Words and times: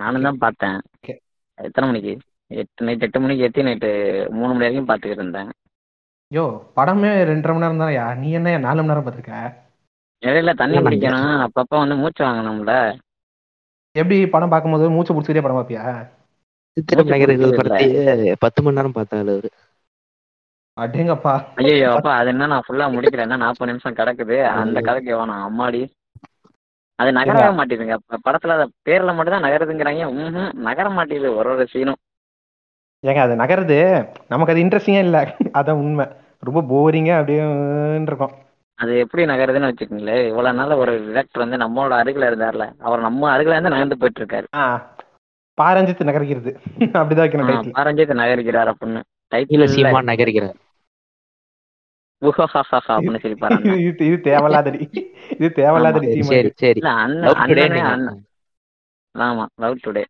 நானும் 0.00 0.26
தான் 0.26 0.42
பார்த்தேன். 0.44 0.78
எத்தனை 1.58 1.86
மணிக்கு? 1.88 2.12
எட்டு 2.60 2.84
நைட் 2.86 3.06
எட்டு 3.06 3.22
மணிக்கு 3.22 3.44
ஏற்றி 3.46 3.62
நைட்டு 3.68 3.90
மூணு 4.36 4.50
மணி 4.52 4.64
வரைக்கும் 4.64 4.88
பார்த்துக்கிட்டு 4.90 5.22
இருந்தேன். 5.22 5.50
யோ 6.30 6.44
படமே 6.76 7.10
ரெண்டரை 7.30 7.52
மணி 7.54 7.64
நேரம் 7.64 7.82
தானயா? 7.82 8.06
நீ 8.20 8.28
என்ன 8.38 8.56
நாலு 8.66 8.80
மணி 8.80 8.90
நேரம் 8.90 9.06
பார்த்துருக்க? 9.06 9.38
இடையில 10.22 10.52
தண்ணி 10.60 10.76
ஆமாங்க. 10.76 10.86
குடிக்கணும் 10.86 11.42
அப்பப்போ 11.46 11.76
வந்து 11.82 11.96
மூச்சு 12.02 12.22
வாங்கணும்ல. 12.26 12.74
எப்படி 14.00 14.16
படம் 14.34 14.52
பார்க்கும்போது 14.52 14.86
மூச்சு 14.96 15.14
பிடிச்சிட்டே 15.14 15.44
படம் 15.44 15.58
பார்ப்பியா. 15.58 15.84
படத்தையே 17.60 18.34
பத்து 18.44 18.62
மணி 18.62 18.78
நேரம் 18.78 18.96
பார்த்தாரு 18.98 19.32
அவரு. 19.34 19.50
அடேங்கப்பா. 20.76 21.32
ஐயோ 21.60 21.86
அப்பா 21.92 22.10
அது 22.18 22.28
என்ன 22.32 22.48
நான் 22.52 22.64
ஃபுல்லா 22.66 22.86
முடிக்கிறேன். 22.94 23.40
நாற்பது 23.44 23.70
நிமிஷம் 23.70 23.98
கிடக்குது. 24.00 24.36
அந்த 24.60 24.80
கதைக்கு 24.88 25.12
வேணும் 25.20 25.44
அம்மாடி. 25.46 25.80
அது 26.98 27.10
நகரவே 27.12 27.50
மாட்டேதுங்க. 27.58 27.96
படத்துல 28.26 28.54
அது 28.56 28.64
பேர்ல 28.86 29.14
மட்டும் 29.14 29.34
தான் 29.36 29.46
நகருதுங்கிறாங்க. 29.46 30.04
ம்ஹும், 30.16 30.52
நகர 30.68 30.86
மாட்டேங்குது 30.90 31.30
ஒரு 31.36 31.50
ஒரு 31.54 31.66
சீனும் 31.72 32.00
ஏங்க 33.04 33.20
அது 33.20 33.34
நகருது. 33.36 33.78
நமக்கு 34.28 34.52
அது 34.52 34.62
இன்ட்ரெஸ்டிங்கே 34.64 35.02
இல்லை. 35.04 35.22
அதான் 35.58 35.80
உண்மை. 35.82 36.06
ரொம்ப 36.42 36.60
போரிங்கா 36.70 37.14
அப்படியே 37.18 37.42
இருக்கும் 38.02 38.34
அது 38.78 38.92
எப்படி 38.98 39.22
நகருதுன்னு 39.26 39.68
வச்சுக்கோங்களேன். 39.70 40.24
இவ்வளவு 40.26 40.58
நாள் 40.58 40.80
ஒரு 40.82 40.92
டிரெக்டர் 41.06 41.42
வந்து 41.44 41.56
நம்மளோட 41.56 41.92
அருகில 42.00 42.28
இருந்தார்ல. 42.30 42.64
அவர் 42.80 43.00
நம்ம 43.00 43.30
அருகில 43.34 43.54
இருந்து 43.54 43.74
நகர்ந்து 43.74 44.00
போயிட்டு 44.00 44.20
இருக்காரு 44.22 44.46
ஆ 44.56 44.64
பாரஞ்சித்து 45.58 46.08
நகர்கிறது. 46.08 46.50
அப்படிதான் 46.98 47.24
வைக்கணும் 47.24 47.72
பாரஞ்சயத்தை 47.78 48.16
நகரிக்கிறார் 48.20 48.70
அப்படின்னு. 48.72 49.00
டைட்டில் 49.32 49.66
சொல்லி 49.66 49.84
பாருங்க 49.86 50.52
இது 54.04 54.16
தேவையில்லாதடி 54.24 54.78
இது 55.36 55.48
தேவையில்லாதடி 55.58 56.06
சரி, 56.30 56.50
சரி. 56.56 56.80
ஆமா 59.14 59.44
லவ் 59.56 59.82
டுடே 59.84 60.02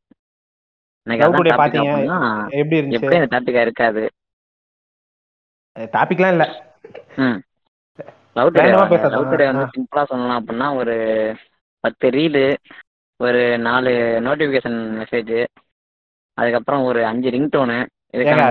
எப்படி 2.52 2.78
இருந்துச்சு? 2.78 3.00
அந்த 3.18 3.30
டாபிக்கா 3.34 3.60
இருக்காது. 3.60 4.02
டாபிக்லாம் 5.92 6.32
இல்ல. 6.32 6.44
ம். 7.16 7.38
Love 8.36 8.50
today. 8.50 8.64
லவ் 9.14 9.28
டுடே 9.32 9.46
வந்து. 9.50 9.64
சிம்பிளா 9.74 10.02
சொல்லலாம் 10.04 10.40
அப்படின்னா 10.40 10.76
ஒரு 10.76 10.94
பத்து 11.84 12.08
ரீலு 12.10 12.44
ஒரு 13.20 13.40
நாலு 13.58 13.92
நோட்டிபிகேஷன் 14.26 14.78
மெசேஜ் 14.98 15.34
அதுக்கப்புறம் 16.38 16.82
ஒரு 16.84 17.00
அஞ்சு 17.04 17.30
ரிங்டோனு 17.30 17.78
இதுக்கான 18.14 18.42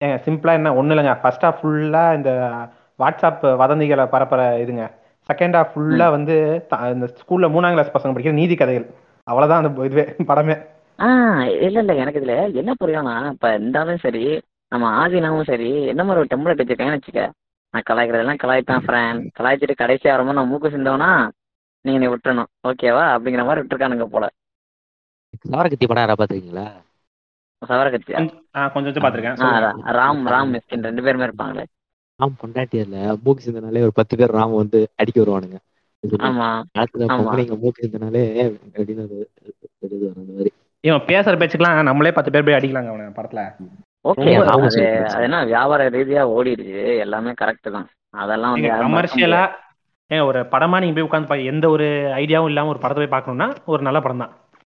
ஏங்க, 0.00 0.20
சிம்பிளா 0.24 0.52
என்ன 0.52 0.82
ஒண்ணு 0.82 0.86
இல்லைங்க. 0.86 1.20
ஃபர்ஸ்ட் 1.20 1.42
ஹாஃப் 1.42 1.58
ஃபுல்லா 1.62 2.14
இந்த 2.14 2.30
வாட்ஸ்அப் 2.98 3.42
வதந்திகளை 3.42 4.06
பரப்புற 4.06 4.40
இதுங்க. 4.62 4.84
செகண்ட் 5.28 5.56
ஹாஃப் 5.56 5.70
ஃபுல்லா 5.74 6.10
வந்து 6.10 6.66
த- 6.68 6.90
இந்த 6.90 7.06
ஸ்கூல்ல 7.06 7.50
மூணாம் 7.50 7.74
கிளாஸ் 7.74 7.90
பசங்க 7.90 8.10
படிக்கிற 8.10 8.32
நீதி 8.32 8.54
கதைகள். 8.54 8.94
அவ்வளவுதான் 9.24 9.64
அந்த 9.64 9.84
இதுவே 9.84 10.14
படமே. 10.18 10.66
ஆ 11.00 11.08
இல்ல 11.44 11.78
இல்ல 11.78 11.94
எனக்கு 11.94 12.20
இதுல 12.20 12.54
என்ன 12.54 12.74
புரியும்னா 12.84 13.30
இப்ப 13.30 13.54
இருந்தாலும் 13.54 13.96
சரி 13.96 14.40
நம்ம 14.68 15.08
ஆதினாவும் 15.08 15.44
சரி 15.44 15.82
என்ன 15.86 16.04
மாதிரி 16.04 16.26
ஒரு 16.26 16.28
டெம்ப்ளேட் 16.30 16.60
வச்சிருக்கேன்னு 16.60 16.98
வச்சுக்க. 16.98 17.30
நான் 17.70 17.82
கலாய்க்கிறதெல்லாம் 17.90 18.40
கலாய்ப்பேன் 18.42 18.84
ஃப்ரெண்ட் 18.86 19.26
கலாய்ச்சிட்டு 19.40 19.74
கடைசி 19.74 20.08
ஆரம்பம் 20.08 20.34
நான் 20.34 20.48
மூக்கு 20.48 20.68
சிந்தவனா 20.68 21.28
நீங்க 21.84 21.98
நீ 21.98 22.06
விட்டுறணும். 22.06 22.50
ஓகேவா 22.68 23.04
அப்படிங்கிற 23.14 23.44
மாதிரி 23.44 23.60
விட்டுருக்கானுங்க 23.60 24.04
போல. 24.04 24.28
சாரகத்தி 25.50 25.86
படம் 25.86 25.96
யாரா 25.96 26.12
பாத்துருக்கீங்களா 26.12 26.66
சவரகத்தியா? 27.62 28.18
கொஞ்சம் 28.18 28.72
கொஞ்சம் 28.74 29.04
பாத்திருக்கேன் 29.04 29.40
ராம் 29.98 30.22
ராம் 30.34 30.52
மிஸ்கின் 30.54 30.86
ரெண்டு 30.88 31.02
பேருமே 31.06 31.26
இருப்பாங்களே. 31.28 31.64
ராம் 32.20 32.38
பொண்டாட்டியர்ல 32.40 32.98
மூக்கு 33.24 33.44
சிந்தனாலே 33.46 33.82
ஒரு 33.86 33.94
பத்து 33.98 34.14
பேர் 34.20 34.36
ராம் 34.38 34.54
வந்து 34.62 34.78
அடிக்க 35.00 35.18
வருவானுங்க. 35.22 35.58
பேசுற 41.08 41.34
பேச்சுக்கெல்லாம் 41.40 41.88
நம்மளே 41.88 42.12
பத்து 42.18 42.32
பேர் 42.34 42.46
போய் 42.46 42.58
அடிக்கலாங்க 42.58 42.90
அவன 42.92 43.10
படத்துல. 43.18 43.42
ஓகே 44.04 44.34
அது 44.50 45.24
என்ன 45.26 45.38
வியாபார 45.50 45.88
ரீதியா 45.96 46.22
ஓடிடுச்சு 46.36 46.84
எல்லாமே 47.04 47.32
கரெக்ட் 47.40 47.74
தான். 47.76 47.88
அதெல்லாம் 48.22 48.54
வந்து 48.54 48.70
கமர்ஷியலா 48.84 49.42
ஒரு 50.10 50.40
படமா 50.52 50.76
நீங்க 50.82 50.94
போய் 50.94 51.08
உட்காந்து 51.08 51.50
எந்த 51.50 51.66
ஒரு 51.74 51.86
ஐடியாவும் 52.22 52.50
இல்லாம 52.52 52.70
ஒரு 52.74 52.80
படத்தை 52.84 53.00
போய் 53.02 53.14
பார்க்கணும்னா 53.14 53.48
ஒரு 53.72 53.82
நல்ல 53.88 53.98
படம் 54.00 54.22
தான் 54.24 54.32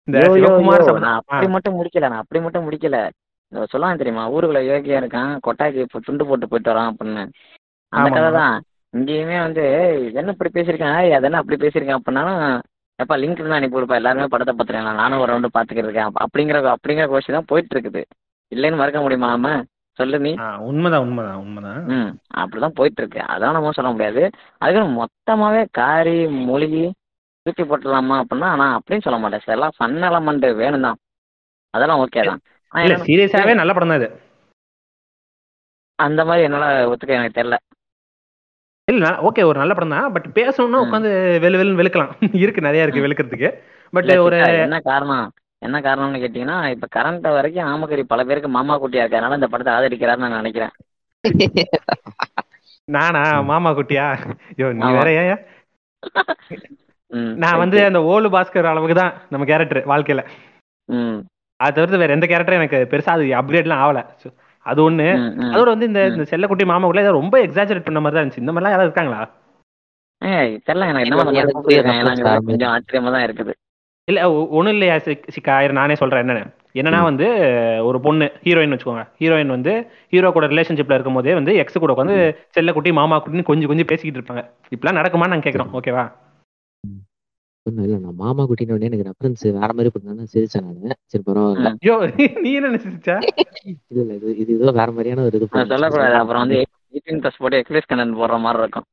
இந்த 0.07 0.17
சிவகுமார் 0.35 0.83
அப்படி 1.13 1.47
மட்டும் 1.53 1.77
முடிக்கல 1.77 2.09
நான் 2.09 2.23
அப்படி 2.23 2.39
மட்டும் 2.41 2.65
முடிக்கல. 2.65 2.97
சொல்லுவாங்க 3.71 3.97
தெரியுமா? 3.97 4.23
ஊருக்குள்ள 4.29 4.61
யோகியா 4.67 4.97
இருக்கான் 5.01 5.31
கொட்டாய்க்கு 5.43 5.83
இப்போ 5.85 5.99
துண்டு 5.99 6.23
போட்டு 6.25 6.45
போயிட்டு 6.47 6.71
வரான் 6.71 6.89
அப்படின்னு. 6.91 7.23
அந்த 7.93 8.09
கதை. 8.15 8.29
தான் 8.37 8.55
இங்கேயுமே 8.93 9.37
வந்து 9.41 9.63
என்ன 10.15 10.33
இப்படி 10.33 10.51
பேசியிருக்கேன்? 10.51 10.95
ஏய், 10.99 11.13
அது 11.13 11.27
என்ன 11.27 11.39
அப்படி 11.39 11.57
பேசியிருக்கேன்? 11.57 11.99
அப்படின்னாலும் 11.99 12.41
எப்பா 12.99 13.15
லிங்க் 13.21 13.41
தான் 13.43 13.57
அனுப்பி 13.57 13.75
கொடுப்பா 13.75 13.95
எல்லாருமே 13.95 14.27
படத்தை 14.27 14.53
பார்த்துருக்கேன் 14.53 14.99
நானும் 14.99 15.21
ஒரு 15.21 15.31
ரவுண்டு 15.31 15.55
பார்த்துக்கிட்டு 15.55 15.89
இருக்கேன் 15.89 16.07
அப்ப- 16.07 16.21
அப்படிங்கிற 16.25 16.59
அப்படிங்கிற 16.73 17.05
கோஷம் 17.07 17.37
தான் 17.37 17.49
போயிட்டு 17.49 17.73
இருக்குது 17.75 18.01
இல்லைன்னு 18.51 18.77
மறக்க 18.77 18.99
முடியுமா 19.01 19.29
நாம 19.33 19.49
சொல்லு 19.99 20.17
நீ. 20.19 20.31
உண்மைதான் 20.65 21.03
உண்மைதான் 21.03 21.41
உண்மைதான். 21.41 21.81
ம் 21.91 22.09
அப்படிதான் 22.37 22.75
போயிட்டு 22.75 23.01
இருக்கு 23.01 23.21
அதான் 23.33 23.55
நம்ம 23.57 23.71
சொல்ல 23.71 23.91
முடியாது. 23.91 24.23
அதுக்கு 24.61 24.83
மொத்தமாவே 24.97 25.61
காரி 25.73 26.17
மொழிகி 26.47 26.85
தூக்கி 27.45 27.63
போட்டுடலாமா 27.63 28.15
அப்படின்னா 28.21 28.49
நான் 28.61 28.75
அப்படின்னு 28.77 29.05
சொல்ல 29.05 29.17
மாட்டேன் 29.21 29.43
சார். 29.43 29.55
எல்லாம் 29.57 29.75
ஃபன் 29.77 29.97
எலமெண்ட் 30.09 30.45
வேணும் 30.61 30.85
தான். 30.87 30.97
அதெல்லாம் 31.73 32.01
ஓகே 32.03 32.23
தான் 32.29 32.41
சீரியஸாவே 33.07 33.53
நல்ல 33.59 33.71
படம் 33.73 33.91
தான் 33.91 34.01
இது. 34.01 34.09
அந்த 35.99 36.21
மாதிரி 36.27 36.45
என்னால 36.47 36.65
ஒத்துக்க 36.91 37.19
எனக்கு 37.19 37.37
தெரியல. 37.39 37.57
இல்ல 38.87 39.11
ஓகே 39.27 39.43
ஒரு 39.49 39.57
நல்ல 39.61 39.73
படம் 39.73 39.95
தான். 39.95 40.11
பட் 40.15 40.27
பேசணும்னா. 40.37 40.81
உட்காந்து 40.85 41.11
வெளு 41.43 41.59
வெளுன்னு 41.59 41.79
வெளுக்கலாம். 41.81 42.11
இருக்கு 42.43 42.67
நிறைய 42.67 42.85
இருக்கு 42.85 43.05
வெளுக்கிறதுக்கு. 43.05 43.49
பட் 43.93 44.11
ஒரு 44.25 44.37
என்ன 44.65 44.79
காரணம்? 44.89 45.27
என்ன 45.61 45.77
காரணம்னு 45.81 46.21
கேட்டீங்கன்னா 46.23 46.57
இப்ப 46.73 46.87
கரண்ட் 46.95 47.27
வரைக்கும் 47.37 47.69
ஆமக்கறி 47.71 48.03
பல 48.05 48.23
பேருக்கு 48.23 48.49
மாமா 48.49 48.75
குட்டியா 48.75 49.03
இருக்கறனால 49.03 49.39
இந்த 49.39 49.49
படத்தை 49.53 49.73
ஆதரிக்கிறாருன்னு 49.75 50.27
நான் 50.27 50.41
நினைக்கிறேன். 50.41 50.73
நானா? 52.87 53.21
மாமா 53.49 53.69
குட்டியா? 53.71 54.07
ஐயோ 54.51 54.67
நீ. 54.73 54.89
வேற 54.97 55.09
ஏன்? 55.23 55.43
நான் 57.19 57.57
வந்து. 57.57 57.85
அந்த 57.85 57.99
ஓலு 57.99 58.33
பாஸ்கர் 58.33 58.63
அளவுக்கு 58.63 58.95
தான் 58.95 59.13
நம்ம 59.29 59.45
கேரக்டர் 59.45 59.87
வாழ்க்கையில. 59.87 60.25
ம், 60.85 61.17
அது 61.55 61.73
தவிர்த்து 61.73 61.97
வேற 61.97 62.13
எந்த 62.13 62.25
கேரக்டரும் 62.27 62.53
எனக்கு 62.53 62.87
பெருசா 62.89 63.09
அது 63.09 63.23
அப்கிரேட்லாம் 63.23 63.81
ஆகல. 63.85 64.05
அது 64.59 64.91
ஒண்ணு. 64.91 65.09
அதோட 65.53 65.63
வந்து 65.63 65.85
இந்த 65.85 66.07
செல்லக்குட்டி 66.09 66.65
மாமா 66.65 66.83
கூட 66.83 67.11
ரொம்ப 67.11 67.39
எக்ஸாஜரேட் 67.39 67.83
பண்ண 67.83 67.99
மாதிரி 67.99 68.21
தான் 68.21 68.27
இருந்துச்சு. 68.27 68.39
இந்த 68.39 68.51
மாதிரிலாம் 68.51 68.69
யாராவது 68.69 68.83
இருக்காங்களா? 68.83 69.29
தெரியல 71.67 71.99
எனக்கு 71.99 72.23
வந்து. 72.23 72.45
கொஞ்சம் 72.45 72.71
ஆச்சரியமா 72.71 73.11
தான் 73.11 73.21
இருக்குது. 73.21 73.53
இல்ல 74.07 74.31
ஒண்ணும் 74.31 74.71
இல்லையா 74.71 74.95
சிக்- 74.95 75.27
சிக்கா? 75.35 75.71
நானே 75.71 75.95
சொல்றேன் 75.95 76.27
என்னன்னு. 76.27 76.53
என்னன்னா. 76.73 77.01
வந்து 77.01 77.27
ஒரு 77.85 77.99
பொண்ணு 77.99 78.31
ஹீரோயின் 78.43 78.73
வச்சுக்கோங்க. 78.75 79.07
ஹீரோயின் 79.19 79.47
வந்து 79.47 79.91
ஹீரோ 80.09 80.31
கூட 80.31 80.47
ரிலேஷன்ஷிப்ல 80.47 80.93
இருக்கும் 80.93 81.13
போதே 81.13 81.33
வந்து 81.33 81.55
எக்ஸ் 81.55 81.77
கூட 81.77 81.93
உட்காந்து 81.93 82.35
செல்லக்குட்டி 82.59 82.93
மாமா 82.93 83.25
குட்டின்னு 83.25 83.43
கொஞ்சம் 83.43 83.67
கொஞ்சம் 83.67 83.85
பேசிக்கிட்டு 83.85 84.19
இருப்பாங்க. 84.19 84.49
இப்பெல்லாம் 84.69 84.95
நடக்குமான்னு 84.95 85.27
நாங்க 85.27 85.49
கேக்குறோம். 85.49 85.69
ஓகேவா 85.73 86.11
இல்ல. 87.65 87.97
நான் 87.97 88.15
மாமா 88.15 88.43
குட்டின 88.43 88.73
உடனே 88.73 88.89
எனக்கு 88.89 89.07
ரெஃபரன்ஸ் 89.07 89.43
வேற 89.57 89.69
மாதிரி 89.69 89.89
பண்ணா 89.93 90.25
சிரிச்சேன் 90.33 90.65
நானு 90.65 90.97
சரி 91.11 91.23
பரவாயில்ல. 91.27 91.69
ஐயோ 91.79 91.95
நீ 92.41 92.51
என்ன 92.53 92.69
நினைச்சிச்சா 92.69 93.15
இல்ல 93.89 94.01
இல்ல 94.03 94.13
இது 94.19 94.37
இது 94.37 94.51
ஏதோ 94.57 94.71
வேற 94.71 94.89
மாதிரியான 94.91 95.23
ஒரு 95.23 95.37
இது 95.39 95.47
சொல்லக்கூடாது. 95.73 96.15
அப்புறம் 96.15 96.43
வந்து 96.43 96.59
எயிட்டீன் 96.93 97.21
ப்ளஸ் 97.23 97.39
போட்டு 97.39 97.57
எக்ஸ்பிரஸ் 97.57 97.89
கண்டென்ட் 97.91 98.19
போடுற 98.19 98.37
மாதிரி 98.39 98.61
இருக்கும். 98.61 98.85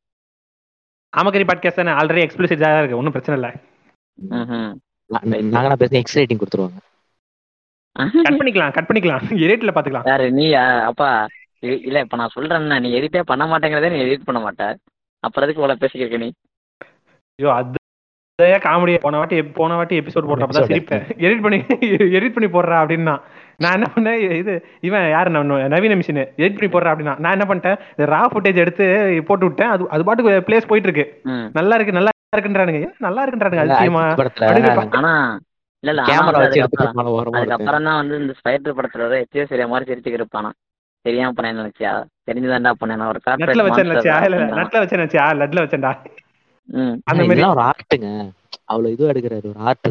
ஆமக்கரி 1.13 1.47
பாட்காஸ்ட் 1.49 1.81
தானே? 1.81 1.93
ஆல்ரெடி 1.93 2.23
எக்ஸ்பிளிசிட்டா 2.27 2.67
தான் 2.67 2.79
இருக்கு. 2.79 2.97
ஒன்றும் 2.97 3.15
பிரச்சனை 3.17 3.37
இல்ல. 3.41 3.49
ம்ஹும். 4.19 4.71
நாங்க 5.57 5.77
பேச 5.77 5.97
எக்ஸ் 5.99 6.19
ரேட்டிங் 6.19 6.41
கொடுத்துருவாங்க. 6.43 6.79
கட் 8.27 8.39
பண்ணிக்கலாம் 8.39 8.73
கட் 8.73 8.89
பண்ணிக்கலாம். 8.89 9.25
எடிட்ல 9.45 9.73
பாத்துக்கலாம். 9.75 10.07
யாரு 10.07 10.27
நீயா 10.33 10.63
அப்பா 10.91 11.09
இ- 11.63 11.83
இல்ல 11.89 12.01
இப்ப 12.01 12.17
நான் 12.17 12.35
சொல்றேன்னா 12.37 12.81
நீ 12.81 12.91
எடிட்டே 12.99 13.23
பண்ண 13.23 13.45
மாட்டேங்கிறதே 13.47 13.91
நீ 13.95 14.01
எடிட் 14.05 14.29
பண்ண 14.29 14.41
மாட்ட. 14.41 14.63
அப்புறம் 15.25 15.45
எதுக்கு 15.47 15.63
இவ்வளவு 15.63 15.83
பேசிக்கிருக்க 15.83 16.19
நீ? 16.19 16.31
ஐயோ 17.39 17.51
அது 17.59 17.79
காமெடி 18.65 18.93
போன 19.05 19.19
வாட்டி 19.21 19.37
போன 19.59 19.77
வாட்டி 19.79 19.95
எபிசோட் 20.01 20.29
போடுறப்ப 20.29 20.57
தான். 20.57 20.69
சிரிப்பேன். 20.71 21.05
எடிட் 21.27 21.45
பண்ணி 21.45 21.59
எடிட் 22.19 22.37
பண்ணி 22.37 22.49
போடுறா 22.57 22.79
அப்படின்னா. 22.83 23.15
நான் 23.63 23.77
என்ன 23.79 23.89
பண்ணேன்? 23.95 24.19
இது 24.41 24.53
இவன் 24.89 25.07
யாரு? 25.15 25.31
நான் 25.37 25.53
நவீன 25.75 25.97
மிஷின் 26.01 26.23
எடிட் 26.43 26.57
பண்ணி 26.59 26.71
போடுறா 26.75 26.93
அப்படின்னா. 26.93 27.15
நான் 27.25 27.37
என்ன 27.37 27.47
பண்ணிட்டேன்? 27.51 27.79
ரா 28.15 28.23
ஃபுட்டேஜ் 28.33 28.63
எடுத்து 28.65 28.85
போட்டு 29.31 29.47
விட்டேன். 29.49 29.73
அது 29.75 29.89
அது 29.97 30.07
பாட்டுக்கு 30.09 30.45
பிளேஸ் 30.49 30.69
போயிட்டு 30.71 30.91
இருக்கு. 30.91 31.07
நல்லா 31.59 31.77
இருக்கு 31.79 31.97
நல்லா 31.99 32.13
இருக்குன்றானுங்க. 32.37 32.83
நல்லா 33.07 33.23
இருக்குன்றானுங்க 33.25 33.65
அதிசயமா. 33.67 34.05
ஆனா 35.01 35.13
இல்ல 35.83 35.93
இல்ல 35.93 36.03
கேமரா 36.09 36.41
வச்சு 36.43 36.61
அதுக்கப்புறம் 36.65 37.87
தான் 37.89 37.99
வந்து 38.01 38.17
இந்த 38.23 38.35
ஸ்பைடர் 38.41 38.77
படத்துல 38.79 39.07
வர 39.07 39.17
எச்சியோ 39.25 39.47
சரியா 39.53 39.67
மாதிரி 39.73 39.89
சிரிச்சுக்கிட்டு 39.91 40.23
இருப்பானா. 40.23 40.51
தெரியாம 41.05 41.35
பண்ண 41.37 41.49
நினைச்சியா? 41.61 41.93
தெரிஞ்சுதான்டா 42.29 42.73
பண்ணேன் 42.81 43.09
ஒரு 43.13 43.21
நெட்ல 43.43 43.65
வச்சேன் 43.67 43.89
நினைச்சியா? 43.89 44.17
இல்ல 44.27 44.37
நெட்ல 44.59 44.83
வச்சேன் 44.83 45.01
நினைச்சியா? 45.01 45.25
லட்ல 45.41 45.65
வச்சேன்டா. 45.65 45.93
ம். 46.69 46.95
அந்த 47.11 47.23
மாதிரி 47.29 47.45
ஒரு 47.55 47.63
ஆர்ட்டுங்க 47.69 48.09
அவ்வளவு 48.73 48.95
இது 48.95 49.11
எடுக்கிறாரு 49.13 49.47
ஒரு 49.49 49.61
ஆர்ட் 49.65 49.89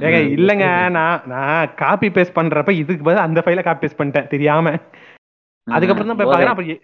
ஏங்க. 0.00 0.18
இல்லங்க 0.34 0.66
நான் 0.90 1.24
நான் 1.26 1.72
காப்பி 1.74 2.08
பேஸ்ட் 2.08 2.36
பண்றப்ப 2.36 2.72
இதுக்கு 2.74 3.06
பதிலா 3.06 3.26
அந்த 3.26 3.40
ஃபைல 3.40 3.62
காப்பி 3.62 3.82
பேஸ்ட் 3.82 4.00
பண்ணிட்டேன் 4.00 4.28
தெரியாம. 4.28 4.72
அதுக்கப்புறம் 5.66 6.10
தான் 6.10 6.18
போய் 6.20 6.30
பாக்குறேன் 6.30 6.80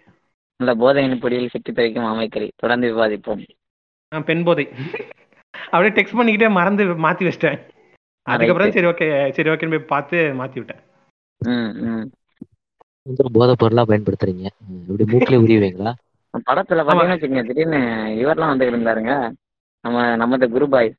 இல்ல 0.59 0.73
போதையின் 0.75 1.21
பிடியில் 1.21 1.51
சிக்கி 1.51 1.71
தவிக்கும் 1.71 2.09
அமைக்கறி 2.09 2.47
தொடர்ந்து 2.55 2.91
விவாதிப்போம். 2.91 3.41
பெண் 4.11 4.43
போதை. 4.43 4.65
அப்படியே 5.73 5.93
டெக்ஸ்ட் 5.95 6.17
பண்ணிக்கிட்டே 6.19 6.49
மறந்து 6.51 6.83
மாத்தி 7.05 7.23
வச்சிட்டேன். 7.27 7.59
அதுக்கப்புறம் 8.27 8.75
சரி 8.75 8.87
ஓகே 8.87 9.07
சரி 9.31 9.49
ஓகேன்னு 9.49 9.75
போய் 9.75 9.91
பார்த்து 9.93 10.17
மாத்தி 10.39 10.57
விட்டேன். 10.59 10.81
ம் 11.41 11.71
ம். 11.87 12.05
வந்து 13.05 13.23
போதை 13.37 13.55
பொருளா 13.55 13.83
பயன்படுத்துறீங்க. 13.83 14.45
இப்படி 14.89 15.05
மூக்கிலே 15.13 15.41
உரிவீங்களா 15.43 15.93
படத்துல 16.47 16.83
பாத்தீங்கன்னா 16.83 17.15
வச்சுக்கோங்க 17.15 17.43
திடீர்னு 17.47 17.79
இவர்லாம் 18.21 18.51
வந்து 18.53 18.67
நம்ம 19.85 19.97
நம்ம 20.15 20.47
குருபாய் 20.53 20.89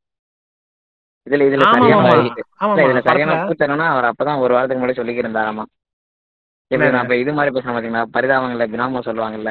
இதுல 1.26 1.44
இதுல 1.48 1.66
ஆமா, 1.66 1.74
சரியான 1.76 2.08
இதுல 2.82 3.02
சரியான 3.06 3.36
கூத்தரனா 3.46 3.86
அவர் 3.90 4.08
அப்பதான் 4.10 4.40
ஒரு 4.40 4.54
வாரத்துக்கு 4.54 4.82
முன்னாடி 4.82 4.98
சொல்லிக்கிட்டு 4.98 5.26
இருந்தாராமா 5.26 5.64
இப்ப 6.70 6.88
நான் 6.90 7.04
இப்ப 7.04 7.16
இது 7.16 7.32
மாதிரி 7.32 7.54
பேசுறேன் 7.54 7.76
பாத்தீங்களா? 7.76 8.02
பரிதாபங்கள்ல 8.14 8.66
கிராமம் 8.68 9.06
சொல்லுவாங்கல்ல. 9.06 9.50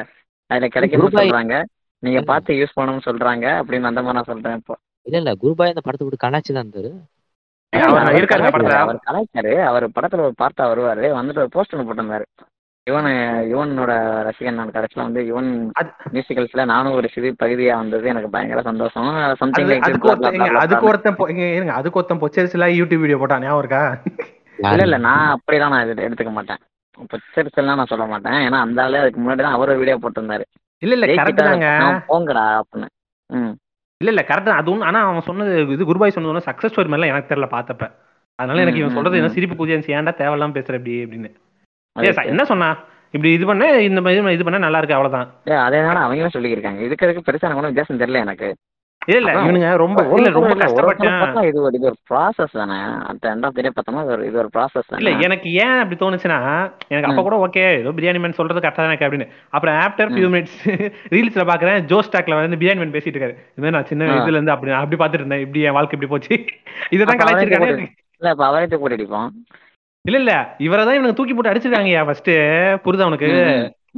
அதுல 0.50 0.66
கிடைக்கணும்னு 0.66 1.02
குருபாய். 1.04 1.22
சொல்றாங்க. 1.22 1.54
நீங்க 2.02 2.20
பார்த்து 2.22 2.58
யூஸ் 2.58 2.76
பண்ணணும்னு 2.76 3.06
சொல்றாங்க. 3.06 3.46
அப்படின்னு 3.60 3.90
அந்த 3.90 4.02
மாதிரி 4.02 4.18
நான் 4.18 4.30
சொல்றேன் 4.30 4.56
இப்போ. 4.56 4.74
இல்ல 5.06 5.16
இல்ல. 5.18 5.32
குருபாய் 5.34 5.72
அந்த 5.72 5.80
படத்தை 5.80 6.04
விட்டு 6.04 6.24
கலாச்சி 6.24 6.52
தான் 6.52 6.64
இருந்தாரு. 6.64 6.90
அவர் 7.72 8.26
படத்துல. 8.32 8.74
அவர் 9.68 9.86
படத்துல 9.96 10.24
ஒரு 10.26 10.34
பார்த்தா 10.42 10.64
வருவாரு. 10.72 11.06
வந்துட்டு 11.18 11.42
ஒரு 11.44 11.48
போஸ்ட் 11.48 11.74
ஒன்று 11.74 11.88
போட்டிருந்தாரு. 11.88 12.26
இவன் 12.86 13.06
யுவனோட 13.50 13.92
ரசிகன் 14.26 14.58
நான் 14.58 14.72
கடைசியில் 14.72 15.04
வந்து 15.04 15.20
யுவன் 15.28 15.48
மியூசிக்கல்ஸ்ல 16.14 16.64
நானும் 16.72 16.96
ஒரு 16.98 17.06
சிறு 17.14 17.28
பகுதியா 17.42 17.74
வந்தது. 17.78 18.06
எனக்கு 18.08 18.28
பயங்கர 18.30 18.62
சந்தோஷம். 18.62 19.08
சம்திங் 19.40 19.70
அதுக்கு 19.86 20.08
ஒருத்தன் 20.10 20.34
இருங்க. 21.50 21.74
அதுக்கு 21.76 21.98
ஒருத்தன் 22.00 22.22
பொச்சரிசில 22.24 22.68
யூடியூப் 22.74 23.02
வீடியோ 23.04 23.18
போட்டான் 23.22 23.44
ஞாபகம் 23.44 23.62
இருக்கா? 23.64 23.82
இல்ல 24.66 24.82
இல்ல. 24.88 24.98
நான் 25.06 25.30
அப்படிலாம் 25.36 25.72
நான் 25.74 25.86
எடுத்துக்க 26.00 26.32
மாட்டேன். 26.32 26.60
இப்போ 26.98 27.16
சிறுசெல்லாம் 27.36 27.80
நான் 27.80 27.90
சொல்ல 27.92 28.04
மாட்டேன். 28.06 28.38
ஏன்னா 28.46 28.58
அந்த 28.66 28.82
ஆளு 28.84 28.98
அதுக்கு 28.98 29.22
முன்னாடி 29.22 29.44
தான் 29.46 29.56
அவர் 29.56 29.72
ஒரு 29.72 29.82
வீடியோ 29.82 29.96
போட்டிருந்தாரு. 30.02 30.44
இல்ல 30.82 30.94
இல்ல. 30.98 31.06
கரெக்ட் 31.14 31.42
தாங்க. 31.42 31.70
போங்கடா 32.10 32.44
அப்படின்னு. 32.60 32.88
ம். 33.30 33.52
இல்ல 34.00 34.10
இல்ல. 34.14 34.24
கரெக்ட் 34.28 34.58
அது 34.58 34.72
ஒண்ணு 34.72 34.88
ஆனா 34.90 35.00
அவன் 35.08 35.28
சொன்னது 35.28 35.54
இது 35.74 35.88
குருபாய் 35.90 36.16
சொன்னது 36.16 36.46
சக்சஸ் 36.48 36.72
ஸ்டோரி 36.72 36.90
மாதிரிலாம் 36.90 37.12
எனக்கு 37.14 37.32
தெரியல 37.32 37.48
பார்த்தப்ப. 37.52 37.84
அதனால 38.38 38.62
எனக்கு 38.62 38.82
இவன் 38.82 38.96
சொல்றது 38.96 39.18
என்ன. 39.18 39.32
சிரிப்பு 39.34 39.56
புதிய 39.56 39.74
ஏன்டா 39.96 40.14
தேவையில்லாம 40.20 40.56
பேசுற 40.56 40.78
இப்படி 40.80 40.96
அப்படின்னு 41.04 41.30
என்ன 42.30 42.44
சொன்னா? 42.44 42.68
இப்படி 43.14 43.30
இது 43.32 43.44
பண்ண 43.48 43.64
இந்த 43.88 44.00
மாதிரி 44.00 44.36
இது 44.36 44.46
பண்ண 44.46 44.58
நல்லா 44.62 44.78
இருக்கு 44.80 44.96
அவ்வளவுதான். 44.96 45.28
அதே 45.64 45.80
தான் 45.80 46.04
அவங்களும் 46.04 46.36
சொல்லியிருக்காங்க 46.36 46.80
இதுக்கு 46.86 47.26
பெருசா 47.26 47.46
எனக்கு 47.46 47.60
ஒன்றும் 47.60 47.72
வித்தியாசம் 47.72 48.00
தெரியல 48.02 48.24
எனக்கு. 48.24 48.48
இல்ல. 49.08 49.30
இவனுங்க 49.38 49.70
ரொம்ப 49.80 50.02
இல்ல 50.14 50.28
ரொம்ப 50.36 50.52
கஷ்டப்பட்டேன் 50.60 51.48
இது 51.48 51.58
ஒரு 51.62 51.76
இது 51.78 51.86
ஒரு 51.90 51.98
ப்ராசஸ் 52.10 52.54
தானே. 52.58 52.76
அந்த 53.10 53.24
எண்ட் 53.32 53.46
ஆஃப் 53.46 53.56
பார்த்தோம்னா 53.70 54.02
இது 54.04 54.14
ஒரு 54.14 54.24
இது 54.28 54.38
ஒரு 54.42 54.50
ப்ராசஸ் 54.54 54.88
இல்ல 54.94 55.10
எனக்கு 55.26 55.48
ஏன் 55.64 55.80
அப்படி 55.80 55.96
தோணுச்சுன்னா 56.00 56.38
எனக்கு 56.90 57.08
அப்ப. 57.10 57.24
கூட 57.26 57.38
ஓகே 57.44 57.64
ஏதோ 57.74 57.92
பிரியாணி 57.98 58.22
மேன் 58.22 58.38
சொல்றது 58.38 58.62
கரெக்டா 58.64 58.82
தான் 58.82 58.92
இருக்கு 58.92 59.08
அப்படின்னு. 59.08 59.26
அப்புறம் 59.52 59.76
ஆஃப்டர் 59.82 60.12
ஃபியூ. 60.14 60.28
மினிட்ஸ் 60.34 60.56
ரீல்ஸ்ல 61.14 61.44
பாக்குறேன் 61.50 61.86
ஜோ 61.92 61.98
ஸ்டாக்ல 62.06 62.38
வந்து 62.40 62.60
பிரியாணி 62.62 62.82
மேன் 62.82 62.96
பேசிட்டு 62.96 63.16
இருக்காரு. 63.16 63.36
இது 63.58 63.74
நான் 63.76 63.90
சின்ன. 63.90 64.08
இதுல 64.20 64.38
இருந்து 64.38 64.54
அப்படி 64.54 64.74
அப்படி 64.78 65.00
பாத்துட்டு 65.02 65.24
இருந்தேன். 65.24 65.44
இப்படி 65.46 65.66
என் 65.68 65.76
வாழ்க்கை 65.78 65.96
இப்படி 65.98 66.12
போச்சு. 66.14 66.34
கலாச்சிருக்கானே 67.22 67.70
தூக்கி 67.72 67.88
இல்ல 68.20 68.32
இப்ப 68.32 68.44
அவரே 68.48 68.66
போட்டு 68.74 68.96
அடிப்போம் 68.96 69.30
இல்ல 70.04 70.16
இல்ல. 70.22 70.32
இவரை 70.66 70.82
தான் 70.86 70.96
இவனுக்கு 70.96 71.18
தூக்கி 71.18 71.34
போட்டு 71.34 71.50
அடிச்சிருக்காங்கயா 71.50 72.00
ஃபர்ஸ்ட் 72.06 72.30
புரியுதா 72.84 73.06
உனக்கு? 73.10 73.28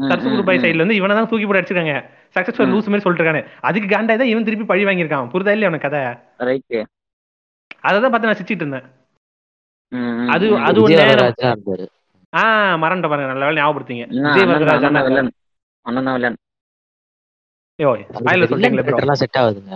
சர்ச்சு 0.09 0.33
குருபாய் 0.33 0.61
சைடுல 0.63 0.83
இருந்து 0.83 0.99
இவனை 0.99 1.15
தான் 1.19 1.29
தூக்கி 1.31 1.47
போட்டு 1.47 1.61
அடிச்சிருக்காங்க. 1.61 1.95
சக்சஸ்ஃபுல். 2.37 2.71
லூஸ் 2.73 2.91
மாதிரி 2.91 3.05
சொல்லிட்டு 3.05 3.23
இருக்கானு. 3.23 3.43
அதுக்கு 3.69 3.89
காண்டா 3.93 4.17
தான் 4.21 4.31
இவன் 4.33 4.47
திருப்பி 4.49 4.67
பழி 4.71 4.85
வாங்கியிருக்கான். 4.89 5.31
புரிதா 5.35 5.55
இல்லையா 5.57 5.71
உனக்கு 5.73 5.89
கதை? 5.89 6.03
ரைட்டு 6.49 6.81
அதை 7.89 7.97
தான் 8.03 8.13
பார்த்து 8.13 8.29
நான் 8.29 8.39
சிரிச்சிட்டு 8.39 8.65
இருந்தேன். 8.65 8.87
அது 10.35 10.45
அது 10.69 10.79
ஒரு 10.85 10.91
விஜய் 10.93 11.01
நேரம். 11.03 11.19
வரராஜா 11.19 11.51
இருந்தாரு. 11.55 11.85
ஆ 12.33 12.43
மறந்துட்ட 12.83 13.11
பாருங்க. 13.13 13.31
நல்ல 13.33 13.47
வேலை 13.49 13.61
ஞாபகப்படுத்தீங்க. 13.63 14.05
செட் 17.79 19.39
ஆகுதுங்க. 19.39 19.73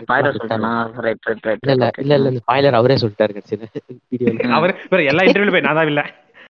ஸ்பாய்லர் 0.00 0.38
சொல்றேன்னா 0.38 0.70
ரைட் 1.04 1.26
ரைட் 1.28 1.44
ரைட் 1.48 1.60
இல்ல 1.98 2.14
இல்ல 2.18 2.30
ஸ்பாயிலர் 2.38 2.78
அவரே 2.78 2.96
சொல்லிட்டாரு 3.02 3.34
கடைசியில. 3.36 3.66
அவர் 4.56 4.72
எல்லா 5.04 5.24
இன்டர்வியூல 5.26 5.54
போய் 5.54 5.66
நான் 5.66 5.78
தான் 5.78 5.90
இல்ல 5.90 6.02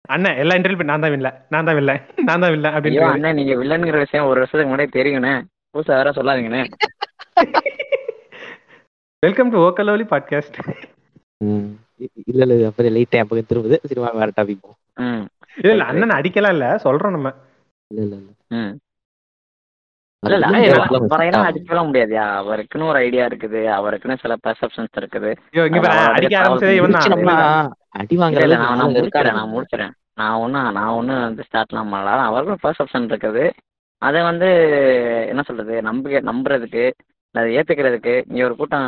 அண்ணன் 0.08 0.38
எல்லா 0.42 0.56
இன்டர்வியூ 0.58 0.78
போய் 0.80 0.90
நான் 0.90 1.04
தான் 1.04 1.16
இல்ல 1.16 1.30
நான் 1.52 1.66
தான் 1.68 1.80
இல்ல 1.80 1.92
நான் 2.24 2.42
தான் 2.42 2.54
இல்ல 2.54 2.68
அப்படின்னு 2.76 3.04
அண்ணன் 3.08 3.38
நீங்க 3.38 3.54
வில்லனுங்கிற 3.60 3.98
விஷயம் 4.04 4.28
ஒரு 4.28 4.40
வருஷத்துக்கு 4.40 4.72
முன்னாடி 4.72 4.92
தெரியுங்கண்ணே 4.96 5.34
புதுசா 5.74 5.96
வேற 5.98 6.10
சொல்லாதீங்கண்ணே. 6.16 6.62
வெல்கம் 9.22 9.50
டு 9.52 9.58
ஓக்கலோலி 9.64 10.04
பாட்காஸ்ட் 10.10 10.58
ம். 11.46 11.66
இ- 12.00 12.12
இல்ல 12.30 12.42
இல்ல 12.46 12.68
அப்புறம் 12.68 12.94
லைட் 12.96 13.16
பக்கம் 13.22 13.48
திரும்புது. 13.50 13.76
வாங்க 13.98 14.18
வேற 14.20 14.30
டாபிக் 14.36 14.62
போவோம் 14.62 14.78
ம். 14.98 15.24
இல்ல 15.56 15.70
இல்ல 15.74 15.84
அண்ணன் 15.90 16.16
அடிக்கலாம் 16.16 16.54
இல்ல 16.56 16.66
சொல்றோம் 16.84 17.16
நம்ம. 17.16 17.30
இல்ல 17.90 18.00
இல்ல 18.06 18.14
இல்ல. 18.16 18.30
ம். 18.56 18.72
இல்ல 20.22 20.36
இல்ல 20.36 20.46
ஏய், 20.46 20.68
அவரை- 20.68 20.80
அதெல்லாம் 20.82 21.10
அவரை 21.10 21.26
set 21.28 21.32
எல்லாம் 21.32 21.44
ஆகும். 21.44 21.48
அடிக்கலாம் 21.50 21.88
முடியாதுயா 21.88 22.22
அவருக்குன்னு 22.40 22.88
ஒரு 22.88 22.98
ஐடியா 22.98 23.26
இருக்குது. 23.26 23.60
அவருக்குன்னு 23.78 24.16
சில 24.22 24.34
பெர்செப்ஷன்ஸ் 24.46 24.96
இருக்குது. 25.00 25.30
அடி 25.52 25.76
இல்ல 28.16 28.24
வாங்குற 28.24 28.42
இல்ல 28.46 28.56
அளவுக்கு 28.56 28.78
நான் 28.78 28.96
இருக்காங்க. 29.02 29.32
நான் 29.32 29.52
முடிச்சிடறேன் 29.54 29.92
நான் 30.14 30.38
ஒன்றும் 30.44 30.72
நான் 30.72 30.90
ஒன்றும் 30.90 31.20
வந்து 31.20 31.44
ஸ்டார்ட்லாம் 31.48 31.92
பண்ணல. 31.92 32.16
அவருக்கும் 32.28 32.62
பெர்செப்ஷன் 32.64 33.08
இருக்குது. 33.12 33.44
அதை 34.02 34.22
வந்து 34.22 34.48
என்ன 35.28 35.42
சொல்றது 35.42 35.82
நம்ப 35.82 36.10
நம்புறதுக்கு 36.30 36.82
இல்ல 37.34 37.40
அதை 37.40 37.56
ஏத்துக்கிறதுக்கு 37.56 38.12
இங்க 38.28 38.44
ஒரு 38.44 38.56
கூட்டம் 38.56 38.84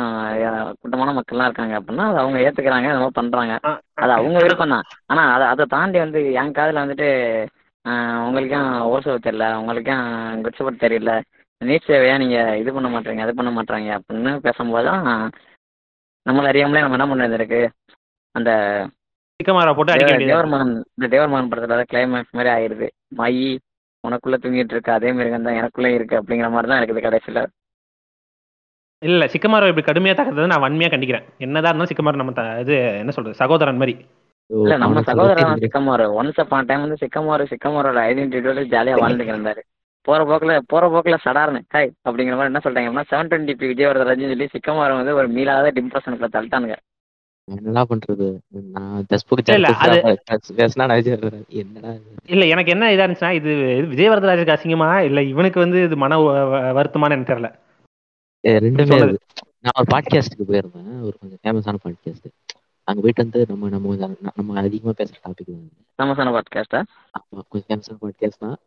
கூட்டமான 0.81 1.11
மக்கள்லாம் 1.11 1.47
இருக்காங்க 1.47 1.73
அப்படின்னா 1.79 2.05
அதை 2.09 2.19
அவங்க 2.23 2.39
ஏத்துக்கிறாங்க 2.39 2.87
அதை 2.87 2.95
மாதிரி 2.95 3.17
பண்றாங்க. 3.19 3.53
அது 3.95 4.11
அவங்க 4.11 4.39
விருப்பம் 4.41 4.69
தான் 4.69 4.85
ஆனா 5.05 5.33
அதை 5.33 5.47
அதை 5.47 5.65
தாண்டி 5.69 5.99
வந்து 5.99 6.33
என் 6.33 6.51
காதுல 6.51 6.83
வந்துட்டு 6.83 7.09
உங்களுக்கும் 8.25 8.69
ஓசோ 8.93 9.13
தெரியல. 9.27 9.45
உங்களுக்கும் 9.61 10.05
குச்சப்பட்டு 10.45 10.83
தெரியல. 10.85 11.13
நீட் 11.61 11.87
சேவையா 11.89 12.15
நீங்க 12.21 12.37
இது 12.61 12.69
பண்ண 12.75 12.89
மாட்டீங்க 12.93 13.23
அது 13.25 13.33
பண்ண 13.39 13.51
மாட்டாங்க 13.57 13.89
அப்படின்னு 13.97 14.31
பேசும்போது 14.45 14.87
தான் 14.89 15.07
நம்மள 16.25 16.51
அறியாமலே 16.51 16.83
நம்ம 16.83 16.97
என்ன 16.97 17.07
பண்ணது 17.11 17.37
இருக்கு? 17.39 17.61
அந்த 18.35 18.51
தேவர்மகன் 20.31 20.73
இந்த 20.97 21.07
தேவர்மகன் 21.13 21.51
படத்துல 21.51 21.85
கிளைமேக்ஸ் 21.91 22.35
மாதிரி 22.37 22.51
ஆயிருது. 22.55 22.87
மையி 23.19 23.49
உனக்குள்ள 24.03 24.37
தூங்கிட்டு 24.43 24.75
இருக்கு 24.75 24.91
அதே 24.97 25.09
மாதிரி 25.15 25.31
தான் 25.33 25.59
எனக்குள்ள 25.61 25.89
இருக்கு 25.97 26.19
அப்படிங்கிற 26.19 26.49
மாதிரி 26.53 26.69
தான் 26.71 26.79
இருக்குது 26.81 27.05
கடைசியில. 27.07 27.41
இல்ல 29.01 29.25
சிக்கமாரோ 29.33 29.69
இப்படி 29.69 29.85
கடுமையா 29.87 30.13
தாக்குறதை 30.17 30.49
நான் 30.53 30.65
வன்மையா 30.65 30.89
கண்டிக்கிறேன். 30.93 31.27
என்னதான் 31.45 31.71
இருந்தாலும் 31.71 31.91
சிக்கமாரோ 31.91 32.19
நம்ம 32.21 32.45
இது 32.63 32.75
என்ன 33.03 33.13
சொல்றது 33.15 33.41
சகோதரன் 33.43 33.81
மாதிரி. 33.81 33.95
இல்ல 34.51 34.77
நம்ம 34.77 35.01
சகோதரன். 35.01 35.53
சிக்கமாரு. 35.53 36.23
ஒன்ஸ் 36.23 36.39
அப்பான் 36.39 36.65
டைம் 36.65 36.81
வந்து 36.81 37.07
சிக்கமாரு 37.07 37.45
சிக்கமாரோட 37.51 37.97
ஐடென்டிட்டியோட 37.97 38.59
ஜாலியா 38.59 38.95
வாழ்ந்துட்டு 38.95 39.35
இருந்தாரு. 39.35 39.59
போற 40.01 40.23
போக்குல 40.23 40.59
போற 40.65 40.87
போக்குல 40.87 41.17
சடார்னு 41.25 41.59
ஹாய் 41.73 41.89
அப்படிங்கிற 42.09 42.35
மாதிரி 42.35 42.43
என்ன 42.43 42.59
சொல்றாங்க 42.63 42.93
அப்படின்னா 42.93 43.13
செவன் 43.13 43.27
டுவெண்ட்டி 43.27 43.53
பி 43.53 43.67
விஜயவரதராஜன் 43.67 44.27
சொல்லி 44.27 44.47
சிக்கமாரு 44.57 44.95
வந்து 44.95 45.15
ஒரு 45.15 45.31
மீளாத 45.31 45.71
டிம்ப்ரெஷனுக்குள்ள 45.79 46.27
தள்ளிட்டானுங்க. 46.31 46.75
என்னடா 47.43 47.85
பண்றது? 47.89 48.37
இல்ல, 49.47 49.67
விஜய் 50.95 52.49
எனக்கு 52.49 52.71
என்ன 52.71 52.89
இதா 52.89 53.09
இருந்துச்சுன்னா 53.09 53.31
இது 53.31 53.77
இது 53.77 53.87
விஜயவரதராஜுக்கு 53.87 54.55
அசிங்கமா? 54.57 54.99
இல்ல 54.99 55.23
இவனுக்கு 55.23 55.59
வந்து 55.59 55.83
இது 55.83 55.97
மன 55.97 56.19
வ- 56.19 56.23
வ- 56.23 56.83
வருத்தமான்னு 56.83 57.09
எனக்கு 57.09 57.33
தெரியல. 57.33 57.53
ஏ, 58.47 58.57
ரெண்டுமே. 58.57 59.15
நான் 59.59 59.85
ஒரு 59.87 59.97
பாட்காஸ்ட்டுக்கு 59.97 60.43
போயிருந்தேன். 60.47 61.01
ஒரு 61.01 61.17
கொஞ்சம் 61.19 61.39
ஃபேமஸான 61.43 61.75
பாட்காஸ்ட் 61.83 62.29
அங்க 62.91 63.01
போயிட்டு 63.03 63.23
வந்து 63.23 63.39
நம்ம 63.51 63.69
நம்ம 63.73 63.95
நம்ம 64.39 64.57
அதிகமா 64.61 64.93
பேசுற 64.99 65.17
டாபிக் 65.25 65.51
தான் 65.51 65.67
சமசான 66.01 66.31
பாட்காஸ்டா 66.35 66.79
கொஞ்சம் 67.51 67.67
ஃபேமஸான 67.67 67.97
பாட்காஸ்ட் 68.03 68.43
தான். 68.45 68.57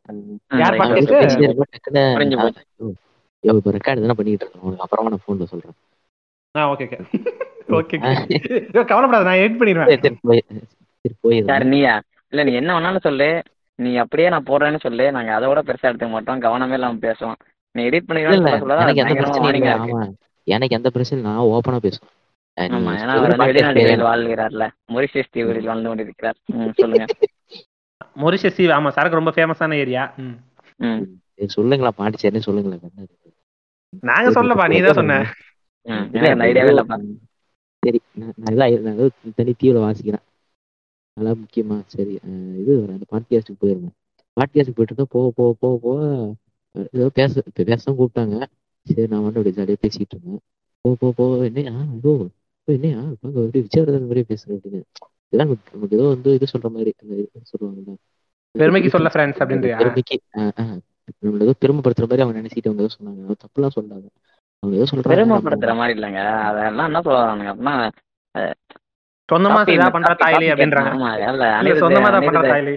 இப்ப 3.45 3.73
ரெக்கார்டு 3.76 4.04
தானே 4.04 4.16
பண்ணிட்டு 4.19 4.45
இருக்கேன். 4.45 4.64
உனக்கு 4.66 4.85
அப்புறமா 4.85 5.11
நான் 5.12 5.25
போன்ல 5.26 5.47
சொல்றேன். 5.52 5.76
ஆ 6.54 6.69
ஓகே 6.73 6.87
ஓகே 7.78 7.97
ஓகே 8.11 8.37
கவலைப்படாத 8.90 9.25
நான் 9.28 9.40
எடிட் 9.43 9.59
பண்ணிடுவேன். 9.61 9.90
சரி 11.04 11.14
போய் 11.25 11.40
சரி 11.50 11.66
நீயா? 11.73 11.95
இல்ல 12.33 12.45
நீ 12.49 12.52
என்ன 12.61 12.71
வேணாலும் 12.76 13.07
சொல்லு. 13.07 13.28
நீ 13.78 13.90
அப்படியே 14.02 14.28
நான் 14.35 14.49
போடுறேன்னு 14.50 14.81
சொல்லு. 14.85 15.07
நாங்க 15.16 15.31
அதை 15.37 15.47
விட 15.50 15.61
பெருசா 15.69 15.88
எடுத்துக்க 15.90 16.12
மாட்டோம். 16.14 16.43
கவனமே 16.47 16.76
இல்லாம 16.78 17.00
பேசுவோம். 17.07 17.38
நீ 17.75 17.83
எடிட் 17.88 18.09
பண்ணிக்கலாம் 18.09 18.85
எனக்கு 18.85 19.04
எந்த 19.04 19.16
பிரச்சனையும் 19.21 20.14
எனக்கு 20.47 20.76
எந்த 20.78 20.88
பிரச்சனையும் 20.95 21.28
நான் 21.28 21.49
ஓப்பனா 21.54 21.78
பேசுவேன். 21.87 22.11
ஆமா 22.56 22.90
ஏன்னா 23.02 23.14
அவர் 23.20 23.32
வெளிநாடுகளில் 23.40 24.08
வாழ்கிறார்ல. 24.08 24.64
மொரிஷியஸ் 24.94 25.30
வாழ்ந்து 25.68 25.88
கொண்டிருக்கிறார். 25.90 26.38
சொல்லுங்க. 26.80 27.06
மொரிஷியஸ் 28.23 28.58
தீவு 28.58 28.73
ஆமா 28.76 28.90
சரக்கு 28.96 29.20
ரொம்ப 29.20 29.32
ஃபேமஸான 29.37 29.78
ஏரியா 29.84 30.04
சொல்லுங்களா 31.56 31.90
பாண்டிச்சேரின்னு 32.00 32.46
சொல்லுங்களேன். 32.49 32.84
என்ன? 32.88 33.08
நாங்க 34.11 34.28
சொல்லப்பா 34.37 34.66
நீ 34.73 34.78
தான் 34.87 34.99
சொன்ன. 35.00 35.16
சரி 37.82 37.99
தனி 39.38 39.52
தீவிர 39.62 39.78
வாசிக்கிறேன். 39.87 40.25
அதெல்லாம் 41.16 41.40
முக்கியமா 41.42 41.76
சரி 41.94 42.14
இது 42.61 42.73
அந்த 42.94 43.04
பாட்காஸ்ட்டுக்கு 43.12 43.62
போயிருந்தேன். 43.64 43.96
பாட்காஸ்ட்டுக்கு 44.37 44.78
போயிட்டு 44.78 44.94
இருந்தேன் 44.94 45.12
போக 45.16 45.26
போக 45.38 45.50
போக 45.62 45.75
போக 45.84 45.99
ஏதோ 46.96 47.08
பேச 47.18 47.42
பேச 47.70 47.92
கூப்பிட்டாங்க. 47.99 48.37
சரி 48.87 49.06
நான் 49.12 49.25
வந்து 49.26 49.38
அப்படியே 49.40 49.56
ஜாலியாக 49.58 49.80
பேசிட்டு 49.84 50.14
இருந்தேன். 50.14 50.40
போக 50.84 50.94
போக 51.02 51.12
போக 51.18 51.30
இப்போ 51.99 52.12
என்னையா? 52.68 53.00
இப்போ 53.14 53.26
அப்படியே 53.40 53.64
விஜயவர்தன் 53.66 54.04
மாதிரியே 54.04 54.28
பேசுறேன் 54.30 54.56
அப்படின்னு. 54.56 54.80
இதெல்லாம் 55.26 55.50
நமக்கு 55.68 55.97
ஏதோ 55.99 56.06
வந்து 56.11 56.30
இது 56.37 56.52
சொல்ற 56.52 56.68
மாதிரி 56.75 56.90
சொல்லுவாங்கல்ல. 57.52 57.94
பெருமைக்கு 58.54 58.92
சொல்ல 58.94 59.09
ஃப்ரெண்ட்ஸ் 59.12 59.42
அப்படின்றியா? 59.44 59.78
பெருமைக்கு 59.80 60.16
நம்மள 61.23 61.42
ஏதோ 61.47 61.54
பெருமைப்படுத்துற 61.62 62.06
மாதிரி 62.06 62.25
அவங்க 62.25 62.38
நினைச்சிட்டு 62.40 62.71
அவங்க 62.71 62.85
ஏதோ 62.85 62.94
சொன்னாங்க. 62.94 63.37
தப்புலாம் 63.42 63.75
சொல்லாங்க 63.76 64.06
அவங்க 64.62 64.75
ஏதோ 64.78 64.87
சொல்றாங்க. 64.90 65.14
பெருமைப்படுத்துற 65.14 65.73
மாதிரி 65.80 65.94
இல்லைங்க. 65.97 66.21
அதெல்லாம் 66.49 66.88
என்ன 66.90 67.02
சொல்றானுங்க 67.09 67.52
அப்படின்னா 67.52 67.75
சொந்தமா 69.28 69.54
காப்பி 69.56 69.75
இதா 69.75 69.87
பண்ற 69.94 70.12
தாயலி 70.23 70.49
அப்படின்றாங்க. 70.52 70.90
ஆமா 70.94 71.11
இல்ல 71.62 71.75
சொந்தமா 71.83 72.09
தான் 72.14 72.26
பண்ற 72.28 72.42
தாயலி. 72.47 72.75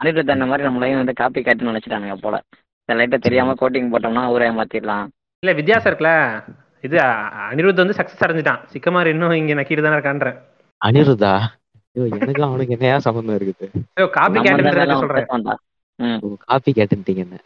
அனிருத் 0.00 0.34
அந்த 0.34 0.46
மாதிரி 0.50 0.66
நம்மளையும் 0.68 1.00
வந்து 1.00 1.14
காப்பி 1.14 1.40
கேட்டுன்னு 1.40 1.72
நினைச்சிட்டானுங்க 1.72 2.16
போல. 2.20 2.36
லைட்டா 2.88 3.18
தெரியாம 3.20 3.54
கோட்டிங் 3.60 3.92
போட்டோம்னா 3.92 4.22
ஊரே 4.32 4.48
ஏமாத்திடலாம் 4.48 5.06
இல்ல 5.42 5.52
வித்தியாசம் 5.58 5.90
இருக்குல்ல. 5.90 6.12
இது 6.84 6.96
அனிருத் 7.44 7.82
வந்து 7.82 7.96
சக்சஸ் 7.96 8.24
அடைஞ்சிட்டான். 8.26 8.60
சிக்கமார் 8.72 9.06
இன்னும் 9.06 9.30
இங்க 9.32 9.54
நக்கிட்டு 9.54 9.82
தானே 9.82 9.94
இருக்கான்றேன். 9.94 10.36
அனிருதா 10.80 11.32
ஐயோ 11.96 12.04
எனக்கு 12.10 12.42
அவனுக்கு 12.42 12.72
என்னையா 12.72 12.98
சம்பந்தம் 12.98 13.36
இருக்குது? 13.36 13.66
ஐயோ, 13.96 14.06
காப்பி 14.10 14.38
அவன் 14.42 15.00
சொல்றேன். 15.00 15.26
காப்பி 16.44 16.70
கேட்டுட்டீங்க 16.72 17.18
என்ன? 17.18 17.38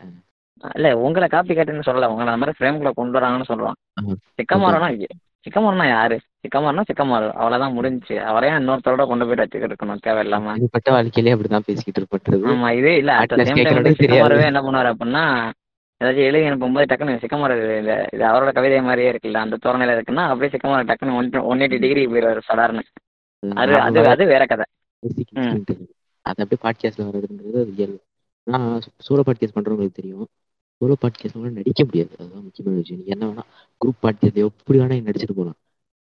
இல்ல 0.74 0.98
உங்களை 0.98 1.28
காப்பி 1.28 1.54
கேட்டுன்னு 1.54 1.86
சொல்லல. 1.86 2.06
உங்களை 2.06 2.28
அந்த 2.28 2.42
மாதிரி 2.42 2.56
ஃப்ரேம்குள்ள 2.58 2.90
கொண்டு 2.94 3.18
வராங்கன்னு 3.18 3.48
சொல்றோம் 3.48 3.76
ஆ. 3.98 4.02
சிக்கமாரனா 4.38 4.88
சிக்கமாரனா 5.46 5.86
யாரு? 5.88 6.16
சிக்கமாரனா 6.44 6.82
சிக்கமாரு. 6.90 7.26
அவ்வளவுதான் 7.34 7.74
முடிஞ்சுச்சு 7.76 8.16
அவரையும் 8.22 8.58
இன்னொருத்தரோட 8.58 9.02
கொண்டு 9.06 9.24
போயிட்டு 9.24 9.44
வச்சுக்கிட்டு 9.44 9.74
இருக்கணும் 9.74 10.04
தேவையில்லாம. 10.06 10.52
தனிப்பட்ட 10.52 10.90
வாழ்க்கையிலே 10.90 11.34
அப்படிதான் 11.34 11.66
பேசிக்கிட்டு 11.66 12.00
இருப்பட்டது 12.00 12.46
ஆமா 12.52 12.70
இதே 12.72 12.94
இல்ல. 12.96 13.12
என்ன 14.46 14.62
பண்ணுவாரு 14.62 14.92
அப்படின்னா 14.94 15.24
ஏதாச்சும் 16.00 16.28
எழுதி 16.28 16.46
அனுப்பும்போது 16.48 16.88
டக்குன்னு 16.90 17.20
சிக்கமார் 17.22 17.52
இது 17.56 17.74
இது 18.14 18.24
அவரோட 18.30 18.50
கவிதை 18.56 18.80
மாதிரியே 18.86 19.10
இருக்குல்ல 19.12 19.42
அந்த 19.44 19.58
தோரணையில 19.64 19.94
இருக்குன்னா 19.96 20.24
அப்படியே 20.30 20.52
சிக்கமார் 20.54 20.88
டக்குன்னு 20.90 21.16
ஒன் 21.18 21.28
ஒன் 21.50 21.62
எயிட்டி 21.64 21.78
டிகிரி 21.84 22.02
போயிடுவாரு 22.12 22.42
சடார்னு 22.48 22.82
அது 23.42 23.74
அது 23.86 24.00
அது 24.14 24.24
வேற 24.32 24.42
கதை. 24.52 24.66
அது 26.26 26.40
அப்படியே 26.42 26.60
பாட்காஸ்ட்ல 26.64 27.06
வர்றதுன்றது 27.08 27.58
அது 27.62 27.72
இயல்பு. 27.78 27.98
நான் 28.46 28.68
சோலோ 29.06 29.22
பாட்காஸ்ட் 29.28 29.56
பண்றவங்களுக்கு 29.56 29.98
தெரியும். 30.00 30.26
சோலோ 30.80 30.94
பாட்காஸ்ட் 31.02 31.36
நடிக்க 31.58 31.82
முடியாது. 31.88 32.12
அதுதான் 32.20 32.44
முக்கியமான 32.46 32.76
விஷயம். 32.82 33.02
என்ன 33.14 33.24
வேணா 33.30 33.44
குரூப் 33.80 34.00
பாட்காஸ்ட் 34.04 34.40
எப்படி 34.44 34.78
வேணா 34.82 35.00
நடிச்சிட்டு 35.08 35.36
போகலாம் 35.40 35.58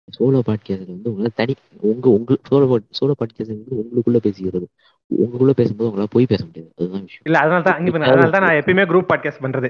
சோலோ 0.07 0.39
பாட்காஸ்ட்ல 0.45 0.87
வந்து 0.87 1.09
உங்களால 1.11 1.31
தனி 1.35 1.53
உங்க 1.81 2.09
உங்க 2.09 2.35
சோலோ 2.49 2.65
சோலோ 2.99 3.13
பாட்காஸ்ட் 3.19 3.53
வந்து 3.53 3.79
உங்களுக்குள்ள 3.81 4.19
பேசிக்கிறது. 4.25 4.67
உங்களுக்குள்ள 5.11 5.51
பேசும்போது 5.51 5.89
உங்களால 5.89 6.09
போய் 6.11 6.25
பேச 6.25 6.41
முடியாது. 6.45 6.69
அதுதான் 6.77 7.03
விஷயம். 7.03 7.25
இல்ல 7.25 7.39
அதனால 7.39 7.61
தான் 7.61 7.75
பாருங்க, 7.75 8.05
அதனால 8.05 8.29
தான் 8.29 8.45
நான் 8.45 8.59
எப்பயுமே 8.61 8.85
குரூப் 8.85 9.09
பாட்காஸ்ட் 9.11 9.43
பண்றது. 9.45 9.69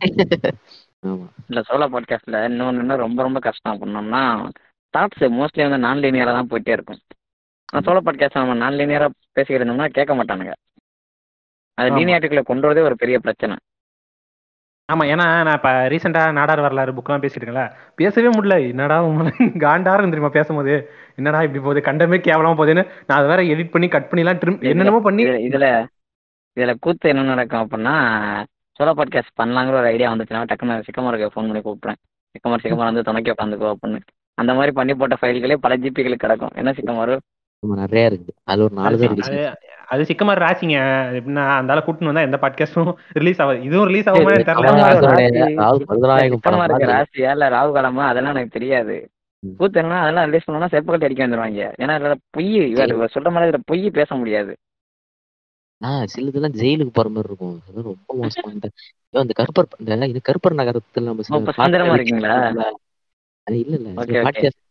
ஆமா. 1.02 1.26
இல்ல 1.48 1.60
சோலோ 1.62 1.88
பாட்காஸ்ட்ல 1.92 2.44
இன்னொன்று 2.44 2.82
இன்னும் 2.82 2.98
ரொம்ப 2.98 3.22
ரொம்ப 3.22 3.40
கஷ்டம் 3.40 3.80
பண்ணோம்னா 3.80 4.22
தாட்ஸ் 4.94 5.24
மோஸ்ட்லி 5.36 5.62
வந்து 5.62 5.78
நான் 5.78 5.98
லீனியரா 5.98 6.32
தான் 6.32 6.50
போயிட்டே 6.50 6.68
இருக்கும். 6.68 7.00
ஆனால் 7.68 7.84
சோலோ 7.86 8.02
பாட்காஸ்ட் 8.04 8.34
நம்ம 8.34 8.54
நான் 8.54 8.74
லீனியரா 8.74 9.08
பேசிக்கிட்டு 9.32 9.62
இருந்தோம்னா 9.62 9.88
கேட்க 9.90 10.14
மாட்டானுங்க. 10.14 10.54
அது 11.78 11.88
ஆமா. 11.90 11.96
லீனியாட்டுக்குள்ள 11.98 12.42
கொண்டு 12.42 12.66
வரதே 12.66 12.82
ஒரு 12.82 12.96
பெரிய 12.96 13.18
பிரச்சனை. 13.18 13.54
ஆமா 14.88 15.04
ஏன்னா 15.10 15.26
நான் 15.46 15.56
இப்ப 15.58 15.70
ரீசெண்டா 15.92 16.22
நாடார் 16.38 16.60
வரலாறு 16.64 16.92
புக்லாம் 16.92 17.22
பேசிட்டு 17.22 17.38
இருக்கேன்ல. 17.38 17.62
பேசவே 17.94 18.28
முடியல. 18.28 18.56
என்னடா 18.70 18.96
உங்களை 19.02 19.30
காண்டாரு 19.64 20.08
தெரியுமா 20.12 20.28
பேசும்போது? 20.28 20.74
என்னடா 21.16 21.38
இப்படி 21.42 21.60
போகுது? 21.64 21.80
கண்டமே 21.80 22.18
கேவலமா 22.26 22.52
போகுதுன்னு 22.58 22.82
நான் 23.06 23.18
அதை 23.18 23.28
வேற 23.32 23.42
எடிட் 23.54 23.70
பண்ணி 23.70 23.88
கட் 23.88 24.08
பண்ணிலாம் 24.10 24.40
ட்ரிம் 24.42 24.58
என்னென்னமோ 24.70 25.00
பண்ணி 25.00 25.24
இதுல 25.48 25.68
இதுல 26.56 26.74
கூத்து 26.80 27.08
என்ன 27.12 27.22
நடக்கும் 27.22 27.62
அப்படின்னா 27.64 27.94
சோலோ 28.78 28.92
பாட்காஸ்ட் 28.98 29.38
பண்ணலாங்கிற 29.40 29.78
ஒரு 29.80 29.88
ஐடியா 29.94 30.10
வந்துச்சுன்னா 30.12 30.42
டக்குன்னு 30.50 30.76
சிக்கமாருக்கு 30.88 31.32
ஃபோன் 31.34 31.48
பண்ணி 31.48 31.62
கூப்பிட்றேன். 31.66 31.98
சிக்கமார் 32.34 32.62
சிக்கமார் 32.64 32.90
வந்து 32.90 33.06
துணைக்கி 33.08 33.30
உட்காந்துக்கோ 33.30 33.72
அப்படின்னு. 33.74 34.00
அந்த 34.38 34.52
மாதிரி 34.54 34.72
பண்ணி 34.78 34.94
போட்ட 34.94 35.16
ஃபைல்களே 35.20 35.56
பல 35.64 35.76
ஜிபிகளுக்கு 35.76 36.24
கிடக்கும். 36.24 36.54
என்ன 36.54 36.70
சிக்கமாரு 36.78 37.16
ஆமா 37.64 37.74
நிறைய 37.74 38.10
இருக்குது. 38.10 38.28
அதுல 38.44 38.64
ஒரு 38.64 38.74
நாலு 38.74 38.98
தான் 38.98 39.08
அது 39.08 39.58
அது 39.86 40.02
சிக்கமார் 40.02 40.42
ராசிங்க. 40.42 40.76
எப்படின்னா 41.14 41.56
அந்த 41.56 41.72
ஆளை 41.72 41.82
கூட்டின்னு 41.86 42.04
வந்தா 42.04 42.20
எந்த 42.20 42.38
பாட்காஸ்டும் 42.40 42.92
ரிலீஸ் 43.08 43.42
ஆகாது 43.42 43.62
இதுவும் 43.62 43.86
ரிலீஸ் 43.86 44.08
ஆகுமா 44.08 44.12
தெரியல 44.12 44.44
ராசி- 44.44 45.30
ராசி- 46.86 47.52
ராகு 47.52 47.72
காலமா? 47.72 48.06
அதெல்லாம் 48.06 48.34
எனக்கு 48.34 48.58
தெரியாது. 48.58 49.10
ம். 49.38 49.52
கூத்து 49.56 49.80
என்ன 49.80 50.00
அதெல்லாம் 50.00 50.24
ரிலீஸ் 50.24 50.50
பண்ணோம்னா 50.50 50.74
செப்பக்கட்டி 50.74 51.04
அடிக்க 51.04 51.26
வந்துருவாங்க. 51.26 51.72
ஏன்னா 51.78 51.94
இதுல 51.94 52.14
பொய் 52.30 52.72
சொல்ற 53.14 53.30
மாதிரி 53.30 53.56
இதுல 53.56 53.60
பொய் 53.64 53.90
பேச 53.90 54.14
முடியாது. 54.14 54.56
ஆஹ் 55.84 56.06
சிலதெல்லாம் 56.16 56.52
ஜெயிலுக்கு 56.52 56.90
போற 56.92 57.08
மாதிரி 57.08 57.34
இருக்கும். 57.34 57.60
அதெல்லாம் 57.68 57.94
ரொம்ப 58.06 58.26
மோசமா 58.26 58.52
இந்த 58.52 58.68
ஐயோ, 59.10 59.26
அந்த 59.26 59.32
கருப்பர் 59.36 59.88
இந்த 59.88 60.06
இது 60.06 60.20
கருப்பர் 60.28 60.52
நகரத்துல 60.52 61.02
நம்ம 61.02 61.22
சில 61.22 61.38
இருக்கீங்களா? 61.94 62.34
அது 63.42 63.58
இல்ல 63.58 63.76
இல்ல. 63.76 64.02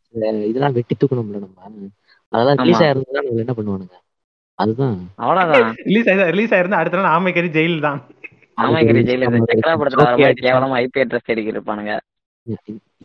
சில 0.08 0.30
இதெல்லாம் 0.30 0.74
வெட்டி 0.74 0.96
தூக்கணும்ல 1.00 1.40
நம்ம. 1.40 1.88
அதெல்லாம் 2.34 2.60
ரிலீஸ். 2.62 2.82
ஆயிருந்தா 2.86 3.22
என்ன 3.44 3.54
பண்ணுவானுங்க? 3.58 3.96
அதுதான். 4.60 4.98
அவ்வளவுதான். 5.24 5.72
ரிலீஸ் 5.88 6.10
ஆயி 6.10 6.26
ரிலீஸ் 6.36 6.54
ஆயிருந்தா 6.56 6.82
அடுத்த 6.82 7.00
நாள் 7.00 7.14
ஆமைக்கறி 7.16 7.50
ஜெயில் 7.58 7.86
தான் 7.88 8.00
ஆமைக்கறி 8.58 9.02
ஜெயில 9.10 9.30
செக்கலா 9.50 9.76
படத்துல. 9.82 10.32
கேவலமா 10.42 10.78
ஐபி 10.84 11.02
அட்ரஸ் 11.04 11.28
தேடிக்கிட்டு 11.30 11.58
இருப்பானுங்க. 11.58 11.94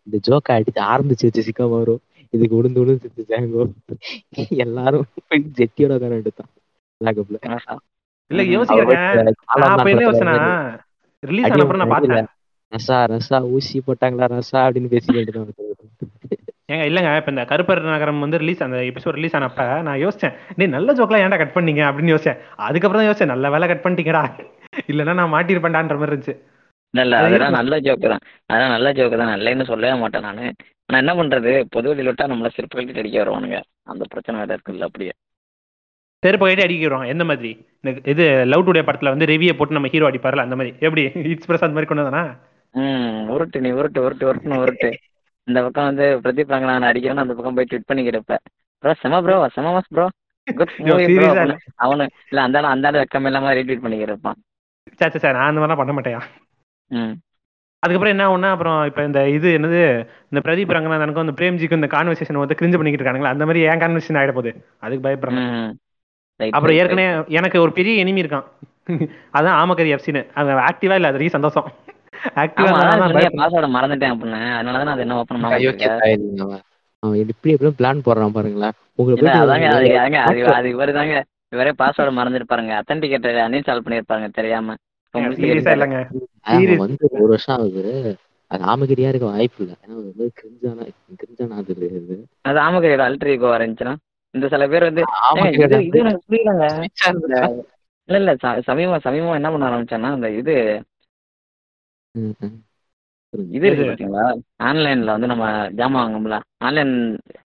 இந்த 0.07 0.17
ஜோக்கை 0.29 0.53
அடிச்சு 0.57 0.81
ஆரம்பிச்சு 0.93 1.27
வச்சு 1.29 1.47
சிக்கா 1.49 1.67
வரும் 1.73 2.03
இதுக்கு 2.33 2.55
உளுந்து 2.59 2.81
உளுந்து 2.83 3.05
சித்து 3.05 3.23
ஜாங்கோ. 3.31 3.63
எல்லாரும் 4.65 5.07
ஜெட்டியோட 5.59 5.93
உட்கார 5.99 6.19
எடுத்தான் 6.21 6.51
லாகப்ல. 7.01 7.39
இல்ல. 8.31 8.43
யோசிக்கிறேன். 8.55 9.31
நான் 9.61 9.73
அப்ப 9.75 9.89
என்ன 9.93 10.05
யோசனா 10.09 10.35
ரிலீஸ் 11.23 11.47
ஆன 11.49 11.63
அப்புறம் 11.65 11.83
நான் 11.83 11.93
பார்த்தேன். 11.95 12.29
ரசா 12.73 12.97
ரசா 13.13 13.39
ஊசி 13.55 13.79
போட்டாங்களா 13.87 14.27
ரசா 14.35 14.61
அப்படின்னு 14.67 14.93
பேசிக்கிட்டு. 14.95 15.68
ஏங்க 16.69 16.85
இல்லங்க 16.89 17.11
இப்ப 17.19 17.31
இந்த 17.33 17.45
கருப்பர் 17.51 17.81
நகரம் 17.89 18.25
வந்து 18.25 18.41
ரிலீஸ் 18.43 18.65
அந்த 18.65 18.79
எபிசோட் 18.89 19.17
ரிலீஸ் 19.19 19.37
ஆனப்ப 19.39 19.65
நான் 19.87 20.01
யோசிச்சேன் 20.03 20.35
டேய் 20.59 20.75
நல்ல 20.75 20.93
ஜோக்லாம் 20.93 21.23
ஏன்டா 21.25 21.39
கட் 21.39 21.55
பண்ணீங்க? 21.55 21.83
அப்படின்னு 21.89 22.15
யோசிச்சேன். 22.15 22.41
அதுக்கப்புறம் 22.67 23.01
தான் 23.01 23.09
யோசிச்சேன் 23.09 23.33
நல்ல 23.35 23.51
வேலை 23.51 23.69
கட் 23.69 23.85
பண்ணிட்டீங்கடா. 23.85 24.23
இல்லைன்னா 24.89 25.15
நான் 25.15 25.35
மாட்டிருப்பேன்டான்ற 25.35 25.97
மாதிரி 25.99 26.13
இருந்துச்சு. 26.13 26.35
இல்ல 26.95 27.03
இல்ல 27.07 27.15
அது 27.19 27.29
அதெல்லாம். 27.29 27.57
நல்ல 27.59 27.75
ஜோக்கு 27.79 28.09
தான். 28.13 28.23
அதெல்லாம் 28.51 28.75
நல்ல 28.77 28.89
ஜோக்கு 28.93 29.17
தான். 29.17 29.33
நல்லேன்னு 29.35 29.65
சொல்லவே 29.65 29.97
மாட்டேன் 30.03 30.23
நானு. 30.23 30.45
ஆனா 30.89 30.99
என்ன 30.99 31.15
பண்றது? 31.15 31.53
பொது 31.71 31.89
வெளியில 31.91 32.11
விட்டா 32.11 32.27
நம்மள 32.27 32.51
செருப்பு 32.53 32.77
கழட்டி 32.77 33.03
அடிக்க 33.03 33.19
வருவானுங்க. 33.19 33.59
அந்த 33.87 34.05
பிரச்சனை 34.13 34.37
வேற 34.41 34.53
இருக்குல்ல 34.55 34.85
அப்படியே. 34.85 35.13
செருப்பு 36.23 36.47
கைட்டு 36.47 36.65
அடிக்கிறோம் 36.65 37.05
எந்த 37.05 37.25
மாதிரி? 37.25 37.51
இந்த 37.81 37.91
இது 38.13 38.25
லவ் 38.45 38.65
டுடே 38.67 38.83
படத்துல 38.83 39.13
வந்து 39.13 39.27
ரிவியை 39.27 39.53
போட்டு 39.57 39.77
நம்ம 39.77 39.89
ஹீரோ 39.89 40.09
அடிப்பார்ல 40.09 40.47
அந்த 40.47 40.57
மாதிரி. 40.57 40.73
எப்படி? 40.81 41.03
இட்ஸ் 41.33 41.49
பிரசாத் 41.49 41.77
மாதிரி 41.77 41.91
கொண்டு 41.91 42.03
வந்தானா? 42.03 42.25
ம் 42.75 43.29
உருட்டு 43.31 43.59
நீ 43.61 43.71
உருட்டு 43.73 44.01
உருட்டு 44.07 44.27
உருட்டுன்னு 44.29 44.63
உருட்டு. 44.63 44.89
இந்த 45.49 45.59
பக்கம் 45.65 45.89
வந்து 45.91 46.07
பிரதீப் 46.25 46.55
ரங்கநாதன் 46.55 46.91
அடிக்கிறேன்னு 46.91 47.25
அந்த 47.25 47.35
பக்கம் 47.35 47.57
போய் 47.59 47.69
ட்விட் 47.71 47.89
பண்ணிக்கிட்டு 47.89 48.19
இருப்ப 48.19 48.37
ப்ரோ 48.85 48.93
செம 49.03 49.21
ப்ரோ 49.23 49.37
செம 49.55 49.71
mass 49.75 49.93
bro 49.95 50.07
good 50.47 50.75
movie 50.81 51.07
bro? 51.15 51.31
அவனு 51.85 52.05
இல்ல 52.31 52.43
அந்த 52.43 52.61
அந்த 52.75 52.93
வெக்கம் 52.99 53.27
இல்லாம 53.27 53.55
ரீட்வீட் 53.55 53.85
பண்ணிக்கிட்டு 53.85 54.13
இருப்பான். 54.13 54.39
சாச்சா 55.01 55.19
சார் 55.19 55.37
நான் 55.37 55.51
அந்த 55.51 55.61
மாதிரிலாம் 55.61 55.81
பண்ண 55.81 55.93
மாட்டேன். 55.93 56.23
ம். 56.91 57.15
அதுக்கப்புறம் 57.83 58.15
என்ன 58.15 58.25
ஒண்ணா 58.31 58.49
அப்புறம் 58.51 58.79
இப்போ 58.87 59.03
இந்த 59.05 59.21
இது 59.29 59.49
என்னது 59.59 59.81
இந்த 60.31 60.41
பிரதீப் 60.41 60.75
ரங்கநாதனுக்கும் 60.77 61.27
இந்த 61.27 61.35
பிரேம்ஜிக்கும் 61.39 61.81
இந்த 61.81 61.91
கான்வர்சேஷன் 61.93 62.41
வந்து 62.43 62.59
கிரிஞ்சு 62.59 62.79
பண்ணிக்கிட்டு 62.79 63.03
இருக்கானுங்களா 63.03 63.35
அந்த 63.35 63.47
மாதிரி 63.47 63.61
ஏன் 63.69 63.83
கான்வர்சேஷன் 63.83 64.19
ஆயிட 64.21 64.33
போகுது? 64.33 64.53
அதுக்கு 64.81 65.05
பயப்படுறேன். 65.07 65.45
அப்புறம் 66.41 66.77
ஏற்கனவே 66.77 67.07
எனக்கு 67.39 67.59
ஒரு 67.61 67.73
பெரிய 67.73 68.03
எனிமி 68.05 68.23
இருக்கான். 68.25 68.47
அதான் 69.37 69.57
ஆமக்கரி 69.61 69.91
எஃப்சின்னு 69.95 70.23
அது 70.33 70.51
ஆக்டிவா 70.69 70.97
இல்ல 70.99 71.09
அது 71.09 71.37
சந்தோஷம். 71.37 71.67
பாஸ்வேர்டை 73.37 73.71
மறந்துட்டேன் 73.77 74.13
அப்படின்னு. 74.15 74.55
அதனால 74.55 74.79
தான் 74.79 74.87
அது 74.87 75.01
என்ன 75.01 75.17
ஓப்பன் 75.17 75.41
பண்ண 75.41 75.57
அவன். 76.41 76.61
அவன் 77.03 77.19
எப்படி 77.19 77.55
எப்படி 77.55 77.75
பிளான் 77.79 78.03
போடுறான் 78.05 78.33
பாருங்களேன். 78.33 78.73
உங்களை 78.95 79.19
இல்ல 79.19 79.45
போயிட்டு 79.47 79.69
அதாங்க 79.99 80.15
அது 80.51 80.69
இவரு 80.77 80.93
தாங்க 80.93 81.25
இவரே 81.49 81.71
பாஸ்வேர்டு 81.79 82.19
மறந்துருப்பாருங்க 82.19 82.81
அத்தன்டிகேட்டர் 82.81 83.39
அன்இன்ஸ்டால் 83.47 83.85
பண்ணிருப்பாருங்க 83.85 84.29
தெரியாம. 84.33 84.75
உங்களுக்கு. 85.15 85.43
வந்து 86.77 87.09
ஒரு 87.11 87.27
வருஷம் 87.27 87.57
ஆகுது. 87.57 88.17
அது 88.47 88.65
ஆமகிரியா 88.65 89.09
இருக்க 89.09 89.27
வாய்ப்பு 89.27 89.63
இல்லை. 89.63 89.77
ஏன்னா 89.81 89.91
அது 89.91 90.05
வந்து 90.05 90.33
கிரிஞ்சானா 90.39 90.85
கிரிஞ்சானா 91.17 91.57
அது 91.57 91.75
இது. 91.77 92.25
அது 92.41 92.59
ஆமக்கரையோட 92.59 93.05
அல்ட்ரி 93.09 93.29
ஈகோ 93.29 93.59
இருந்துச்சுன்னா 93.59 93.95
இந்த 94.35 94.49
சில 94.49 94.67
பேர் 94.67 94.83
வந்து 94.83 95.03
இது 95.53 95.99
எனக்கு 95.99 96.23
புரியலங்க? 96.29 96.65
இல்ல 98.09 98.19
இல்ல 98.19 98.35
ச- 98.35 98.61
சமீபம் 98.61 99.01
சமீபம் 99.01 99.33
என்ன 99.33 99.51
பண்ண 99.51 99.67
ஆரம்பிச்சேன்னா 99.69 100.13
அந்த 100.13 100.31
இது. 100.31 100.55
இது 103.53 103.65
இருக்கு 103.69 103.87
பாத்தீங்களா? 103.89 104.27
ஆன்லைன்ல 104.69 105.15
வந்து 105.15 105.31
நம்ம 105.33 105.47
ஜாமான் 105.79 106.05
வாங்கும்ல 106.05 106.37
ஆன்லைன் 106.59 106.93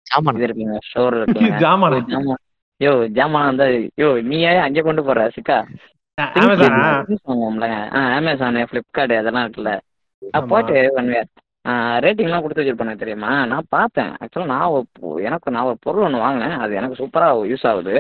சாமான் 0.04 0.38
இது 0.38 0.48
இருக்குங்க 0.48 0.78
ஸ்டோர் 0.88 1.18
இருக்குங்க. 1.20 1.52
ஜாமானா. 1.64 2.00
ஜாமான். 2.12 2.42
யோ 2.82 2.92
ஜாமான் 3.18 3.50
வந்து 3.50 3.66
யோ 4.02 4.10
நீ 4.30 4.38
ஏன் 4.50 4.66
அங்கே 4.66 4.82
கொண்டு 4.82 5.02
போற 5.04 5.24
சிக்கா. 5.36 5.58
வாங்குவோம்ல. 6.18 7.68
ஆ 7.96 8.02
அமேசான் 8.18 8.60
ஃப்ளிப்கார்ட் 8.70 9.14
அதெல்லாம் 9.20 9.46
இருக்குல்ல. 9.46 9.74
போயிட்டு 10.52 10.76
பண்ணுவேன் 10.98 11.30
ரேட்டிங்லாம் 12.04 12.44
கொடுத்து 12.44 12.62
வச்சிருப்பேன் 12.62 13.02
தெரியுமா? 13.04 13.32
நான் 13.52 13.70
பார்த்தேன். 13.70 14.12
ஆக்சுவலாக 14.22 14.52
நான் 14.54 14.88
எனக்கு 15.28 15.54
நான் 15.56 15.68
ஒரு 15.72 15.78
பொருள் 15.86 16.06
ஒன்று 16.08 16.26
வாங்கினேன். 16.26 16.56
அது 16.64 16.78
எனக்கு 16.80 17.00
சூப்பராக 17.02 17.48
யூஸ் 17.52 17.66
ஆகுது. 17.72 17.96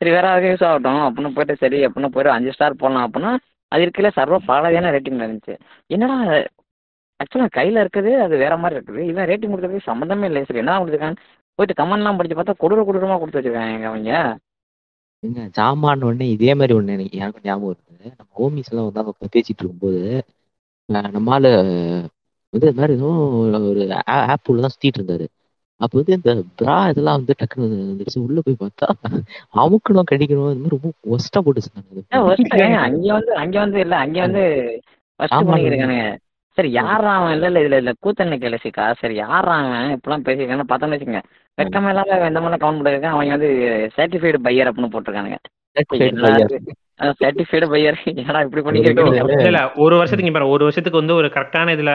சரி 0.00 0.12
வேற 0.16 0.26
யாருக்கு 0.28 0.52
யூஸ் 0.52 0.66
ஆகட்டும். 0.68 1.02
அப்படின்னு 1.06 1.34
போயிட்டு 1.36 1.56
சரி 1.62 1.78
அப்படின்னு 1.86 2.12
போயிட்டு 2.12 2.36
அஞ்சு 2.36 2.54
ஸ்டார் 2.56 2.80
போடலாம் 2.82 3.06
அப்படின்னா 3.06 3.32
அது 3.72 3.84
இருக்கல 3.86 4.08
சர்வ 4.12 4.38
பாலவையான 4.46 4.90
ரேட்டிங் 4.90 5.20
இருந்துச்சு. 5.20 5.54
என்னடா 5.90 6.16
ஆக்சுவலாக 7.20 7.50
கையில் 7.50 7.76
இருக்குது 7.76 8.12
அது 8.20 8.34
வேற 8.36 8.54
மாதிரி 8.56 8.76
இருக்குது. 8.78 9.00
இவன் 9.08 9.28
ரேட்டிங் 9.28 9.52
கொடுக்கறதுக்கு 9.52 9.90
சம்மந்தமே 9.90 10.24
இல்லை 10.24 10.44
சரி 10.44 10.58
என்ன 10.58 10.78
கொடுத்துருக்காங்க 10.78 11.18
போயிட்டு 11.58 11.80
கமெண்ட்லாம் 11.80 12.18
படிச்சு 12.18 12.36
பார்த்தா 12.36 12.60
கொடூர 12.60 12.84
கொடூரமாக 12.84 13.18
கொடுத்து 13.18 13.40
வச்சிருக்காங்க 13.40 13.88
அவங்க 13.90 14.12
ஏங்க 15.22 15.40
ஜாமான் 15.56 16.04
இதே 16.28 16.52
மாதிரி 16.54 16.74
ஒன்று 16.74 16.94
எனக்கு 16.94 17.18
எனக்கு 17.18 17.40
ஞாபகம் 17.42 17.72
இருக்குது 17.72 18.06
நம்ம 18.18 18.30
ஹோமிஸ் 18.38 18.70
எல்லாம் 18.70 18.86
வந்து 18.86 19.02
அவங்க 19.02 19.30
பேசிட்டு 19.34 19.62
இருக்கும்போது 19.62 20.00
அஹ் 20.88 22.06
வந்து 22.52 22.66
இது 22.66 22.78
மாதிரி 22.78 22.92
எதுவும் 22.92 23.18
ஒரு 23.70 23.82
ஆப் 24.06 24.48
உள்ள 24.50 24.60
தான் 24.60 24.74
சுத்திட்டு 24.74 24.98
இருந்தாரு. 25.00 25.26
அப்ப 25.80 25.92
வந்து 25.98 26.16
இந்த 26.16 26.30
பிரா 26.58 26.76
இதெல்லாம் 26.90 27.18
வந்து 27.18 27.34
டக்குன்னு 27.40 27.68
வந்துருச்சு 27.82 28.24
உள்ள 28.24 28.38
போய் 28.40 28.60
பார்த்தா 28.60 28.86
அமுக்கணும் 29.60 30.08
கடிக்கணும் 30.10 30.50
இந்த 30.50 30.64
மாதிரி 30.64 30.76
ரொம்ப 30.76 30.90
ஒஸ்டா 31.14 31.40
ஏங்க, 32.58 32.78
அங்க 32.86 33.06
வந்து 33.12 33.32
அங்க 33.42 33.56
வந்து 33.64 33.78
இல்ல 33.84 33.94
அங்க 34.04 34.18
வந்து. 34.26 34.44
பண்ணிக்கிறானுங்க 35.20 36.04
சரி 36.58 36.70
யாரா 36.74 37.10
அவன்? 37.16 37.32
இல்ல 37.36 37.46
இல்ல 37.48 37.60
இதுல 37.60 37.76
இல்ல 37.76 37.92
கூத்தண்ணி 38.04 38.36
கேலசிக்கா 38.38 38.84
சரி 39.00 39.14
யாரா 39.20 39.54
அவன்? 39.60 39.90
இப்பெல்லாம் 39.96 40.24
பேசியிருக்கான்னு 40.26 40.70
பார்த்தோம்னு 40.70 40.96
வச்சுங்க 40.96 41.20
வெக்கமே 41.58 41.90
இல்லாம 41.92 42.28
இந்த 42.28 42.40
மாதிரி 42.40 42.62
கவுண்ட் 42.62 42.80
பண்ணிருக்கான்? 42.80 43.14
அவங்க 43.14 43.36
வந்து 43.36 43.50
சர்டிஃபைடு 43.96 44.38
பையர் 44.46 44.70
அப்படின்னு 44.70 44.92
போட்டிருக்கானுங்க. 44.92 45.38
சர்டிஃபைடு 47.20 47.66
பையர் 47.72 47.98
ஏன்னா 48.22 48.40
இப்படி 48.46 48.62
பண்ணிக்கிறீங்க 48.64 49.04
இல்ல 49.26 49.46
இல்ல 49.46 49.60
ஒரு 49.78 49.94
வருஷத்துக்கு 50.00 50.50
ஒரு 50.54 50.64
வருஷத்துக்கு 50.66 51.02
வந்து 51.02 51.18
ஒரு 51.20 51.30
கரெக்டான 51.36 51.74
இதுல 51.76 51.92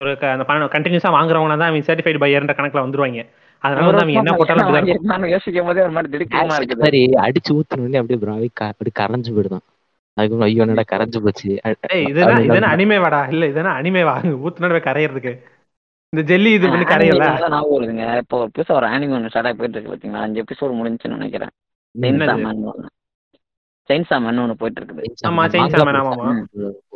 ஒரு 0.00 0.10
அந்த 0.34 0.44
பணம் 0.44 0.74
கண்டினியூஸா 0.74 1.10
வாங்குறவங்க 1.16 1.56
தான் 1.60 1.68
அவங்க 1.70 1.86
சர்டிஃபைட் 1.88 2.22
பையர்ன்ற 2.24 2.54
கணக்குல 2.58 2.84
வந்துருவாங்க. 2.84 3.22
அதனால 3.64 3.86
வந்து 3.86 4.02
அவங்க 4.02 4.20
என்ன 4.20 4.34
போட்டாலும். 4.40 5.08
நான் 5.12 5.32
யோசிக்கும். 5.34 5.68
போதே 5.68 5.82
ஒரு 5.86 5.94
மாதிரி 5.96 6.12
திடுக்கமா 6.14 6.56
இருக்குது. 6.58 6.82
மாதிரி 6.84 7.00
அடிச்சு 7.24 7.50
ஊத்துனோடனே 7.56 8.00
அப்படியே 8.00 8.20
பிராவே 8.24 8.48
அப்படியே 8.72 8.94
கரைஞ்சு 9.00 9.32
போயிடுதான். 9.36 9.64
அதுக்கப்புறம் 10.16 10.48
ஐயோ 10.48 10.62
என்னடா 10.64 10.84
கரைஞ்சு 10.92 11.18
போச்சு. 11.24 11.48
ஏய் 11.94 12.04
இதெல்லாம் 12.10 12.44
இதெல்லாம் 12.48 12.74
அனிமே 12.76 12.98
வாடா 13.04 13.20
இல்ல 13.34 13.46
இதெல்லாம் 13.46 13.78
அனிமே 13.80 14.02
வா 14.08 14.14
ஊத்துனோட 14.46 14.80
கரையறதுக்கு. 14.88 15.32
இந்த 16.12 16.22
ஜெல்லி 16.30 16.50
இது 16.58 16.66
பண்ணி 16.72 16.86
கரையல 16.90 17.24
ஞாபகம் 17.24 17.74
வருதுங்க. 17.74 18.04
இப்போ 18.22 18.36
ஒரு 18.42 18.50
புதுசா 18.54 18.74
ஒரு 18.80 18.86
ஆனிமே 18.86 19.16
ஒன்று 19.16 19.32
ஸ்டார்ட் 19.32 19.58
போயிட்டு 19.58 19.76
இருக்கு 19.76 19.92
பாத்தீங்களா? 19.94 20.22
அஞ்சு 20.26 20.44
எபிசோட் 20.44 20.78
முடிஞ்சுன்னு 20.80 21.18
நினைக்கிறேன். 21.18 21.52
செயின்சா 23.88 24.14
என்னது? 24.14 24.24
மேன் 24.26 24.42
ஒன்று 24.42 24.60
போயிட்டு 24.60 24.80
இருக்குது 24.80 25.04
ஆமா, 25.28 25.42
Chainsaw 25.52 25.82
Man, 25.88 25.96
ஆமா, 26.00 26.12
ஆமா. 26.14 26.30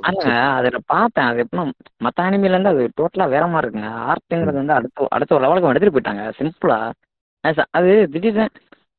ஆனா 0.09 0.25
அதுல 0.59 0.79
பார்த்தேன் 0.93 1.29
அது 1.31 1.43
எப்படின்னா 1.45 1.65
மத்த 2.07 2.27
அனிமைல 2.27 2.55
இருந்து 2.55 2.73
அது 2.73 2.83
டோட்டலா 3.01 3.27
வேற 3.35 3.45
மாதிரி 3.53 3.67
இருக்குங்க. 3.67 3.93
ஆர்ட்ங்கிறது 4.11 4.61
வந்து 4.61 4.77
அடுத்த 4.79 5.07
அடுத்த 5.17 5.37
ஒரு 5.37 5.45
லெவலுக்கு 5.45 5.71
எடுத்துட்டு 5.71 5.97
போயிட்டாங்க. 5.97 6.25
சிம்பிளா 6.41 6.79
அது 7.79 7.93
திடீர்னு 8.15 8.47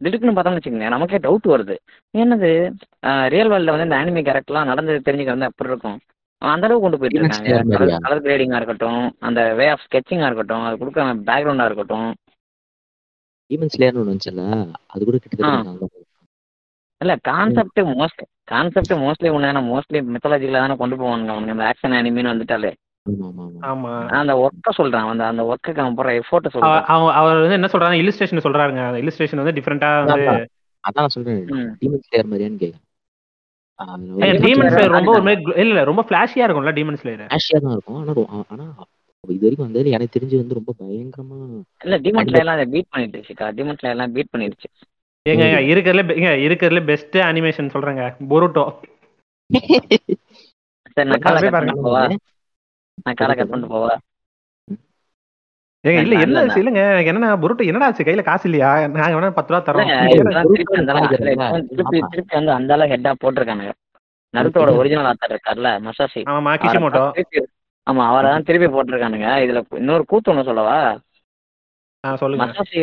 திடுக்குன்னு 0.01 0.35
பார்த்தோம்னு 0.35 0.59
வச்சுக்கோங்க 0.59 0.89
நமக்கே 0.93 1.19
டவுட் 1.25 1.53
வருது. 1.53 1.75
என்னது? 2.13 2.49
ரியல் 3.33 3.51
வேர்ல்ட்ல 3.51 3.75
வந்து 3.75 3.87
இந்த 3.87 3.99
அனிமே 4.01 4.23
கேரக்டர்லாம் 4.29 4.71
நடந்தது 4.71 5.05
தெரிஞ்சுக்க 5.07 5.35
வந்து 5.35 5.49
எப்படி 5.51 5.71
இருக்கும்? 5.71 5.99
அந்த 6.41 6.65
அளவுக்கு 6.67 6.85
கொண்டு 6.85 6.99
போயிட்டு 7.01 7.19
இருக்காங்க? 7.19 7.99
கலர் 8.05 8.23
கிரேடிங்கா 8.25 8.59
இருக்கட்டும் 8.59 9.03
அந்த 9.27 9.41
வே 9.59 9.67
ஆஃப் 9.73 9.85
ஸ்கெச்சிங்கா 9.85 10.29
இருக்கட்டும் 10.29 10.65
அது 10.69 10.81
கொடுக்குற 10.81 11.05
பேக்ரவுண்டா 11.29 11.67
இருக்கட்டும். 11.69 12.09
ஸ்லேயர்னு 13.73 14.01
ஒன்று 14.01 14.11
வந்துச்சுல்ல 14.11 14.43
அது 14.93 15.01
கூட 15.07 15.17
கிட்டத்தட்ட 15.17 16.02
இல்ல 17.03 17.17
கான்செப்ட் 17.21 17.79
மோஸ்ட் 17.79 18.21
கான்செப்ட் 18.43 18.93
மோஸ்ட்லி 18.93 19.31
ஒன்று 19.31 19.51
மோஸ்ட்லி 19.51 20.15
மித்தாலஜில 20.15 20.51
தானே 20.51 20.75
கொண்டு 20.75 20.95
போவானுங்க 20.95 21.27
அவங்க 21.27 21.51
இந்த 21.51 21.63
ஆக்ஷன் 21.63 21.91
அனிமின்னு 21.91 22.29
வந்துட்டாலே. 22.29 22.73
ஆமா. 23.09 23.25
ஆமா 23.25 23.31
ஆமா 23.39 23.57
ஆமா 23.61 23.81
நான் 23.81 24.09
அந்த 24.09 24.47
ஒர்க்கை 24.47 24.71
சொல்றேன். 24.71 25.01
அந்த 25.01 25.25
அந்த 25.25 25.43
ஒர்க்குக்கு 25.43 25.79
அவன் 25.79 25.95
போற 25.95 26.11
எஃபோர்ட்டை 26.11 26.49
அவ- 26.49 26.49
சொல்றேன். 26.49 26.83
அவ- 26.83 27.13
அவர் 27.13 27.37
வந்து 27.37 27.53
என்ன 27.53 27.67
சொல்றாங்க 27.71 28.01
இல்லுஸ்ட்ரேஷன் 28.01 28.43
சொல்றாருங்க. 28.43 28.87
அந்த 28.87 28.99
இல்லுஸ்ட்ரேஷன் 29.01 29.35
வந்து 29.35 29.61
டிஃப்ரெண்டா 29.61 30.05
வந்து 30.05 30.49
அதான் 30.91 31.05
சொல்றேன். 31.05 31.45
டீமன் 31.45 31.99
ஸ்லேயர் 32.09 32.27
மாதிரியான்னு 32.29 32.71
டீமன் 34.21 34.69
ஸ்லேயர் 34.69 34.89
ரொம்ப 34.89 35.11
ஒரு 35.11 35.19
அதுதான். 35.19 35.23
மாதிரி 35.23 35.41
இல்ல 35.41 35.67
இல்ல 35.67 35.83
ரொம்ப 35.83 36.05
ஃபிளாஷியா 36.09 36.37
இருக்கும்ல 36.37 36.73
டீமன் 36.73 36.97
ஸ்லேயர் 37.03 37.27
ஆஷியா 37.29 37.59
தான் 37.61 37.71
இருக்கும். 37.71 37.95
ஆனா 37.95 38.11
ரொ- 38.11 38.43
ஆனா 38.47 38.63
இது 39.27 39.39
வரைக்கும் 39.41 39.73
வந்ததுல 39.73 39.91
எனக்கு 39.91 40.19
தெரிஞ்சு 40.19 40.35
வந்து 40.35 40.53
ரொம்ப 40.53 40.73
பயங்கரமா 40.79 41.61
இல்ல 41.83 41.97
டிமன்ஸ்ல 41.99 42.37
எல்லாம் 42.37 42.53
அதை 42.53 42.85
பீட் 43.45 43.79
எல்லாம் 43.81 44.11
பீட் 44.11 44.27
பண்ணிடுச்சு. 44.37 44.92
ஏங்க 45.25 45.43
இருக்கிறதுல 45.71 46.03
ஏங்க 46.15 46.31
இருக்கிறதுல 46.45 46.81
பெஸ்ட் 46.85 47.17
அனிமேஷன் 47.27 47.73
சொல்றேங்க. 47.73 48.03
பொருட்டோ 48.31 48.63
சரி 50.95 51.07
நான் 51.09 51.23
காலை 51.25 51.39
கட். 51.41 51.53
பண்ணிட்டு 51.55 51.85
போவா? 51.85 52.01
நான் 53.03 53.17
காலை 53.19 53.33
கட் 53.35 53.51
பண்ணிட்டு 53.51 53.75
போவா? 53.75 53.93
ஏங்க 55.83 56.01
இல்ல 56.03 56.15
என்ன 56.17 56.41
இல்ல. 56.41 56.57
இல்லங்க. 56.61 56.81
எனக்கு 56.89 57.11
என்னன்னா 57.11 57.29
பொருட்டோ 57.41 57.63
என்னடா 57.69 57.87
ஆச்சு? 57.87 58.03
கையில 58.03 58.23
காசு 58.23 58.45
இல்லையா? 58.49 58.67
நாங்க 58.93 59.15
வேணா 59.17 59.31
பத்து 59.31 59.51
ரூபா 59.53 59.61
தரோம் 59.61 59.89
திருப்பி 61.71 61.97
திருப்பி 62.11 62.35
வந்து 62.35 62.53
அந்த 62.53 62.73
அளவு 62.75 62.91
ஹெட்டா 62.93 63.13
போட்டிருக்கானுங்க. 63.23 63.73
நருட்டோட 64.33 64.69
ஒரிஜினல் 64.77 65.09
ஆத்தர் 65.09 65.33
இருக்கார்ல 65.33 65.71
மசாசி 65.83 66.21
ஆமா 66.31 66.51
கிஷிமோட்டோ 66.61 67.01
அவரை 67.01 67.09
தான் 67.09 67.17
திருப்பி- 67.17 67.49
ஆமா 67.87 68.03
அவரை 68.07 68.27
தான் 68.31 68.47
திருப்பி 68.47 68.67
போட்டிருக்கானுங்க. 68.67 69.27
இதுல 69.43 69.61
இன்னொரு 69.77 70.05
கூத்து 70.05 70.31
ஒண்ணு 70.33 70.43
சொல்லவா? 70.43 70.77
சொல்லுங்க. 72.21 72.45
மசாசி 72.45 72.79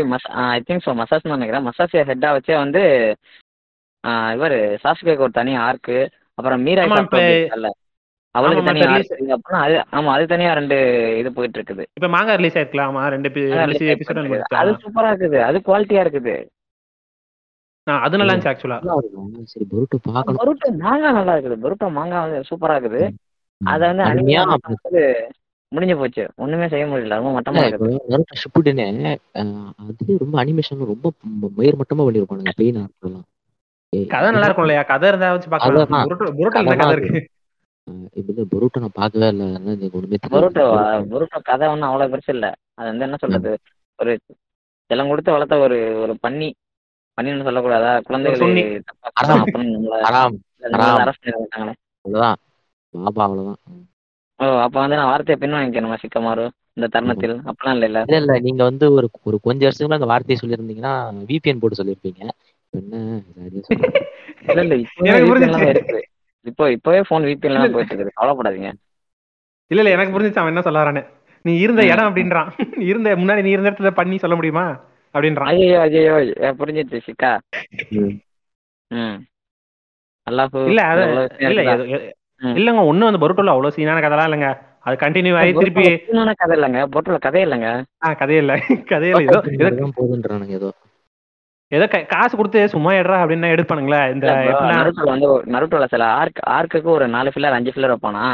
ஐ 0.46 0.60
திங்க் 0.68 0.84
ஸோ 0.86 0.92
மசாஸ் 1.00 1.24
தான் 1.24 1.36
நினைக்கிறேன். 1.36 1.66
மசாசியை 1.68 2.02
ஹெட்டா 2.10 2.30
வச்சே 2.36 2.56
வந்து 2.62 2.82
இவர் 4.34 4.54
சாஸ்கேக்கு 4.84 5.26
ஒரு 5.26 5.34
தனி 5.38 5.52
ஆர்க்கு 5.64 5.96
அப்புறம் 6.38 6.62
மீரா 6.66 6.84
அவளுக்கு 8.34 8.60
ஆமா, 8.60 8.70
தனி 8.70 8.80
இப்ப 8.82 8.92
ஆர்க்கு 8.92 9.34
அப்புறம் 9.36 9.62
அது 9.64 9.74
ஆமா 9.98 10.10
அது 10.14 10.24
தனியா 10.32 10.50
ரெண்டு 10.58 10.76
இது 11.20 11.30
போயிட்டு 11.36 11.58
இருக்குது 11.58 11.84
இப்ப 11.98 12.08
மாங்கா 12.14 12.36
ரிலீஸ் 12.40 12.58
ஆயிருக்கலாம் 12.58 12.90
ஆமா 12.92 13.02
ரெண்டு 13.14 13.28
எபிசோட் 13.94 14.20
அது 14.60 14.72
சூப்பரா 14.84 15.10
இருக்குது. 15.12 15.38
அது 15.48 15.58
குவாலிட்டியா 15.68 16.04
இருக்குது. 16.06 16.34
அது 17.86 18.18
நல்லா 18.18 18.32
இருந்துச்சு 18.32 18.52
ஆக்சுவலா 18.52 18.78
சரி 19.52 19.66
பொருட்டு 19.72 19.98
பார்க்கணும். 20.06 20.40
பருட்டோ 20.40 20.70
மாங்காய் 20.82 21.16
நல்லா 21.18 21.34
இருக்குது. 21.36 21.56
பருட்டோ 21.64 21.88
மாங்காய் 21.98 22.24
வந்து 22.26 22.48
சூப்பரா 22.50 22.76
இருக்குது. 22.76 23.02
அதை 23.60 23.84
வந்து 23.90 24.04
அருமையா 24.04 24.42
அனிமையா 24.44 25.14
முடிஞ்சு 25.72 25.96
போச்சு. 25.96 26.22
ஒண்ணுமே 26.42 26.66
செய்ய 26.72 26.84
முடியல. 26.86 27.16
ரொம்ப 27.20 27.32
மட்டமா 27.36 27.62
ஷிப்புடனே 28.42 28.86
அது 29.82 30.16
ரொம்ப 30.22 30.36
அனிமேஷன் 30.42 30.90
ரொம்ப 30.92 31.12
மயிர் 31.58 31.80
மட்டமா 31.80 32.04
பண்ணிருப்பானுங்க 32.06 32.54
பெயின் 32.60 32.80
ஆர்ட்லாம் 32.82 33.26
கதை 34.12 34.26
நல்லா 34.30 34.48
இருக்கும் 34.48 34.66
இல்லையா 34.66 34.82
கதை 34.90 35.06
இருந்தா 35.08 35.28
வச்சு 35.34 35.48
பார்க்கலாம். 35.52 36.74
கதை 36.78 36.94
இருக்கு? 36.96 37.20
இப்ப 38.20 38.44
பொருட்டோ 38.52 38.80
நான் 38.82 38.98
பார்க்கவே 38.98 39.28
இல்லை. 39.32 39.46
அதனால 39.56 39.74
எனக்கு 39.76 39.98
ஒண்ணுமே 39.98 40.18
பருட்டோ 40.24 40.64
தெரியாது 40.66 41.08
பருட்டோ 41.14 41.38
கதை 41.50 41.66
ஒன்றும் 41.72 41.88
அவ்வளவு 41.88 42.12
பெருசு 42.12 42.30
இல்ல. 42.36 42.46
அது 42.78 42.88
வந்து 42.90 43.06
என்ன 43.06 43.18
சொல்றது? 43.22 43.52
ஒரு 43.98 44.12
செல்லம் 44.90 45.10
கொடுத்து 45.12 45.34
வளர்த்த 45.36 45.58
ஒரு 45.66 45.78
ஒரு 46.02 46.14
பன்னி. 46.26 46.50
பன்னின்னு 47.18 47.46
சொல்லக்கூடாதா? 47.48 47.92
குழந்தைகளை. 48.08 48.64
அரசு 49.20 49.52
பண்ணிருக்காங்களே 49.54 51.74
அவ்வளவுதான். 52.04 52.38
பாபா 52.94 53.24
அவ்வளவுதான். 53.26 53.60
ஓ 54.40 54.46
அப்ப 54.64 54.76
வந்து 54.80 54.98
நான் 54.98 55.10
வார்த்தையை 55.10 55.38
பின் 55.38 55.56
வாங்கிக்கணுமா 55.56 55.96
சிக்கமாரு? 56.02 56.44
இந்த 56.76 56.86
தருணத்தில். 56.94 57.34
அப்படிலாம் 57.50 57.76
இல்ல 57.78 57.88
இல்ல 58.02 58.18
இல்ல. 58.22 58.34
நீங்க 58.46 58.62
வந்து 58.64 58.84
ஒரு 58.90 59.06
ஒரு 59.22 59.36
கொஞ்சம் 59.40 59.66
வருஷத்துக்கு 59.66 59.98
அந்த 59.98 60.10
வார்த்தையை 60.12 60.38
சொல்லியிருந்தீங்கன்னா 60.40 60.92
விபிஎன் 61.30 61.60
போட்டு 61.62 61.80
சொல்லியிருப்பீங்க. 61.80 62.22
இப்ப 63.48 63.62
சொல்றீங்க. 63.68 63.98
இல்ல 64.48 64.62
இல்ல. 64.66 64.76
எல்லாம் 65.48 65.66
இருக்குது 65.68 66.02
இப்போ 66.46 66.64
இப்பவே 66.76 67.00
போன் 67.08 67.26
எல்லாம் 67.50 67.72
போயிட்டு 67.74 67.92
இருக்குது 67.92 68.16
கவலைப்படாதீங்க. 68.16 68.70
இல்ல 69.70 69.80
இல்ல. 69.82 69.90
எனக்கு 69.90 70.14
புரிஞ்சுச்சு. 70.14 70.42
அவன் 70.42 70.52
என்ன 70.52 70.62
சொல்ல 70.62 70.82
வரானு 70.82 71.02
நீ 71.44 71.52
இருந்த 71.58 71.82
இடம் 71.86 72.08
அப்படின்றான். 72.08 72.48
இருந்த 72.90 73.10
முன்னாடி 73.16 73.42
நீ 73.42 73.50
இருந்த 73.50 73.70
இடத்துல 73.70 73.92
பண்ணி 74.00 74.16
சொல்ல 74.18 74.36
முடியுமா? 74.36 74.64
அப்படின்றான். 75.14 75.50
ஐயோ 75.52 75.78
ஐயோ 76.16 76.16
புரிஞ்சிச்சு 76.60 76.98
சிக்கா. 77.06 77.30
ம். 78.90 79.18
அல்லாஹ் 80.26 80.56
இல்ல 81.44 81.60
இல்ல. 81.64 81.72
இல்லங்க 82.40 82.84
ஒண்ணும் 82.84 83.08
அந்த 83.08 83.26
பொருட்டோல 83.26 83.46
அவ்வளவு 83.46 83.72
சீனான 83.72 84.00
கதைலாம் 84.00 84.28
இல்லைங்க. 84.30 84.48
அது 84.80 84.96
கண்டினியூ 84.96 85.36
ஆகி 85.36 85.52
திருப்பி 85.52 85.82
கதை 86.34 86.56
இல்லைங்க. 86.58 86.88
பொட்டுல 86.92 87.18
கதை 87.18 87.44
இல்லைங்க. 87.44 87.84
ஆ 88.06 88.12
கதையே 88.12 88.40
இல்ல. 88.40 88.54
கதையே 88.86 89.14
இல்ல 89.14 89.22
ஏதோ 89.22 89.40
ஏதோ 89.50 89.66
இதுதான் 89.66 89.92
போதுன்றானுங்க 89.96 90.48
ஏதோ. 90.50 90.70
ஏதோ 91.72 91.84
கா- 91.84 92.06
காசு 92.06 92.36
கொடுத்து 92.36 92.68
சும்மா 92.68 92.92
எடுறா 92.92 93.16
அப்படின்னு 93.22 93.50
எடுப்பானுங்களே 93.50 94.12
இந்த 94.12 94.26
நருட்டோல 94.70 95.74
வந்து 95.74 95.88
சில 95.88 96.04
ஆர்க் 96.12 96.40
ஆர்க்குக்கு 96.50 96.88
ஒரு 96.88 97.08
நாலு 97.08 97.32
ஃபில்லர் 97.34 97.50
அஞ்சு 97.50 97.72
ஃபில்லர் 97.74 97.94
வைப்பானா. 97.94 98.24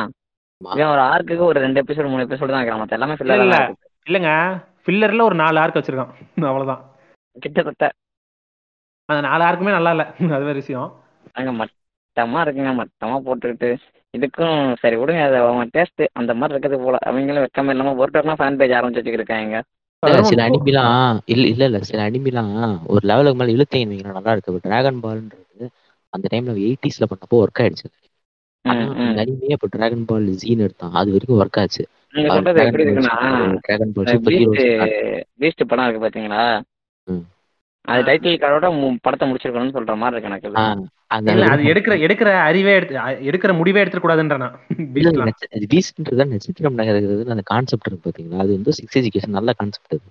இவன் 0.61 0.87
ஒரு 0.87 1.01
ஆர்க்குக்கு 1.01 1.45
ஒரு 1.45 1.61
ரெண்டு 1.61 1.83
எபிசோட் 1.83 2.09
மூணு 2.09 2.25
எபிசோட் 2.25 2.49
தான் 2.49 2.61
வைக்கிறான் 2.61 2.83
மத்த 2.83 2.91
எல்லாமே 2.91 3.13
ஃபில்லர் 3.13 3.43
இல்ல. 3.43 3.59
இல்லங்க 4.07 4.31
ஃபில்லர்ல 4.87 5.23
ஒரு 5.23 5.35
நாலு 5.35 5.61
ஆர்க் 5.61 5.77
வச்சிருக்கான் 5.77 6.13
அவ்வளவுதான். 6.37 6.83
கிட்டத்தட்ட. 7.37 7.91
அந்த 9.09 9.29
நாலு 9.29 9.45
ஆர்க்குமே 9.45 9.71
நல்லா 9.71 9.91
இல்ல 9.91 10.05
அது 10.19 10.45
வேற 10.45 10.53
விஷயம். 10.53 10.89
அங்க 11.33 11.51
மட்டமா 12.17 12.41
இருக்குங்க 12.43 12.73
மட்டமா 12.77 13.17
போட்டுக்கிட்டு. 13.25 13.69
இதுக்கும் 14.15 14.61
சரி 14.79 14.97
விடுங்க 14.97 15.23
அது 15.23 15.37
அவன் 15.43 15.71
டேஸ்ட் 15.73 16.03
அந்த 16.13 16.35
மாதிரி 16.35 16.55
இருக்குது 16.55 16.79
போல. 16.83 16.97
அவங்களும் 17.03 17.45
வெக்கமே 17.45 17.69
இல்லாம 17.69 17.95
ஒருத்தர்லாம் 17.97 18.41
ஃபேன் 18.41 18.57
பேஜ் 18.57 18.71
ஆரம்பிச்சு 18.71 19.01
வச்சுக்கிருக்காங்க. 19.01 19.57
இல்ல, 20.03 20.23
சில 20.23 20.43
அனிமிலாம் 20.47 20.95
இல்ல 21.25 21.45
இல்ல 21.47 21.65
இல்ல 21.65 21.79
சில 21.83 22.01
அனிமிலாம் 22.11 22.53
ஒரு 22.87 23.03
லெவலுக்கு 23.03 23.39
மேல 23.41 23.55
வைங்களேன், 23.73 24.17
நல்லா 24.19 24.33
இருக்கு. 24.33 24.61
டிராகன் 24.63 25.03
பால்ன்றது 25.03 25.67
அந்த 26.13 26.27
டைம்ல 26.33 26.53
எயிட்டிஸ்ல 26.67 27.07
பண்ணப்போ 27.11 27.39
ஒர்க் 27.43 27.63
ஆயிடுச்சு. 27.63 27.89
அனிமையே 29.21 29.55
இப்போ 29.57 29.69
டிராகன் 29.71 30.05
பால் 30.05 30.29
ஜீன் 30.35 30.59
எடுத்தான். 30.59 30.93
அது 30.93 31.11
வரைக்கும் 31.11 31.41
ஒர்க் 31.41 31.61
ஆச்சு. 31.61 31.85
படம் 35.65 35.87
இருக்கு 35.87 36.05
பாத்தீங்களா. 36.07 36.45
அது 37.87 38.03
டைட்டில் 38.09 38.41
கார்டோட 38.43 38.69
படத்தை 39.05 39.25
முடிச்சிருக்கணும்னு 39.29 39.77
சொல்ற 39.77 39.95
மாதிரி 40.03 40.15
இருக்கு 40.15 40.31
எனக்கு. 40.31 40.51
அது 41.53 41.63
எடுக்கிற 41.73 41.95
எடுக்கிற 42.07 42.31
அறிவே 42.49 42.73
எடுத்து 42.79 42.95
எடுக்கிற 43.31 43.53
முடிவே 43.61 43.83
பீஸ்ட்ன்றது 45.73 46.25
நட்சத்திரம் 46.33 46.79
நகர்கிறது 46.81 47.35
அந்த 47.35 47.45
கான்செப்ட் 47.53 47.89
இருக்கு 47.91 48.07
பாத்தீங்களா? 48.07 48.43
அது 48.45 48.53
வந்து 48.57 48.73
சிக்ஸ் 48.79 48.99
எஜுகேஷன் 49.01 49.37
நல்ல 49.39 49.53
கான்செப்ட் 49.61 49.95
அது. 49.97 50.09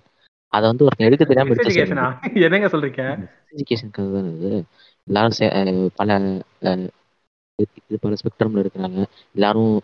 அதை 0.52 0.64
வந்து 0.70 0.84
ஒருத்தன் 0.86 1.08
எடுக்க 1.08 1.24
தெரியாம 1.24 1.54
எஜுகேஷனா 1.56 2.06
என்னங்க 2.46 2.68
சொல்றீங்க? 2.74 3.04
எஜுகேஷனுக்காக 3.54 4.08
தான் 4.14 4.30
எல்லாரும் 5.08 5.90
பல 5.98 6.18
இது 7.58 7.98
பல 8.04 8.14
ஸ்பெக்ட்ரம்ல 8.20 8.62
இருக்கிறாங்க. 8.64 9.00
எல்லாரும் 9.34 9.74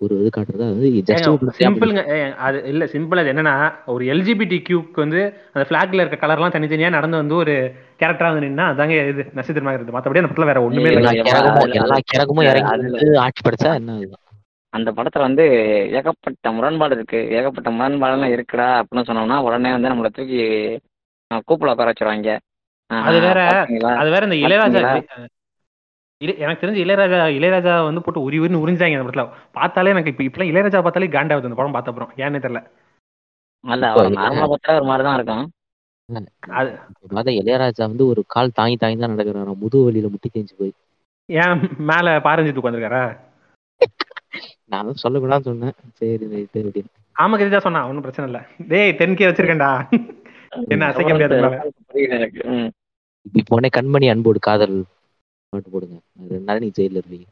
ஒரு 0.00 0.14
இது 0.16 0.30
காட்டுறது. 0.30 0.64
அது 0.64 0.74
வந்து 0.74 0.88
ஜஸ்ட் 1.08 1.28
சிம்பிளுங்க 1.58 2.02
அது 2.46 2.58
இல்ல 2.70 2.84
சிம்பிள் 2.92 3.20
அது 3.20 3.30
என்னன்னா 3.32 3.54
ஒரு 3.92 4.04
எல்ஜிபிடி 4.12 4.58
கியூக்கு 4.66 4.98
வந்து 5.02 5.20
அந்த 5.52 5.64
ஃபிளாக்ல 5.66 6.02
இருக்க 6.02 6.18
கலர்லாம் 6.22 6.54
தனித்தனியா 6.56 6.90
நடந்து 6.92 7.20
வந்து 7.20 7.36
ஒரு 7.36 7.54
கேரக்டரா 8.00 8.30
வந்து 8.30 8.44
நின்னா 8.44 8.64
அதாங்க 8.72 8.96
இது 9.04 9.22
நட்சத்திரமா 9.36 9.72
இருக்குது. 9.72 9.94
மத்தபடி 9.96 10.20
அந்த 10.20 10.30
படத்துல 10.30 10.50
வேற 10.50 10.62
ஒண்ணுமே 10.66 10.92
எல்லா 10.92 11.14
கிரகமும் 12.10 12.48
இறங்கி 12.48 13.16
ஆட்சி 13.24 13.42
படைச்சா 13.42 13.72
என்ன 13.80 13.96
அந்த 14.72 14.90
படத்துல 14.92 15.26
வந்து 15.26 15.44
ஏகப்பட்ட 15.98 16.48
முரண்பாடு 16.52 16.94
இருக்கு. 16.96 17.20
ஏகப்பட்ட 17.36 17.68
முரண்பாடெல்லாம் 17.72 18.34
இருக்குடா 18.34 18.68
அப்படின்னு 18.80 19.08
சொன்னோம்னா 19.08 19.38
உடனே 19.46 19.70
வந்து 19.72 19.90
நம்மளை 19.90 20.10
தூக்கி 20.12 20.40
அஹ், 21.30 21.42
கூப்புல 21.46 21.72
உட்கார 21.72 21.90
வச்சிருவாங்க. 21.90 22.32
அது 22.90 23.18
வேற? 23.22 23.40
அது 23.96 24.10
வேற 24.10 24.22
இந்த 24.28 24.36
இளையராஜா 24.42 24.82
எனக்கு 26.20 26.62
தெரிஞ்சு 26.62 26.82
இளையராஜா 26.84 27.18
இளையராஜா 27.38 27.72
வந்து 27.88 28.02
போட்டு 28.04 28.20
உரி 28.26 28.36
உரின்னு 28.42 28.62
உறிஞ்சாங்க 28.64 28.96
அந்த 28.96 29.06
படத்துல. 29.06 29.24
பார்த்தாலே 29.58 29.92
எனக்கு 29.94 30.12
இப்ப 30.12 30.22
இப்பெல்லாம் 30.26 30.50
இளையராஜா 30.52 30.80
பார்த்தாலே 30.86 31.08
காண்டாவது 31.16 31.48
அந்த 31.48 31.58
படம் 31.58 31.76
பார்த்த 31.76 31.92
அப்புறம். 31.92 32.12
ஏன்னு 32.24 32.42
தெரியல. 32.44 32.62
அல்ல 33.64 33.84
அவரை 33.92 34.08
நார்மலா 34.18 34.48
பார்த்தா 34.52 34.76
ஒரு 34.80 34.88
மாதிரி 34.90 35.04
தான் 35.08 35.18
இருக்கும் 35.18 35.44
அது 37.20 37.30
இளையராஜா 37.40 37.82
வந்து 37.90 38.04
ஒரு 38.12 38.20
கால் 38.34 38.56
தாங்கி 38.58 38.76
தாங்கி 38.82 38.98
தான் 39.02 39.14
நடக்கிறாராம் 39.14 39.62
முதுகு 39.62 39.86
வலியில 39.86 40.10
முட்டி 40.12 40.28
தேஞ்சு 40.34 40.54
போய். 40.60 40.72
ஏன் 41.28 41.60
மேல 41.90 42.16
பாரஞ்சிட்டு 42.26 42.62
உட்காந்துருக்காரா 42.62 43.04
நான் 44.72 44.86
தான் 44.88 45.02
சொல்லக்கூடாதுன்னு 45.02 45.48
சொன்னேன். 45.50 45.74
சரி 45.98 46.24
ரைட்டு 46.32 46.60
அப்படின்னு. 46.62 46.90
ஆமா 47.16 47.34
கதிதா 47.40 47.60
சொன்னா 47.66 47.80
ஒன்றும் 47.88 48.04
பிரச்சனை 48.06 48.26
இல்ல. 48.30 48.38
டேய் 48.70 48.96
டென்கே 49.00 49.28
வச்சிருக்கேன்டா. 49.28 49.70
என்ன 50.74 50.88
அசைக்க 50.90 51.12
முடியாது 51.14 51.38
எனக்கு. 52.18 52.42
உடனே 53.54 53.70
கண்மணி 53.76 54.06
அன்போடு 54.12 54.40
காதல். 54.48 54.76
பாட்டு 55.52 55.68
போடுங்க. 55.74 55.96
அது 56.18 56.30
ரெண்டு 56.34 56.48
நாள் 56.48 56.62
நீ 56.64 56.70
ஜெயில 56.78 57.00
இருப்பீங்க. 57.00 57.26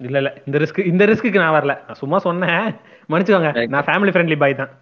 இல்ல 0.00 0.16
இல்ல. 0.20 0.30
இந்த 0.46 0.56
ரிஸ்க் 0.62 0.86
இந்த 0.90 1.04
ரிஸ்க்கு 1.08 1.42
நான் 1.44 1.56
வரல. 1.56 1.74
நான் 1.86 2.00
சும்மா 2.02 2.18
சொன்னேன். 2.26 2.62
மன்னிச்சுக்கோங்க. 3.10 3.50
நான் 3.74 3.86
ஃபேமிலி 3.88 4.12
ஃப்ரெண்ட்லி 4.12 4.38
பாய் 4.42 4.60
தான். 4.60 4.72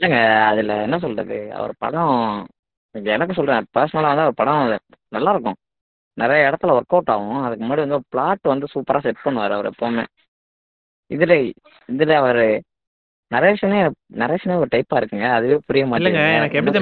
இல்லைங்க 0.00 0.18
அதுல 0.50 0.74
என்ன 0.86 0.96
சொல்றது? 1.04 1.38
அவர் 1.58 1.72
படம் 1.84 2.14
எனக்கு 3.16 3.36
சொல்றேன். 3.38 3.66
பர்சனலா 3.76 4.10
வந்து 4.12 4.26
அவர் 4.26 4.40
படம் 4.40 4.62
நல்லா 5.16 5.32
இருக்கும் 5.34 5.58
நிறைய 6.18 6.48
இடத்துல 6.48 6.74
ஒர்க் 6.78 6.94
அவுட் 6.94 7.12
ஆகும். 7.14 7.42
அதுக்கு 7.46 7.64
முன்னாடி 7.64 7.84
வந்து 7.84 7.98
பிளாட் 8.12 8.52
வந்து 8.52 8.66
சூப்பரா 8.74 9.00
செட் 9.06 9.24
பண்ணுவார் 9.24 9.56
அவர் 9.56 9.70
எப்பவுமே. 9.72 10.04
இதுல 11.10 11.34
இதுல 11.88 12.16
அவர் 12.22 12.42
நரேஷனே 13.30 13.78
நரேஷனே 14.22 14.56
ஒரு 14.62 14.70
டைப்பா 14.74 14.98
இருக்குங்க. 15.00 15.28
அதுவே 15.36 15.56
புரிய 15.68 15.84
இல்லைங்க, 15.84 15.92
மாட்டேங்குது 15.92 16.38
எனக்கு 16.40 16.58
எப்படி 16.58 16.74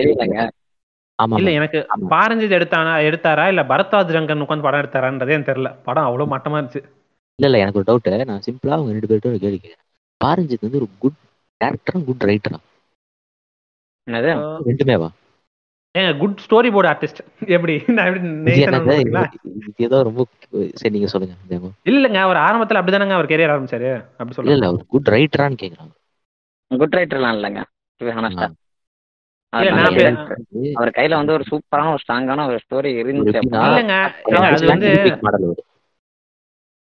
தெரியலங்க. 0.00 0.40
இல்ல 1.36 1.50
எனக்கு. 1.52 1.78
பாரஞ்சித் 2.12 2.56
எடுத்தானா 2.58 2.92
எடுத்தாரா 3.08 3.44
இல்ல 3.46 3.62
பரத்வாஜ் 3.68 4.16
ரங்கன் 4.16 4.44
உட்காந்து 4.44 4.62
படம் 4.62 4.82
எடுத்தாரான்றதே 4.82 5.36
எனக்கு 5.36 5.50
தெரியல. 5.50 5.70
படம் 5.84 6.08
அவ்வளவு 6.08 6.32
மட்டமா 6.34 6.58
இருந்துச்சு. 6.58 6.82
இல்ல 7.38 7.48
இல்ல 7.48 7.58
எனக்கு 7.58 7.78
ஒரு 7.80 7.88
டவுட் 7.88 8.02
நான் 8.24 8.44
சிம்பிளா 8.46 8.76
அவங்க 8.76 8.92
ரெண்டு 8.92 9.08
பேர்கிட்ட 9.08 9.32
ஒரு 9.32 9.40
கேள்வி 9.40 9.58
கேட்கிறேன் 9.58 9.84
பாரஞ்சித் 10.20 10.66
வந்து 10.66 10.80
ஒரு 10.80 10.88
குட் 10.98 11.18
டேரக்டரா 11.60 12.00
குட் 12.06 12.26
ரைட்டரா 12.28 12.58
என்னது? 14.06 14.32
ரெண்டுமேவா? 14.68 15.08
ஏங்க 15.94 16.12
குட் 16.18 16.42
ஸ்டோரி 16.44 16.68
போர்டு 16.72 16.88
ஆர்டிஸ்ட் 16.90 17.20
எப்படி? 17.48 17.74
நான் 17.90 18.18
ஏதோ 19.86 19.98
ரொம்ப 20.02 20.22
சரி 20.74 20.94
நீங்க 20.94 21.08
சொல்லுங்க 21.12 21.34
இல்லங்க 21.90 22.18
அவர் 22.20 22.38
ஆரம்பத்துல 22.42 22.80
அப்படிதானங்க 22.80 23.14
அவர் 23.14 23.28
கெரியர் 23.28 23.52
ஆரம்பிச்சாரு. 23.52 23.90
அப்படி 24.14 24.36
இல்ல 24.42 24.54
சொல்ல 24.54 24.56
இல்ல 24.58 24.84
குட் 24.92 25.10
ரைட்டரான்னு 25.14 25.60
கேக்குறாங்க. 25.62 25.92
குட் 26.70 26.96
ரைட்டர்லாம் 26.96 27.36
இல்லைங்க 27.36 27.60
ஹானஸ்டா 28.00 28.46
இல்ல, 28.46 28.46
நான் 28.46 28.48
நான் 28.48 28.54
வந்து 29.42 29.45
அவர் 30.74 30.90
கையில 30.96 31.18
வந்து 31.18 31.32
ஒரு 31.32 31.44
சூப்பரான 31.50 31.92
ஒரு 31.92 32.02
ஸ்ட்ராங்கான 32.02 32.46
ஒரு 32.46 32.58
ஸ்டோரி 32.64 32.90
இருந்துச்சு 33.02 33.40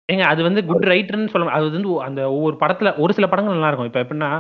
ஏங்க 0.09 0.25
அது 0.27 0.40
வந்து 0.42 0.61
குட் 0.62 0.88
ரைட்டர்னு 0.90 1.31
சொல்ல 1.31 1.57
அது 1.57 1.69
வந்து 1.71 1.92
அந்த 2.05 2.21
ஒவ்வொரு 2.31 2.57
படத்துல 2.61 2.92
ஒரு 2.99 3.12
சில 3.14 3.27
படங்கள் 3.27 3.57
நல்லா 3.57 3.71
இருக்கும். 3.71 3.90
இப்ப 3.90 4.03
எப்படின்னா 4.05 4.31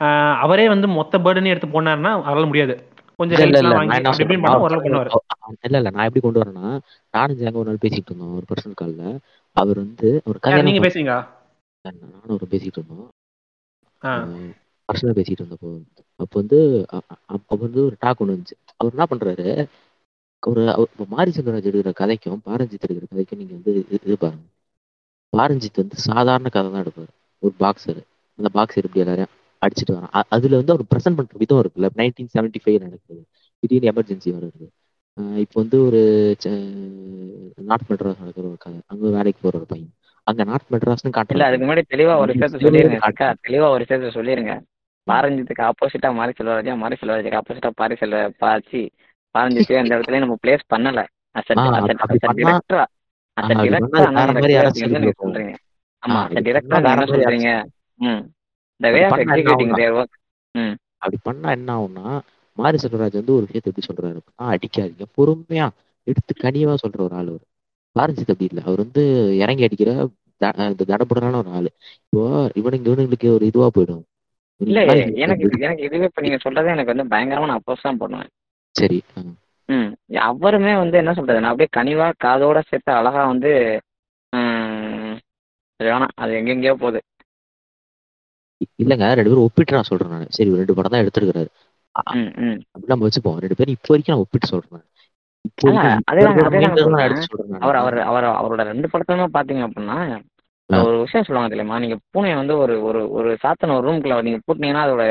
ஆஹ் 0.00 0.36
அவரே 0.44 0.66
வந்து 0.68 0.86
மொத்த 0.96 1.18
பேர்டனே 1.18 1.52
எடுத்து 1.52 1.68
போனாருன்னா 1.70 2.12
அவரால 2.24 2.46
முடியாது. 2.46 2.74
கொஞ்சம் 3.18 3.36
இல்ல 3.38 3.58
இல்ல 3.58 3.74
நான் 3.74 3.86
இல்ல 3.90 4.10
எப்படி 6.08 6.20
கொண்டு 6.20 6.40
வரேன்னா 6.40 6.66
நானும் 7.14 7.38
ஜாங்க 7.38 7.56
ஒரு 7.56 7.68
நாள் 7.68 7.82
பேசிட்டு 7.84 8.10
இருந்தோம் 8.10 8.34
ஒரு 8.36 8.46
பர்சனல் 8.50 8.80
கால்ல 8.80 9.04
அவர் 9.56 9.78
வந்து 9.78 10.08
ஒரு 10.24 10.36
யார் 10.44 10.66
நீங்க 10.68 10.80
கல்யாணம் 10.80 10.86
பேசுவீங்க 10.86 11.14
நானும் 11.84 12.36
ஒரு 12.36 12.46
பேசிட்டு 12.52 12.78
இருந்தோம். 12.78 13.08
ஆ. 14.86 14.92
பர்சனல் 14.92 15.10
பேசிட்டு 15.10 15.40
இருந்தப்போ 15.40 15.80
அப்போ 16.16 16.40
வந்து 16.40 16.86
அப்போ 17.26 17.56
வந்து 17.56 17.84
ஒரு 17.84 17.96
டாக் 17.98 18.20
ஒன்று 18.20 18.34
இருந்துச்சு. 18.34 18.68
அவர் 18.76 18.92
என்ன 18.92 19.06
பண்றாரு? 19.10 19.66
ஒரு 20.40 20.86
மாரி 21.08 21.30
செல்வராஜ் 21.30 21.68
எடுக்கிற 21.68 21.92
கதைக்கும் 22.00 22.38
பாரஞ்சித் 22.46 22.84
எடுக்கிற 22.88 23.02
கதைக்கும் 23.14 23.36
நீங்க 23.36 23.52
வந்து 23.52 23.86
இது- 23.90 24.12
பாருங்க. 24.12 24.44
பாரஞ்சித் 25.36 25.76
வந்து 25.76 25.96
சாதாரண 25.96 26.48
கதை 26.48 26.70
தான் 26.72 26.82
எடுப்பாரு. 26.82 27.08
ஒரு 27.38 27.54
பாக்ஸர் 27.60 28.02
அந்த 28.36 28.48
பாக்ஸர் 28.54 28.84
எப்படி 28.84 29.00
எல்லாரையும் 29.00 29.30
அடிச்சிட்டு 29.66 29.92
வரான். 29.92 30.22
அதுல 30.28 30.56
வந்து 30.56 30.72
அவர் 30.72 30.86
ப்ரெசென்ட் 30.94 31.16
பண்ற 31.16 31.36
விதம் 31.38 31.62
இருக்குல்ல. 31.62 31.88
நைன்டீன் 31.96 32.28
செவன்டி 32.38 32.54
ஃபைவ் 32.64 32.80
நடக்குது. 32.80 33.24
திடீர்னு 33.58 34.00
எமர்ஜென்சி 34.00 34.34
வருது 34.34 35.38
இப்போ 35.38 35.60
வந்து 35.60 35.86
ஒரு 35.86 36.36
நார்த் 37.56 37.90
மெட்ராஸ் 37.90 38.18
நடக்கிற 38.18 38.46
ஒரு 38.46 38.56
கதை. 38.58 38.80
அங்க 38.86 39.10
வேலைக்கு 39.10 39.40
போற 39.40 39.58
ஒரு 39.58 39.66
பையன். 39.66 39.90
அங்க 40.22 40.44
நார்த் 40.44 40.72
மெட்ராஸ்னு 40.72 41.08
காட்டுறாங்க. 41.08 41.40
அதுக்கு 41.40 41.66
முன்னாடி 41.66 41.82
தெளிவா 41.90 42.16
ஒரு 42.16 42.32
விஷயத்த 42.32 42.58
சொல்லிருங்க. 42.58 42.96
அக்கா. 42.96 43.34
தெளிவா 43.48 43.68
ஒரு 43.68 43.84
விஷயத்த 43.88 44.10
சொல்லிருங்க. 44.10 44.62
பாரஞ்சித்துக்கு 45.06 45.62
ஆப்போசிட்டா 45.68 46.08
மாரி 46.12 46.32
செல்வராஜா 46.32 46.74
மாரி 46.76 46.96
செல்வராஜுக்கு 46.96 47.40
ஆப்போசிட்டா 47.40 47.70
பாரி 47.74 47.96
செல்வ 47.96 48.20
பாச்சி 48.38 48.82
பாரஞ்சித்தையும் 49.34 49.82
அந்த 49.82 49.92
இடத்துல 49.96 50.22
நம்ம 50.24 50.36
பிளேஸ் 50.42 50.70
பண்ணல. 50.72 51.00
சொல்றீங்க. 55.18 55.54
ஆமா 56.02 56.20
சொல்றீங்க. 57.10 57.50
ம். 58.00 58.22
த 58.80 58.88
வே 58.88 59.00
அப்படி 59.00 59.04
ஆஃப் 59.04 59.12
பண்ணா 59.12 59.34
என்ன 59.34 59.50
எக்ஸிக்யூட்டிங் 59.52 59.54
ஆகும்னா? 59.54 59.78
தேர் 59.78 59.94
ஒர்க் 59.94 60.16
ம். 60.54 60.74
அப்படி 60.98 61.18
பண்ணா 61.22 61.48
என்ன 61.50 61.70
ஆகும்னா 61.76 62.06
மாரி 62.58 62.78
செல்வராஜ் 62.82 63.12
வந்து 63.12 63.34
ஒரு 63.34 63.44
விஷயத்தை 63.46 63.70
எப்படி 63.72 63.86
சொல்றாரு 63.86 64.20
அடிக்காதீங்க. 64.48 65.06
பொறுமையா 65.16 65.66
எடுத்து 66.06 66.32
கனிவா 66.38 66.74
சொல்ற 66.76 66.98
ஒரு 67.02 67.14
ஆள் 67.14 67.28
அவர். 67.28 67.44
பாரஞ்சித் 67.96 68.26
அப்படி 68.26 68.48
இல்லை. 68.48 68.62
அவர் 68.64 68.82
வந்து 68.84 69.02
இறங்கி 69.38 69.64
அடிக்கிற 69.64 69.90
இந்த 70.70 70.82
தடபுடலான 70.90 71.38
ஒரு 71.38 71.50
ஆளு. 71.50 71.70
இப்போ 72.04 72.22
இவனுங்க 72.54 72.88
இவனுங்களுக்கு 72.88 73.28
ஒரு 73.32 73.44
இதுவா 73.46 73.68
போயிடும். 73.74 74.04
இல்ல 74.60 74.84
எனக்கு 74.84 75.58
எனக்கு 75.58 75.82
இதுவே 75.82 76.04
இப்ப 76.04 76.20
நீங்க 76.20 76.38
சொல்றதே 76.44 76.70
எனக்கு 76.70 76.94
வந்து 76.94 77.16
பயங்கரமா 77.16 77.46
நான் 77.46 77.60
அப்போஸ் 77.60 77.82
தான் 77.82 77.96
பண்ணுவேன். 77.96 78.30
சரி. 78.76 79.02
ம். 79.68 79.90
அவருமே 80.08 80.76
வந்து 80.76 80.96
என்ன 80.96 81.14
சொல்றது 81.14 81.40
நான் 81.40 81.50
அப்படியே 81.50 81.70
கனிவா 81.76 82.12
காதோட 82.24 82.62
சேர்த்து 82.68 82.92
அழகா 82.92 83.26
வந்து 83.26 83.52
வேணாம். 85.80 86.14
அது 86.14 86.32
எங்கெங்கேயோ 86.32 86.74
போகுது. 86.74 87.00
இல்லங்க 88.82 89.06
ரெண்டு 89.14 89.30
பேரும் 89.30 89.42
ஒப்பிட்டு 89.42 89.74
நான் 89.74 89.82
சொல்றேன் 89.82 90.10
நான். 90.10 90.28
சரி 90.28 90.54
ரெண்டு 90.54 90.74
படம் 90.74 90.90
தான் 90.90 91.48
ம் 92.14 92.60
அப்படி 92.70 92.86
நம்ம 92.86 93.08
வச்சுப்போம். 93.08 93.38
ரெண்டு 93.38 93.56
பேரும் 93.56 93.76
இப்போ 93.76 93.88
வரைக்கும் 93.88 94.14
நான் 94.14 94.24
ஒப்பிட்டு 94.24 94.46
சொல்றேன். 94.46 94.84
அவர் 97.58 97.76
அவர் 97.76 97.98
அவர் 97.98 98.24
அவரோட 98.24 98.62
ரெண்டு 98.62 98.88
படத்துலயுமே 98.92 99.28
பாத்தீங்க 99.34 99.62
அப்படின்னா. 99.68 99.98
ஒரு 100.70 100.96
விஷயம் 100.98 101.26
சொல்லுவாங்க 101.26 101.50
தெரியுமா? 101.54 101.76
நீங்க 101.78 101.96
பூனையை 102.14 102.36
வந்து 102.40 102.54
ஒரு 102.56 102.74
ஒரு 102.82 103.00
ஒரு 103.10 103.30
சாத்தன 103.42 103.74
ஒரு 103.78 103.86
ரூம்குள்ள 103.88 104.16
நீங்க 104.28 104.40
பூட்டினீங்கன்னா 104.46 104.84
அதோட 104.86 105.04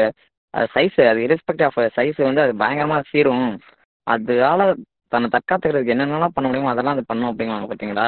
சைஸ் 0.74 0.98
அது 1.12 1.22
இரஸ்பெக்ட் 1.28 1.64
ஆஃப் 1.68 1.80
சைஸ் 1.98 2.20
வந்து 2.28 2.42
அது 2.42 2.54
பயங்கரமா 2.64 2.98
சீரும். 3.12 3.48
அதனால 4.08 4.68
தன்னை 5.14 5.28
தற்காத்துக்கிறதுக்கு 5.34 5.94
என்னென்னலாம் 5.96 6.36
பண்ண 6.36 6.46
முடியுமோ 6.48 6.72
அதெல்லாம் 6.72 6.96
அது 6.96 7.04
பண்ணும் 7.06 7.30
அப்படிங்குவாங்க 7.32 7.68
பாத்தீங்களா. 7.72 8.08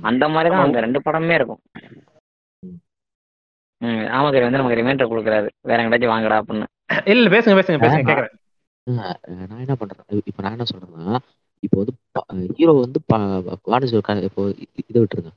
அந்த 0.00 0.24
மாதிரி 0.28 0.50
தான் 0.54 0.66
அந்த 0.66 0.80
ரெண்டு 0.80 1.00
படமே 1.06 1.34
இருக்கும். 1.34 1.60
ம். 2.62 4.02
ராமகிரி 4.14 4.44
வந்து 4.46 4.60
நமக்கு 4.60 4.80
ரிமைண்டர் 4.80 5.10
கொடுக்குறாரு. 5.12 5.48
வேற 5.68 5.78
எங்கேயாச்சும் 5.82 6.14
வாங்கடா 6.14 6.38
அப்படின்னு. 6.40 6.68
இல்ல 7.04 7.28
பேசுங்க 7.34 7.56
பேசுங்க 7.58 7.80
பேசுங்க. 7.84 8.08
கேக்குறேன். 8.10 8.34
நான் 9.50 9.62
என்ன 9.64 9.74
பண்றேன் 9.74 10.22
இப்போ 10.30 10.42
நான் 10.42 10.54
என்ன 10.56 10.66
சொல்றேன்னா 10.70 11.18
இப்போ 11.62 11.76
வந்து 11.80 11.94
ஹீரோ 12.58 12.72
வந்து 12.84 13.00
இப்போ 14.28 14.42
இதை 14.90 14.98
விட்டுருங்க. 15.02 15.32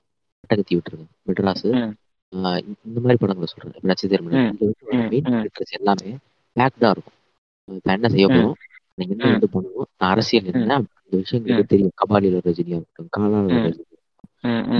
கட்டகத்தி 0.47 0.73
விட்டுருங்க 0.73 1.05
மெட்ராஸ் 1.27 1.95
இந்த- 2.29 2.63
மாதிரி 2.85 3.15
படங்களை 3.15 3.45
சொல்றேன் 3.45 3.81
நட்சத்திரம் 3.81 4.31
எல்லாமே 5.69 6.17
பேக்டா 6.59 6.89
இருக்கும். 6.89 7.13
இப்ப 7.65 7.91
என்ன 7.93 8.09
செய்ய. 8.09 8.27
போறோம்? 8.27 8.53
நீங்க 8.93 9.15
என்ன. 9.17 9.31
வந்து 9.31 9.47
பண்ணுவோம் 9.53 9.93
அரசியல் 9.97 10.53
என்ன? 10.53 10.73
அந்த 10.75 10.87
விஷயங்களுக்கு 11.11 11.65
தெரியும். 11.65 11.91
கபாலியில 12.05 12.39
ரஜினியா 12.45 12.83
இருக்கட்டும் 12.83 13.07
காலால 13.17 13.73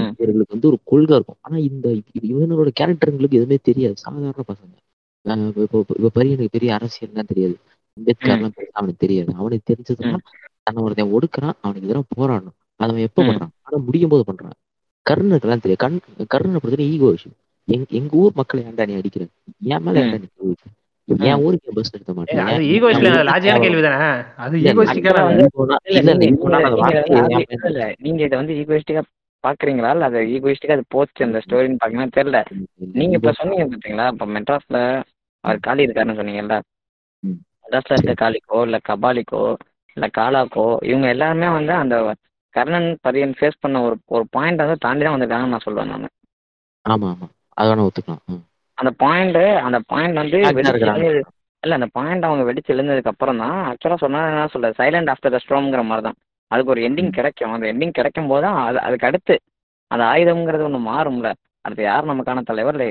இவர்களுக்கு 0.00 0.46
வந்து 0.48 0.68
ஒரு 0.68 0.78
கொள்கை 0.84 1.14
இருக்கும். 1.14 1.36
ஆனா 1.40 1.56
இந்த 1.56 1.88
இவனோட 2.22 2.70
கேரக்டருங்களுக்கு 2.80 3.30
எதுவுமே 3.30 3.56
தெரியாது. 3.62 3.96
சாதாரண 3.96 4.30
பசங்க. 4.30 5.46
இப்ப- 5.48 5.60
இப்போ 5.60 5.84
இப்போ 5.88 6.08
பரியனுக்கு 6.12 6.48
பெரிய 6.50 6.78
அரசியல்லாம் 6.80 7.26
தெரியாது. 7.26 7.58
அம்பேத்கர்லாம் 8.00 8.68
அவனுக்கு 8.72 9.06
தெரியாது. 9.06 9.34
அவனுக்கு 9.34 9.76
தெரிஞ்சதுன்னா 9.76 10.16
தன்னை 10.62 10.84
ஒருத்தன் 10.84 11.12
ஒடுக்குறான் 11.12 11.52
அவனுக்கு 11.60 11.88
எதிராக 11.88 12.04
போராடணும். 12.16 12.52
அதை 12.76 12.88
அவன் 12.88 12.96
எப்ப. 12.96 13.22
பண்றான்? 13.22 13.48
ஆனா 13.62 13.82
முடியும் 13.84 14.08
போது 14.08 14.32
பண்றான். 14.32 14.63
கர்ணனுக்குலாம் 15.06 15.62
தெரியும் 15.62 15.82
கண் 15.82 15.98
கர்ணனை 16.32 16.58
பொறுத்தவரை 16.58 16.86
ஈகோ 16.90 17.08
விஷயம் 17.10 17.36
எங் 17.68 17.86
எங்க 17.98 18.12
ஊர் 18.16 18.38
மக்களை 18.38 18.62
ஏன்டா 18.64 18.84
நீ 18.84 18.94
அடிக்கிற? 18.94 19.24
என் 19.68 19.84
மேல. 19.84 20.02
ஏன்டா 20.04 20.18
நீ? 20.18 20.28
என் 21.26 21.42
ஊருக்கு 21.44 21.74
பஸ் 21.76 21.92
எடுத்த 21.92 22.12
ஏய், 22.12 22.18
மாட்டேன் 22.18 22.48
அது 22.48 22.62
ஈகோ 22.74 22.88
கேள்வி 23.62 23.82
தானே 23.86 24.08
அது 24.44 24.56
ஈகோஸ்டிக்கா 24.62 25.12
இல்ல, 27.64 27.82
நீங்க 27.98 28.20
இதை 28.26 28.36
வந்து 28.40 28.54
ஈகோயிஸ்டிக்கா 28.60 29.02
பாக்குறீங்களா? 29.44 29.90
இல்ல 29.94 30.06
அது 30.10 30.20
ஈகோயிஸ்டிக்கா 30.34 30.76
அது 30.76 30.84
போச்சு 30.88 31.26
அந்த 31.26 31.40
ஸ்டோரின்னு 31.44 31.80
பாக்கீங்கன்னா 31.80 32.16
தெரியல. 32.16 32.38
நீங்க 32.94 33.14
இப்ப 33.18 33.32
சொன்னீங்க 33.32 33.64
பாத்தீங்களா? 33.72 34.06
இப்ப 34.14 34.26
மெட்ராஸ்ல 34.34 34.78
அவர் 35.44 35.58
காளி 35.60 35.86
இருக்காருன்னு 35.86 36.18
சொன்னீங்கல்ல. 36.20 36.56
மெட்ராஸ்ல 37.64 37.96
இருக்க 37.96 38.14
காளிக்கோ 38.16 38.58
இல்ல 38.66 38.78
கபாலிக்கோ 38.88 39.42
இல்ல 39.96 40.06
காலாக்கோ 40.14 40.66
இவங்க 40.84 41.06
எல்லாருமே 41.08 41.48
வந்து 41.50 41.72
அந்த 41.76 41.96
கர்ணன் 42.54 42.88
பரியன் 43.06 43.36
ஃபேஸ் 43.38 43.62
பண்ண 43.62 43.82
ஒரு 43.86 43.96
ஒரு 44.16 44.24
பாயிண்ட் 44.36 44.62
வந்து 44.64 44.84
தாண்டி 44.84 45.04
தான் 45.04 45.14
வந்திருக்காங்கன்னு 45.14 45.54
நான் 45.54 45.66
சொல்லுவேன் 45.66 45.92
நான். 45.94 46.12
ஆமா 46.84 47.08
ஆமா. 47.12 47.26
அதை 47.56 47.66
வேணா 47.70 47.86
ஒத்துக்கலாம். 47.88 48.42
அந்த 48.78 48.90
பாயிண்ட் 49.02 49.38
அந்த 49.66 49.78
பாயிண்ட் 49.92 50.20
வந்து 50.20 50.38
இல்ல 51.62 51.76
அந்த 51.78 51.88
பாயிண்ட் 51.98 52.26
அவங்க 52.28 52.42
வெடிச்சு 52.48 52.72
எழுந்ததுக்கு 52.74 53.12
அப்புறம் 53.12 53.40
தான் 53.42 53.58
ஆக்சுவலா 53.68 53.98
சொன்னா 54.02 54.20
என்ன 54.30 54.48
சொல்ல 54.54 54.70
சைலண்ட் 54.80 55.10
ஆஃப்டர் 55.12 55.34
த 55.34 55.38
ஸ்ட்ரோம்ங்கிற 55.44 55.82
மாதிரி 55.90 56.04
தான். 56.06 56.16
அதுக்கு 56.50 56.72
ஒரு 56.74 56.80
எண்டிங் 56.88 57.12
கிடைக்கும். 57.18 57.52
அந்த 57.56 57.66
எண்டிங் 57.72 57.94
கிடைக்கும் 57.98 58.28
போது 58.32 58.44
தான் 58.46 58.58
அது 58.66 58.78
அதுக்கு 58.86 59.08
அடுத்து 59.08 59.34
அந்த 59.90 60.04
ஆயுதம்ங்கிறது 60.12 60.66
ஒன்று 60.68 60.80
மாறும்ல. 60.90 61.28
அடுத்து 61.64 61.82
யார் 61.84 62.10
நமக்கான 62.10 62.42
தலைவர்? 62.50 62.76
இல்லை 62.76 62.88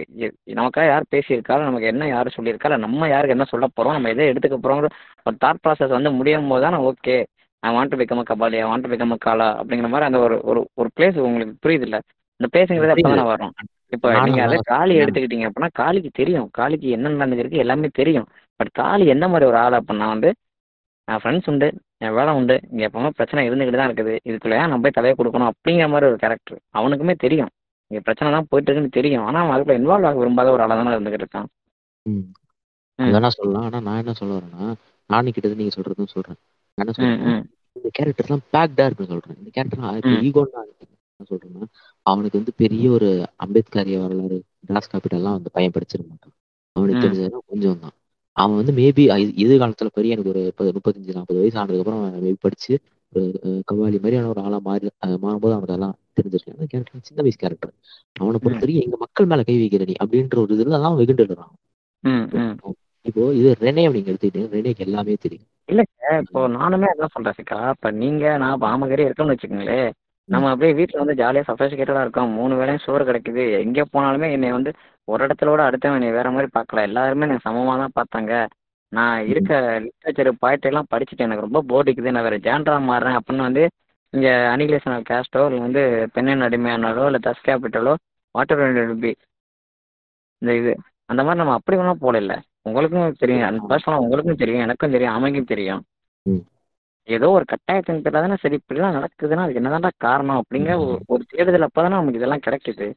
நமக்காக 0.59 0.85
யார் 0.91 1.11
பேசியிருக்கா 1.13 1.55
இல்ல 1.55 1.67
நமக்கு 1.69 1.91
என்ன 1.91 2.07
யார் 2.13 2.35
சொல்லியிருக்கா? 2.37 2.69
இல்லை 2.69 2.81
நம்ம 2.85 3.09
யாருக்கு 3.11 3.35
என்ன 3.37 3.47
சொல்ல 3.51 3.67
போறோம்? 3.77 3.95
நம்ம 3.97 4.11
எதை 4.13 4.25
எடுத்துக்க 4.31 4.57
போறோங்கிற 4.63 4.89
ஒரு 5.27 5.35
தாட் 5.43 5.61
ப்ராசஸ் 5.65 5.95
வந்து 5.97 6.11
முடியும் 6.19 6.49
போது 6.53 6.65
தான் 6.67 6.79
okay 6.89 7.17
I 7.63 7.69
want 7.75 7.91
to 7.93 7.99
become 8.01 8.27
Kabali 8.29 8.57
I 8.61 8.65
want 8.69 8.85
to 8.85 8.91
become 8.93 9.13
Kaala 9.25 9.47
அப்படிங்கிற 9.59 9.89
மாதிரி 9.89 10.07
அந்த 10.09 10.19
ஒரு 10.25 10.35
ஒரு 10.43 10.61
ஒரு 10.73 10.89
பிளேஸ் 10.95 11.17
உங்களுக்கு 11.27 11.55
புரியுது 11.65 11.85
இல்ல 11.87 11.97
இந்த 12.39 12.47
பிளேஸுங்கிறது 12.53 12.93
அப்போ 12.95 13.09
தானே 13.09 13.25
வரும் 13.31 13.53
இப்போ 13.95 14.07
நீங்க 14.27 14.41
அதை 14.45 14.57
காளி. 14.69 14.93
எடுத்துக்கிட்டீங்க 15.01 15.47
அப்படின்னா 15.47 15.69
காளிக்கு 15.79 16.09
தெரியும். 16.19 16.47
காளிக்கு 16.51 16.87
என்ன 16.95 17.11
நடந்துருக்கு 17.15 17.63
எல்லாமே 17.63 17.89
தெரியும். 17.99 18.27
பட் 18.59 18.71
காளி 18.79 19.05
எந்த 19.05 19.25
மாதிரி 19.27 19.45
ஒரு 19.45 19.57
ஆள் 19.57 19.77
அப்படின்னா 19.79 20.07
வந்து 20.13 20.29
என் 21.07 21.19
ஃப்ரெண்ட்ஸ் 21.21 21.49
உண்டு 21.51 21.67
என் 22.03 22.15
வேலை 22.17 22.31
உண்டு 22.39 22.55
இங்கே 22.71 22.85
எப்பவுமே 22.87 23.09
பிரச்சனை 23.17 23.41
இருந்துக்கிட்டு 23.47 23.79
தான் 23.79 23.89
இருக்குது. 23.89 24.13
இதுக்குள்ள 24.29 24.57
ஏன் 24.59 24.69
நம்ம 24.69 24.83
போய் 24.85 24.97
தலையை 24.97 25.15
கொடுக்கணும் 25.15 25.51
அப்படிங்கிற 25.51 25.87
மாதிரி 25.89 26.09
ஒரு 26.09 26.17
கேரக்டர் 26.23 26.59
அவனுக்குமே 26.73 27.15
தெரியும். 27.25 27.51
இங்கே 27.91 28.01
பிரச்சனை 28.01 28.29
தான் 28.31 28.47
போயிட்டு 28.49 28.69
இருக்குன்னு 28.69 28.97
தெரியும். 28.99 29.25
ஆனால் 29.27 29.41
அவன் 29.43 29.55
அதுக்குள்ள 29.55 29.79
இன்வால்வ் 29.79 30.09
ஆக 30.09 30.19
விரும்பாத 30.19 30.51
ஒரு 30.51 30.63
ஆளாக 30.65 30.79
தானே 30.81 30.95
இருந்துகிட்டு 30.95 31.25
இருக்கான். 31.25 31.49
ம். 32.05 32.25
சொல்லலாம். 33.37 33.65
ஆனா 33.65 33.79
நான் 33.79 34.01
என்ன 34.01 34.13
சொல்ல 34.13 34.33
வரேன்னா 34.37 34.65
நானும் 35.09 35.33
கிட்டத்தட்ட 35.33 35.61
நீங்க 35.61 35.75
சொல்றதும் 35.77 36.13
சொல்றேன். 36.15 36.39
நான் 36.39 36.62
என்ன 36.77 36.91
ம் 37.29 37.43
இந்த 37.75 37.89
கேரக்டர்லாம் 37.97 38.45
பேக்டா 38.53 38.85
இருக்குன்னு 38.85 39.11
சொல்றேன். 39.13 39.37
இந்த 39.39 39.49
கேரக்டர்லாம். 39.55 39.95
ஈகோன்னு 40.27 40.53
நான் 40.55 41.29
சொல்றேன்னா 41.29 41.65
அவனுக்கு 42.05 42.39
வந்து 42.39 42.53
பெரிய 42.61 42.85
ஒரு 42.91 43.09
அம்பேத்கரிய 43.39 43.97
வரலாறு 44.01 44.37
டாஸ் 44.69 44.91
காப்பிட்டெல்லாம் 44.91 45.37
வந்து 45.37 45.51
பையன் 45.51 45.75
படிச்சிட 45.75 46.01
மாட்டான். 46.03 46.33
அவனுக்கு. 46.75 47.03
தெரிஞ்சதுன்னா 47.03 47.41
கொஞ்சம் 47.51 47.81
தான். 47.83 47.95
அவன் 48.37 48.59
வந்து 48.59 48.73
மேபி 48.73 49.03
எதிர்காலத்துல 49.43 49.89
பெரிய 49.93 50.15
எனக்கு 50.15 50.31
ஒரு 50.31 50.43
முப்பது 50.47 50.69
முப்பத்தஞ்சு 50.73 51.17
நாற்பது 51.17 51.39
வயசு 51.39 51.59
ஆனதுக்கப்புறம் 51.59 51.99
அவன் 52.01 52.23
மேபி 52.23 52.39
படிச்சு 52.41 52.73
ஒரு 53.13 53.23
கபாலி 53.67 53.97
மாதிரியான 53.99 54.29
ஒரு 54.29 54.41
ஆளா 54.41 54.59
மாறி 54.61 54.87
மாறும்போது 55.23 55.53
அவனுக்கு 55.53 55.73
அதெல்லாம் 55.73 55.97
தெரிஞ்சிருக்கு 56.17 56.55
அந்த 56.55 56.65
கேரக்டர் 56.71 57.07
சின்ன 57.09 57.21
வயசு 57.21 57.39
கேரக்டர் 57.39 57.73
அவனை 58.15 58.39
பொறுத்த 58.39 58.63
வரைக்கும் 58.63 58.85
எங்க 58.85 58.97
மக்கள் 59.03 59.29
மேல 59.31 59.43
கை 59.43 59.57
வைக்கிற 59.59 59.85
நீ 59.85 59.95
அப்படின்ற 60.03 60.37
ஒரு 60.43 60.55
இதுல 60.57 60.79
தான் 60.79 60.97
வெகுண்டு 61.01 61.25
இப்போ 63.05 63.23
இது 63.39 63.49
ரெனே 63.65 63.83
நீங்க 63.95 64.09
எடுத்துக்கிட்டீங்க 64.11 64.49
ரெனேக்கு 64.57 64.85
எல்லாமே 64.87 65.15
தெரியும். 65.25 65.49
இப்போ 66.23 66.41
நானுமே 66.57 66.87
அதான் 66.93 67.13
சொல்றேன் 67.15 67.37
சிக்கா. 67.39 67.59
இப்போ 67.75 67.89
நீங்க 68.01 68.25
நான் 68.43 68.61
பாமகரே 68.63 69.05
இருக்கோம்னு 69.07 69.33
வச்சுக்கோங்களேன் 69.33 69.89
நம்ம 70.29 70.49
அப்படியே 70.51 70.73
வீட்டில் 70.79 71.01
வந்து 71.01 71.15
ஜாலியாக 71.21 71.47
சஃபஸ்டிகேட்டடாக 71.49 72.05
இருக்கோம். 72.05 72.33
மூணு 72.39 72.53
வேளையும் 72.59 72.83
சோறு 72.85 73.03
கிடைக்குது. 73.09 73.45
எங்கே 73.65 73.83
போனாலுமே 73.93 74.27
என்னை 74.35 74.51
வந்து 74.57 74.71
ஒரு 75.07 75.21
இடத்துல 75.27 75.51
விட 75.53 75.63
அடுத்தவன் 75.69 75.97
என்னை 75.99 76.11
வேற 76.17 76.27
மாதிரி 76.35 76.49
பார்க்கல. 76.57 76.83
எல்லாருமே 76.89 77.25
என்னை 77.27 77.39
சமமாக 77.47 77.77
தான் 77.83 77.97
பார்த்தாங்க. 77.99 78.33
நான் 78.91 79.19
இருக்க 79.31 79.51
லிட்ரேச்சர் 79.85 80.29
பாயிண்ட் 80.43 80.69
எல்லாம் 80.69 80.89
படிச்சுட்டு 80.93 81.25
எனக்கு 81.27 81.45
ரொம்ப 81.47 81.61
போர்டிக்குது 81.71 82.13
நான் 82.15 82.27
வேற 82.27 82.37
ஜேண்டரா 82.47 82.77
மாறுறேன் 82.89 83.17
அப்படின்னு 83.19 83.47
வந்து 83.49 83.63
இங்கே 84.13 84.33
அனிகிலேஷனல் 84.53 85.07
கேஸ்டோ 85.11 85.43
இல்லை 85.49 85.59
வந்து 85.67 85.83
பெண்ணின் 86.15 86.45
அடிமையானாலோ 86.47 87.05
இல்லை 87.09 87.21
தஸ் 87.27 87.45
கேபிட்டலோ 87.47 87.93
வாட்டர் 88.35 88.61
பி 89.03 89.11
இந்த 90.41 90.51
இது. 90.61 90.73
அந்த 91.13 91.23
மாதிரி 91.23 91.43
நம்ம 91.43 91.53
அப்படி 91.53 91.77
போல 91.99 92.17
இல்லை 92.17 92.37
உங்களுக்கும் 92.61 93.15
தெரியும். 93.19 93.47
அந்த 93.49 93.61
பர்சனலாக 93.69 94.03
உங்களுக்கும் 94.05 94.41
தெரியும். 94.41 94.61
எனக்கும் 94.61 94.91
தெரியும். 94.91 95.13
அமைக்கும் 95.13 95.51
தெரியும். 95.53 95.81
ஏதோ 97.03 97.29
ஒரு 97.29 97.45
கட்டாயத்தின் 97.45 98.01
பேர்ல 98.03 98.21
தானே 98.23 98.35
சரி 98.39 98.59
இப்படிலாம் 98.59 98.95
நடக்குதுன்னா 98.97 99.43
அதுக்கு 99.45 99.61
என்னதான்டா 99.61 99.89
காரணம் 99.97 100.41
அப்படிங்கிற 100.41 100.75
ஒரு 101.05 101.23
தேடுதல் 101.29 101.67
அப்பதானே 101.67 101.95
நமக்கு 101.95 102.19
இதெல்லாம் 102.19 102.45
கிடைக்குது. 102.45 102.87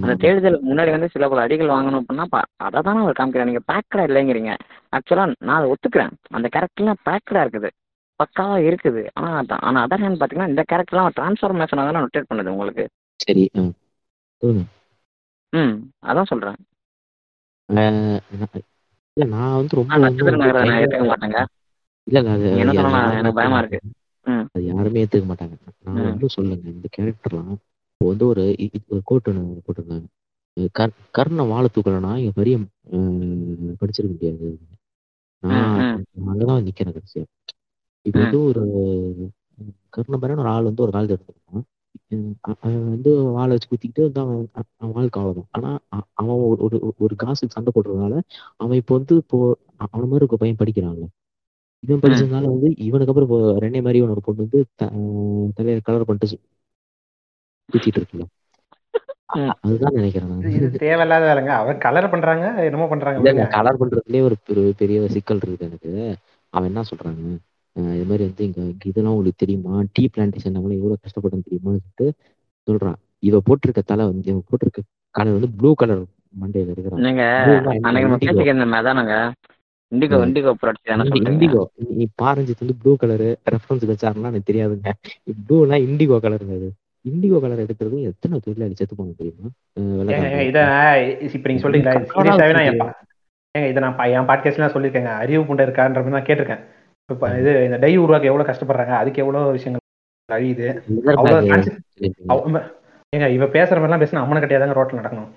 அந்த 0.00 0.14
தேடுதலுக்கு 0.14 0.68
முன்னாடி 0.70 0.90
வந்து 0.90 1.08
சில 1.08 1.28
பல 1.28 1.40
அடிகள் 1.40 1.72
வாங்கணும் 1.74 2.00
அப்படின்னா 2.00 2.40
அதை 2.56 2.80
தானே 2.82 3.00
அவர் 3.00 3.18
காமிக்கிறார். 3.20 3.48
நீங்க 3.50 3.62
பேக்கடா 3.72 4.04
இல்லைங்கிறீங்க. 4.10 4.52
ஆக்சுவலா 4.96 5.34
நான் 5.38 5.58
அதை 5.58 5.66
ஒத்துக்கிறேன். 5.70 6.10
அந்த 6.30 6.48
கேரக்டர்லாம் 6.56 7.00
பேக்கடா 7.08 7.42
இருக்குது. 7.42 7.70
பக்காவா 8.20 8.56
இருக்குது. 8.70 9.02
ஆனா 9.12 9.30
அதான் 9.42 9.60
ஆனா 9.60 9.86
அதர் 9.86 10.02
ஹேண்ட் 10.04 10.22
பாத்தீங்கன்னா 10.22 10.48
இந்த 10.48 10.64
கேரக்டர்லாம் 10.72 11.10
டிரான்ஸ்ஃபர்மேஷனாக 11.20 11.86
தானே 11.88 12.02
ரொட்டேட் 12.04 12.30
பண்ணுது 12.30 12.54
உங்களுக்கு. 12.54 12.84
சரி 13.24 13.50
ம். 15.52 15.76
அதான் 16.06 16.30
சொல்றேன். 16.32 16.58
இல்ல 19.16 19.24
நான் 19.32 19.56
வந்து 19.56 19.78
ரொம்ப 19.78 19.92
ஏத்துக்க 20.00 21.04
மாட்டேங்க. 21.04 21.40
இல்ல 22.06 22.18
இல்ல 22.20 22.30
அது 22.30 22.46
எனக்கு 22.54 22.84
பயமா 22.86 23.00
ஏத்துக்க 23.12 23.62
இருக்கு. 23.62 23.80
அது 24.54 24.62
யாருமே 24.68 25.02
ஏத்துக்க 25.02 25.26
மாட்டாங்க. 25.28 25.54
நான். 25.86 26.00
வந்து 26.06 26.28
சொல்லுங்க 26.36 26.66
இந்த 26.70 26.88
கேரக்டர்லாம் 26.96 27.52
இப்போ 27.90 28.08
வந்து 28.10 28.24
ஒரு 28.26 28.42
ஒரு 28.88 29.00
கோட் 29.04 29.28
ஒன்று 29.32 29.64
போட்டிருந்தாங்க 29.66 30.08
கர் 30.74 30.94
கர்ண 31.16 31.42
வாழ 31.48 31.64
தூக்கலனா 31.68 32.12
இங்க 32.20 32.32
பெரிய 32.36 32.54
படிச்சிருக்க 33.80 34.12
முடியாது. 34.12 34.48
நான் 35.42 35.76
அங்கதான் 36.28 36.64
நிக்கிறேன் 36.66 36.96
கடைசியா. 36.96 37.24
இப்போ. 38.06 38.18
வந்து 38.20 38.38
ஒரு 38.48 38.62
கர்ண 39.94 40.14
பரன் 40.18 40.42
ஒரு 40.42 40.50
ஆள் 40.50 40.68
வந்து 40.68 40.82
ஒரு 40.82 40.92
காலத்தை 40.92 41.14
எடுத்துருக்கான் 41.16 41.64
அவன் 42.50 42.90
வந்து 42.92 43.10
வாழை 43.36 43.50
வச்சு 43.50 43.68
குத்திக்கிட்டு 43.68 44.04
வந்து 44.06 44.20
அவன் 44.22 44.40
அவன் 44.74 44.94
வாழ்க்கை 44.96 45.18
அவ்வளவுதான். 45.20 45.48
ஆனா 45.56 45.70
அவன் 46.14 46.36
ஒரு 46.44 46.60
ஒரு 46.66 46.76
ஒரு 46.98 47.14
காசுக்கு 47.22 47.56
சண்டை 47.56 47.72
போடுறதுனால 47.72 48.14
அவன் 48.60 48.78
இப்போ 48.80 48.94
வந்து 48.98 49.16
இப்போ 49.22 49.38
அவன 49.86 50.08
மாதிரி 50.10 50.26
ஒரு 50.28 50.40
பையன் 50.42 50.60
படிக்கிறான்ல. 50.60 51.06
இவன் 51.82 52.02
படிச்சதுனால 52.02 52.48
வந்து 52.48 52.68
இவனுக்கு 52.86 53.12
அப்புறம் 53.12 53.28
இப்போ 53.28 53.40
ரெண்டே 53.64 53.80
மாதிரி 53.82 54.00
இவன் 54.00 54.14
ஒரு 54.16 54.24
பொண்ணு 54.26 54.46
வந்து 54.46 54.60
தலையில 55.58 55.84
கலர் 55.88 56.08
பண்ணிட்டு 56.08 56.30
சுத்திட்டு 57.68 58.00
இருக்குல்ல. 58.00 58.26
அதுதான் 59.64 59.96
நினைக்கிறேன் 59.96 60.54
இது 60.56 60.68
தேவையில்லாத 60.82 61.24
வேலைங்க. 61.28 61.52
அவர் 61.60 61.76
கலர் 61.84 62.12
பண்றாங்க 62.12 62.46
என்னமோ 62.66 62.86
பண்றாங்க. 62.92 63.44
கலர் 63.54 63.80
பண்றதுலயே 63.80 64.22
ஒரு 64.28 64.36
பெரிய 64.80 65.00
சிக்கல் 65.14 65.42
இருக்குது 65.42 65.68
எனக்கு. 65.68 65.92
அவன் 66.54 66.68
என்ன 66.70 66.82
சொல்றாங்க 66.90 67.36
இது 67.76 68.04
மாதிரி 68.08 68.22
வந்து 68.28 68.44
இங்க 68.48 68.60
இதெல்லாம் 68.90 69.14
உங்களுக்கு 69.14 69.42
தெரியுமா? 69.44 69.74
டீ 69.94 70.02
பிளான்டேஷன் 70.14 70.56
நம்மள 70.56 70.72
எவ்வளவு 70.78 71.02
கஷ்டப்பட்டோம் 71.04 71.44
தெரியுமான்னு 71.48 71.82
சொல்லிட்டு 71.82 72.06
சொல்றான். 72.68 72.98
இவ 73.28 73.40
போட்டிருக்க 73.48 73.82
தலை 73.92 74.04
வந்து 74.10 74.30
இவன் 74.32 74.46
போட்டிருக்க 74.50 74.80
கலர் 75.14 75.36
வந்து 75.36 75.50
ப்ளூ 75.58 75.70
கலர் 75.82 76.02
மண்டையில 76.42 76.74
இருக்கிறான் 76.74 77.00
இண்டிகோ. 79.92 80.18
இண்டிகோ 81.06 81.30
இண்டிகோ 81.30 81.62
நீ 82.00 82.04
பாரஞ்சித் 82.22 82.62
வந்து 82.64 82.76
ப்ளூ 82.82 82.92
கலரு 83.02 83.28
ரெஃபரன்ஸ் 83.54 83.86
வச்சாருன்னா 83.90 84.30
எனக்கு 84.32 84.50
தெரியாதுங்க. 84.50 84.90
ப்ளூனா 85.46 85.78
இண்டிகோ 85.86 86.18
கலருங்க 86.26 86.56
அது 86.58 86.68
இண்டிகோ 87.04 87.38
கலர் 87.44 87.64
எடுக்கிறது 87.64 87.98
எத்தனை 88.10 88.40
தொழிலாளி 88.44 88.74
செத்து 88.80 88.94
போன 88.96 89.14
தெரியுமா? 89.20 89.48
இத 90.50 90.58
இப்ப 91.36 91.48
நீங்க 91.48 91.62
சொல்றீங்களா? 91.64 91.94
நான் 92.58 92.98
இதை 93.54 93.80
நான் 93.84 93.96
என் 94.16 94.28
பாட்காஸ்ட்லாம் 94.30 94.74
சொல்லியிருக்கேங்க. 94.74 95.12
அறிவு 95.22 95.42
புண்டை 95.48 95.64
இருக்கான்ற 95.66 96.02
தான் 96.16 96.28
கேட்டிருக்கேன். 96.28 96.62
இப்ப 97.10 97.28
இது 97.40 97.52
இந்த 97.66 97.78
டை 97.78 97.92
உருவாக்க 97.98 98.30
எவ்வளவு 98.30 98.48
கஷ்டப்படுறாங்க 98.48 98.94
அதுக்கு 98.98 99.22
எவ்வளவு 99.24 99.54
விஷயங்கள் 99.56 99.78
அழியுது. 100.28 100.66
அவ்வளவு 101.12 102.60
ஏங்க 103.12 103.28
இவ 103.36 103.44
பேசுற 103.54 103.76
மாதிரிலாம் 103.78 104.02
பேசினா 104.02 104.22
அம்மனை 104.24 104.40
கட்டியாதாங்க 104.40 104.76
ரோட்ல 104.78 105.00
நடக்கணும். 105.00 105.30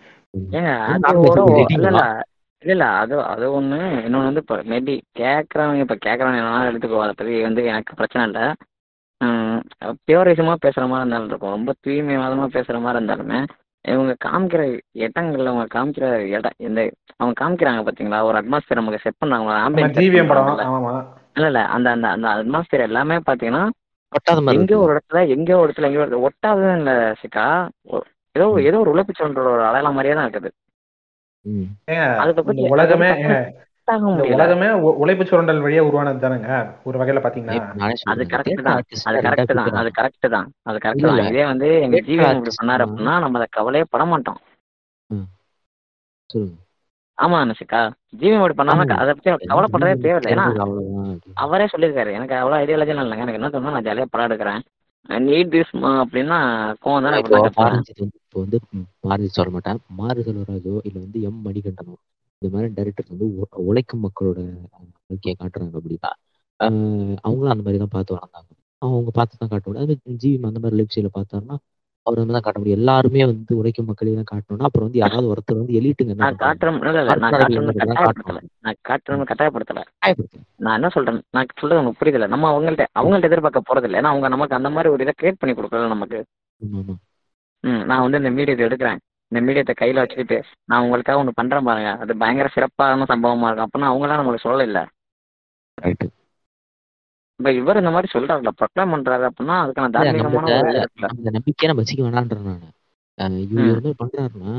ஏங்க 0.58 0.72
இல்ல 0.92 1.64
இல்ல 1.76 1.90
தான். 1.98 2.20
இல்ல 2.64 2.74
இல்ல 2.74 2.86
அது 3.00 3.16
அது 3.32 3.46
ஒண்ணு. 3.52 3.78
இன்னொன்னு 4.06 4.30
வந்து 4.30 4.44
இப்போ 4.44 4.58
மேபி 4.72 4.94
கேட்கறவங்க 5.20 5.86
இப்ப 5.86 5.98
கேட்கறவங்க 6.06 6.42
என்ன 6.42 6.70
எடுத்துக்கோ 6.70 7.02
அதை 7.06 7.14
பத்தி 7.14 7.34
வந்து 7.48 7.64
எனக்கு 7.72 7.98
பிரச்சனை 8.00 8.24
இல்ல. 8.30 8.42
பியூரிசமா 10.08 10.54
பேசுற 10.64 10.84
மாதிரி 10.88 11.04
இருந்தாலும் 11.04 11.30
இருக்கும். 11.30 11.56
ரொம்ப 11.58 11.74
தூய்மைவாதமா 11.84 12.46
பேசுற 12.56 12.78
மாதிரி 12.82 13.00
இருந்தாலுமே 13.00 13.40
இவங்க 13.86 14.14
காமிக்கிற 14.26 14.62
இடங்கள்ல 15.06 15.52
அவங்க 15.52 15.66
காமிக்கிற 15.76 16.06
இடம் 16.36 16.58
இந்த 16.60 16.80
அவங்க 17.20 17.36
காமிக்கிறாங்க 17.42 17.82
பாத்தீங்களா? 17.88 18.20
ஒரு 18.30 18.38
அட்மாஸ்பியர் 18.42 18.82
நமக்கு 18.82 19.04
செட் 19.06 19.22
பண்ணாங்க 19.22 19.50
இல்ல 21.36 21.48
இல்ல. 21.52 21.62
அந்த 21.76 21.88
அந்த 21.96 22.08
அந்த 22.16 22.28
அட்மாஸ்பியர் 22.34 22.88
எல்லாமே 22.90 23.16
பாத்தீங்கன்னா 23.28 23.64
ஒட்டாத 24.12 24.40
மாதிரி 24.42 24.60
எங்கேயோ? 24.60 24.80
ஒரு 24.84 24.94
இடத்துல 24.96 25.22
எங்கேயோ 25.36 25.60
ஒரு 25.60 25.68
இடத்துல 25.68 25.88
எங்கேயோ 25.88 26.02
ஒரு 26.02 26.10
இடத்துல. 26.10 26.26
ஒட்டாததும் 26.28 26.80
இல்ல 26.82 26.92
சிக்கா. 27.22 27.46
ஏதோ 28.36 28.46
ஏதோ 28.70 28.78
ஒரு 28.84 28.92
உழைப்புச்சோன்ற 28.94 29.42
ஒரு 29.54 29.64
அடையாளம் 29.70 29.98
மாதிரியே 29.98 30.16
தான் 30.18 30.28
இருக்குது. 30.28 30.52
உலகமே 32.74 33.10
உலகமே 34.34 34.68
உழைப்பு 35.02 35.24
சுரண்டல் 35.30 35.64
வழியா 35.64 35.82
உருவானது 35.88 36.22
தானேங்க 36.24 36.52
ஒரு 36.88 36.98
வகையில 37.00 37.22
பாத்தீங்கன்னா. 37.24 37.56
அது. 38.12 38.24
கரெக்ட் 38.34 38.62
தான். 38.68 38.78
அது 39.10 39.22
கரெக்ட் 39.26 39.54
தான். 39.54 39.74
அது 39.82 39.90
கரெக்ட் 39.98 40.28
தான். 40.36 40.48
அது 40.70 40.78
கரெக்ட் 40.86 41.04
இல்ல, 41.04 41.16
தான். 41.16 41.32
இதே 41.32 41.46
வந்து 41.52 41.70
எங்க 41.86 42.00
ஜீவன் 42.08 42.38
இப்படி 42.40 42.54
தான். 42.60 42.72
அப்படின்னா 42.78 43.16
நம்ம 43.24 43.40
அதை 43.42 43.48
கவலையே 43.58 43.86
பட 43.94 44.06
மாட்டோம் 44.14 44.40
சொல்லுங்க. 46.30 46.56
ஆமா 47.18 47.38
அனுஷிகா. 47.42 47.80
ஜீவன் 48.14 48.40
இப்படி 48.40 48.56
பண்ணாம. 48.60 48.86
அதை 48.96 49.12
பத்தி 49.14 49.30
அவர் 49.32 49.50
கவலைப்படவே 49.52 49.94
தேவையில்லை. 50.06 50.32
ஏன்னா. 50.34 50.46
அவரே 51.44 51.66
சொல்லியிருக்காரு. 51.74 52.12
எனக்கு 52.14 52.36
அவ்வளோ 52.36 52.58
ஐடியாலஜி 52.62 52.94
இல்லைங்க. 52.96 53.26
எனக்கு 53.26 53.40
என்ன 53.40 53.52
தோணுன்னா 53.54 53.76
நான் 53.76 53.88
ஜாலியாக 53.88 54.12
படம் 54.14 54.28
எடுக்கிறேன். 54.30 54.62
நீட் 55.26 55.52
திஸ் 55.54 55.72
அப்படின்னா 56.02 56.38
கோவம் 56.84 57.06
தானே 57.06 57.18
இப்போ 57.22 57.38
வந்து 57.38 57.94
இப்போ 58.20 58.40
வந்து 58.40 58.58
ம், 58.72 58.86
மாரஞ்சித் 59.04 59.38
சொல்ல 59.38 59.52
மாட்டேன் 59.52 59.80
மாரி 59.98 60.22
செல்வராஜோ 60.22 60.76
இல்ல 60.84 60.98
வந்து 61.00 61.20
எம் 61.22 61.42
மணிகண்டனோ 61.48 61.96
இந்த 62.42 62.52
மாதிரி 62.54 62.70
டைரக்டர் 62.74 63.12
வந்து 63.12 63.26
உழைக்கும் 63.66 64.04
மக்களோட 64.06 64.40
வாழ்க்கையை 65.10 65.36
காட்டுறாங்க 65.36 65.76
அப்படின்னா 65.80 66.12
அவங்களும் 67.24 67.54
அந்த 67.54 67.64
மாதிரி 67.66 67.82
தான் 67.84 67.94
பார்த்து 67.94 68.16
வளர்ந்தாங்க. 68.16 68.50
அவங்க 68.82 69.12
பார்த்து 69.12 69.42
தான் 69.42 69.52
காட்ட 69.52 69.66
முடியும் 69.68 69.86
அது 69.86 70.18
ஜிவி 70.24 70.48
அந்த 70.50 70.62
மாதிரி 70.64 70.80
லிப்ஸில 70.80 71.12
பார்த்தாருன்னா 71.14 71.58
அவர் 72.06 72.20
வந்து 72.22 72.36
தான் 72.36 72.46
காட்ட 72.46 72.60
முடியும். 72.60 72.80
எல்லாருமே 72.80 73.22
வந்து 73.30 73.58
உழைக்கும் 73.60 73.88
மக்களையும் 73.90 74.20
தான் 74.20 74.30
காட்டணும்னா 74.32 74.68
அப்புறம் 74.70 74.88
வந்து 74.88 75.02
யாராவது 75.02 75.30
ஒருத்தர் 75.34 75.60
வந்து 75.60 75.78
எலிட்டுங்க 75.80 76.16
நான் 76.22 76.42
காட்டுறேன் 76.44 76.80
நான் 76.84 77.32
தான் 79.12 79.30
கட்டாயப்படுத்தல. 79.32 79.84
நான் 80.64 80.78
என்ன 80.80 80.90
சொல்றேன்? 80.96 81.22
நான் 81.36 81.54
சொல்றது 81.62 81.82
உனக்கு 81.82 82.02
புரியுதுல 82.02 82.28
நம்ம 82.34 82.50
அவங்கள்ட்ட 82.54 82.86
அவங்கள்ட்ட 83.00 83.30
எதிர்பார்க்க 83.30 83.70
போறது 83.70 83.88
இல்லை. 83.90 84.00
ஏன்னா 84.02 84.12
அவங்க 84.14 84.30
நமக்கு 84.36 84.58
அந்த 84.60 84.72
மாதிரி 84.76 84.92
ஒரு 84.94 85.06
இதை 85.06 85.14
கிரியேட் 85.18 85.42
பண்ணி 85.42 85.56
கொடுக்கல 85.56 85.94
நமக்கு. 85.96 86.20
ம் 87.64 87.84
நான் 87.90 88.04
வந்து 88.06 88.20
இந்த 88.22 88.32
மீடியத்தை 88.38 88.66
எடுக்கிறேன். 88.68 89.00
இந்த 89.32 89.42
மீடியத்தை 89.46 89.74
கையில 89.82 90.02
வச்சுக்கிட்டு 90.04 90.38
நான் 90.70 90.84
உங்களுக்காக 90.86 91.22
ஒன்று 91.22 91.40
பண்றேன் 91.40 91.68
பாருங்க. 91.70 91.92
அது 92.04 92.14
பயங்கர 92.24 92.50
சிறப்பான 92.56 93.08
சம்பவமா 93.14 93.48
இருக்கும். 93.48 93.68
அப்படின்னா 93.68 93.92
அவங்களாம் 93.92 94.22
நம்மளுக்கு 94.22 94.46
சொல்லல. 94.48 94.68
இல்ல 94.70 94.82
ரைட்டு 95.78 96.08
இப்ப 97.44 97.54
இவர் 97.54 97.78
இந்த 97.78 97.92
மாதிரி 97.92 98.08
சொல்றாருல 98.14 98.52
ப்ரொக்ளைம் 98.60 98.92
பண்றாரு 98.94 99.24
அப்படின்னா 99.30 99.56
அதுக்கான 99.64 99.88
தார்மீகமான 99.96 100.52
அந்த 101.08 101.30
நம்பிக்கையை 101.30 101.68
நம்ம 101.70 101.82
வச்சுக்க 101.82 102.04
வேணான்றேன் 102.06 102.46
நான். 103.18 103.34
இவர் 103.40 103.72
மாதிரி 103.74 103.94
பண்றாருன்னா 104.04 104.54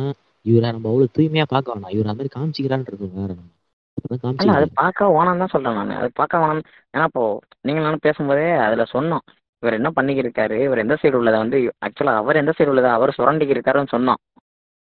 இவரை 0.46 0.66
நம்ம 0.70 0.88
அவ்வளவு 0.88 1.14
தூய்மையா 1.18 1.44
பார்க்க 1.48 1.74
வேணாம். 1.74 1.94
இவர் 1.94 2.10
அந்த 2.10 2.16
மாதிரி 2.16 2.32
காமிச்சிக்கிறான்றது 2.34 3.06
வேற 3.14 3.30
நம்ம. 3.34 4.52
அது 4.56 4.68
பார்க்க 4.74 5.08
வேணாம் 5.16 5.38
தான் 5.38 5.52
சொல்றேன் 5.52 5.74
நான். 5.74 5.90
அது 5.90 6.10
பார்க்க 6.14 6.38
வேணாம். 6.38 6.62
ஏன்னா 6.96 7.04
இப்போ 7.04 7.24
நீங்க 7.60 7.80
நானும் 7.80 8.02
பேசும்போதே 8.02 8.52
அதுல 8.66 8.86
சொன்னோம். 8.92 9.24
இவர் 9.62 9.78
என்ன 9.78 9.90
பண்ணிக்கிருக்காரு? 9.96 10.58
இவர் 10.62 10.78
எந்த 10.78 10.98
சைடு 11.02 11.12
உள்ளதை 11.12 11.38
வந்து 11.38 11.58
ஆக்சுவலா 11.86 12.14
அவர் 12.14 12.36
எந்த 12.36 12.54
சைடு 12.58 12.66
உள்ளதை 12.66 12.90
அவர் 12.90 13.16
சுரண்டிக்கு 13.18 13.56
இருக்காருன்னு 13.56 13.94
சொன்னோம். 13.96 14.20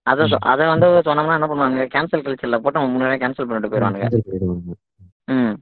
அதை 0.07 0.25
அதை 0.39 0.67
வந்து 0.67 0.87
சொன்னோம்னா 1.05 1.37
என்ன 1.39 1.49
பண்ணுவாங்க? 1.51 1.85
கேன்சல் 1.95 2.25
கல்ச்சர்ல 2.25 2.59
போட்டு 2.59 2.87
முன்னாடியே 2.87 3.21
கேன்சல் 3.23 3.47
பண்ணிட்டு 3.47 3.71
பண்ணிடுவாங்க. 3.75 4.73
ம். 5.25 5.55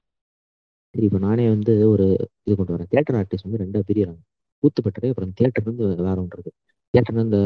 சரி 0.95 1.05
இப்போ 1.07 1.19
நானே 1.21 1.45
வந்து 1.51 1.73
ஒரு 1.91 2.05
இது 2.43 2.55
கொண்டு 2.55 2.73
வரேன். 2.73 2.89
தியேட்டர் 2.91 3.17
ஆர்டிஸ்ட் 3.19 3.47
வந்து 3.47 3.61
ரெண்டாக 3.61 3.83
பிரியறாங்க. 3.87 4.21
கூத்துப்பட்டறை 4.63 5.09
அப்புறம் 5.11 5.33
தியேட்டர் 5.37 5.67
வந்து 5.69 5.85
வேற 6.01 6.17
ஒன்றது. 6.23 6.49
தியேட்டர்ல 6.93 7.23
இந்த 7.27 7.39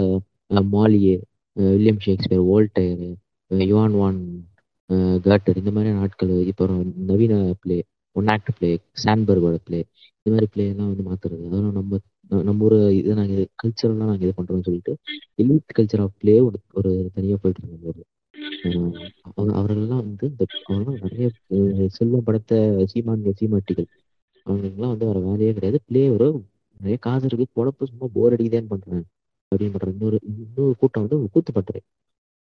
மாலியே 0.74 1.16
வில்லியம் 1.58 2.02
ஷேக்ஸ்பியர் 2.06 2.44
வோல்டேர் 2.50 3.04
யுவான் 3.52 3.96
வான் 4.00 4.20
அஹ், 4.90 5.18
காட்டர் 5.26 5.60
இந்த 5.62 5.72
மாதிரியான 5.72 6.02
ஆட்கள் 6.04 6.34
இப்போ 6.52 6.66
நவீன 7.10 7.34
பிளே 7.64 7.78
ஒன் 8.16 8.30
ஆக்ட் 8.34 8.52
பிளே 8.58 8.70
சான்பர்கோட 9.02 9.56
பிளே 9.66 9.80
இந்த 10.20 10.34
மாதிரி 10.34 10.48
பிளே 10.54 10.66
எல்லாம் 10.68 10.92
வந்து 10.92 11.06
மாத்துறது. 11.08 11.42
அதெல்லாம் 11.48 11.76
நம்ம 11.80 12.00
நம்ம 12.44 12.64
ஒரு 12.68 12.78
இதை 13.00 13.14
நாங்கள் 13.20 13.48
கல்ச்சரெல்லாம் 13.62 14.10
நாங்கள் 14.12 14.26
இது 14.26 14.38
பண்றோம்னு 14.38 14.68
சொல்லிட்டு 14.68 14.94
எலிட் 15.42 15.76
கல்ச்சர் 15.78 16.04
ஆஃப் 16.06 16.16
பிளே 16.22 16.36
ஒரு 16.42 16.58
ஒரு 16.80 16.92
தனியாக 17.16 17.40
போயிட்டு 17.44 17.62
இருந்தோம் 17.64 18.08
அவர்களெல்லாம் 19.36 19.98
வந்து 19.98 20.30
இந்த 20.30 20.46
அவங்கெல்லாம் 20.70 21.02
நிறைய 21.02 21.30
செல்வம் 21.90 22.24
படைத்த 22.24 22.86
சீமான்கள் 22.94 23.34
சீமாட்டிகள். 23.40 23.86
அவங்களுக்குலாம் 24.46 24.88
வந்து 24.88 25.06
வேற 25.06 25.20
வேலையே 25.20 25.54
கிடையாது. 25.54 25.80
பிளே 25.86 26.10
ஒரு 26.10 26.44
நிறைய 26.76 26.98
காசு 27.00 27.26
இருக்கு. 27.26 27.46
பொழப்பு 27.46 27.84
சும்மா 27.84 28.06
போர் 28.14 28.34
அடிக்குதேன்னு 28.34 28.66
பண்றேன் 28.68 29.04
அப்படின்னு 29.42 29.74
பண்ற 29.74 29.92
இன்னொரு 29.92 30.20
இன்னொரு 30.24 30.76
கூட்டம் 30.80 31.08
வந்து 31.08 31.30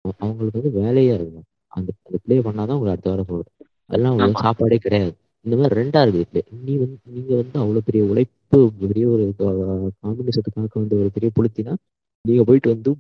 அ- 0.07 0.13
அவங்களுக்கு 0.19 0.63
வந்து 0.63 0.81
வேலையா 0.81 1.15
இருக்கும். 1.15 1.43
அந்த 1.67 1.93
அந்த 2.03 2.19
ப்ளே 2.25 2.39
பண்ணாதான் 2.39 2.77
உங்களுக்கு 2.77 2.91
அடுத்த 2.91 3.11
வாரம் 3.11 3.25
போகும் 3.29 3.45
அதெல்லாம் 3.87 4.13
அவங்களுக்கு. 4.13 4.43
சாப்பாடே 4.43 4.77
கிடையாது. 4.77 5.15
இந்த 5.41 5.57
மாதிரி 5.57 5.81
ரெண்டா 5.81 6.03
இருக்குது 6.07 6.25
ப்ளே 6.31 6.45
நீ 6.65 6.77
வந்து 6.77 6.99
நீங்க 7.05 7.35
வந்து 7.35 7.59
அவ்வளவு 7.59 7.83
பெரிய 7.85 8.11
உழைப்பு 8.11 8.73
பெரிய 8.81 9.09
ஒரு 9.09 9.35
காம்பினேஷத்துக்காக 9.39 10.69
வந்து 10.75 10.99
ஒரு 10.99 11.11
பெரிய 11.15 11.31
புளுத்தினா 11.37 11.75
நீங்க 12.23 12.45
போயிட்டு 12.45 12.71
வந்து 12.71 12.97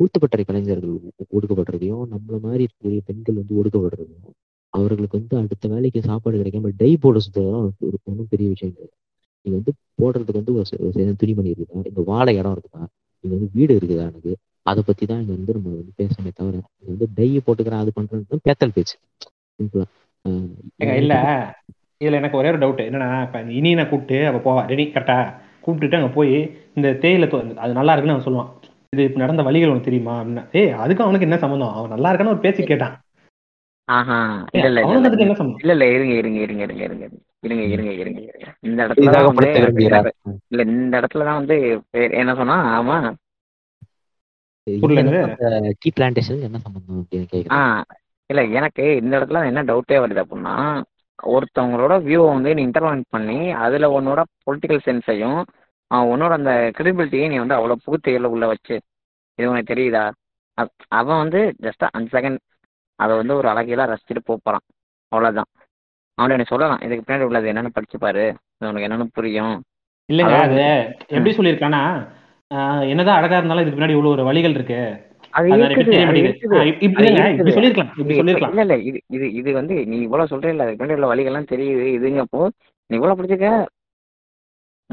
கூத்துப்பட்டறை 0.00 0.44
கலைஞர்கள் 0.44 0.94
ஒடுக்கப்படுறதையும் 1.36 2.04
நம்மள 2.12 2.36
மாதிரி 2.46 2.62
இருக்கக்கூடிய 2.64 3.02
பெண்கள் 3.08 3.38
வந்து 3.40 3.58
ஒடுக்கப்படுறதையும் 3.60 4.32
அவர்களுக்கு 4.74 5.18
வந்து 5.18 5.36
அடுத்த 5.40 5.68
வேலைக்கு 5.68 6.00
சாப்பாடு 6.02 6.40
கிடைக்காம 6.40 6.70
டை 6.76 6.90
போட 6.96 7.18
சுத்ததான் 7.24 7.56
ஒரு 7.86 7.96
ஒன்றும் 8.10 8.30
பெரிய 8.30 8.46
விஷயம் 8.48 8.74
கிடையாது. 8.74 8.94
நீங்க 9.46 9.56
வந்து 9.58 9.72
போடுறதுக்கு 10.00 10.40
வந்து 10.40 10.54
ஒரு 10.86 11.16
துணிமணி 11.20 11.52
இருக்குதா? 11.52 11.82
இங்க 11.90 12.02
வாழை 12.12 12.32
இடம் 12.36 12.54
இருக்குதா? 12.56 12.82
இங்க 13.24 13.32
வந்து 13.36 13.48
வீடு 13.54 13.72
இருக்குதா 13.78 14.06
எனக்கு? 14.10 14.32
அதை 14.66 14.80
பத்தி 14.86 15.04
தான் 15.06 15.20
இங்க 15.22 15.32
வந்து 15.36 15.54
நம்ம 15.56 15.68
வந்து 15.76 15.92
பேசணுமே 16.00 16.32
தவிர 16.34 16.54
இங்க 16.80 16.90
வந்து 16.94 17.08
டை 17.18 17.28
போட்டுக்கிறேன் 17.46 17.82
அது 17.84 17.92
பண்றேன்னு 17.96 18.44
பேத்தல் 18.48 18.74
பேச்சு. 18.76 18.96
சிம்பிளா 19.58 19.86
இல்ல. 21.00 21.14
இதுல 22.00 22.18
எனக்கு 22.20 22.38
ஒரே 22.40 22.50
ஒரு 22.52 22.60
டவுட் 22.62 22.82
என்னன்னா 22.86 23.08
இப்ப 23.26 23.40
இனியனை 23.58 23.84
கூப்பிட்டு 23.88 24.18
அவ 24.28 24.38
போவா. 24.46 24.62
ரெடி 24.72 24.84
கரெக்டா 24.94 25.16
கூப்பிட்டுட்டு 25.64 25.98
அங்க 26.00 26.10
போய் 26.16 26.32
இந்த 26.74 26.88
தேயிலை 27.02 27.26
அது 27.64 27.72
நல்லா 27.80 27.92
இருக்குன்னு 27.92 28.16
அவன் 28.16 28.28
சொல்லுவான். 28.28 28.50
இது 28.92 29.02
இப்ப 29.04 29.20
நடந்த 29.20 29.42
வழிகள் 29.42 29.70
உனக்கு 29.70 29.86
தெரியுமா? 29.86 30.14
அப்படின்னா 30.18 30.42
ஏய் 30.58 30.72
அதுக்கும் 30.82 31.06
அவனுக்கு 31.06 31.26
என்ன 31.26 31.36
சம்மந்தம் 31.42 31.76
அவன் 31.76 31.92
நல்லா 31.94 32.08
இருக்கான்னு 32.10 32.34
ஒரு 32.34 32.42
பேச்சு 32.42 32.62
கேட்டான். 32.64 32.96
ஆஹா 33.88 34.18
இல்ல 34.58 34.82
அவனுக்கு 34.82 35.08
அதுக்கு 35.08 35.24
என்ன 35.26 35.36
சம்மந்தம் 35.38 35.62
இல்ல 35.62 35.72
இல்ல 35.76 35.84
இருங்க 35.92 36.14
இருங்க 36.20 36.38
இருங்க 36.44 36.62
இருங்க 36.64 36.82
இருங்க 36.86 37.04
இருங்க 37.42 37.62
இருங்க 37.68 37.92
இருங்க 37.94 38.20
இருங்க. 38.20 38.20
இந்த 38.62 38.80
இடத்துல 38.84 39.12
தான் 39.12 39.28
இல்ல 40.50 40.62
இந்த 40.72 40.94
இடத்துல 41.00 41.26
தான் 41.28 41.40
வந்து 41.40 41.56
என்ன 42.20 42.34
சொன்னா 42.40 42.56
ஆமா. 42.74 42.98
டீ 45.80 45.90
பிளான்டேஷன் 45.92 46.44
என்ன 46.46 46.58
சம்பந்தம் 46.60 47.00
அப்படின்னு 47.00 47.26
ஆ 47.26 47.32
கேக்குறேன் 47.32 47.82
இல்ல 48.30 48.42
எனக்கு 48.58 48.84
இந்த 49.00 49.12
இடத்துல 49.18 49.40
என்ன 49.50 49.64
டவுட்டே 49.70 49.96
வருது 50.02 50.22
அப்படின்னா 50.22 50.54
ஒருத்தவங்களோட 51.18 51.94
வியூவை 52.04 52.28
வந்து 52.30 52.52
நீ 52.56 52.62
இன்டர்வென்ட் 52.66 53.06
பண்ணி 53.14 53.40
அதுல 53.64 53.88
உன்னோட 53.96 54.20
பொலிட்டிக்கல் 54.44 54.86
சென்ஸையும் 54.86 55.40
உன்னோட 56.12 56.32
அந்த 56.38 56.52
கிரெடிபிலிட்டியை 56.76 57.26
நீ 57.28 57.36
வந்து 57.38 57.56
அவ்வளவு 57.56 57.84
புகுத்தையில 57.86 58.30
உள்ள 58.34 58.46
வச்சு 58.46 58.74
இது 59.38 59.50
உனக்கு 59.50 59.72
தெரியுதா? 59.72 60.04
அவன் 61.00 61.20
வந்து 61.24 61.40
ஜஸ்ட் 61.64 61.84
அஞ்சு 61.96 62.10
செகண்ட் 62.16 62.38
அதை 62.98 63.12
வந்து 63.16 63.34
ஒரு 63.40 63.48
அழகியெல்லாம் 63.52 63.90
ரசிச்சுட்டு 63.92 64.22
போப் 64.24 64.44
போறான். 64.44 64.64
அவ்வளவுதான். 65.12 65.48
அவன்கிட்ட 66.18 66.40
நீ 66.40 66.46
சொல்லலாம் 66.52 66.82
இதுக்கு 66.86 67.04
பின்னாடி 67.04 67.28
உள்ளது 67.28 67.50
என்னன்னு 67.52 67.76
படிச்சு 67.76 67.98
பாரு. 67.98 68.24
இது 68.56 68.68
உனக்கு 68.70 68.86
என்னன்னு 68.88 69.14
புரியும். 69.18 69.56
இல்லைங்க 70.08 70.36
அது 70.46 70.62
எப்படி 71.14 71.32
சொல்லியிருக்கானா 71.38 71.82
என்னதான் 72.90 73.18
அழகா 73.18 73.38
இருந்தாலும் 73.38 73.64
இதுக்கு 73.64 73.78
முன்னாடி 73.78 73.96
இவ்வளவு 73.96 74.14
ஒரு 74.16 74.24
வழிகள் 74.28 74.56
இருக்கு. 74.58 74.80
இது 75.32 75.58
இல்ல 78.20 78.62
இல்ல 78.64 78.74
இது 78.88 78.98
இது 79.16 79.26
இது 79.40 79.50
வந்து 79.58 79.74
நீ 79.90 79.96
இவ்வளவு 80.06 80.30
சொல்றே 80.32 80.52
அதுக்கு 80.56 80.80
பின்னாடி 80.80 80.98
உள்ள 80.98 81.08
வழிகள்லாம் 81.12 81.50
தெரியுது 81.52 81.86
இதுங்கப்போ 81.98 82.42
நீ 82.90 82.96
இவ்வளவு 82.98 83.18
பிடிச்சிக்க 83.18 83.48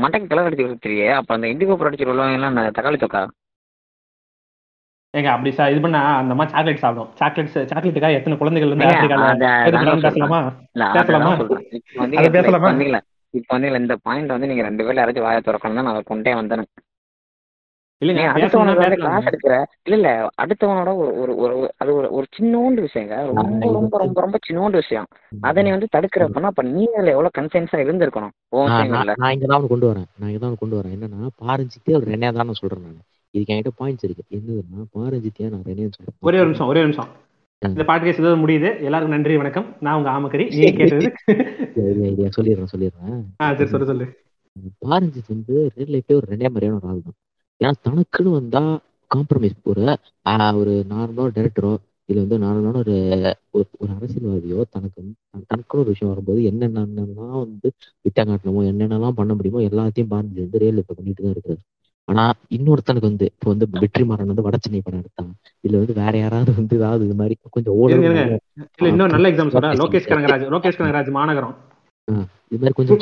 மண்டைக்கு 0.03 0.31
கலர் 0.31 0.47
அடிச்சு 0.47 0.65
கொடுத்துருயே 0.65 1.07
அப்போ 1.17 1.31
அந்த 1.35 1.47
இண்டிகோ 1.53 1.77
பொருள் 1.77 1.89
அடிச்சு 1.89 2.07
விடுவாங்கலாம் 2.07 2.57
தக்காளி 2.77 2.99
தொக்கா? 3.03 3.21
ஏங்க 5.13 5.29
அப்படி 5.35 5.51
சார் 5.57 5.71
இது 5.73 5.79
பண்ணா 5.83 6.01
அந்த 6.21 6.33
மாதிரி 6.39 6.53
சாக்லேட் 6.55 6.81
சாப்பிடும். 6.83 7.11
சாக்லேட்ஸ் 7.19 7.57
சாக்லேட்டுக்காக 7.71 8.17
எத்தனை 8.19 8.35
குழந்தைகள் 8.41 8.69
இருந்து 8.71 8.89
பேசலாமா? 8.89 9.29
பேசலாமா? 10.07 10.39
பேசலாமா? 10.97 11.31
இப்போ 13.33 13.51
வந்து 13.55 13.71
இந்த 13.81 13.95
பாயிண்ட் 14.05 14.33
வந்து 14.35 14.49
நீங்க 14.51 14.63
ரெண்டு 14.67 14.83
பேர்ல 14.85 15.01
யாராச்சும் 15.01 15.27
வாய 15.27 15.41
திறக்கணும் 15.47 15.79
தான் 15.79 15.89
நான் 15.89 16.09
கொண்டே 16.11 16.31
வந்தேன். 16.39 16.63
இல்லைங்க 18.01 18.21
நீ 18.25 18.27
அடுத்தவனோட 18.33 18.79
பேசலாங்க 18.81 18.99
கிளாஸ் 19.01 19.27
எடுக்கிற. 19.29 19.55
இல்ல 19.85 19.95
இல்ல 19.99 20.09
அடுத்தவனோட 20.43 20.89
ஒரு 21.21 21.31
ஒரு 21.43 21.53
அது 21.81 21.91
ஒரு 21.99 22.07
ஒரு 22.17 22.25
சின்னோண்டு 22.37 22.79
விஷயங்க. 22.85 23.15
ரொம்ப 23.29 23.71
ரொம்ப 23.77 23.97
ரொம்ப 24.03 24.21
ரொம்ப 24.25 24.37
சின்னோண்டு 24.47 24.81
விஷயம். 24.83 25.07
அதை 25.47 25.63
நீ 25.65 25.69
வந்து 25.75 25.89
தடுக்கிற 25.95 26.25
அப்படின்னா 26.27 26.51
அப்ப 26.51 26.63
நீ 26.75 26.83
அதுல 26.95 27.13
எவ்வளவு 27.15 27.35
கன்சென்ஸா 27.37 27.79
இருந்திருக்கணும்? 27.85 28.33
நான் 29.23 29.33
இங்க 29.35 29.47
தான் 29.53 29.69
கொண்டு 29.73 29.87
வரேன். 29.91 30.07
நான் 30.19 30.29
இங்க 30.31 30.41
தான் 30.45 30.59
கொண்டு 30.63 30.77
வரேன். 30.79 30.95
என்னன்னா 30.97 31.29
பாரஞ்சித்தே 31.43 31.95
அவர் 31.97 32.11
ரெனே 32.13 32.31
தான் 32.39 32.59
சொல்றேன் 32.61 32.85
நான். 32.87 33.05
இதுக்கு 33.33 33.53
என்கிட்ட 33.53 33.73
பாயிண்ட்ஸ் 33.81 34.05
இருக்கு. 34.07 34.25
என்னதுன்னா 34.37 34.85
பாரஞ்சித்தியா 34.97 35.49
நான் 35.53 35.65
சொல்றேன். 35.97 36.17
ஒரே 36.29 36.39
ஒரு 36.43 36.49
நிமிஷம் 36.49 36.71
ஒரே 36.71 36.81
ஒரு 36.83 36.89
நிமிஷம். 36.89 37.11
இந்த 37.61 37.85
பாட்காஸ்ட் 37.89 38.21
இதோட 38.21 38.37
முடியுது. 38.43 38.69
எல்லாருக்கும் 38.87 39.15
நன்றி 39.15 39.39
வணக்கம். 39.41 39.69
நான் 39.85 39.97
உங்க 39.99 40.09
ஆமக்கரி 40.17 40.45
நீங்க 40.55 40.75
கேட்டது. 40.81 41.07
சொல்லிடுறேன் 42.37 42.73
சொல்லிடுறேன். 42.73 43.17
சரி 43.59 43.71
சொல்லு 43.73 43.89
சொல்லு. 43.91 44.07
பாரஞ்சித் 44.85 45.33
வந்து 45.33 45.55
ரியல் 45.75 45.93
லைஃப்ல 45.95 46.19
ஒரு 46.19 46.29
ரெண்டே 46.33 46.49
மாதிரியான 46.53 46.77
ஒரு 46.79 46.87
ஆள் 46.91 47.03
தான் 47.07 47.17
ஏன்னா 47.61 47.73
தனக்குன்னு 47.85 48.31
வந்தா 48.35 48.61
காம்ப்ரமைஸ் 49.11 49.55
ஒரு 49.65 49.83
ஆஹ், 50.25 50.53
ஒரு 50.59 50.73
நார்மலான 50.91 51.31
டைரக்டரோ 51.35 51.71
இல்ல 52.09 52.19
வந்து 52.23 52.37
நார்மலான 52.43 52.77
ஒரு 52.83 52.95
ஒரு 53.53 53.63
ஒரு 53.79 53.89
அரசியல்வாதியோ 53.95 54.59
தனக்கு 54.73 55.01
தனக்குன்னு 55.49 55.83
ஒரு 55.83 55.91
விஷயம் 55.91 56.11
வரும்போது 56.11 56.39
என்னென்னலாம் 56.49 56.95
வந்து 57.43 57.67
விட்டா 58.05 58.23
காட்டணுமோ 58.23 58.61
என்னென்னலாம் 58.69 59.17
பண்ண 59.19 59.33
முடியுமோ 59.33 59.61
எல்லாத்தையும் 59.67 60.11
பாரஞ்சித் 60.13 60.45
வந்து 60.45 60.61
ரியல் 60.63 60.77
லைஃப்ல 60.77 60.97
பண்ணிட்டு 60.99 61.23
தான் 61.23 61.35
இருக்காரு. 61.35 61.59
ஆனா 62.07 62.23
இன்னொருத்தனுக்கு 62.55 63.09
வந்து 63.09 63.25
இப்போ 63.29 63.47
வந்து 63.51 63.65
வெற்றிமாறன் 63.75 64.31
வந்து 64.31 64.45
வடச்சென்னை 64.45 64.79
படம் 64.81 65.01
எடுத்தான். 65.01 65.31
இல்ல 65.63 65.75
வந்து 65.81 65.95
வேற 65.99 66.13
யாராவது 66.17 66.51
வந்து 66.59 66.77
ஏதாவது 66.79 67.03
இது 67.05 67.17
மாதிரி 67.19 67.35
கொஞ்சம் 67.49 67.75
இல்ல 67.89 68.37
இன்னொரு 68.89 69.13
நல்ல 69.15 69.29
எக்ஸாம் 69.31 69.53
சொல்றேன். 69.55 69.77
லோகேஷ் 69.81 70.09
கனகராஜ் 70.11 70.45
லோகேஷ் 70.55 70.79
கனகராஜ் 70.79 71.11
மாநகரம். 71.17 71.55
இது 72.51 72.59
மாதிரி 72.61 72.75
கொஞ்சம் 72.79 72.99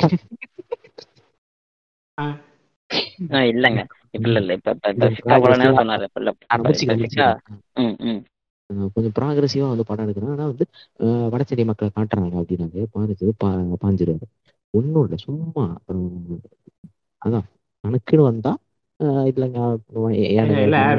ஆ, 2.18 2.24
இல்லங்க. 3.52 3.82
இப்ப 4.06 4.07
இல்ல 4.20 4.38
இல்ல. 4.42 4.54
கொஞ்சம் 8.96 9.14
ப்ராக்ரஸிவா 9.18 9.68
வந்து 9.68 9.86
படம் 9.86 10.06
எடுக்கிறான் 10.06 10.34
ஆனா 10.34 10.46
வந்து 10.46 10.66
வடசெடி 11.34 11.64
மக்களை 11.66 11.90
காட்டுறாங்க 11.92 12.36
அப்படின்னாவே 12.42 12.86
பாதிச்சு 12.96 13.32
பா 13.38 13.50
பாஞ்சிருவாரு. 13.84 14.28
ஒன்றும் 14.74 15.04
இல்லை 15.04 15.18
சும்மா 15.20 15.66
அதான் 17.22 17.46
கணக்குன்னு 17.84 18.24
வந்தா 18.24 18.52
இதுல 19.30 19.46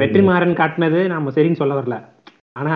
வெற்றிமாறன் 0.01 0.59
காட்டினது 0.59 0.99
நாம 1.07 1.31
சரின்னு 1.31 1.61
சொல்ல 1.61 1.73
வரல. 1.75 1.95
ஆனா 2.53 2.75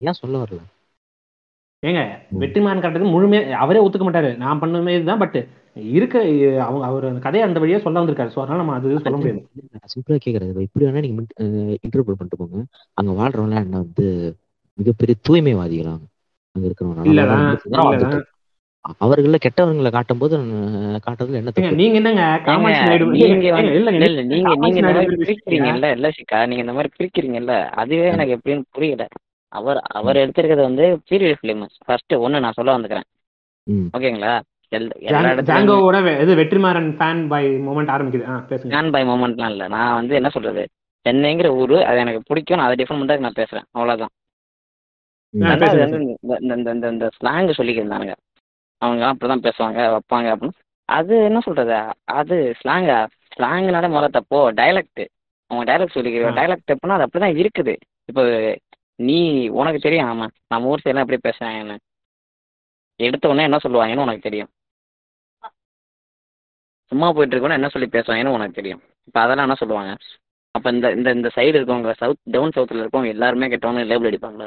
ஏன் 0.00 0.18
சொல்ல 0.20 0.36
வரல? 0.42 0.60
ஏங்க 1.82 2.00
வெற்றிமாறன் 2.40 2.82
காட்டுறது 2.82 3.12
முழுமையா 3.12 3.40
அவரே 3.62 3.82
ஒத்துக்க 3.84 4.04
மாட்டாரு. 4.04 4.30
நான் 4.36 4.60
பண்ணுமே 4.60 4.94
இதுதான் 4.96 5.22
பட் 5.24 5.38
இருக்க 5.94 6.16
அவங்க 6.64 6.84
அவர் 6.86 7.04
அந்த 7.08 7.20
கதையை 7.20 7.44
அந்த 7.46 7.60
வழியா 7.60 7.78
சொல்ல 7.84 8.00
வந்திருக்காரு. 8.00 8.32
ஸோ 8.34 8.40
அதனால 8.42 8.60
நம்ம 8.62 8.74
அது 8.74 8.90
சொல்ல 8.98 9.16
முடியாது. 9.16 9.40
சிம்பிளா 9.92 10.18
கேக்குறது 10.24 10.66
இப்படி 10.66 10.86
வேணா 10.86 11.04
நீங்க 11.06 11.22
இன்டர்பிரட் 11.86 12.18
பண்ணிட்டு 12.20 12.40
போங்க. 12.42 12.60
அங்க 12.98 13.12
வாழ்றவங்க 13.12 13.64
என்ன 13.64 13.82
வந்து 13.84 14.06
மிகப்பெரிய 14.78 15.16
தூய்மைவாதிகளாங்க 15.28 16.06
அங்க 16.56 16.64
இருக்கிறவங்க. 16.68 18.22
அவர்கள 19.02 19.36
கெட்டவங்களை 19.44 19.90
காட்டும் 19.90 20.22
போது 20.22 20.34
காட்டுறதுல 21.04 21.38
என்ன 21.40 21.74
நீங்க 21.80 21.96
என்னங்க 22.00 22.24
நீங்க 24.32 24.50
நீங்க 24.64 24.80
பிரிக்கிறீங்கல்ல 25.22 25.90
இல்ல 25.96 26.08
சிக்கா 26.16 26.40
நீங்க 26.46 26.64
இந்த 26.64 26.74
மாதிரி 26.78 26.90
பிரிக்கிறீங்கல்ல 26.98 27.54
அதுவே 27.74 28.08
எனக்கு 28.08 28.36
எப்படின்னு 28.36 28.64
புரியல. 28.70 29.04
அவர் 29.52 29.78
அவர் 29.98 30.20
எடுத்திருக்கிறது 30.22 30.68
வந்து 30.68 30.86
பீரியட் 31.10 31.40
ஃபிலிம் 31.40 31.62
ஃபர்ஸ்ட் 31.86 32.14
ஒண்ணு 32.24 32.42
நான் 32.44 32.58
சொல்ல 32.58 32.76
வந்துக்கிறேன். 32.76 33.08
ஓகேங்களா 33.96 34.32
ஜாங்கோவோட 35.50 36.20
இது 36.20 36.34
வெற்றிமாறன் 36.36 36.90
ஃபேன் 36.98 37.28
பை 37.28 37.42
மூமெண்ட் 37.66 37.92
ஆரம்பிக்குது. 37.94 38.26
ஆ 38.28 38.44
பேசுங்க. 38.48 38.72
ஃபேன் 38.74 38.92
பை 38.92 39.02
மூமெண்ட்லாம் 39.04 39.50
இல்ல. 39.50 39.68
நான் 39.68 39.94
வந்து 39.94 40.14
என்ன 40.14 40.28
சொல்றது? 40.28 40.68
சென்னைங்கிற 41.08 41.46
ஊரு 41.46 41.86
அது 41.86 41.98
எனக்கு 41.98 42.22
பிடிக்கும் 42.26 42.58
நான் 42.58 42.66
அதை 42.66 42.84
டிஃபரெண்ட் 42.84 43.06
பண்ணி 43.06 43.18
நான் 43.18 43.38
பேசுறேன். 43.40 44.06
ரெண்டாவது 45.34 45.78
பேசுங்க, 45.78 46.14
வந்து 46.20 46.54
இந்த 46.54 46.70
இந்த 46.70 46.88
இந்த 46.88 47.10
ஸ்லாங் 47.16 47.48
சொல்லிக்கிறானுங்க 47.58 48.14
அவங்க 48.78 49.14
அப்படிதான் 49.14 49.44
பேசுவாங்க 49.46 49.80
வைப்பாங்க 49.94 50.26
அப்படின்னு. 50.34 50.58
அது 50.88 51.24
என்ன 51.24 51.40
சொல்றது? 51.40 51.74
அது 52.04 52.54
ஸ்லாங்கா 52.64 53.06
ஸ்லாங்னால 53.36 53.86
முதல்ல 53.94 54.18
தப்போ? 54.18 54.40
டைலக்ட் 54.60 55.04
அவங்க 55.50 55.64
டைலக்ட் 55.70 55.94
சொல்லிக்கிற 55.94 56.26
ஆ. 56.26 56.36
டைலக்ட் 56.38 56.68
தப்புனா 56.70 56.88
அது 56.88 57.06
அப்படிதான் 57.06 57.40
இருக்குது. 57.42 57.76
இப்போ 58.04 58.22
நீ 58.94 59.48
உனக்கு 59.48 59.78
தெரியும் 59.78 60.06
ஆமா 60.06 60.26
நம்ம 60.48 60.68
ஊர் 60.68 60.80
சைடுலாம் 60.84 61.04
எப்படி 61.06 61.18
பேசுறாங்கன்னு. 61.28 61.76
எடுத்த 63.00 63.28
உடனே 63.28 63.42
என்ன 63.42 63.56
சொல்லுவாங்கன்னு 63.56 64.04
உனக்கு 64.06 64.18
தெரியும். 64.18 64.48
சும்மா 66.94 67.08
போயிட்டு 67.14 67.34
இருக்கோன்னா 67.34 67.58
என்ன 67.60 67.68
சொல்லி 67.68 67.88
பேசுவாங்கன்னு 67.92 68.34
உனக்கு 68.34 68.58
தெரியும். 68.60 68.82
இப்போ 69.08 69.18
அதெல்லாம் 69.20 69.46
என்ன 69.48 69.58
சொல்லுவாங்க? 69.60 69.92
அப்போ 70.54 70.68
இந்த 70.70 70.86
இந்த 70.92 71.08
இந்த 71.10 71.28
சைடு 71.36 71.56
இருக்கவங்க 71.58 71.92
சவுத் 71.98 72.20
டவுன் 72.30 72.54
சவுத்தில் 72.56 72.82
இருக்கவங்க 72.82 73.14
எல்லாருமே 73.14 73.46
கெட்டவங்க 73.48 73.82
லேபிள் 73.84 74.08
அடிப்பாங்களா? 74.10 74.46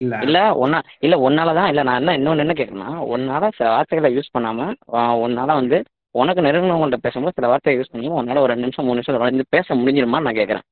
இல்ல. 0.00 0.14
இல்ல 0.22 0.38
ஒன்னா 0.62 0.78
இல்ல 1.00 1.16
ஒன்னால 1.26 1.50
தான் 1.54 1.68
இல்ல 1.68 1.82
நான் 1.82 2.00
என்ன 2.00 2.14
இன்னொன்னு 2.16 2.44
என்ன 2.44 2.54
கேட்கறேன்னா 2.54 2.92
ஒன்னால 3.12 3.50
சில 3.50 3.68
வார்த்தைகளை 3.68 4.08
யூஸ் 4.16 4.34
பண்ணாம 4.36 4.66
ஆஹ் 4.98 5.16
உன்னால 5.24 5.54
வந்து 5.60 5.78
உனக்கு 6.14 6.46
நெருங்கினவங்கள்ட்ட 6.46 6.98
பேசும்போது 7.04 7.36
சில 7.36 7.48
வார்த்தையை 7.48 7.76
யூஸ் 7.78 7.92
பண்ணி 7.92 8.08
உன்னால 8.12 8.42
ஒரு 8.42 8.52
ரெண்டு 8.52 8.66
நிமிஷம் 8.66 8.84
மூணு 8.84 8.98
நிமிஷம் 8.98 9.26
வந்து 9.26 9.46
பேச 9.48 9.74
முடிஞ்சிருமான்னு 9.74 10.28
நான் 10.28 10.40
கேட்கறேன். 10.40 10.66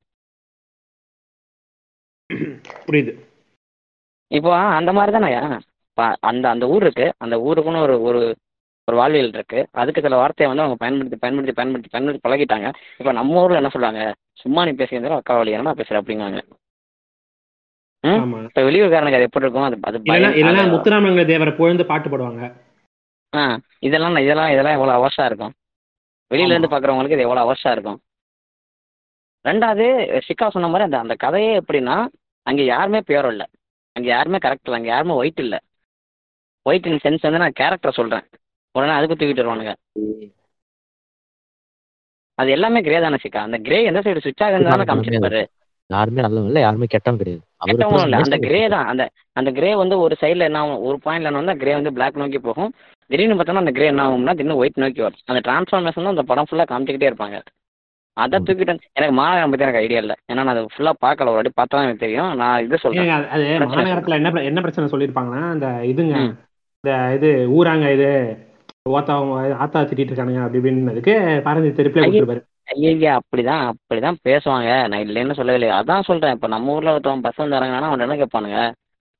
புரியுது. 2.85 3.13
இப்போ 4.31 4.49
அந்த 4.77 4.91
மாதிரி 4.97 5.11
தானே 5.11 5.31
அந்த 6.23 6.45
அந்த 6.49 6.65
ஊர் 6.67 6.83
இருக்கு. 6.83 7.07
அந்த 7.17 7.35
ஊருக்குன்னு 7.39 7.85
ஒரு 7.85 7.95
ஒரு 8.01 8.21
ஒரு 8.87 8.95
வாழ்வியல் 8.99 9.35
இருக்கு. 9.37 9.59
அதுக்கு 9.81 10.03
சில 10.05 10.15
வார்த்தையை 10.21 10.47
வந்து 10.51 10.63
அவங்க 10.63 10.77
பயன்படுத்தி 10.83 11.17
பயன்படுத்தி 11.23 11.53
பயன்படுத்தி 11.59 11.91
பயன்படுத்தி 11.93 12.25
பழகிட்டாங்க. 12.27 12.67
இப்போ 12.99 13.11
நம்ம 13.19 13.41
ஊர்ல 13.43 13.61
என்ன 13.61 13.71
சொல்றாங்க 13.75 14.01
சும்மா 14.41 14.61
நீ 14.67 14.71
பேசுகிறதா 14.81 15.19
அக்கா 15.21 15.37
வழி 15.39 15.55
என்ன 15.57 15.73
பேசுற 15.79 16.01
அப்படிங்காங்க 16.01 16.39
ம்? 18.03 18.21
இப்போ 18.47 18.61
வெளியூர்காரனுக்கு 18.67 19.17
அது 19.17 19.27
எப்படி 19.27 19.45
இருக்கும்? 19.45 19.65
அது 19.65 20.47
அது 20.51 20.71
முத்துராமலிங்க 20.73 21.25
தேவரை 21.31 21.51
புகழ்ந்து 21.57 21.83
பாட்டு 21.91 22.09
பாடுவாங்க. 22.09 22.43
ஆ 23.33 23.41
இதெல்லாம் 23.87 24.15
இதெல்லாம் 24.25 24.51
இதெல்லாம் 24.53 24.77
எவ்வளோ 24.77 24.95
அவர்ஸாக 24.99 25.27
இருக்கும்? 25.29 25.53
வெளியில 26.31 26.55
இருந்து 26.55 26.71
பார்க்குறவங்களுக்கு 26.71 27.17
இது 27.17 27.27
எவ்வளோ 27.27 27.43
அவர்ஸாக 27.45 27.75
இருக்கும்? 27.75 27.99
ரெண்டாவது 29.45 29.85
சிக்கா 30.27 30.47
சொன்ன 30.55 30.69
மாதிரி 30.71 30.87
அந்த 30.87 30.97
அந்த 31.03 31.15
கதையே 31.15 31.51
எப்படின்னா 31.61 31.97
அங்கே 32.47 32.65
யாருமே 32.65 32.99
பியூர் 33.07 33.29
இல்லை. 33.33 33.47
அங்கே 33.95 34.09
யாருமே 34.15 34.39
கரெக்ட் 34.45 34.67
இல்லை. 34.67 34.79
அங்கே 34.79 34.91
யாருமே 34.95 35.13
ஒயிட் 35.21 35.41
இல்லை. 35.45 35.59
ஒயிட் 36.65 36.87
இன் 36.91 37.01
சென்ஸ் 37.05 37.25
வந்து 37.27 37.43
நான் 37.43 37.59
கேரக்டர் 37.61 37.99
சொல்கிறேன் 37.99 38.25
உடனே 38.75 38.93
அதுக்கு 38.97 39.17
தூக்கிட்டு 39.19 39.43
வருவானுங்க. 39.43 39.73
அது 42.39 42.51
எல்லாமே 42.57 42.79
கிரே 42.85 42.99
தானே 43.05 43.17
சிக்கா. 43.23 43.41
அந்த 43.47 43.57
கிரே 43.65 43.79
எந்த 43.89 43.99
சைடு 44.05 44.23
சுவிட்ச் 44.23 44.43
ஆகுதுன்னு 44.45 44.89
காமிச்சிருப்பாரு. 44.91 45.41
யாருமே 45.89 46.23
நல்லவங்க 46.25 46.49
இல்ல. 46.51 46.59
யாருமே 46.65 46.87
கெட்டவங்க 46.91 47.19
கிடையாது. 47.21 47.41
இல்லை. 48.05 48.19
அந்த 48.25 48.37
கிரே 48.47 48.61
தான். 48.73 48.85
அந்த 48.91 49.03
அந்த 49.39 49.49
கிரே 49.57 49.71
வந்து 49.81 49.95
ஒரு 50.03 50.15
சைடில் 50.21 50.47
என்ன 50.47 50.59
ஆகும்? 50.61 50.83
ஒரு 50.87 50.97
பாயிண்ட்ல 51.05 51.29
என்ன 51.31 51.41
வந்து 51.41 51.55
கிரே 51.63 51.73
வந்து 51.79 51.93
பிளாக் 51.97 52.19
நோக்கி 52.21 52.39
போகும். 52.47 52.71
திடீர்னு 53.09 53.37
பார்த்தோன்னா 53.37 53.63
அந்த 53.63 53.73
கிரே 53.77 53.87
என்ன 53.93 54.03
ஆகும்னா 54.07 54.33
திடீர்னு 54.37 54.59
ஒயிட் 54.61 54.81
நோக்கி 54.83 55.01
வரும். 55.05 55.23
அந்த 55.31 55.39
டிரான்ஸ்ஃபார்மேஷன் 55.47 56.05
தான் 56.07 56.15
அந்த 56.15 56.25
படம் 56.29 56.47
ஃபுல்லாக 56.49 56.69
காமிச்சிக்கிட்டே 56.71 57.09
இருப்பாங்க. 57.11 57.39
அதை. 58.17 58.37
தூக்கிட்டு 58.47 58.73
எனக்கு 58.97 59.15
மாநகரம் 59.19 59.51
பற்றி 59.51 59.65
எனக்கு 59.65 59.81
ஐடியா 59.83 59.99
இல்லை. 60.03 60.15
ஏன்னா 60.29 60.41
நான் 60.43 60.53
அதை 60.53 60.63
ஃபுல்லாக 60.75 61.01
பார்க்கல. 61.05 61.31
ஒரு 61.31 61.37
வாட்டி 61.39 61.51
பார்த்தா 61.59 61.75
தான் 61.77 61.85
எனக்கு 61.87 62.03
தெரியும். 62.05 62.31
நான் 62.41 62.61
இது 62.65 62.77
பிரச்சனை. 62.83 63.05
மாநகரத்துல 63.75 64.17
என்ன 64.21 64.43
என்ன 64.49 64.61
பிரச்சனை 64.65 64.87
சொல்லியிருப்பாங்கன்னா 64.93 65.43
இந்த 65.57 65.69
இதுங்க. 65.91 66.15
இந்த 66.83 66.91
இது 67.17 67.29
ஊராங்க 67.57 67.87
இது. 67.97 68.09
ஓத்தா 68.85 69.15
ஆத்தா 69.63 69.79
திட்டிட்டு 69.81 70.11
இருக்கானுங்க 70.11 70.43
அப்படி 70.43 70.59
இப்படின்னதுக்கு 70.61 71.13
பாரஞ்சி 71.45 71.85
ரிப்ளை 71.87 72.01
ஐயே. 72.01 72.07
கொடுத்துருப்பாரு. 72.07 72.41
ஐயா 72.91 73.11
அப்படிதான் 73.19 73.63
அப்படிதான் 73.71 74.17
பேசுவாங்க. 74.27 74.69
நான் 74.91 75.03
இல்லைன்னு 75.05 75.37
சொல்லவே 75.39 75.57
இல்லை 75.59 75.69
அதான் 75.79 76.07
சொல்கிறேன் 76.09 76.35
இப்போ 76.37 76.47
நம்ம 76.53 76.73
ஊரில் 76.75 76.93
ஒருத்தவன் 76.93 77.25
பஸ் 77.25 77.41
வந்து 77.41 77.57
இறங்கினா 77.59 77.89
அவன் 77.89 78.05
என்ன 78.05 78.17
கேட்பானுங்க? 78.21 78.59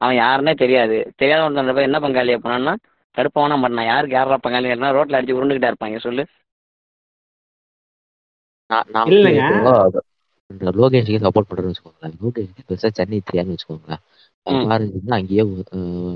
அவன் 0.01 0.17
யாருன்னே 0.23 0.53
தெரியாது. 0.63 0.97
தெரியாத 1.21 1.45
ஒருத்தன் 1.45 1.87
என்ன 1.89 1.99
பங்காளி 2.05 2.35
அப்படின்னா 2.37 2.73
கருப்பவனா 3.15 3.55
மாட்டான். 3.63 3.89
யாருக்கு 3.91 4.17
யாரா 4.19 4.37
பங்காளி 4.45 4.69
ரோட்டில் 4.97 5.17
அடிச்சு 5.19 5.37
உருண்டுகிட்டே 5.39 5.71
இருப்பாங்க 5.71 5.99
சொல்லு. 6.07 6.23
இப்போ 10.59 10.71
லோகேஷுக்கு 10.81 11.23
சப்போர்ட் 11.25 11.49
பண்றேன்னு 11.49 11.71
வச்சுக்கோங்களேன். 11.71 12.15
பெருசா 12.69 12.89
சென்னை 12.97 13.19
தெரியாதுன்னு 13.29 13.55
வச்சுக்கோங்களேன். 13.55 14.01
அங்கேயே 15.17 15.43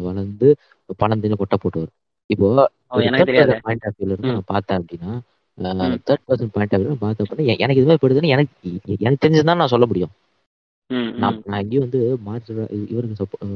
வளர்ந்து 0.08 0.48
பணம் 1.02 1.22
தின்னு 1.24 1.40
கொட்டை 1.42 1.58
போட்டுவார். 1.64 1.94
இப்போ 2.30 2.48
ஓ, 2.62 2.85
எனக்கு 3.02 3.26
தெரியாது. 3.26 3.60
பாயிண்ட் 3.62 3.86
ஆஃப் 3.86 3.94
வியூல 4.00 4.06
இருந்து 4.06 4.28
ம். 4.28 4.32
நான் 4.32 4.42
பார்த்தேன் 4.46 4.86
அப்படின்னா. 4.86 5.20
Third 5.58 6.24
person 6.28 6.50
point 6.52 6.74
of 6.74 7.04
view 7.04 7.26
அப்படின்னா 7.26 7.58
எனக்கு 7.58 7.82
இதுவே 7.82 7.98
போயிடுதுன்னு 8.02 8.28
எனக்கு 8.28 8.72
எனக்கு 9.00 9.28
தெரிஞ்சதுதான் 9.28 9.56
நான் 9.56 9.68
சொல்ல 9.68 9.86
முடியும். 9.86 10.10
ம் 10.88 11.12
நான் 11.16 11.36
ம். 11.36 11.42
நான் 11.46 11.62
எங்கேயும் 11.62 11.90
வந்து 11.90 12.20
இவருக்கு 12.90 13.24
சப்போர்ட் 13.24 13.48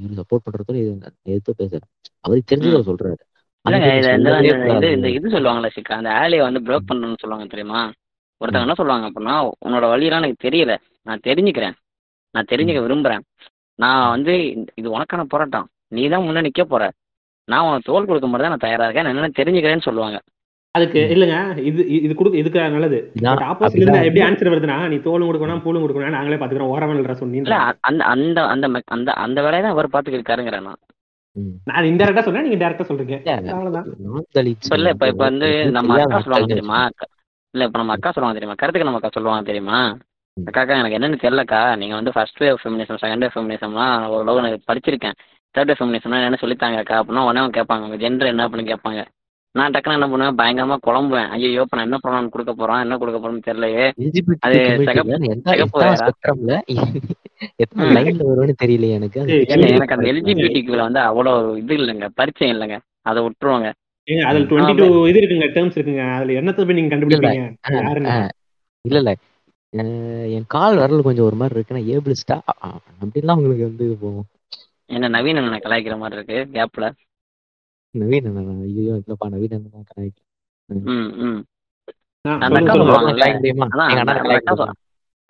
இவருக்கு 0.00 0.24
சப்போர்ட் 0.24 0.76
இது 0.76 0.98
எதிர்த்து 1.22 1.54
பேசுறேன். 1.58 1.86
அவருக்கு 2.20 2.56
தெரிஞ்சதை 2.56 2.90
சொல்றாரு. 2.90 3.14
இது 3.64 4.92
இது 4.92 5.12
இது 5.12 5.28
சொல்லுவாங்களே 5.28 5.70
சிக்கா 5.74 5.92
அந்த 5.92 6.10
ஆலியை 6.10 6.40
வந்து 6.40 6.60
பிரேக் 6.60 6.88
பண்ணணும்னு 6.88 7.16
சொல்லுவாங்க 7.18 7.44
தெரியுமா? 7.44 7.90
ஒருத்தவங்க 8.40 8.60
என்ன 8.60 8.74
சொல்லுவாங்க 8.74 9.06
அப்படின்னா 9.06 9.50
உன்னோட 9.66 9.88
வழியெல்லாம் 9.88 10.22
எனக்கு 10.22 10.48
தெரியல. 10.48 10.76
நான் 11.02 11.20
தெரிஞ்சுக்கிறேன். 11.26 11.72
நான் 12.30 12.44
தெரிஞ்சுக்க 12.44 12.80
விரும்புறேன். 12.86 13.20
நான் 13.74 14.08
வந்து 14.08 14.34
இது 14.74 14.98
உனக்கான 14.98 15.24
போராட்டம். 15.28 15.68
நீ 15.88 16.08
தான் 16.08 16.22
முன்ன 16.22 16.48
நிக்க 16.48 16.62
போற. 16.62 16.90
நான் 17.48 17.64
உனக்கு 17.64 17.92
தோல் 17.92 18.06
கொடுக்க 18.06 18.28
மாதிரி 18.28 18.48
தான் 18.48 18.58
நான் 18.58 18.76
தயாரா 18.76 18.88
இருக்கேன். 18.88 19.06
என்னென்ன 19.06 19.30
தெரிஞ்சுக்கிறேன்னு 19.36 19.80
சொல்லுவாங்க. 19.80 20.20
அதுக்கு 20.70 20.98
இல்லைங்க. 21.14 21.56
இது 21.56 21.82
இது- 21.82 22.14
கொடுக்க 22.14 22.38
இதுக்கு 22.38 22.60
நல்லது. 22.60 23.12
ஆப்போசிட்ல 23.42 24.04
எப்படி 24.04 24.20
ஆன்சர் 24.20 24.52
வருதுன்னா 24.54 24.88
நீ 24.88 24.96
தோலும் 24.96 25.28
கொடுக்கணும் 25.28 25.62
பூலும் 25.62 25.82
கொடுக்கணும் 25.82 26.08
நாங்களே 26.08 26.36
பாத்துக்கிறோம். 26.36 26.70
ஓரமல் 26.74 27.00
இல்ல 27.00 27.14
சொன்னீங்க 27.14 27.48
அந்த 27.80 28.04
அந்த 28.04 28.46
அந்த 28.46 28.80
அந்த 28.84 29.12
அந்த 29.12 29.42
வேலையை 29.42 29.62
தான் 29.62 29.70
அவர் 29.70 29.88
பார்த்துக்கிட்டு 29.88 30.24
இருக்காருங்கிறேன் 30.24 30.62
நான். 30.62 30.82
நான் 31.64 31.84
இன்டெரக்டா 31.84 32.20
சொன்னேன் 32.20 32.48
நீங்க 32.48 32.68
டேரக்டா 32.68 32.84
சொல்றீங்க. 32.88 33.16
இல்ல, 33.20 34.50
இப்ப 34.50 34.76
இல்ல 34.76 34.88
இப்ப 34.88 35.06
இப்ப 35.06 35.24
வந்து 35.24 35.46
நம்ம 35.70 35.92
அக்கா 36.02 36.14
சொல்லுவாங்க 36.20 36.46
தெரியுமா? 36.46 36.86
அக்கா- 36.86 37.16
இல்ல 37.50 37.66
இப்ப 37.66 37.78
நம்ம 37.78 37.92
அக்கா 37.92 38.10
சொல்லுவாங்க 38.10 38.38
தெரியுமா? 38.38 38.54
கருத்துக்கு 38.54 38.90
நம்ம 38.90 38.96
அக்கா 38.96 39.08
சொல்லுவாங்க 39.12 39.44
தெரியுமா. 39.44 39.96
அக்காக்கா 40.36 40.92
எனக்கு 40.92 40.98
என்னன்னு 40.98 41.26
தெரியலக்கா. 41.26 41.76
நீங்க 41.76 41.94
வந்து 41.94 42.12
first 42.12 42.42
wave 42.42 42.56
feminism 42.64 42.96
second 43.02 43.24
wave 43.24 43.30
ஃபெமினிசம்லாம் 43.34 44.06
ஓரளவு 44.06 44.38
எனக்கு 44.38 44.72
படிச்சிருக்கேன். 44.72 45.12
தேர்ட் 45.54 45.60
வேவ் 45.60 45.74
ஃபெமினிசம்னா 45.78 46.04
என்ன 46.04 46.36
சொல்லித்தாங்க? 46.40 46.76
அக்கா 46.76 47.02
அப்படின்னா 47.02 47.24
உடனே 47.24 47.38
அவங்க 47.38 47.62
கேட்பாங்க. 47.62 47.80
உங்க 47.80 48.10
ஜெண்டர் 48.10 48.26
என்ன 48.26 48.48
அப்படின்னு 48.48 48.74
கேட்பாங்க. 48.74 49.04
நான் 49.52 49.70
டக்குன்னு 49.70 49.92
என்ன 49.92 50.08
பண்ணுவேன்? 50.08 50.34
பயங்கரமா 50.34 50.76
குழம்புவேன். 50.86 51.28
ஐயோ 51.28 51.60
இப்ப 51.60 51.76
நான் 51.76 51.84
என்ன 51.84 51.98
ப்ரோனவுன் 52.08 52.28
கொடுக்க 52.28 52.54
போறோம் 52.54 52.80
என்ன 52.80 52.96
கொடுக்க 52.96 53.20
போறோம்னு 53.20 53.54
தெரியலையே. 53.54 53.92
அது 54.40 54.58
சிகப்பு- 54.58 55.18
தெரியல 58.62 58.90
எனக்கு. 58.90 59.20
எனக்கு 59.20 59.94
அந்த 59.94 60.12
எல்ஜிபிடிக்குள்ள 60.12 60.76
வந்து 60.76 61.00
அவ்வளோ 61.00 61.56
இது 61.56 61.76
இல்லைங்க. 61.76 62.08
பரிச்சயம் 62.14 62.60
இல்லைங்க. 62.60 62.78
அதை 63.02 63.22
விட்டுருவாங்க. 63.22 63.72
அதுல 64.24 64.44
டுவெண்ட்டி 64.44 64.76
டூ 64.76 65.06
இது 65.06 65.20
இருக்குங்க 65.20 65.48
டேர்ம்ஸ் 65.48 65.78
இருக்குங்க. 65.78 66.14
அதுல 66.14 66.40
என்னத்தை 66.40 66.66
போய் 66.66 66.74
நீங்க 66.74 66.96
கண்டுபிடிப்பீங்க. 66.96 68.28
இல்ல 68.80 68.98
இல்ல. 68.98 69.14
என் 70.28 70.44
கால் 70.46 70.76
வரல 70.76 71.02
கொஞ்சம் 71.02 71.24
ஒரு 71.24 71.36
மாதிரி 71.36 71.60
இருக்குன்னா 71.60 71.96
ஏபிளிஸ்டா? 71.96 72.38
அப்படின்லாம் 72.72 73.34
உங்களுக்கு 73.34 73.64
வந்து 73.64 73.96
போகும். 74.00 74.24
என்ன 74.90 75.08
நவீன 75.14 75.40
அண்ணனை 75.40 75.58
கலாய்க்கிற 75.60 75.96
மாதிரி 75.98 76.18
இருக்கு 76.18 76.38
கேப்ல 76.54 76.86
நவீன் 77.94 78.26
அண்ணனா? 78.30 78.54
ஐயோ 78.66 78.94
இல்லப்பா 79.00 79.26
நவீன் 79.34 79.54
அண்ணன் 79.56 79.88
கலாய்க்க 79.90 80.20
ம். 80.68 81.12
ம் 81.24 81.40
ஆ, 82.24 82.30
அந்த 82.38 82.58
அக்கா. 82.60 82.74
சொல்லுவாங்கல்ல. 82.74 83.26
அந்த 83.90 84.10
அக்கா 84.10 84.54
முடியுமா? 84.54 84.74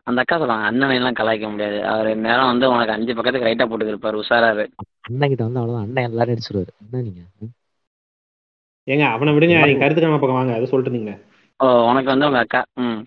அந்த 0.06 0.20
அக்கா 0.22 0.36
சொல்லுவாங்க 0.36 0.66
அண்ணனை 0.68 0.94
எல்லாம் 0.98 1.18
கலாய்க்க 1.18 1.48
முடியாது. 1.50 1.78
அவர் 1.90 2.08
நேரம் 2.22 2.50
வந்து 2.50 2.66
உனக்கு 2.70 2.94
அஞ்சு 2.94 3.16
பக்கத்துக்கு 3.16 3.48
ரைட்டா 3.48 3.66
போட்டு 3.66 3.92
இருப்பாரு 3.92 4.20
உஷாராரு 4.22 4.64
அண்ணன் 5.06 5.30
கிட்ட 5.30 5.42
வந்து 5.46 5.60
அவ்வளவுதான். 5.60 5.86
அண்ணன் 5.86 6.08
எல்லாரும் 6.08 6.34
அடிச்சிருவாரு. 6.34 6.72
என்ன 6.82 7.02
நீங்க? 7.06 7.22
ஏங்க 8.88 9.04
அவனை 9.08 9.30
விடுங்க 9.34 9.56
நீங்க 9.60 9.82
கருத்து 9.82 10.02
காம 10.02 10.18
பக்கம் 10.18 10.38
வாங்க. 10.38 10.54
அதை 10.54 10.66
சொல்லிட்டு 10.66 10.90
இருந்தீங்க 10.90 11.14
ஓ 11.60 11.66
உனக்கு 11.88 12.12
வந்து 12.12 12.28
உங்க 12.28 12.40
அக்கா 12.40 12.60
ம். 12.82 12.98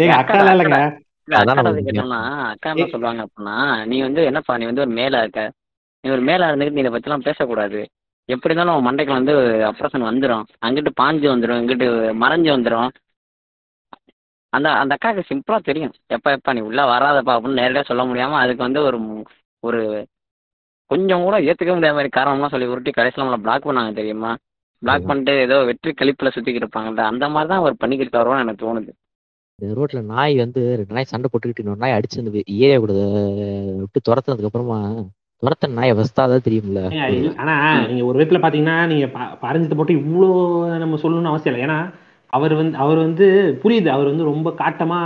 ஏங்க 0.00 0.14
அக்கா 0.16 0.36
எல்லாம் 0.36 0.54
இல்லைங்க 0.56 0.80
அக்கா 1.28 2.72
சொல்லுவாங்க 2.86 3.22
அப்படின்னா 3.26 3.56
நீ 3.90 3.96
வந்து 4.02 4.20
என்னப்பா 4.24 4.56
நீ 4.58 4.66
வந்து 4.66 4.84
ஒரு 4.84 4.92
மேலா 4.98 5.20
இருக்க. 5.24 5.42
நீ 6.06 6.12
ஒரு 6.14 6.22
மேலா 6.28 6.48
இருந்துக்கிட்டு 6.48 6.78
நீ 6.78 6.84
இதை 6.84 6.92
பத்திலாம் 6.94 7.26
பேசக்கூடாது. 7.28 7.78
எப்படி 8.28 8.50
இருந்தாலும் 8.50 8.76
உன் 8.78 8.86
மண்டைக்கு 8.86 9.12
வந்து 9.18 9.32
அப்ரஷன் 9.68 10.08
வந்துடும் 10.08 10.44
அங்கிட்டு 10.66 10.90
பாஞ்சு 11.00 11.26
வந்துடும் 11.32 11.60
இங்கிட்டு 11.62 11.86
மறைஞ்சு 12.22 12.50
வந்துடும் 12.54 12.88
அந்த 14.52 14.68
அந்த 14.82 14.92
அக்காவுக்கு 14.96 15.28
சிம்பிளா 15.30 15.58
தெரியும். 15.68 15.94
எப்ப 16.16 16.32
எப்ப 16.36 16.52
நீ 16.56 16.60
உள்ள 16.68 16.82
வராதப்பா 16.90 17.32
அப்படின்னு 17.36 17.60
நேரடியாக 17.60 17.88
சொல்ல 17.88 18.02
முடியாம 18.10 18.38
அதுக்கு 18.42 18.66
வந்து 18.66 18.80
ஒரு 18.88 18.98
ஒரு 19.62 19.80
கொஞ்சம் 20.90 21.24
கூட 21.26 21.36
ஏத்துக்க 21.48 21.74
முடியாத 21.76 21.96
மாதிரி 21.98 22.10
காரணம்லாம் 22.16 22.52
சொல்லி 22.54 22.70
உருட்டி 22.72 22.90
கடைசியில் 22.92 23.24
நம்மளை 23.24 23.40
பிளாக் 23.44 23.66
பண்ணாங்க 23.68 23.92
தெரியுமா? 24.00 24.30
பிளாக் 24.82 25.08
பண்ணிட்டு 25.08 25.32
ஏதோ 25.46 25.56
வெற்றி 25.70 25.90
கழிப்புல 26.00 26.30
சுத்திக்கிட்டு 26.34 26.64
இருப்பாங்கல்ல 26.64 27.04
அந்த 27.10 27.26
மாதிரி 27.34 27.50
தான் 27.52 27.62
அவர் 27.62 27.80
பண்ணிக்கிட்டு 27.82 28.20
வருவான்னு 28.20 28.44
எனக்கு 28.44 28.64
தோணுது. 28.64 28.92
ரோட்ல 29.58 30.00
நாய் 30.12 30.34
வந்து 30.42 30.62
ரெண்டு 30.78 30.96
நாய் 30.96 31.12
சண்டை 31.12 31.28
போட்டுக்கிட்டு 31.28 31.62
இன்னொரு 31.62 31.82
நாய் 31.84 31.96
அடிச்சு 31.96 32.20
அந்த 32.22 32.32
ஏரியா 32.56 32.78
கூட 32.84 32.94
விட்டு 33.80 34.00
துரத்துனதுக்கு 34.08 34.50
அப்புறமா 34.50 34.78
துரத்த 35.42 35.68
நாயை 35.70 35.94
வஸ்தாதான் 35.94 36.44
தெரியும்ல. 36.44 36.80
ஏங்க, 36.92 37.08
இல்ல, 37.12 37.32
ஆனா 37.36 37.54
நீங்க 37.86 38.04
ஒரு 38.04 38.16
விதத்துல 38.18 38.38
பாத்தீங்கன்னா 38.40 38.86
நீங்க 38.86 39.06
ப- 39.08 39.34
பறஞ்சத்தை 39.42 39.76
போட்டு 39.76 39.94
இவ்வளோ 39.94 40.28
நம்ம 40.78 40.96
சொல்லணும்னு 40.96 41.24
அவசியம் 41.24 41.54
இல்லை. 41.54 41.66
ஏன்னா 41.66 41.78
அவர் 42.32 42.54
வந்து 42.54 42.76
அவர் 42.76 42.98
வந்து 42.98 43.26
புரியுது. 43.62 43.86
அவர் 43.86 44.06
வந்து 44.06 44.24
ரொம்ப 44.24 44.48
காட்டமா 44.58 44.98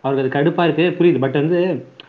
அவருக்கு 0.00 0.22
அது 0.22 0.50
கடுப்பா 0.50 0.64
இருக்கு 0.64 0.96
புரியுது. 0.98 1.18
பட் 1.18 1.32
வந்து 1.32 1.60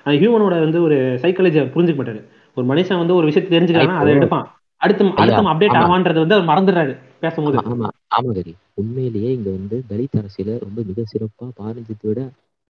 அந்த 0.03 0.17
ஹியூமனோட 0.19 0.55
வந்து 0.59 0.83
ஒரு 0.83 0.97
சைக்காலஜி 1.21 1.59
புரிஞ்சுக்க 1.69 1.99
மாட்டாரு 1.99 2.21
ஒரு 2.57 2.65
மனுஷன் 2.65 2.97
வந்து 2.97 3.15
ஒரு 3.15 3.25
விஷயத்தை 3.25 3.51
தெரிஞ்சுக்கிறான்னா 3.55 3.97
அதை 3.97 4.13
எடுப்பான். 4.13 4.45
அடுத்து 4.81 5.03
அடுத்த 5.15 5.41
அப்டேட். 5.45 5.77
ஆவான்றது 5.79 6.19
வந்து 6.19 6.35
அவர் 6.35 6.49
மறந்துடுறாரு 6.51 6.93
பேசும்போது. 7.19 7.57
ஆமா 7.65 7.87
ஆமா 8.17 8.33
கரி 8.33 8.53
உண்மையிலேயே 8.73 9.31
இங்க 9.33 9.49
வந்து 9.49 9.83
தலித் 9.89 10.19
அரசியல 10.19 10.59
ரொம்ப 10.59 10.81
மிக 10.85 11.03
சிறப்பா 11.11 11.45
பாரஞ்சித்தை 11.59 12.07
விட 12.07 12.21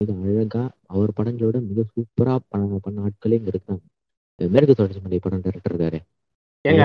மிக 0.00 0.12
அழகா 0.24 0.62
அவர் 0.86 1.10
படங்களை 1.14 1.46
விட 1.46 1.58
மிக 1.62 1.80
சூப்பரா 1.92 2.34
பண்ண 2.48 2.78
பண்ண 2.82 2.98
ஆட்களே 3.02 3.38
இங்க 3.38 3.50
இருக்காங்க 3.54 3.82
மேற்கு 4.40 4.74
தொடர்ச்சி 4.74 5.00
மலை 5.00 5.18
படம் 5.18 5.44
டைரக்டர் 5.44 5.72
இருக்காரு. 5.72 5.98
ஏங்க 6.64 6.84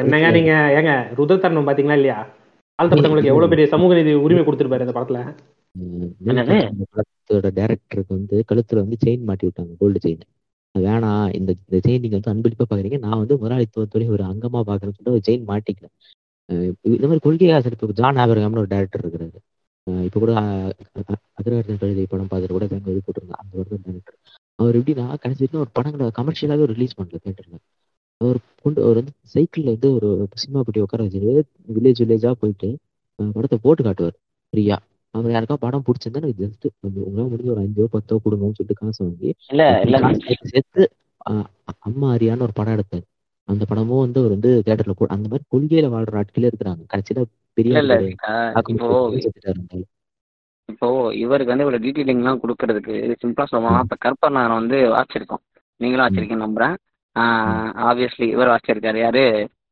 என்னங்க 0.00 0.28
நீங்க 0.36 0.52
ஏங்க 0.78 0.92
ருதத்தரணும் 1.18 1.68
பாத்தீங்களா 1.68 1.98
இல்லையா? 1.98 2.18
தாழ்த்தப்பட்டவங்களுக்கு 2.78 3.32
எவ்வளவு 3.32 3.52
பெரிய 3.52 3.66
சமூக 3.72 3.94
நீதி 3.94 4.12
உரிமை 4.24 4.42
கொடுத்திருப்பாரு 4.44 4.86
இந்த 4.86 4.94
படத்துல. 4.96 5.20
படத்தோட 6.92 7.46
டைரக்டருக்கு 7.58 8.12
வந்து 8.14 8.36
கழுத்துல 8.50 8.82
வந்து 8.84 8.98
செயின் 9.02 9.26
மாட்டி 9.28 9.46
விட்டாங்க 9.46 9.74
கோல்டு 9.80 10.00
செயின் 10.04 10.24
வேணாம் 10.74 11.28
இந்த 11.36 11.50
இந்த 11.60 11.78
செயின் 11.84 12.02
நீங்க 12.04 12.16
வந்து 12.18 12.32
அன்பளிப்பா 12.32 12.64
பாக்குறீங்க 12.64 12.98
நான் 13.04 13.20
வந்து 13.20 13.34
முதலாளித்துவத்துடைய 13.40 14.08
ஒரு 14.16 14.24
அங்கமா 14.30 14.60
பாக்குறேன்னு 14.68 14.96
சொல்லிட்டு 14.96 15.16
ஒரு 15.16 15.26
செயின் 15.28 15.46
மாட்டிக்கல 15.50 15.88
இந்த 16.90 17.06
மாதிரி 17.06 17.22
கொள்கை 17.22 17.48
ஆசிரியர் 17.52 17.76
இப்போ 17.78 17.96
ஜான் 18.00 18.20
ஆபரகாம்னு 18.22 18.62
ஒரு 18.62 18.72
டேரக்டர் 18.72 19.02
இருக்கிறாரு. 19.04 19.38
அஹ் 19.86 20.04
இப்போ 20.06 20.18
கூட 20.20 20.32
அக்ரஹாரத்தின் 21.38 21.80
கழுதை 21.80 22.04
படம் 22.06 22.30
பார்த்துட்டு 22.30 22.56
கூட 22.56 22.66
இது 22.66 23.02
போட்டிருந்தாங்க 23.06 23.42
அந்த 23.42 23.54
வருடம் 23.58 23.84
டேரக்டர் 23.86 24.18
அவர் 24.58 24.76
எப்படின்னா 24.78 25.06
கடைசி 25.22 25.40
வரைக்கும் 25.40 25.62
ஒரு 25.62 25.70
படங்களை 25.72 26.06
கமர்ஷியலாகவே 26.18 26.68
ரிலீஸ் 26.72 26.96
பண்ணல 26.98 27.18
தேட்டர்ல 27.24 27.56
அவர் 28.20 28.38
கொண்டு 28.62 28.78
அவர் 28.84 28.98
வந்து 29.00 29.12
சைக்கிள்ல 29.34 29.72
வந்து 29.74 29.88
ஒரு 29.96 30.08
சினிமா 30.34 30.60
பெட்டி 30.60 30.84
உட்கார 30.84 31.04
வச்சுட்டு 31.06 31.32
வில்லேஜ் 31.68 32.00
வில்லேஜா 32.02 32.30
போயிட்டு 32.42 32.68
படத்தை 33.18 33.58
போட்டு 33.58 33.82
காட்டுவார் 33.82 34.16
ஃப்ரீயா 34.52 34.76
அவர் 35.14 35.34
யாருக்கா 35.34 35.56
படம் 35.60 35.84
பிடிச்சிருந்தா 35.86 36.20
எனக்கு 36.22 36.42
ஜஸ்ட் 36.42 36.66
உங்களால 37.00 37.26
முடிஞ்ச 37.28 37.50
ஒரு 37.54 37.62
அஞ்சோ 37.64 37.84
பத்தோ 37.92 38.16
கொடுங்கன்னு 38.24 38.56
சொல்லிட்டு 38.58 38.80
காசு 38.80 39.00
வாங்கி 39.04 39.30
சேர்த்து 40.52 40.82
அம்மா 41.88 42.08
அரியான்னு 42.14 42.46
ஒரு 42.46 42.54
படம் 42.54 42.74
எடுத்தாரு. 42.76 43.04
அந்த 43.48 43.64
படமும் 43.64 44.02
வந்து 44.04 44.18
அவர் 44.20 44.34
வந்து 44.34 44.50
தியேட்டர்ல 44.64 44.94
போ 44.94 45.06
அந்த 45.16 45.26
மாதிரி 45.28 45.44
கொள்கையில 45.52 45.88
வாழ்ற 45.92 46.20
ஆட்களே 46.20 46.48
இருக்கிறாங்க. 46.50 46.82
கடைசியில 46.92 47.22
பெரிய 47.58 47.74
இப்போ 50.68 50.86
இவருக்கு 51.22 51.52
வந்து 51.52 51.64
இவ்வளவு 51.64 51.84
டீட்டெயிலிங் 51.84 52.22
எல்லாம் 52.22 52.40
கொடுக்கறதுக்கு 52.42 52.94
சிம்பிளா 53.22 53.46
சொல்லணும்னா 53.50 53.82
இப்ப 54.12 54.28
நான் 54.36 54.58
வந்து 54.60 54.78
வாசிச்சிருக்கோம் 54.94 55.42
நீங்களும் 55.80 56.04
வாசிச்சிருக்கீங்க 56.04 56.44
நம்புறேன். 56.44 56.74
ஆப்வியஸ்லி 57.88 58.26
இவர் 58.34 58.50
வாசிச்சிருக்காரு 58.52 58.98
யாரு? 59.04 59.24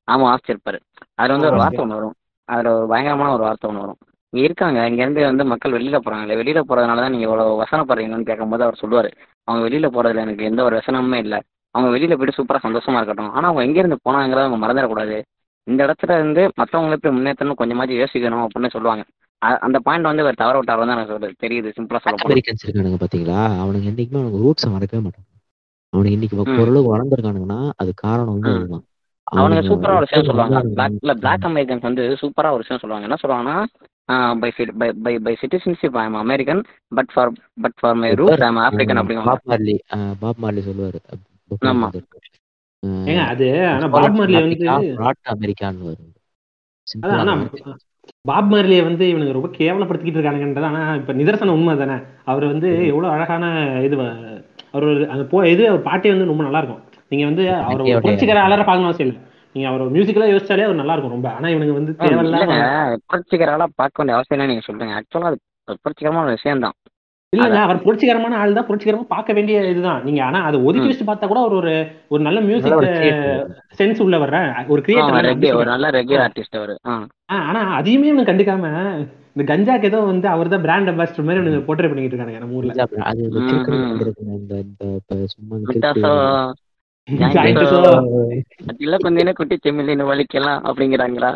ஆமா 0.08 0.24
வாசிச்சிருப்பாரு 0.30 0.78
அதில் 1.18 1.34
வந்து 1.36 1.50
ஒரு 1.50 1.58
வார்த்தை 1.62 1.82
ஒன்று 1.84 1.98
வரும். 1.98 2.16
அதுல 2.48 2.72
ஒரு 2.76 2.86
பயங்கரமான 2.92 3.32
ஒரு 3.36 3.44
வார்த்தை 3.46 3.66
ஒன்று 3.70 3.84
வரும். 3.84 3.98
இங்க 4.32 4.42
இருக்காங்க. 4.48 4.78
இங்க 4.90 5.00
இருந்து 5.04 5.22
வந்து 5.30 5.44
மக்கள் 5.52 5.74
வெளியில 5.76 5.96
போகிறாங்களே 5.98 6.38
வெளியில 6.40 6.60
போறதுனால 6.68 7.02
தான் 7.04 7.12
நீங்க 7.14 7.26
இவ்வளவு 7.28 7.60
வசனப்படுறீங்கன்னு 7.62 8.28
கேட்கும்போது 8.30 8.64
அவர் 8.66 8.80
சொல்லுவாரு. 8.82 9.10
அவங்க 9.48 9.62
வெளியில 9.68 9.88
போறதுல 9.96 10.24
எனக்கு 10.26 10.48
எந்த 10.50 10.60
ஒரு 10.68 10.74
வசனமுமே 10.80 11.18
இல்லை. 11.26 11.38
அவங்க 11.74 11.88
வெளியில 11.96 12.16
போயிட்டு 12.16 12.38
சூப்பரா 12.38 12.60
சந்தோஷமா 12.66 12.98
இருக்கட்டும். 13.00 13.32
ஆனா 13.36 13.46
அவங்க 13.50 13.62
எங்க 13.68 13.78
இருந்து 13.82 13.98
போனாங்கிறத 14.06 14.46
அவங்க 14.46 14.60
மறந்துடக்கூடாது. 14.64 15.16
இந்த 15.66 15.80
இடத்துல 15.86 16.16
இருந்து 16.18 16.42
மத்தவங்களை 16.60 16.96
போய் 16.96 17.16
முன்னேற்றணும் 17.18 17.60
கொஞ்சமாச்சும் 17.60 18.00
யோசிக்கணும் 18.02 18.44
அப்படின்னு 18.46 18.74
சொல்லுவாங்க. 18.76 19.04
அந்த 19.38 19.78
பாயிண்ட் 19.78 20.04
வந்து 20.04 20.22
அவர் 20.22 20.34
தவற 20.34 20.60
விட்டாரு 20.60 20.86
தான் 20.86 20.88
எனக்கு 20.88 21.10
சொல்றது. 21.10 21.34
தெரியுது 21.40 21.72
சிம்பிளா 21.78 21.98
சொல்ல 21.98 22.34
அமெரிக்கன்ஸ் 22.34 22.66
இருக்கானுங்க 22.66 23.00
பாத்தீங்களா? 23.00 23.38
அவனுங்க 23.62 23.88
என்னைக்குமே 23.90 24.18
அவனுக்கு 24.18 24.38
ரூட்ஸை 24.38 24.70
மறக்கவே 24.70 25.08
மாட்டாங்க. 25.08 25.32
அவனுக்கு 25.88 26.12
இன்னைக்கு. 26.12 26.36
ஓரளவுக்கு 26.60 26.92
வளர்ந்துருக்கானுங்கன்னா 26.92 27.70
அது 27.76 27.92
காரணம் 27.94 28.40
வந்து. 28.40 28.82
அதுதான் 29.22 29.50
அவனுங்க 29.50 29.64
சூப்பரா 29.64 29.88
ஒரு 29.88 29.98
விஷயம் 29.98 30.24
சொல்லுவாங்க. 30.24 30.60
வளர்ந்து- 30.60 30.72
பிளாக் 30.72 30.90
இல்ல 31.00 31.14
பிளாக் 31.14 31.40
அமெரிக்கன்ஸ் 31.42 31.80
வந்து 31.80 32.02
சூப்பரா 32.02 32.50
ஒரு 32.50 32.56
விஷயம் 32.56 32.82
சொல்லுவாங்க. 32.82 33.06
என்ன 33.06 33.16
சொல்லுவாங்கன்னா 33.22 33.64
by 34.38 34.52
by 35.02 35.18
by 35.18 35.36
citizenship 35.42 35.96
I 35.96 36.04
am 36.04 36.14
American 36.14 36.64
but 36.88 37.10
for 37.14 37.32
but 37.60 37.74
for 37.80 37.94
my 37.94 38.10
roots 38.10 38.42
I 38.42 38.48
am 38.48 38.56
African 38.56 39.00
அப்படிங்குவாங்க. 39.00 39.24
Bob 39.24 39.48
Marley 39.48 39.78
ah 39.94 40.14
Bob 40.18 40.44
Marley 40.44 40.62
சொல்லுவாரு. 40.68 40.98
ஆமா. 41.60 41.88
ஏங்க 42.86 43.26
அது 43.26 43.68
ஆனா 43.68 43.88
பாப் 43.88 44.10
மார்லி 44.10 44.40
வந்து 44.40 44.94
அமெரிக்கான்னு 45.30 45.82
வரும். 45.82 46.12
பாப் 48.28 48.50
மார்லியை 48.52 48.82
வந்து 48.88 49.04
இவனுங்க 49.12 49.32
ரொம்ப 49.36 49.50
கேவலப்படுத்திக்கிட்டு 49.58 50.18
இருக்கானுங்கன்றது 50.18 50.68
ஆனா 50.70 50.82
இப்ப 51.00 51.12
நிதர்சன 51.12 51.54
உண்மை 51.56 51.74
தானே. 51.82 51.96
அவர் 52.30 52.44
வந்து 52.52 52.68
எவ்வளவு 52.92 53.12
அழகான 53.14 53.44
இது 53.86 53.96
அவர் 54.76 54.86
அந்த 55.14 55.24
போ 55.32 55.38
இது 55.54 55.62
அவர் 55.70 55.86
பாட்டே 55.88 56.12
வந்து 56.14 56.30
ரொம்ப 56.30 56.44
நல்லா 56.46 56.60
இருக்கும் 56.62 56.82
நீங்க 57.10 57.24
வந்து 57.30 57.44
அவர் 57.66 58.02
புரட்சிகர 58.06 58.40
அலற 58.46 58.60
பார்க்கணும் 58.62 58.90
அவசியம் 58.90 59.08
இல்லை. 59.08 59.20
நீங்க 59.54 59.66
அவர் 59.70 59.92
மியூசிக்கலா 59.96 60.30
யோசிச்சாலே 60.32 60.66
அவர் 60.66 60.80
நல்லா 60.80 60.94
இருக்கும் 60.94 61.14
ரொம்ப. 61.16 61.28
ஆனா 61.36 61.48
இவனுங்க 61.54 61.74
வந்து 61.78 61.92
தேவையில்லாம 62.00 62.54
புரட்சிகரால 63.10 63.66
பார்க்க 63.80 64.00
வேண்டிய 64.00 64.16
அவசியம் 64.18 64.36
இல்லை 64.38 64.48
நீங்க 64.52 64.64
சொல்றீங்க. 64.68 64.96
ஆக்சுவலா 65.00 65.30
அது 65.68 65.78
புரட்சிகரமான 65.84 66.32
விஷயம் 66.38 66.64
தான் 66.66 66.76
இல்லங்க 67.34 67.58
அவர் 67.66 67.82
புரட்சிகரமான 67.84 68.38
ஆள் 68.42 68.56
தான். 68.56 68.66
புரட்சிகரமா 68.68 69.04
பார்க்க 69.14 69.36
வேண்டிய 69.38 69.62
இதுதான். 69.72 70.00
நீங்க 70.06 70.20
ஆனா 70.28 70.40
அதை 70.48 70.58
ஒதுக்கி. 70.68 70.88
வச்சு 70.90 71.06
பார்த்தா 71.10 71.30
கூட 71.32 71.40
அவர் 71.44 71.58
ஒரு 71.60 71.72
ஒரு 72.14 72.22
நல்ல 72.26 72.40
மியூசிக். 72.48 72.86
சென்ஸ் 73.80 74.02
உள்ள 74.06 74.18
வர்ற 74.24 74.38
ஒரு 74.38 74.54
ரெகே 74.56 74.72
ஒரு 74.74 74.82
கிரியேட்டர் 74.86 75.72
நல்ல 75.74 75.90
ரெகே 75.98 76.16
ஆர்டிஸ்ட் 76.26 76.58
அவரு. 76.60 76.76
ஆனா 77.40 77.62
அதையுமே 77.80 78.10
இவனுக்கு 78.12 78.30
கண்டுக்காம 78.32 78.70
இந்த 79.36 79.44
கஞ்சாக்கு 79.50 79.88
ஏதோ 79.88 80.00
வந்து 80.10 80.26
அவர் 80.32 80.50
தான் 80.50 80.64
பிராண்ட் 80.64 80.90
அம்பாசிடர் 80.90 81.26
மாதிரி 81.28 81.40
இவனுங்க 81.40 81.62
போர்ட்ரே 81.68 81.88
பண்ணிட்டு 81.90 82.14
இருக்கானுங்க 82.14 82.42
நம்ம 82.42 82.58
ஊர்ல. 82.58 82.74
அதில 88.70 88.98
கொஞ்சம் 89.04 89.36
குட்டி 89.38 89.56
செம்மிலின்னு 89.64 90.10
வலிக்கலாம் 90.10 90.62
அப்படிங்கிறாங்களா? 90.68 91.30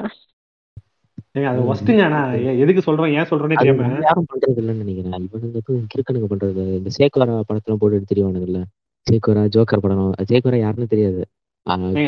அது 1.45 1.61
ஒஸ்ட்டுங்க 1.69 2.03
ஆனா 2.05 2.19
எ- 2.43 2.57
எதுக்கு 2.61 2.83
சொல்றேன் 2.83 3.15
ஏன் 3.15 3.29
சொல்றேனே 3.31 3.57
அது 3.57 3.65
தெரியாம. 3.65 3.89
யாரும் 4.03 4.29
பண்றது 4.31 4.61
இல்லைன்னு 4.61 4.85
நினைக்கிறேன் 4.85 5.25
இவனுங்க 5.27 5.61
கிறுக்கனுங்க 5.93 6.29
பண்றது 6.29 6.65
இந்த 6.77 6.91
சேக்குவரா 6.97 7.35
படத்தெல்லாம் 7.49 7.81
போட்டு 7.81 7.97
எடுத்து 7.97 8.13
தெரியவானுங்கல்ல 8.13 8.61
சேக்குவரா 9.07 9.43
ஜோக்கர் 9.55 9.83
படம். 9.83 10.01
சேக்குவரா 10.31 10.61
யாருன்னு 10.61 10.89
தெரியாது. 10.89 11.21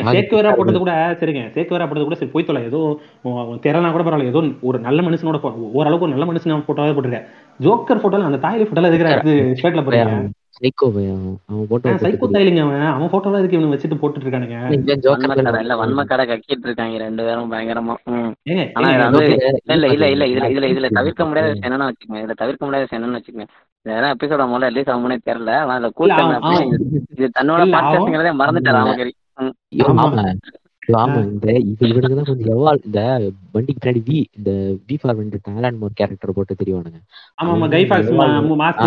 சேக்குவேரா 0.09 0.51
போட்டது 0.53 0.79
கூட 0.79 0.91
சரிங்க. 1.19 1.41
சேக்குவேரா 1.55 1.85
போட்டது 1.85 2.05
கூட 2.05 2.17
சரி 2.17 2.31
போய் 2.31 2.45
தொலை. 2.45 2.61
ஏதோ 2.65 2.79
தெரனா 3.65 3.91
கூட 3.91 4.03
பரவாயில்ல. 4.03 4.31
ஏதோ 4.31 4.41
ஒரு 4.63 4.77
நல்ல 4.79 4.99
மனுஷனோட 5.01 5.39
ஓரளவுக்கு 5.73 6.07
ஒரு 6.07 6.15
நல்ல 6.15 6.27
மனுஷன் 6.29 6.65
போட்டோவே 6.67 6.93
போட்டிருக்கேன் 6.93 7.27
ஜோக்கர் 7.59 8.01
போட்டோல 8.03 8.29
அந்த 8.29 8.41
தாயில 8.45 8.65
போட்டோல 8.65 8.89
எதுக்கு 8.91 9.35
ஷர்ட்ல 9.61 9.83
போறீங்க 9.83 10.15
சைக்கோ 10.61 10.87
பையன் 10.93 11.21
அவன் 11.47 11.67
போட்டோ 11.67 11.91
சைக்கோ 12.03 12.25
தாயிலிங்க 12.33 12.61
அவன். 12.63 12.81
அவன் 12.89 13.11
போட்டோல 13.11 13.39
எதுக்கு 13.39 13.57
இவனுக்கு 13.57 13.75
வச்சுட்டு 13.75 13.97
போட்டுட்டு 13.97 14.25
இருக்கானுங்க 14.25 14.57
ஜோக்கர் 14.97 15.13
வன்மக்கடை 15.13 15.61
இல்ல 15.61 15.75
வன்மக்கடை 15.81 16.23
கக்கிட்டு 16.25 16.67
இருக்காங்க 16.67 16.97
ரெண்டு 16.97 17.23
பேரும் 17.23 17.51
பயங்கரமா. 17.51 17.95
ஆனா 18.75 18.89
இது 19.07 19.23
இல்ல 19.69 19.85
இல்ல 19.89 20.09
இல்ல 20.09 20.25
இதுல 20.27 20.47
இதுல 20.53 20.69
இதுல 20.73 20.89
தவிர்க்க 20.91 21.25
முடியாத 21.25 21.49
விஷயம் 21.51 21.69
என்னன்னு 21.69 21.89
வச்சுக்கோங்க. 21.89 22.21
இதுல 22.23 22.35
தவிர்க்க 22.35 22.65
முடியாத 22.65 22.85
விஷயம் 22.85 23.01
என்னன்னு 23.01 23.19
வச்சுக்கோங்க. 23.19 23.47
இதெல்லாம் 23.85 24.15
எபிசோட 24.15 24.45
முதல்ல 24.47 24.67
ரிலீஸ் 24.67 24.91
ஆகும்னே 24.91 25.17
தெரியல. 25.25 25.51
ஆனா 25.59 25.73
அதுல 25.73 25.89
கூட்டம் 25.91 26.33
இது- 26.71 26.81
இது 27.13 27.29
தன்னோட 27.39 27.61
பாட்காஸ்ட்ங்கிறதே 27.75 28.33
மறந்துட்டாரு 28.41 28.79
ராமகிரி. 28.81 29.13
ஆமா. 30.95 31.19
இந்த 31.25 31.47
இவ 31.63 31.87
இவனுக்கு 31.87 32.15
தான் 32.15 32.25
கொஞ்சம் 32.25 32.51
எவால் 32.53 32.79
இந்த 32.83 32.99
வண்டிக்கு 33.51 33.81
பின்னாடி 33.81 34.01
வி 34.07 34.17
இந்த 34.31 34.51
V 34.87 34.97
for 35.01 35.17
went 35.17 35.37
talent 35.47 35.77
more 35.77 35.91
character 35.93 36.33
போட்டு 36.33 36.55
தெரியவானுங்க. 36.55 36.99
ஆமா 37.39 37.51
ஆமா. 37.55 37.67
கைஃபாக்ஸ் 37.75 38.11
மாஸ்க் 38.57 38.81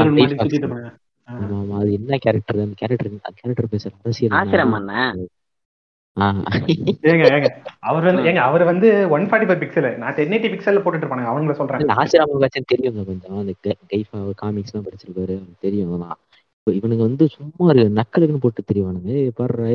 ஆமா 1.29 1.77
அது 1.81 1.91
என்ன 1.93 2.17
கேரக்டர் 2.17 2.65
அந்த 2.65 2.77
கேரக்டர் 2.77 3.11
கேரக்டர் 3.39 3.73
பேசுற 3.73 3.93
அரசியல் 4.03 4.37
ஆசிரம் 4.41 4.77
அவர் 7.89 8.05
வந்து 8.05 8.23
ஏங்க 8.31 8.43
அவர் 8.49 8.65
வந்து 8.65 8.89
ஒன் 9.11 9.25
ஃபார்ட்டி 9.29 9.47
ஃபைவ் 9.49 9.63
பிக்சல் 9.63 9.89
நான் 9.97 10.15
டென் 10.15 10.35
எயிட்டி 10.37 10.51
பிக்சல் 10.53 10.83
போட்டுட்டு 10.83 11.05
இருப்பாங்க 11.05 11.31
அவங்கள 11.33 11.55
சொல்றேன். 11.61 11.83
இந்த 11.85 11.97
ஆசிராம 12.03 12.39
காட்சின்னு 12.43 12.71
தெரியுங்க 12.73 13.03
கொஞ்சம்? 13.11 13.39
அந்த 13.39 13.55
கைஃபா 13.93 14.21
காமிக்ஸ் 14.43 14.73
எல்லாம் 14.73 14.87
படிச்சிருப்பாரு. 14.89 15.37
தெரியும் 15.61 16.05
இவனுங்க 16.67 17.05
வந்து 17.09 17.25
சும்மா 17.29 17.73
நக்கலுக்குன்னு 17.99 18.45
போட்டு 18.45 18.63
தெரியவானுங்க. 18.71 19.11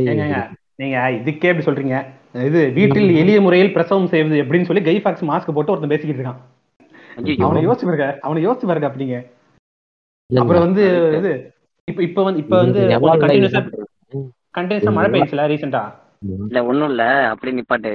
ஏங்க. 0.03 0.37
நீங்க 0.81 0.97
இதுக்கே 1.17 1.49
இப்படி 1.51 1.67
சொல்றீங்க. 1.67 1.95
இது 2.47 2.59
வீட்டில் 2.77 3.09
எளிய 3.21 3.37
முறையில் 3.41 3.73
பிரசவம் 3.73 4.11
செய்வது 4.13 4.37
எப்படின்னு 4.43 4.69
சொல்லி 4.69 4.83
கைஃபாக்ஸ் 4.87 5.27
மாஸ்க் 5.29 5.55
போட்டு 5.57 5.73
ஒருத்தன் 5.73 5.93
பேசிக்கிட்டு 5.93 6.21
இருக்கான். 6.21 6.39
அவனை 7.45 7.61
யோசிச்சு 7.67 7.87
பாருங்க 7.89 8.07
அவனை 8.27 8.41
யோசிச்சு 8.47 8.69
பாருங்க 8.69 8.89
அப்படிங்க. 8.89 9.17
அப்புறம் 10.29 10.65
வந்து 10.65 10.83
இது 11.17 11.31
இப்ப 11.87 12.01
இப்ப 12.03 12.23
வந்து 12.23 12.41
இப்ப 12.43 12.55
வந்து 12.57 12.81
கண்டினியூஸா 14.55 14.91
மழை 14.91 15.09
பெய்யுச்சுல 15.09 15.45
ரீசெண்டா 15.47 15.81
இல்ல 16.45 16.59
ஒண்ணும் 16.65 16.89
இல்ல. 16.89 17.03
அப்படி 17.29 17.51
நிப்பாட்டு. 17.51 17.91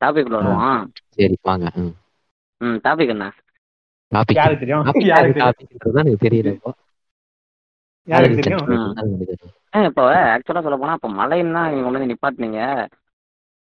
டாபிக் 0.00 0.34
வருவோம். 0.34 0.82
சரி 1.14 1.36
வாங்க. 1.42 1.66
ம். 2.60 2.78
டாபிக் 2.84 3.08
என்ன? 3.08 3.26
டாபிக் 4.12 4.38
யாருக்கு 4.38 4.62
தெரியும்? 4.64 4.84
யாருக்கு 5.06 5.42
டாபிக்ன்றது 5.42 6.00
எனக்கு 6.00 6.24
தெரியல 6.26 6.52
இப்போ. 6.52 6.70
யாருக்கு 8.08 8.38
தெரியும்? 8.38 8.66
ம். 8.68 8.94
ஏன் 9.76 9.84
இப்போ 9.84 10.04
ஆக்சுவலா 10.30 10.62
சொல்ல 10.62 10.76
போனா 10.76 10.92
இப்போ 10.92 11.10
மழைன்னா 11.10 11.62
நீங்க 11.68 11.82
கொண்டு 11.82 11.98
வந்து 11.98 12.12
நிப்பாட்டினீங்க. 12.12 12.60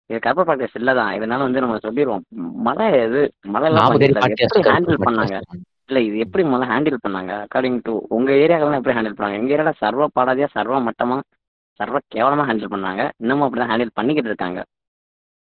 இது 0.10 0.20
கர்ப்ப 0.20 0.68
இல்லதான் 0.80 1.14
இதனால 1.18 1.40
வந்து 1.40 1.60
நம்ம 1.60 1.78
சொல்லிடுவோம் 1.78 2.26
மழை 2.68 2.88
இது 3.06 3.22
மழை 3.46 3.68
எல்லாம் 3.68 4.04
ஹேண்டில் 4.68 5.06
பண்ணாங்க? 5.06 5.38
இல்ல 5.90 6.02
இது 6.02 6.18
எப்படி 6.18 6.44
முதல்ல 6.44 6.70
ஹேண்டில் 6.72 7.04
பண்ணாங்க? 7.06 7.32
அக்கார்டிங் 7.46 7.80
டு 7.84 8.06
உங்க 8.10 8.32
ஏரியாக்கெல்லாம் 8.34 8.80
எப்படி 8.80 8.96
ஹேண்டில் 8.98 9.18
பண்ணாங்க? 9.18 9.34
எங்க 9.34 9.54
ஏரியால 9.56 9.74
சர்வ 9.78 10.08
பாடாதியா 10.16 10.48
சர்வ 10.52 10.80
மட்டமா 10.80 11.18
சர்வ 11.80 12.00
கேவலமா 12.16 12.44
ஹேண்டில் 12.48 12.74
பண்ணாங்க. 12.74 13.10
இன்னமும் 13.18 13.46
அப்படிதான் 13.48 13.72
ஹேண்டில் 13.72 13.92
பண்ணிக்கிட்டு 13.94 14.30
இருக்காங்க. 14.30 14.60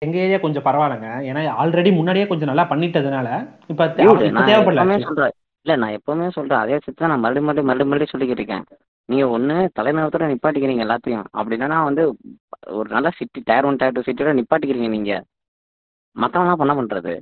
எங்க 0.01 0.17
ஏரியா 0.17 0.39
கொஞ்சம் 0.39 0.63
பரவாயில்லைங்க. 0.63 1.09
ஏன்னா 1.29 1.41
ஆல்ரெடி 1.61 1.95
முன்னாடியே 1.95 2.27
கொஞ்சம் 2.27 2.47
நல்லா 2.47 2.65
பண்ணிட்டதுனால 2.69 3.27
இப்ப 3.67 3.87
தேவைப்படல. 3.87 4.97
சொல்றேன். 4.99 5.33
இல்ல 5.65 5.75
நான் 5.75 5.95
எப்பவுமே 5.97 6.27
சொல்றேன். 6.29 6.59
அதே 6.59 6.75
விஷயத்த 6.75 7.07
நான் 7.07 7.19
மறுபடியும் 7.19 7.47
மறுபடியும் 7.47 7.69
மறுபடியும் 7.69 7.89
மறுபடியும் 7.89 8.13
சொல்லிக்கிட்டு 8.13 8.43
இருக்கேன். 8.43 8.65
நீங்க 9.09 9.25
ஒண்ணு 9.37 9.55
தலைநகரத்தோட 9.79 10.25
நிப்பாட்டிக்கிறீங்க 10.31 10.83
எல்லாத்தையும். 10.85 11.25
அப்படி 11.31 11.55
இல்லைன்னா 11.55 11.83
வந்து 11.83 12.03
ஒரு 12.67 12.89
நல்ல 12.89 13.09
city 13.09 13.41
tier 13.45 13.65
one 13.65 13.75
tier 13.75 13.93
two 13.93 14.01
சிட்டியோட 14.01 14.33
நிப்பாட்டிக்கிறீங்க 14.39 14.89
நீங்க. 14.89 15.13
மத்தவங்க 16.15 16.63
என்ன 16.65 16.75
பண்றது? 16.75 17.13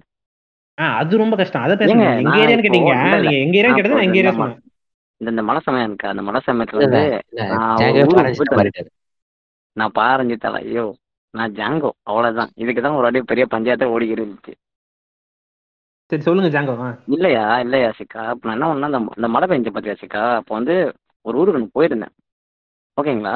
அது 0.78 1.21
ரொம்ப 1.23 1.36
கஷ்டம். 1.39 1.63
அதை 1.65 1.76
பேசுங்க. 1.82 2.05
எங்க 2.21 2.36
ஏரியான்னு 2.43 2.65
கேட்டீங்க. 2.65 2.93
நீங்க 3.23 3.36
எங்க 3.43 3.55
ஏரியான்னு 3.59 3.78
கேட்டது 3.78 3.97
நான் 3.97 4.07
எங்க 4.07 4.19
ஏரியா 4.21 4.34
சொன்னேன் 4.39 4.61
இந்த 5.21 5.30
இந்த 5.34 5.43
மழை 5.47 5.59
சமயம் 5.65 5.88
இருக்கு 5.89 6.11
அந்த 6.11 6.23
மழை 6.28 6.39
சமயத்துல 6.47 6.82
வந்து 6.84 7.03
நான் 7.36 7.82
ஊருக்கு 8.09 8.91
பாரஞ்சு 9.99 10.36
தலை 10.43 10.59
ஐயோ 10.67 10.86
நான் 11.34 11.55
ஜாங்கோ. 11.59 11.89
அவ்வளவுதான். 12.09 12.51
இதுக்கு 12.63 12.82
தான் 12.82 12.97
ஒரு 12.97 13.05
வாட்டி 13.05 13.21
பெரிய 13.32 13.45
பஞ்சாயத்தை 13.53 13.88
ஓடிக்கிட்டு 13.93 14.23
இருந்துச்சு. 14.23 14.53
சரி 16.11 16.23
சொல்லுங்க 16.28 16.49
ஜாங்கோ. 16.55 16.73
இல்லையா? 17.15 17.43
இல்லையா 17.65 17.89
சிக்கா? 17.99 18.23
இப்போ 18.34 18.47
நான் 18.49 18.73
என்ன 18.76 18.89
அந்த 18.89 18.99
இந்த 19.19 19.28
மழை 19.36 19.45
பெஞ்ச 19.51 19.71
பார்த்தியா 19.76 19.95
சிக்கா? 20.01 20.23
அப்போ 20.39 20.53
வந்து 20.59 20.76
ஒரு 21.26 21.39
ஊருக்கு 21.41 21.61
நான் 21.61 21.76
போயிருந்தேன். 21.78 22.13
ஓகேங்களா? 22.97 23.36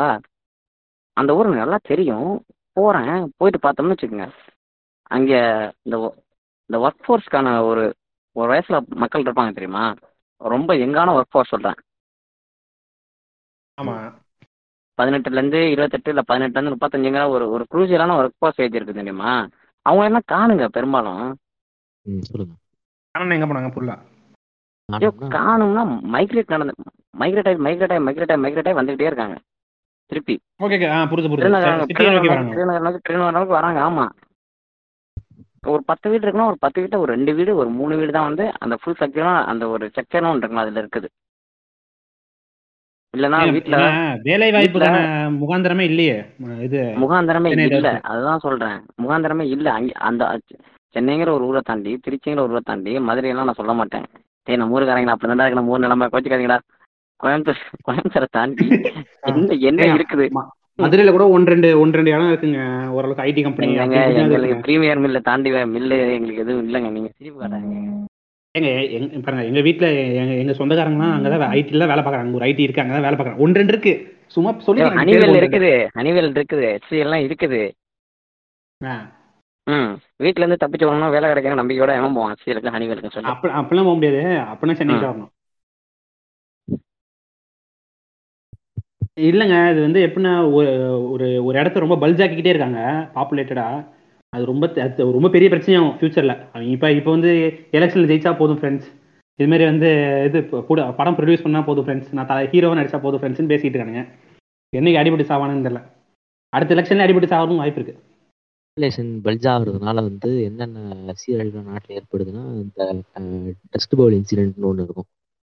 அந்த 1.17 1.35
ஊர் 1.37 1.47
எனக்கு 1.47 1.63
நல்லா 1.63 1.79
தெரியும். 1.91 2.29
போகிறேன் 2.77 3.13
போயிட்டு 3.39 3.59
பார்த்தோம்னு 3.63 3.95
வச்சுக்கோங்க. 3.95 4.27
அங்கே 5.15 5.39
இந்த 5.85 5.97
இந்த 6.69 6.77
ஒர்க் 6.85 7.03
ஃபோர்ஸ்க்கான 7.05 7.65
ஒரு 7.65 7.83
ஒரு 8.35 8.47
வயசில் 8.47 8.87
மக்கள் 8.95 9.23
இருப்பாங்க 9.23 9.53
தெரியுமா? 9.53 9.83
ரொம்ப 10.41 10.73
யங்கான 10.73 11.13
ஒர்க் 11.17 11.31
ஃபோர்ஸ் 11.31 11.53
சொல்கிறேன் 11.53 11.79
ஆமா. 13.77 13.95
பதினெட்டுலேருந்து 14.97 15.59
இருபத்தெட்டு 15.73 16.09
இல்லை 16.11 16.23
பதினெட்டுலேருந்து 16.27 16.73
முப்பத்தஞ்சுங்கிற 16.75 17.29
ஒரு 17.29 17.45
ஒரு 17.49 17.63
குரூசியலான 17.71 18.15
ஒர்க் 18.19 18.37
ஃபோர்ஸ் 18.37 18.61
ஏஜ் 18.61 18.77
இருக்குது 18.77 18.99
தெரியுமா? 19.01 19.33
அவங்க 19.85 20.05
என்ன 20.09 20.21
காணுங்க 20.31 20.65
பெரும்பாலும்? 20.67 21.25
சொல்லுங்க. 22.29 22.53
எங்க 23.37 23.45
போனாங்க 23.49 23.97
ஐயோ 24.89 25.09
காணும்னா 25.35 25.81
மைக்ரேட் 26.13 26.53
நடந்து 26.53 26.73
மைக்ரேட் 27.19 27.49
ஆகி 27.49 27.59
மைக்ரேட் 27.65 27.93
ஆகி 27.93 28.03
மைக்ரேட் 28.05 28.31
ஆகி 28.33 28.41
மைக்ரேட் 28.45 28.69
ஆகி 28.69 28.79
வந்துகிட்டே 28.79 29.09
இருக்காங்க. 29.09 29.35
திருப்பி. 30.11 30.35
ஓகே 30.63 30.77
புரியுது 31.11 31.29
புரியுது. 31.31 31.49
திருநகர் 33.05 33.35
நோக்கி 33.37 33.53
வராங்க 33.57 33.79
ஆமா. 33.89 34.05
ஒரு 35.63 35.81
பத்து 35.89 36.07
வீடு 36.11 36.23
இருக்குன்னா 36.23 36.51
ஒரு 36.51 36.59
பத்து 36.63 36.81
வீட்டில் 36.81 37.01
ஒரு 37.03 37.11
ரெண்டு 37.15 37.31
வீடு 37.37 37.51
ஒரு 37.61 37.69
மூணு 37.79 37.93
வீடு 37.99 38.11
தான் 38.11 38.29
வந்து 38.29 38.45
அந்த 38.63 38.75
ஃபுல் 38.81 38.99
செக்ஷனும் 39.01 39.41
அந்த 39.51 39.63
ஒரு 39.73 39.85
செக்ஷனும் 39.97 40.31
இருக்குங்களா 40.33 40.65
அதில் 40.65 40.81
இருக்குது. 40.83 41.09
இல்லைன்னா 43.13 43.37
வீட்டில் 43.55 43.77
வேலை 44.27 44.47
வாய்ப்புக்கான 44.55 44.97
முகாந்திரமே 45.39 45.85
இல்லையே. 45.91 46.17
இது 46.67 46.81
முகாந்திரமே 47.03 47.51
இல்ல. 47.69 47.91
அதுதான் 48.11 48.43
சொல்றேன். 48.45 48.77
முகாந்திரமே 49.03 49.45
இல்ல. 49.55 49.67
அங்க 49.77 49.93
அந்த 50.09 50.23
சென்னைங்கிற 50.95 51.31
ஒரு 51.37 51.43
ஊரை 51.49 51.61
தாண்டி 51.61 51.91
திருச்சிங்கிற 52.05 52.43
ஒரு 52.45 52.53
ஊரை 52.55 52.63
தாண்டி 52.63 52.91
மதுரையெல்லாம் 53.07 53.49
நான் 53.49 53.59
சொல்ல 53.61 53.73
மாட்டேன். 53.79 54.05
டேய் 54.47 54.59
நம்ம 54.61 54.75
ஊருக்காரங்களா 54.77 55.15
அப்படி 55.15 55.29
தான் 55.33 55.57
நம்ம 55.59 55.73
ஊர் 55.73 55.85
நிலைமை 55.85 56.07
கோச்சிக்காதீங்களா 56.13 56.59
கோயம்புத்தூர் 57.19 57.63
கோயம்புத்தூரை 57.87 58.29
தாண்டி 58.37 58.65
என்ன 59.29 59.57
என்ன 59.69 59.87
இருக்குது? 59.97 60.25
மதுரையில 60.83 61.11
கூட 61.11 61.25
ஒன்று 61.35 61.51
ரெண்டு 61.53 61.69
ஒன்று 61.79 61.97
ரெண்டு 61.99 62.11
இடம் 62.11 62.31
இருக்குங்க. 62.31 62.61
ஓரளவுக்கு 62.95 63.25
ஐடி 63.27 63.41
கம்பெனி 63.47 63.73
ப்ரீமியர் 64.67 65.03
மில்ல 65.05 65.19
தாண்டி 65.29 65.51
மில்லு 65.75 65.97
எங்களுக்கு 66.17 66.43
எதுவும் 66.45 66.63
இல்லைங்க. 66.67 66.91
நீங்க 66.97 67.09
சிரிப்பு 67.17 67.39
காட்டாங்க 67.41 67.75
எங்க 68.55 68.69
எங்க 68.97 69.17
பாருங்க 69.25 69.43
எங்க 69.45 69.61
வீட்ல 69.61 69.87
எங்க 70.21 70.33
எங்க 70.43 70.53
சொந்தக்காரங்கலாம் 70.59 71.11
அங்கதான் 71.15 71.53
ஐடில 71.57 71.87
வேலை 71.91 72.03
பார்க்கறாங்க. 72.03 72.37
ஒரு 72.39 72.45
ஐடி 72.45 72.65
இருக்கு 72.65 72.81
அங்கதான் 72.83 73.05
வேலை 73.07 73.17
பார்க்கறாங்க. 73.17 73.43
ஒன்று 73.45 73.59
ரெண்டு 73.61 73.73
இருக்கு. 73.73 73.93
சும்மா 74.27 74.51
சொல்லி 74.59 74.83
ஹனிவெல் 74.99 75.37
இருக்குது. 75.41 75.71
ஹனிவெல் 75.97 76.31
இருக்குது. 76.37 76.67
ஹெச்சி 76.75 76.97
எல்லாம் 77.05 77.23
இருக்குது. 77.27 77.61
ம். 79.67 79.91
வீட்ல 80.17 80.43
இருந்து 80.43 80.61
தப்பிச்சு 80.61 80.87
வரணும் 80.89 81.13
வேலை 81.15 81.29
கிடைக்கிற 81.29 81.55
நம்பிக்கையோட 81.61 81.91
எவன் 81.99 82.13
போவான்? 82.13 82.31
ஹெச்சி 82.33 82.53
இருக்கு 82.53 82.73
ஹனிவெலுக்கு 82.75 83.13
சொல்லி. 83.15 83.29
அப்ப 83.29 83.49
அப்படிலாம் 83.59 83.89
போக 83.89 83.97
முடியாது. 83.99 84.21
அப்படின்னா 84.51 84.77
சென்னைக்கு 84.79 85.03
தான் 85.05 85.13
வரணும். 85.13 85.31
இல்லைங்க 89.27 89.55
இது 89.71 89.79
வந்து 89.81 89.99
எப்படின்னா 90.07 90.33
ஒரு 90.53 90.71
ஒரு 91.13 91.27
ஒரு 91.45 91.59
இடத்த 91.59 91.83
ரொம்ப 91.83 91.95
பல்ஜாக்கிக்கிட்டே 92.03 92.53
இருக்காங்க 92.53 92.81
பாப்புலேட்டடா 93.15 93.67
அது 94.33 94.43
ரொம்ப 94.45 94.65
அது 94.85 95.11
ரொம்ப 95.17 95.29
பெரிய 95.29 95.47
பிரச்சனையாகும் 95.49 95.95
ஃபியூச்சரில் 95.99 96.35
அவங்க 96.51 96.67
இப்போ 96.75 96.87
இப்போ 96.91 97.11
வந்து 97.11 97.31
எலெக்ஷனில் 97.71 98.09
ஜெயிச்சா 98.11 98.37
போதும் 98.37 98.59
ஃப்ரெண்ட்ஸ் 98.61 98.89
இதுமாரி 99.39 99.65
வந்து 99.71 99.89
இது 100.27 100.39
கூட 100.69 100.91
படம் 100.99 101.17
ப்ரொடியூஸ் 101.17 101.45
பண்ணால் 101.45 101.67
போதும் 101.67 101.85
ஃப்ரெண்ட்ஸ் 101.85 102.11
நான் 102.11 102.29
தலை 102.31 102.47
ஹீரோவாக 102.47 102.79
நடிச்சா 102.79 102.99
போதும் 103.01 103.21
ஃப்ரெண்ட்ஸ்னு 103.21 103.51
பேசிட்டு 103.51 103.75
இருக்கானுங்க. 103.75 104.03
என்னைக்கு 104.73 105.01
அடிபட்டு 105.01 105.29
சாவானுன்னு 105.31 105.65
தெரியல. 105.67 105.81
அடுத்த 106.53 106.75
எலெக்ஷன்ல 106.75 107.05
அடிபட்டு 107.05 107.33
சாவணும் 107.33 107.61
வாய்ப்பு 107.61 107.79
இருக்கு. 107.81 107.95
Population 108.77 109.07
பல்ஜ் 109.25 109.47
ஆகுறதுனால 109.53 109.95
வந்து 110.09 110.29
என்னென்ன 110.43 111.13
சீரழிவு 111.21 111.61
நாட்டில் 111.61 111.95
ஏற்படுதுன்னா 111.97 112.43
இந்த 112.63 112.83
டஸ்ட் 113.71 113.95
பவுல் 113.99 114.17
இன்சிடென்ட்னு 114.19 114.69
ஒன்று 114.71 114.83
இருக்கும். 114.83 115.09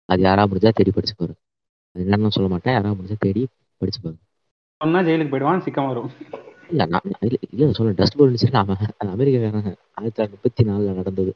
அது 0.10 0.22
யாரா 0.22 0.44
முடிஞ்சா 0.48 0.72
தேடி 0.80 0.92
படிச்சு 0.92 1.16
என்னன்னு 1.96 2.36
சொல்ல 2.36 2.50
மாட்டேன். 2.50 2.76
யாரா 2.76 2.92
முடிஞ்சா 2.92 3.18
தேடி 3.20 3.42
படிச்சு 3.82 4.00
பாரு 4.04 4.18
சொன்னா 4.82 5.02
ஜெயிலுக்கு 5.08 5.34
போயிடுவான் 5.34 5.66
சிக்கம் 5.66 5.90
வரும். 5.90 6.10
இல்ல 6.72 6.86
நான் 6.86 7.10
இல்ல 7.52 7.72
சொல்ல 7.80 7.94
டஸ்ட் 8.00 8.18
பவுல் 8.18 8.32
இன்சிடென்ட் 8.32 8.62
அவன் 8.62 8.80
அது 9.00 9.10
அமெரிக்காக்காரன் 9.16 9.68
ஆயிரத்தி 9.98 10.16
தொள்ளாயிரத்தி 10.16 10.36
முப்பத்தி 10.36 10.64
நாலுல 10.70 10.96
நடந்தது. 11.00 11.32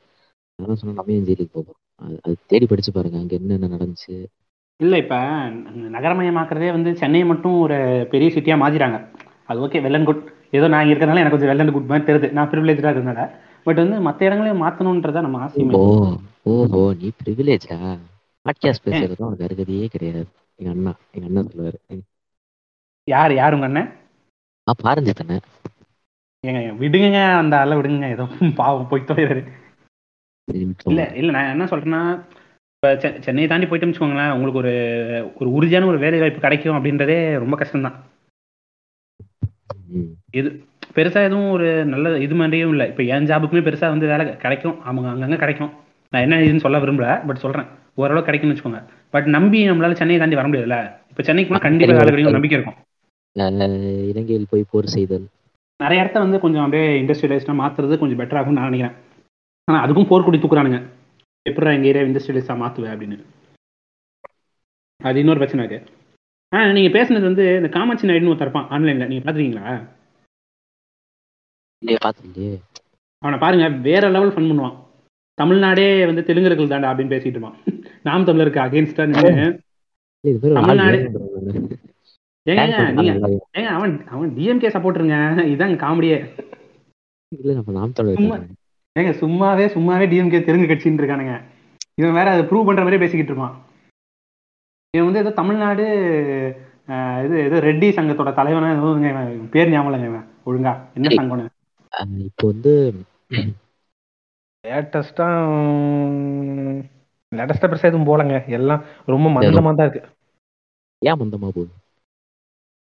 அதெல்லாம் 0.59 0.79
சொன்னா 0.81 0.95
நம்ம 0.99 1.19
ஜெயிலுக்கு 1.27 1.55
போகிறோம் 1.55 1.79
அது 2.23 2.35
தேடி 2.51 2.65
படிச்சு 2.65 2.91
பாருங்க 2.91 3.17
அங்க 3.21 3.35
என்னென்ன 3.39 3.69
நடந்துச்சு. 3.75 4.15
இல்லை 4.79 4.97
இப்போ 5.03 5.19
நகரமயமாக்குறதே 5.95 6.69
வந்து 6.73 6.89
சென்னையை 6.99 7.25
மட்டும் 7.27 7.55
ஒரு 7.59 7.77
பெரிய 8.11 8.29
சிட்டியாக 8.35 8.61
மாற்றிட்டாங்க 8.63 8.97
அது 9.49 9.63
ஓகே 9.65 9.81
வெல் 9.85 9.97
அண்ட் 9.97 10.09
குட் 10.09 10.23
ஏதோ 10.57 10.67
நான் 10.73 10.89
இருக்கிறதுனால 10.89 11.21
எனக்கு 11.21 11.35
கொஞ்சம் 11.35 11.51
வெல் 11.51 11.63
அண்ட் 11.63 11.75
குட் 11.75 11.89
மாதிரி 11.91 12.07
தெரியுது. 12.09 12.29
நான் 12.37 12.49
ப்ரிவிலேஜாக 12.51 12.89
இருக்கிறதுனால. 12.89 13.23
பட் 13.65 13.79
வந்து 13.83 13.97
மற்ற 14.07 14.21
இடங்களையும் 14.27 14.63
மாற்றணுன்றதா 14.63 15.23
நம்ம 15.25 15.39
ஓ 15.79 15.81
ஓஹோ 16.51 16.81
நீ 16.99 17.07
ப்ரிவிலேஜா 17.21 17.77
பாட்காஸ்ட் 18.45 18.85
பேசுறது 18.85 19.25
உனக்கு 19.27 19.47
அருகதையே 19.47 19.87
கிடையாது. 19.95 20.29
எங்க 20.59 20.69
அண்ணா 20.75 20.91
எங்க 21.15 21.25
அண்ணா 21.29 21.41
சொல்லுவாரு. 21.49 21.77
யார் 23.07 23.33
யார் 23.39 23.55
உங்க 23.57 23.67
அண்ணன்? 23.69 23.89
ஆ 24.67 24.73
பாருங்க 24.85 25.11
தானே 25.19 25.37
ஏங்க 26.43 26.61
விடுங்க 26.81 27.19
அந்த 27.41 27.53
ஆளை 27.61 27.75
விடுங்க 27.77 28.07
ஏதோ 28.15 28.25
பாவம் 28.59 28.89
போய் 28.91 29.07
தொலைவாரு 29.09 29.41
இல்லை 30.89 31.05
இல்லை 31.19 31.31
நான் 31.35 31.53
என்ன 31.53 31.65
சொல்கிறேன்னா 31.71 32.01
இப்போ 32.75 32.89
சென்னையை 33.25 33.47
தாண்டி 33.49 33.67
போயிட்டோம்னு 33.69 33.93
வச்சுக்கோங்களேன் 33.93 34.33
உங்களுக்கு 34.35 34.59
ஒரு 34.61 34.73
ஒரு 35.39 35.49
உறுதியான 35.57 35.87
ஒரு 35.91 35.99
வேலை 36.03 36.19
வாய்ப்பு 36.21 36.43
கிடைக்கும் 36.45 36.77
அப்படின்றதே 36.77 37.17
ரொம்ப 37.43 37.55
கஷ்டம்தான். 37.61 37.97
இது 40.39 40.49
பெருசாக 40.95 41.27
எதுவும் 41.29 41.53
ஒரு 41.55 41.67
நல்ல 41.93 42.13
இது 42.25 42.35
மாதிரியும் 42.41 42.73
இல்லை. 42.75 42.85
இப்போ 42.91 43.03
என் 43.15 43.27
ஜாபுக்குமே 43.31 43.65
பெருசாக 43.67 43.93
வந்து 43.93 44.11
வேலை 44.11 44.23
கிடைக்கும். 44.43 44.77
அவங்க 44.89 45.07
அங்கங்கே 45.13 45.39
கிடைக்கும். 45.43 45.71
நான் 46.13 46.25
என்ன 46.25 46.39
இதுன்னு 46.45 46.65
சொல்ல 46.65 46.79
விரும்பல 46.83 47.09
பட் 47.29 47.43
சொல்கிறேன் 47.45 47.67
ஓரளவு 48.01 48.27
கிடைக்கும்னு 48.27 48.55
வச்சுக்கோங்க. 48.55 48.81
பட் 49.13 49.27
நம்பி 49.35 49.59
நம்மளால 49.69 49.97
சென்னையை 49.99 50.19
தாண்டி 50.21 50.37
வர 50.39 50.47
முடியாதுல்ல? 50.49 50.77
இப்போ 51.11 51.21
சென்னைக்கு 51.27 51.49
போனால் 51.49 51.65
கண்டிப்பாக 51.65 51.97
வேலை 51.99 52.11
கிடைக்கும் 52.13 52.37
நம்பிக்கை 52.37 52.57
இருக்கும். 52.59 52.77
இலங்கையில் 54.11 54.51
போய் 54.51 54.69
போர் 54.71 54.93
செய்தல். 54.95 55.25
நிறைய 55.79 56.03
இடத்த 56.03 56.23
வந்து 56.25 56.37
கொஞ்சம் 56.43 56.63
அப்படியே 56.65 56.85
இண்டஸ்ட்ரியலைஸ்டாக 57.01 57.59
மாற்றுறது 57.61 57.99
கொஞ்சம் 58.01 58.19
பெட்டர் 58.21 58.39
ஆகும்னு 58.39 58.59
நான் 58.59 58.69
நினைக்கிறேன். 58.69 58.95
ஆனால் 59.67 59.83
அதுக்கும் 59.85 60.09
போர்க்குடி 60.11 60.39
தூக்குறானுங்க. 60.43 60.79
எப்படா 61.49 61.75
எங்கள் 61.77 61.89
ஏரியா 61.91 62.05
இண்டஸ்ட்ரியலைஸ்டாக 62.09 62.61
மாற்றுவேன் 62.63 62.93
அப்படின்னு. 62.93 63.17
அது 64.99 65.21
இன்னொரு 65.21 65.41
பிரச்சனை 65.41 65.63
இருக்கு. 65.63 65.79
ஆ 66.53 66.57
நீங்கள் 66.77 66.95
பேசுனது 66.97 67.29
வந்து 67.29 67.45
இந்த 67.59 67.69
காமாட்சி 67.75 68.07
நாயுடுன்னு 68.09 68.33
ஒருத்தர் 68.33 68.49
இருப்பான் 68.49 68.69
ஆன்லைனில் 68.75 69.05
இல்லையே 71.81 71.97
பார்த்துலையே 72.03 72.51
அவனை 73.23 73.37
பாருங்க 73.41 73.65
வேற 73.87 74.03
லெவல் 74.13 74.31
ஃபன் 74.33 74.47
பண்ணுவான். 74.49 74.77
தமிழ்நாடே 75.41 75.87
வந்து 76.09 76.21
தெலுங்கர்கள் 76.29 76.71
தாண்டா 76.71 76.89
அப்படின்னு 76.91 77.13
பேசிட்டு 77.13 77.37
இருப்பான். 77.37 77.57
நாம் 78.05 78.25
தமிழருக்கு 78.25 78.59
அகேன்ஸ்டா 78.63 79.05
நின்று 79.09 79.31
தமிழ்நாடு-. 80.57 81.01
ஏங்க 82.45 82.77
நீங்க 82.97 83.11
ஏங்க 83.57 83.69
அவன் 83.77 83.93
அவன் 84.13 84.29
டிஎம்கே 84.37 84.69
சப்போர்ட்டுருங்க 84.73 85.17
இதாங்க 85.53 85.77
காமெடியே 85.83 86.17
இல்ல 87.31 87.53
நம்ம 87.57 87.73
நாம் 87.77 87.95
தமிழர் 87.97 88.19
சும்மா 88.19 88.37
ஏங்க 88.95 89.11
சும்மாவே 89.21 89.65
சும்மாவே 89.73 90.05
டிஎம்கே 90.11 90.39
தெலுங்கு 90.45 90.69
கட்சின்னு 90.69 91.01
இருக்கானுங்க. 91.01 91.33
இவன் 91.99 92.17
வேற 92.19 92.27
அதை 92.33 92.43
ப்ரூவ் 92.49 92.67
பண்ற 92.67 92.81
மாதிரி 92.83 93.01
பேசிக்கிட்டு 93.03 93.31
இருப்பான். 93.33 93.55
இவன் 94.93 95.07
வந்து 95.07 95.23
ஏதோ 95.23 95.31
தமிழ்நாடு 95.41 95.85
இது 97.25 97.37
ஏதோ 97.47 97.57
ரெட்டி 97.67 97.87
சங்கத்தோட 97.97 98.31
தலைவனா 98.39 98.69
இவன் 98.75 99.53
பேர் 99.55 99.71
ஞாபகம் 99.71 99.89
இல்லைங்க 99.89 100.09
இவன். 100.11 100.27
ஒழுங்கா. 100.47 100.73
என்ன 100.97 101.09
சங்கம்னு? 101.19 101.47
இப்போ 102.27 102.45
வந்து 102.47 102.73
லேட்டஸ்டா 104.63 105.27
லேட்டஸ்டா 107.36 107.67
பெருசா 107.69 107.89
எதுவும் 107.89 108.09
போலங்க 108.09 108.36
எல்லாம் 108.47 108.84
ரொம்ப 109.05 109.28
மந்தமா 109.30 109.71
தான் 109.75 109.89
இருக்கு. 109.89 110.01
ஏன் 111.01 111.19
மந்தமா 111.19 111.47
போகுது? 111.47 111.71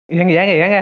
ஏங்க 0.09 0.33
ஏங்க 0.41 0.53
ஏங்க. 0.65 0.79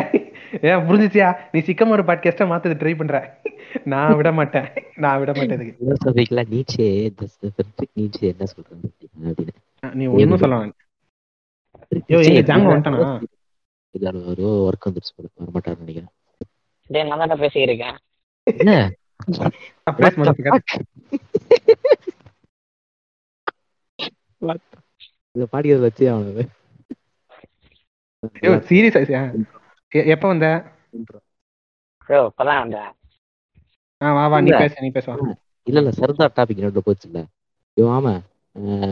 ஏன் 0.69 0.83
புரிஞ்சுச்சியா? 0.89 1.29
நீ 1.53 1.61
சிக்கம் 1.61 1.91
ஒரு 1.91 2.03
பாட்காஸ்டா 2.03 2.47
மாத்தது 2.51 2.75
ட்ரை 2.81 2.97
பண்ற. 2.97 3.41
நான் 3.85 4.17
விட 4.17 4.33
மாட்டேன். 4.33 4.67
நான் 4.97 5.19
விட 5.19 5.33
மாட்டேன் 5.33 5.61
இதுக்கு. 5.61 6.45
நீச்சே 6.53 6.89
நீச்சே 7.97 8.27
என்ன 8.33 8.47
சொல்றாங்க 8.53 8.85
அப்படின்னு. 9.31 9.55
நீ 9.95 10.07
ஒன்னும் 10.07 10.39
சொல்ல 10.39 10.59
வேண்டாம் 10.59 10.85
ஐயோ, 12.09 12.21
எங்க 12.29 12.43
ஜாங்க 12.49 12.69
வந்துட்டானா? 12.73 13.09
இல்ல 13.95 14.13
ஒரு 14.31 14.45
ஒர்க் 14.69 14.87
வந்துருச்சு 14.89 15.15
போல. 15.17 15.29
வரமாட்டாருன்னு 15.39 15.85
நினைக்கிறேன். 15.85 16.13
டேய் 16.91 17.09
நான் 17.09 17.29
தான் 17.29 17.99
என்ன. 18.47 18.73
இந்த 25.35 25.45
பாடியதை 25.53 25.81
வச்சு 25.85 26.05
அவனு 26.13 26.45
ஐயோ 28.37 28.53
சீரியஸ் 28.69 28.99
எப்ப 30.13 30.25
வந்த? 30.29 30.47
யோ 32.09 32.19
இப்பதான் 32.29 32.61
வந்தேன் 32.63 32.91
ஆ 34.01 34.13
வா 34.17 34.25
வா 34.27 34.39
நீ 34.39 34.49
இல்ல. 34.49 34.59
பேச 34.63 34.81
நீ 34.81 34.89
பேச 34.91 35.07
இல்ல 35.67 35.79
இல்ல 35.81 35.91
சர்தார் 35.99 36.35
டாபிக் 36.37 36.63
நடுவில் 36.63 36.87
போச்சு 36.87 37.07
இல்ல 37.09 37.21
ஐயோ 37.77 37.87
ஆமா 37.93 38.15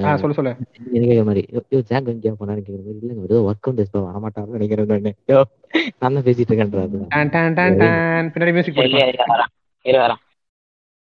ஆ 0.05 0.11
சொல்லு 0.23 0.37
சொல்லு. 0.39 0.53
எனக்கு 0.97 1.23
மாதிரி? 1.29 1.43
யோ, 1.55 1.61
யோ 1.73 1.79
ஜாங் 1.91 2.11
எங்கேயா 2.13 2.33
போனான்னு 2.35 2.65
கேட்குற 2.65 2.83
மாதிரி? 2.83 2.99
இல்லைங்க 3.03 3.29
ஏதோ 3.29 3.39
ஒர்க் 3.47 3.71
வந்து 3.71 3.85
இப்போ 3.87 4.01
வரமாட்டாருன்னு 4.09 4.57
நினைக்கிறேன் 4.57 4.91
நானு. 4.93 5.13
யோ 5.31 5.39
நான் 5.95 6.17
தான் 6.17 6.27
பேசிட்டு 6.27 6.51
இருக்கேன்றாரு 6.51 7.01
டான் 7.15 7.31
டான் 7.35 7.55
டான் 7.55 7.77
டான். 7.81 8.29
பின்னாடி 8.33 8.55
மியூசிக் 8.57 8.77
இல்ல 8.79 8.99
போட்டு 8.99 9.45
இல்ல 9.87 9.99
வரேன். 10.05 10.21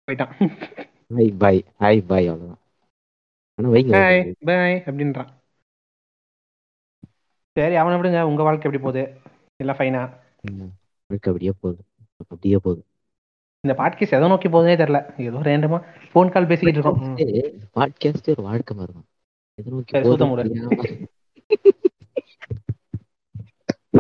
போயிட்டான். 0.07 0.33
ஹாய் 1.11 1.31
பாய் 1.37 1.61
ஹாய் 1.79 2.01
பாய் 2.07 2.27
அவ்வளவுதான். 2.27 2.61
ஆனா 3.59 3.69
வைங்க. 3.69 3.91
பாய் 3.95 4.19
பாய் 4.47 4.75
அப்படின்றான். 4.87 5.29
சரி 7.55 7.75
அவனை 7.75 7.95
விடுங்க. 7.99 8.21
உங்க 8.21 8.41
வாழ்க்கை 8.43 8.65
எப்படி 8.67 8.81
போகுது? 8.83 9.03
எல்லாம் 9.57 9.77
ஃபைனா 9.79 10.01
வாழ்க்கை 11.09 11.29
அப்படியே 11.31 11.53
போகுது. 11.61 11.81
அப்படியே 12.23 12.57
போகுது. 12.57 12.81
இந்த 13.63 13.73
பாட்காஸ்ட் 13.81 14.15
எதை 14.17 14.27
நோக்கி 14.27 14.49
போகுதுனே 14.49 14.75
தெரியல. 14.81 14.99
ஏதோ 15.27 15.37
ரேண்டமா 15.49 15.77
ஃபோன் 16.09 16.31
கால் 16.33 16.49
பேசிக்கிட்டு 16.49 16.79
இருக்கோம். 16.79 16.99
பாட்காஸ்ட் 17.77 18.29
ஒரு 18.33 18.43
வாழ்க்கை 18.49 18.75
மாதிரி 18.77 18.93
தான் 18.97 19.07
எதை 19.57 19.69
நோக்கி. 19.73 19.93
தெரியாம 20.41 20.73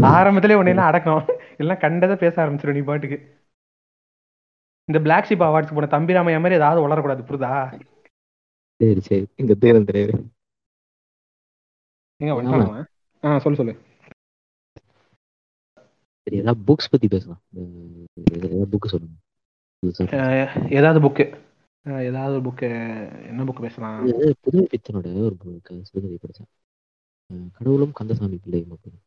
ஆரம்பத்திலே 0.15 0.55
உன்னை 0.59 0.71
எல்லாம் 0.73 0.89
அடக்கணும். 0.91 1.27
எல்லாம் 1.57 1.81
கண்டதை 1.83 2.15
பேச 2.15 2.35
ஆரம்பிச்சிடும் 2.43 2.77
நீ 2.77 2.79
பாட்டுக்கு. 2.79 3.17
இந்த 4.89 4.99
பிளாக் 4.99 5.27
ஷிப் 5.29 5.45
அவார்ட்ஸ் 5.47 5.75
போன 5.75 5.87
தம்பிராமையா 5.91 6.39
மாதிரி 6.39 6.59
ஏதாவது 6.61 6.79
வளரக்கூடாது 6.85 7.21
புரியுதா 7.29 7.51
சரி 8.77 8.99
சரி. 8.99 9.27
எங்க 12.17 12.33
அவன்? 12.33 12.85
ஆ 13.23 13.39
சொல்லு 13.39 13.57
சொல்லு. 13.57 13.81
சரி 16.21 16.37
ஏதாவது 16.37 16.73
புக்ஸ் 16.73 16.91
பத்தி 16.91 17.07
பேசலாம். 17.07 17.41
ஏதாவது 18.31 18.77
புக் 18.77 18.85
சொல்லுங்க. 18.85 19.13
ஏதாவது 20.69 20.99
புக்கு 20.99 21.43
ஏதாவது 22.01 22.49
புக்கு 22.49 22.69
என்ன 23.27 23.43
புக் 23.43 23.61
பேசலாம்? 23.61 24.05
புதுமை 24.41 24.67
பித்தனோட 24.71 25.23
ஒரு 25.23 25.37
book, 25.43 25.81
சிறுகதை 25.81 26.17
படிச்சேன். 26.21 26.49
அஹ் 27.33 27.51
கடவுளும் 27.51 27.91
கந்தசாமி 27.91 28.37
பிள்ளையும் 28.37 28.77
அப்படின்னு. 28.77 29.03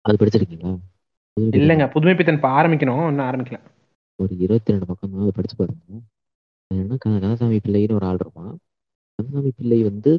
அது 0.00 0.26
படிச்சிருக்கீங்களா? 0.26 0.78
இல்லைங்க 1.40 1.90
புதுமை 1.90 2.14
பித்தன் 2.14 2.34
இப்ப 2.34 2.48
ஆரம்பிக்கணும். 2.48 3.08
இன்னும் 3.08 3.26
ஆரம்பிக்கல. 3.26 3.60
ஒரு 4.22 4.36
இருபத்தி 4.36 4.70
ரெண்டு 4.70 4.86
பக்கம் 4.86 5.18
அதை 5.18 5.30
படிச்சு 5.34 5.56
பாருங்க. 5.56 6.00
அது 6.70 6.80
என்ன 6.80 6.96
க- 6.96 7.18
கந்தசாமி 7.22 7.56
பிள்ளைன்னு 7.56 7.96
ஒரு 7.98 8.06
ஆள் 8.06 8.18
இருப்பான். 8.20 8.54
கந்தசாமி 9.18 9.50
பிள்ளை 9.56 9.78
வந்து 9.82 10.12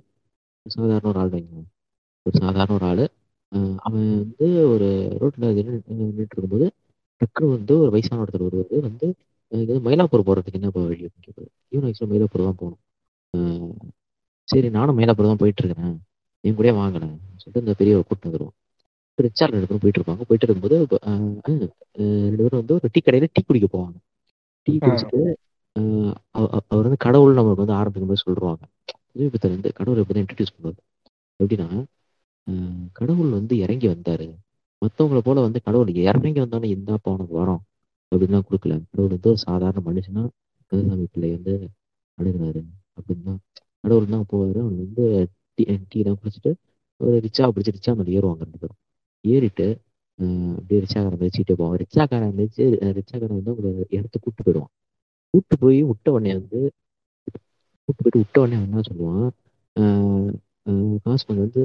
சாதாரண 0.66 1.10
ஒரு 1.12 1.20
ஆள் 1.20 1.34
வைங்க 1.34 1.58
ஒரு 2.26 2.36
சாதாரண 2.40 2.74
ஒரு 2.78 2.86
ஆள். 2.92 3.04
அவன் 3.88 4.06
வந்து 4.22 4.46
ஒரு 4.74 4.88
ரோட்ல 5.22 5.50
நின்றுட்டு 5.58 6.26
இருக்கும்போது 6.32 6.66
டக்குனு 7.22 7.50
வந்து 7.56 7.74
ஒரு 7.82 7.90
வயசான 7.94 8.22
ஒருத்தர் 8.24 8.46
வருவாரு 8.46 8.80
வந்து 8.88 9.08
இது 9.52 9.74
மயிலாப்பூர் 9.86 10.26
போறதுக்கு 10.28 10.58
என்ன 10.60 10.70
வழி 10.74 11.06
அப்படின்னு 11.06 11.28
கேட்பாரு 11.28 11.48
இவன் 11.70 11.88
ஆக்சுவலாக 11.90 12.12
மயிலாப்பூர் 12.14 12.46
தான் 12.48 12.60
போகணும். 12.62 12.82
சரி 14.48 14.70
நானும் 14.70 14.98
மயிலாப்பூர் 15.00 15.30
தான் 15.30 15.42
போயிட்டு 15.42 15.62
இருக்கிறேன். 15.64 15.96
என் 16.44 16.56
கூடயே 16.58 16.74
வாங்கினேன் 16.82 17.16
சொல்லிட்டு 17.42 17.64
இந்த 17.64 17.74
பெரிய 17.80 18.02
கூட்டம் 18.08 18.32
வந்துருவான். 18.32 18.56
ரிச்சார்ட் 19.18 19.54
ரெண்டு 19.56 19.68
பேரும் 19.68 19.82
போயிட்டு 19.84 20.02
இருப்பாங்க. 20.02 20.22
போயிட்டு 20.30 20.48
இருக்கும்போது 20.48 20.76
ரெண்டு 22.02 22.44
பேரும் 22.44 22.60
வந்து 22.62 22.74
ஒரு 22.78 22.90
டீ 22.94 23.00
கடையில 23.06 23.28
டீ 23.36 23.42
குடிக்க 23.48 23.68
போவாங்க. 23.76 23.98
டீ 24.68 24.74
குடிச்சிட்டு 24.78 25.22
அவர் 26.38 26.86
வந்து 26.88 27.00
கடவுள் 27.06 27.38
நம்மளுக்கு 27.38 27.64
வந்து 27.64 27.78
ஆரம்பிக்கும் 27.80 28.12
போது 28.12 28.24
சொல்லுவாங்க 28.26 28.64
புதுமைப்பித்தர் 29.12 29.56
வந்து 29.56 29.70
கடவுளை 29.80 30.02
எப்படி 30.04 30.22
இன்ட்ரடியூஸ் 30.24 30.54
பண்ணுவார் 30.56 30.80
எப்படின்னா 31.40 31.70
கடவுள் 33.00 33.32
வந்து 33.38 33.54
இறங்கி 33.66 33.88
வந்தார். 33.94 34.28
மற்றவங்கள 34.82 35.20
போல 35.28 35.42
வந்து 35.48 35.60
கடவுள் 35.68 35.90
இறங்கி 36.10 36.40
வந்தோடனே 36.44 36.70
இந்தாப்பா 36.76 37.14
உனக்கு 37.16 37.36
வரோம் 37.42 37.62
அப்படின்லாம் 38.12 38.46
கொடுக்கல. 38.50 38.74
கடவுள் 38.92 39.14
வந்து 39.16 39.32
ஒரு 39.34 39.42
சாதாரண 39.48 39.82
மனுஷனா 39.90 40.24
கந்தசாமி 40.72 41.06
பிள்ளை 41.14 41.30
வந்து 41.38 41.54
அணுகுனாரு 42.18 42.62
அப்படின்னா 42.98 43.34
கடவுள் 43.84 44.14
தான் 44.16 44.28
போவார். 44.32 44.58
அவனுக்கு 44.64 44.86
வந்து 44.86 45.06
டீ 45.58 45.64
டீ 45.92 46.00
தான் 46.08 46.18
குடிச்சிட்டு 46.22 46.52
ஒரு 47.02 47.16
ரிச்சா 47.26 47.46
பிடிச்சி 47.56 47.76
ரிச்சா 47.78 47.92
மேலே 47.98 48.16
ஏறுவாங்க 48.18 48.44
ரெண்டு 48.48 48.62
பேரும் 48.64 48.80
ஏறிட்டு 49.26 49.68
அப்படியே 50.58 50.80
ரிச்சாக்காரன் 50.86 51.20
மிதிச்சுட்டே 51.22 51.56
போவான். 51.60 51.78
ரிச்சாக்காரன் 51.84 52.36
மிதிச்சு 52.40 52.66
ரிச்சாக்காரன் 53.00 53.40
வந்து 53.40 53.54
ஒரு 53.60 53.70
இடத்துக்கு 53.98 54.26
கூட்டு 54.26 54.44
போயிடுவான். 54.46 54.72
கூட்டு 55.34 55.56
போய் 55.64 55.80
விட்ட 55.90 56.08
உடனே 56.16 56.34
வந்து 56.40 56.60
கூட்டு 57.90 58.02
போயிட்டு 58.02 58.22
விட்ட 58.22 58.38
உடனே 58.44 58.58
என்ன 58.62 58.84
சொல்லுவான்? 58.88 59.28
காசு 61.06 61.24
கொஞ்சம் 61.28 61.46
வந்து 61.46 61.64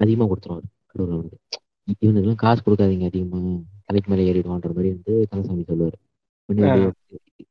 அதிகமா 0.00 0.24
கொடுத்துருவாரு 0.30 0.66
கடவுள் 0.90 1.14
அவனுக்கு 1.16 2.04
இவனுக்கெல்லாம் 2.04 2.42
காசு 2.44 2.60
கொடுக்காதீங்க 2.62 3.06
அதிகமா. 3.10 3.40
தலைக்கு 3.88 4.10
மேலே 4.10 4.26
ஏறிடுவான்ற 4.30 4.70
மாதிரி 4.76 4.90
வந்து 4.94 5.14
கந்தசாமி 5.30 5.64
சொல்லுவாரு. 5.70 5.96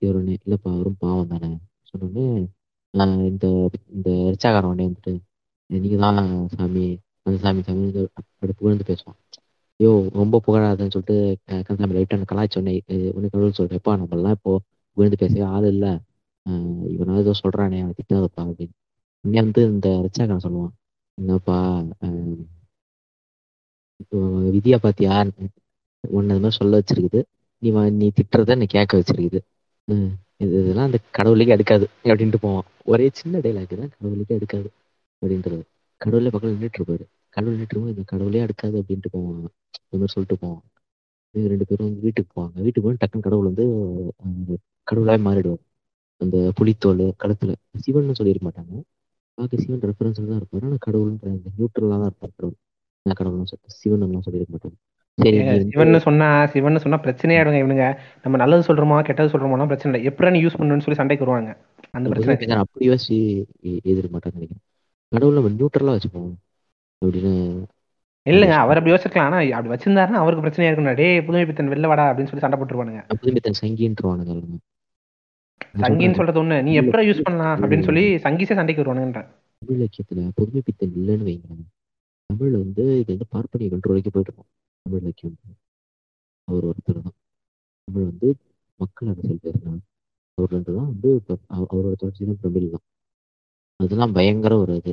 இவர் 0.01 0.17
உடனே 0.17 0.33
இல்லப்பா 0.39 0.69
அவரும் 0.75 0.99
பாவம் 1.03 1.31
தானே. 1.33 1.49
சொன்னோடனே 1.89 2.25
இந்த 3.31 3.45
இந்த 3.95 4.09
ரிச்சாக்காரன் 4.33 4.71
உடனே 4.71 4.87
வந்துட்டு 4.89 5.13
நீங்க 5.69 5.97
தான் 6.03 6.19
சாமி 6.55 6.85
அந்த 7.25 7.37
சாமி 7.43 7.61
சாமி 7.67 7.85
அப்படி 8.19 8.53
புகழ்ந்து 8.59 8.85
பேசுவான். 8.89 9.17
ஐயோ 9.79 9.91
ரொம்ப 10.19 10.39
புகழாதுன்னு 10.45 10.93
சொல்லிட்டு 10.95 11.15
கந்தசாமி 11.67 11.95
லைட்டாக 11.97 12.27
கலாய்ச்ச 12.31 12.57
உடனே 12.59 12.73
உடனே 13.13 13.29
கடவுள் 13.33 13.59
சொல்றேப்பா 13.59 13.93
நம்மளாம் 14.01 14.37
இப்போ 14.37 14.53
உயர்ந்து 14.97 15.17
பேசவே 15.17 15.41
ஆள் 15.49 15.67
இல்லை. 15.67 15.91
ஆஹ் 16.45 16.83
இவனா 16.93 17.17
ஏதோ 17.17 17.31
சொல்றானே 17.43 17.79
அவன் 17.81 17.97
திட்டாதப்பா 17.99 18.41
அப்படின்னு. 18.43 18.75
உடனே 19.25 19.41
வந்து 19.41 19.63
இந்த 19.65 19.89
ரச்சாக்கான 20.05 20.43
சொல்லுவான் 20.43 20.73
என்னப்பா 21.17 21.57
ஆஹ் 22.01 22.43
இப்போ 23.99 24.17
விதியா 24.53 24.77
பாத்தியா? 24.77 25.15
உன்ன 26.03 26.33
அது 26.33 26.41
மாதிரி 26.41 26.57
சொல்ல 26.57 26.79
வச்சிருக்குது. 26.79 27.19
நீ 27.63 27.69
நீ 27.91 28.11
திட்டுறத 28.17 28.55
நீ 28.57 28.65
கேட்க 28.65 28.93
வச்சிருக்குது. 28.97 29.39
ஹம் 29.87 30.11
இதெல்லாம் 30.37 30.85
அந்த 30.85 30.99
கடவுளுக்கே 31.11 31.51
எடுக்காது 31.51 31.85
அப்படின்ட்டு 32.03 32.39
போவான். 32.41 32.67
ஒரே 32.85 33.09
சின்ன 33.13 33.39
டைலாக் 33.39 33.73
தான் 33.73 33.93
கடவுளுக்கே 33.97 34.35
எடுக்காது 34.35 34.69
அப்படின்றது. 35.21 35.61
கடவுளே 36.01 36.29
பக்கம் 36.29 36.53
நின்றுட்டு 36.53 36.79
இருப்பாரு. 36.79 37.05
கடவுள் 37.29 37.55
நின்றுட்டு 37.55 37.73
இருக்கும்போது 37.73 37.95
இந்த 37.95 38.05
கடவுளே 38.05 38.39
எடுக்காது 38.39 38.75
அப்படின்ட்டு 38.81 39.11
போவான். 39.11 39.39
இது 39.83 39.99
மாதிரி 39.99 40.13
சொல்லிட்டு 40.13 40.37
போவான். 40.37 40.63
இவங்க 41.33 41.49
ரெண்டு 41.49 41.65
பேரும் 41.67 41.85
வந்து 41.85 42.01
வீட்டுக்கு 42.01 42.41
போவாங்க. 42.41 42.61
வீட்டுக்கு 42.61 42.81
போய் 42.81 42.97
டக்குன்னு 43.05 43.19
கடவுள் 43.19 43.45
வந்து 43.45 43.65
அஹ், 44.23 44.55
கடவுளாவே 44.91 45.21
மாறிடுவார். 45.29 45.63
அந்த 46.17 46.51
புலித்தோல் 46.55 47.13
கழுத்துல 47.23 47.53
சிவன் 47.77 48.13
சொல்லியிருக்க 48.13 48.49
மாட்டாங்க. 48.49 48.81
பார்க்க 49.33 49.57
சிவன் 49.57 49.79
ரெஃபரன்ஸ் 49.79 50.27
தான் 50.27 50.41
இருப்பாரு. 50.41 50.63
ஆனா 50.63 50.73
கடவுள்ன்ற 50.73 51.23
அந்த 51.23 51.49
நியூட்ரலா 51.57 51.89
தான் 51.89 52.01
இருப்பார் 52.01 52.31
கடவுள். 52.35 52.57
நான் 53.03 53.15
கடவுள்னு 53.17 53.47
சொல்லிட்டு 53.51 53.57
சிவன் 53.65 54.01
எல்லாம் 54.01 54.21
சொல்லியிருக்க 54.21 54.57
மாட்டாங்க. 54.57 54.79
சிவன்னு 55.21 55.97
சொன்னா 55.97 56.43
சிவன்னு 56.43 56.77
சொன்னா 56.77 56.99
பிரச்சனையாடுங்க 56.99 57.55
இவனுங்க. 57.55 57.97
நம்ம 58.23 58.37
நல்லது 58.37 58.73
சொல்றோமா 58.73 59.03
கெட்டது 59.03 59.37
சொல்றோமா 59.37 59.63
பிரச்சனை 59.63 59.99
இல்லை. 59.99 60.03
எப்படி 60.03 60.45
யூஸ் 60.45 60.59
பண்ணணும்னு 60.59 60.79
சொல்லி 60.79 60.93
சண்டைக்கு 60.93 61.25
வருவாங்க. 61.25 61.57
அந்த 61.91 62.09
பிரச்சனை 62.09 62.55
அப்படி 62.55 62.89
யோசிச்சு 62.89 63.45
எ- 63.61 63.79
எதிர்க்க 63.83 64.17
மாட்டான்னு 64.17 64.33
நினைக்கிறேன். 64.33 64.63
கடவுள் 65.09 65.33
நம்ம 65.33 65.49
நியூட்ரலா 65.49 65.99
வச்சுப்போம். 65.99 66.33
அப்படின்னு 67.05 67.63
இல்லைங்க 68.31 68.57
அவர் 68.63 68.79
அப்படி 68.79 68.93
யோசிக்கலாம். 68.93 69.27
ஆனா 69.29 69.39
அப்படி 69.57 69.71
வச்சிருந்தாருன்னா 69.73 70.19
அவருக்கு 70.23 70.43
பிரச்சனையா 70.43 70.69
இருக்கணும் 70.71 70.97
டேய் 70.99 71.23
புதுமை 71.27 71.45
பித்தன் 71.49 71.71
வெளில 71.73 71.89
வாடா 71.91 72.05
அப்படின்னு 72.11 72.31
சொல்லி 72.31 72.43
சண்டை 72.45 72.57
போட்டுருவானுங்க. 72.59 73.01
எல்லாமே. 73.13 73.41
நான் 75.73 75.83
சங்கின்னு 75.85 76.17
சொல்றது 76.19 76.39
ஒண்ணு. 76.43 76.57
நீ 76.67 76.71
எப்படி 76.81 77.03
யூஸ் 77.09 77.25
பண்ணலாம் 77.27 77.55
அப்படின்னு 77.61 77.87
சொல்லி 77.89 78.03
சங்கிசே 78.25 78.57
சண்டைக்கு 78.59 78.83
வருவானுங்கன்ற 78.83 79.21
தமிழ் 79.61 79.77
இலக்கியத்துல 79.79 80.23
புதுமை 80.39 80.61
பித்தன் 80.67 80.95
இல்லைன்னு 80.99 81.27
வைங்க. 81.29 81.57
தமிழ் 82.29 82.55
வந்து 82.63 82.83
இது 83.01 83.09
வந்து 83.13 83.27
பார்ப்பனிய 83.35 83.69
கண்ட்ரோல் 83.73 83.93
வரைக்கும் 83.95 84.15
போயிட்டு 84.15 84.31
இருக்கும். 84.31 84.49
தமிழ் 84.85 85.01
இலக்கியம் 85.03 85.35
அவர் 86.47 86.67
ஒருத்தர் 86.71 87.01
தான். 87.07 87.17
தமிழ் 87.87 88.07
வந்து 88.11 88.29
மக்கள் 88.79 89.11
அரசியல் 89.13 89.43
பேசினார் 89.45 89.81
அவர் 90.37 90.53
ரெண்டு 90.55 90.71
தான் 90.77 90.89
வந்து 90.91 91.09
அவரோட 91.57 91.93
தொடர்ச்சி 92.01 92.29
தான் 92.29 92.41
பிரமிழ் 92.43 92.73
தான். 92.75 92.85
அதெல்லாம் 93.79 94.13
பயங்கர 94.17 94.53
ஒரு 94.63 94.73
இது. 94.79 94.91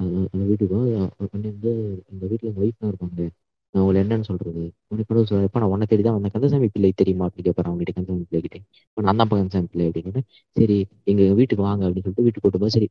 அது 0.00 0.08
அந்த 0.32 0.44
வீட்டுக்கு 0.50 0.74
வந்து 0.76 0.94
வந்து 1.34 1.72
இந்த 2.12 2.24
வீட்டில் 2.30 2.50
எங்க 2.50 2.60
ஒய்ஃப்லாம் 2.64 2.90
இருப்பாங்க. 2.92 3.26
நான் 3.74 3.82
உங்களை 3.84 3.98
என்னன்னு 4.02 4.26
சொல்றது? 4.28 4.62
உனக்கு 4.92 5.08
கூட 5.10 5.22
சொல்ல 5.30 5.60
நான் 5.62 5.72
உன்னை 5.74 5.86
தேடி 5.90 6.02
தான் 6.06 6.16
வந்தேன். 6.16 6.34
கந்தசாமி 6.34 6.68
பிள்ளை 6.74 6.90
தெரியுமா? 7.00 7.24
அப்படி 7.28 7.42
கேட்பாரு 7.46 7.68
அவங்ககிட்ட 7.70 7.94
கந்தசாமி 7.98 8.24
பிள்ளை 8.28 8.40
கிட்டே 8.44 8.58
இப்போ 8.88 9.02
நான் 9.06 9.20
தான் 9.20 9.30
கந்தசாமி 9.32 9.68
பிள்ளை 9.72 9.86
அப்படின்னு 9.88 10.22
சரி 10.56 10.76
எங்க 11.12 11.22
வீட்டுக்கு 11.40 11.64
வாங்க 11.68 11.82
அப்படின்னு 11.86 12.06
சொல்லிட்டு 12.06 12.26
வீட்டுக்கு 12.26 12.46
கூட்டு 12.46 12.62
போய் 12.62 12.74
சரி 12.76 12.88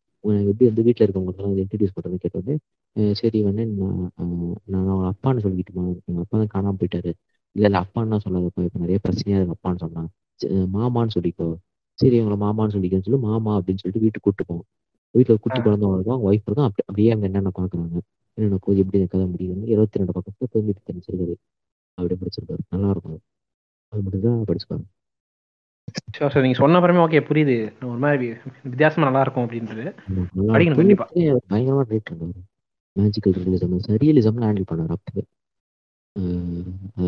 எப்படி 0.51 0.68
வந்து 0.70 0.86
வீட்டில் 0.88 1.05
இருக்கவங்களுக்குலாம் 1.07 1.51
வந்து 1.53 1.63
இன்ட்ரடியூஸ் 1.65 1.95
பண்ணுறது 1.97 2.22
கேட்டோடனே 2.26 2.55
சரி 3.22 3.39
வந்து 3.49 3.63
நான் 3.72 3.97
நான் 4.74 4.88
அவங்க 4.88 5.07
அப்பான்னு 5.13 5.43
சொல்லிக்கிட்டுமா? 5.45 5.86
எங்க 6.09 6.22
அப்பா 6.26 6.38
தான் 6.41 6.53
காணாம 6.55 6.78
போயிட்டாரு. 6.82 7.11
இல்ல 7.55 7.65
இல்ல 7.70 7.80
அப்பான்னு 7.86 8.24
சொல்லாதப்பா 8.26 8.65
இப்போ 8.68 8.80
நிறைய 8.86 8.97
பிரச்சனையா 9.05 9.38
இருக்கு 9.39 9.55
அப்பான்னு 9.57 9.84
சொன்னான் 9.86 10.09
மாமான்னு 10.76 11.13
சொல்லிக்கோ. 11.18 11.47
சரி 11.99 12.15
இவங்களை 12.20 12.38
மாமான்னு 12.45 12.74
சொல்லிக்கோன்னு 12.76 13.07
சொல்லி 13.07 13.22
மாமா 13.30 13.51
அப்படின்னு 13.59 13.82
சொல்லிட்டு 13.82 14.03
வீட்டுக்கு 14.05 14.26
கூட்டு 14.28 14.43
போவோம் 14.49 14.68
வீட்டில் 15.18 15.41
குட்டி 15.43 15.59
அவங்க 15.72 16.18
ஒய்ஃப் 16.30 16.45
இருக்கும் 16.47 16.68
அப்படி 16.68 16.84
அப்படியே 16.89 17.11
அங்கே 17.13 17.28
என்னென்ன 17.30 17.51
பார்க்குறாங்க? 17.57 17.99
என்னென்ன 18.38 18.59
போய் 18.65 18.82
எப்படி 18.84 19.05
கதை 19.13 19.26
முடியுதுன்னு 19.32 19.72
இருபத்தி 19.74 19.99
ரெண்டு 20.01 20.15
பக்கத்துல 20.18 20.49
பொதுமை 20.53 20.76
தெரிஞ்சிருக்காரு 20.89 21.36
அப்படி 21.97 22.15
படிச்சிருக்காரு 22.22 22.63
நல்லா 22.74 22.89
இருக்கும். 22.93 23.22
அது 23.93 24.01
மட்டும் 24.05 24.26
தான் 24.28 24.45
படிச்சு 24.49 24.68
பாருங்க 24.70 24.88
ஷோர் 26.15 26.32
சார் 26.34 26.43
நீங்கள் 26.45 26.61
சொன்ன 26.61 26.78
அப்புறமே 26.80 27.01
ஓகே 27.03 27.20
புரியுது. 27.30 27.55
ஒரு 27.91 27.99
மாதிரி 28.05 28.28
வித்தியாசமா 28.72 29.05
நல்லா 29.07 29.22
இருக்கும் 29.26 29.45
அப்படின்றது. 29.45 29.86
படிக்கணும். 30.53 30.80
கண்டிப்பா. 30.82 31.05
பயங்கரமா 31.51 31.84
ரைட் 31.91 32.11
இருந்தாரு 32.11 32.41
மேஜிக்கல் 32.95 33.36
ரியலிசம் 33.39 33.99
ரியலிசம்ல 34.03 34.47
ஹேண்டில் 34.47 34.70
பண்ணாரு 34.72 34.95
அப்பவே. 34.97 35.24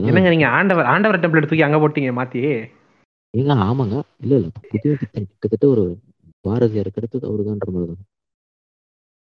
என்னங்க 0.07 0.30
நீங்க 0.34 0.47
ஆண்டவர் 0.57 0.89
ஆண்டவர் 0.93 1.22
டெம்ப்ளேட் 1.24 1.49
தூக்கி 1.51 1.68
அங்க 1.68 1.80
போட்டீங்க 1.84 2.12
மாத்தி? 2.20 2.41
ஏங்க 3.34 3.53
ஆமாங்க. 3.68 3.95
இல்ல 4.24 4.34
இல்ல. 4.39 4.49
புதிய 4.72 4.91
கிட்டத்தட்ட 5.01 5.66
ஒரு 5.68 5.84
பாரதியாருக்கு 6.45 6.99
அடுத்தது 7.01 7.25
அவருதான்ற 7.29 7.69
மாதிரி 7.73 7.91
தான் 7.91 8.07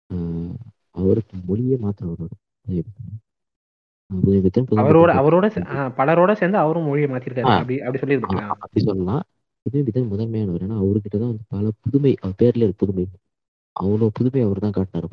ஆஹ் 0.10 0.56
அவருக்கு 0.96 1.36
மொழியே 1.48 1.78
புதிய 4.64 4.82
அவரோட 4.82 5.12
அவரோட 5.20 5.46
ஆ, 5.74 5.84
பலரோட 5.98 6.32
சேர்ந்து 6.40 6.58
அவரும் 6.58 6.88
மொழியை 6.88 7.08
மாத்திருக்காரு. 7.10 7.54
அப்படி 8.56 8.82
சொல்லலாம். 8.84 9.24
முதன்மையானவர் 10.12 10.64
ஏன்னா 10.66 10.78
அவர்கிட்ட 10.82 11.16
தான் 11.16 11.32
வந்து 11.32 11.46
பல 11.54 11.72
புதுமை 11.84 12.12
அவர் 12.22 12.36
பேர்ல 12.42 12.66
இருக்கு 12.66 12.82
புதுமை. 12.84 13.06
அவ்வளோ 13.76 14.08
புதுமை 14.18 14.42
அவர் 14.44 14.64
தான் 14.66 14.76
காட்டினார் 14.78 15.08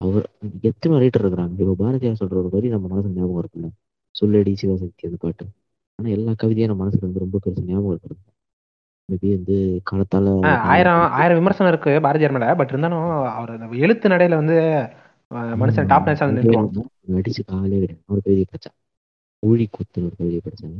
அவர் 0.00 0.24
எத்தனை 0.64 0.94
ரைட்டர் 1.02 1.22
இருக்கிறாங்க? 1.24 1.54
இப்போ 1.56 1.74
பாரதியார் 1.80 2.20
சொல்ற 2.20 2.36
ஒரு 2.40 2.50
வரி 2.54 2.68
நம்ம 2.72 2.86
மனசுல 2.92 3.16
ஞாபகம் 3.18 3.40
இருக்குல்ல? 3.42 3.68
சொல்லடி 4.14 4.52
சிவசக்தி 4.60 5.06
அந்த 5.08 5.18
பாட்டு. 5.22 5.44
ஆனா 5.98 6.08
எல்லா 6.16 6.32
கவிதையும் 6.34 6.70
நம்ம 6.70 6.82
மனசுல 6.82 7.06
வந்து 7.06 7.22
ரொம்ப 7.24 7.36
பெருசு 7.44 7.68
ஞாபகம் 7.68 7.92
இருக்கிறது. 7.92 8.20
மேபி 9.08 9.28
வந்து 9.36 9.56
காலத்தால 9.84 10.28
ஆயிரம் 10.68 11.02
ஆயிரம் 11.16 11.38
விமர்சனம் 11.40 11.72
இருக்கு 11.72 11.92
பாரதியார் 12.00 12.34
மேல. 12.36 12.46
பட் 12.54 12.68
இருந்தாலும் 12.68 13.04
அவர் 13.32 13.52
எழுத்து 13.78 14.06
நடையில 14.08 14.40
வந்து 14.42 14.56
மனுஷன் 15.60 15.88
டாப் 15.88 16.08
நின்றுவான். 16.30 16.70
அடிச்சு 17.14 17.42
காலே 17.44 17.78
ஒரு 18.08 18.20
கவிதை 18.22 18.44
படிச்சேன் 18.44 18.76
ஊழி 19.42 19.64
கூத்துன்னு 19.68 20.08
ஒரு 20.08 20.16
கவிதை 20.16 20.40
படிச்சேன் 20.46 20.76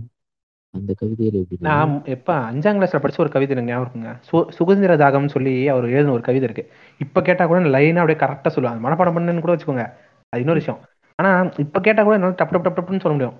அந்த 0.75 0.91
கவிதையில 1.01 1.43
எப்படின்னா 1.43 1.73
நான் 1.73 1.93
எப்ப 2.15 2.31
அஞ்சாம் 2.49 2.79
கிளாஸ்ல 2.79 2.99
படிச்ச 3.03 3.19
ஒரு 3.19 3.31
கவிதை 3.31 3.53
எனக்கு 3.55 3.71
ஞாபகம் 3.71 3.85
இருக்குங்க. 3.85 4.11
சுதந்திர 4.59 4.97
தாகம்னு 4.97 5.35
சொல்லி 5.35 5.69
அவர் 5.69 5.87
எழுதின 5.89 6.13
ஒரு 6.13 6.23
கவிதை 6.23 6.47
இருக்கு. 6.49 6.65
இப்ப 7.01 7.23
கேட்டா 7.23 7.45
கூட 7.47 7.61
லைனா 7.75 8.03
அப்படியே 8.03 8.21
கரெக்டா 8.21 8.49
சொல்லுவாங்க. 8.49 8.81
மனப்பாடம் 8.87 9.17
பண்ணுன்னு 9.17 9.45
கூட 9.45 9.55
வச்சுக்கோங்க. 9.55 9.85
அது 10.33 10.43
இன்னொரு 10.43 10.61
விஷயம். 10.61 10.81
ஆனா 11.19 11.31
இப்ப 11.65 11.81
கேட்டா 11.81 12.03
கூட 12.03 12.15
என்னால 12.15 12.37
டப் 12.41 12.55
டப் 12.57 12.79
டப்னு 12.79 13.03
சொல்ல 13.03 13.17
முடியும். 13.19 13.37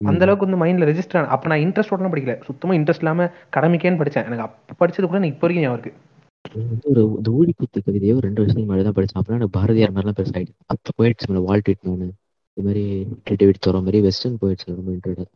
அந்த 0.00 0.22
அளவுக்கு 0.24 0.46
வந்து 0.46 0.60
மைண்ட்ல 0.62 0.88
ரெஜிஸ்டர் 0.90 1.30
அப்ப 1.34 1.50
நான் 1.50 1.62
இன்ட்ரெஸ்டோடலாம் 1.64 2.12
படிக்கல. 2.14 2.34
சுத்தமா 2.48 2.72
இன்ட்ரெஸ்ட் 2.78 3.04
இல்லாம 3.04 3.26
கடமைக்கேன்னு 3.56 4.00
படிச்சேன். 4.00 4.26
எனக்கு 4.28 4.44
அப்ப 4.46 4.76
படிச்சது 4.80 5.06
கூட 5.06 5.20
இப்போ 5.32 5.44
வரைக்கும் 5.46 5.64
ஞாபகம் 5.66 5.78
இருக்கு. 5.78 5.92
நான் 6.44 6.82
ஒரு 6.90 7.02
ஊழி 7.38 7.52
கூத்து 7.58 7.78
கவிதையோ 7.86 8.16
ரெண்டு 8.26 8.40
வருஷத்துக்கு 8.40 8.68
முன்னாடி 8.68 8.84
தான் 8.88 8.96
படிச்சேன். 8.98 9.20
அப்புறம் 9.20 9.38
எனக்கு 9.38 9.56
பாரதியார் 9.58 9.94
மாதிரிலாம் 9.94 10.18
பெருசா 10.18 10.36
ஆயிடுச்சு 10.38 10.60
அப்போ 10.74 10.92
போயிடுச்சு 10.98 11.28
மேலே 11.30 11.42
வால்ட் 11.48 11.70
விட்மேனு 11.70 12.08
இது 12.56 12.64
மாதிரி 12.66 12.82
டேவிட் 13.40 13.64
தோற 13.66 13.78
மாதிரி 13.84 14.00
வெஸ்டர்ன் 14.06 14.40
போயிடுச்சு. 14.42 14.66
ரொம்ப 14.78 14.90
இன்ட்ரெஸ்ட் 14.96 15.32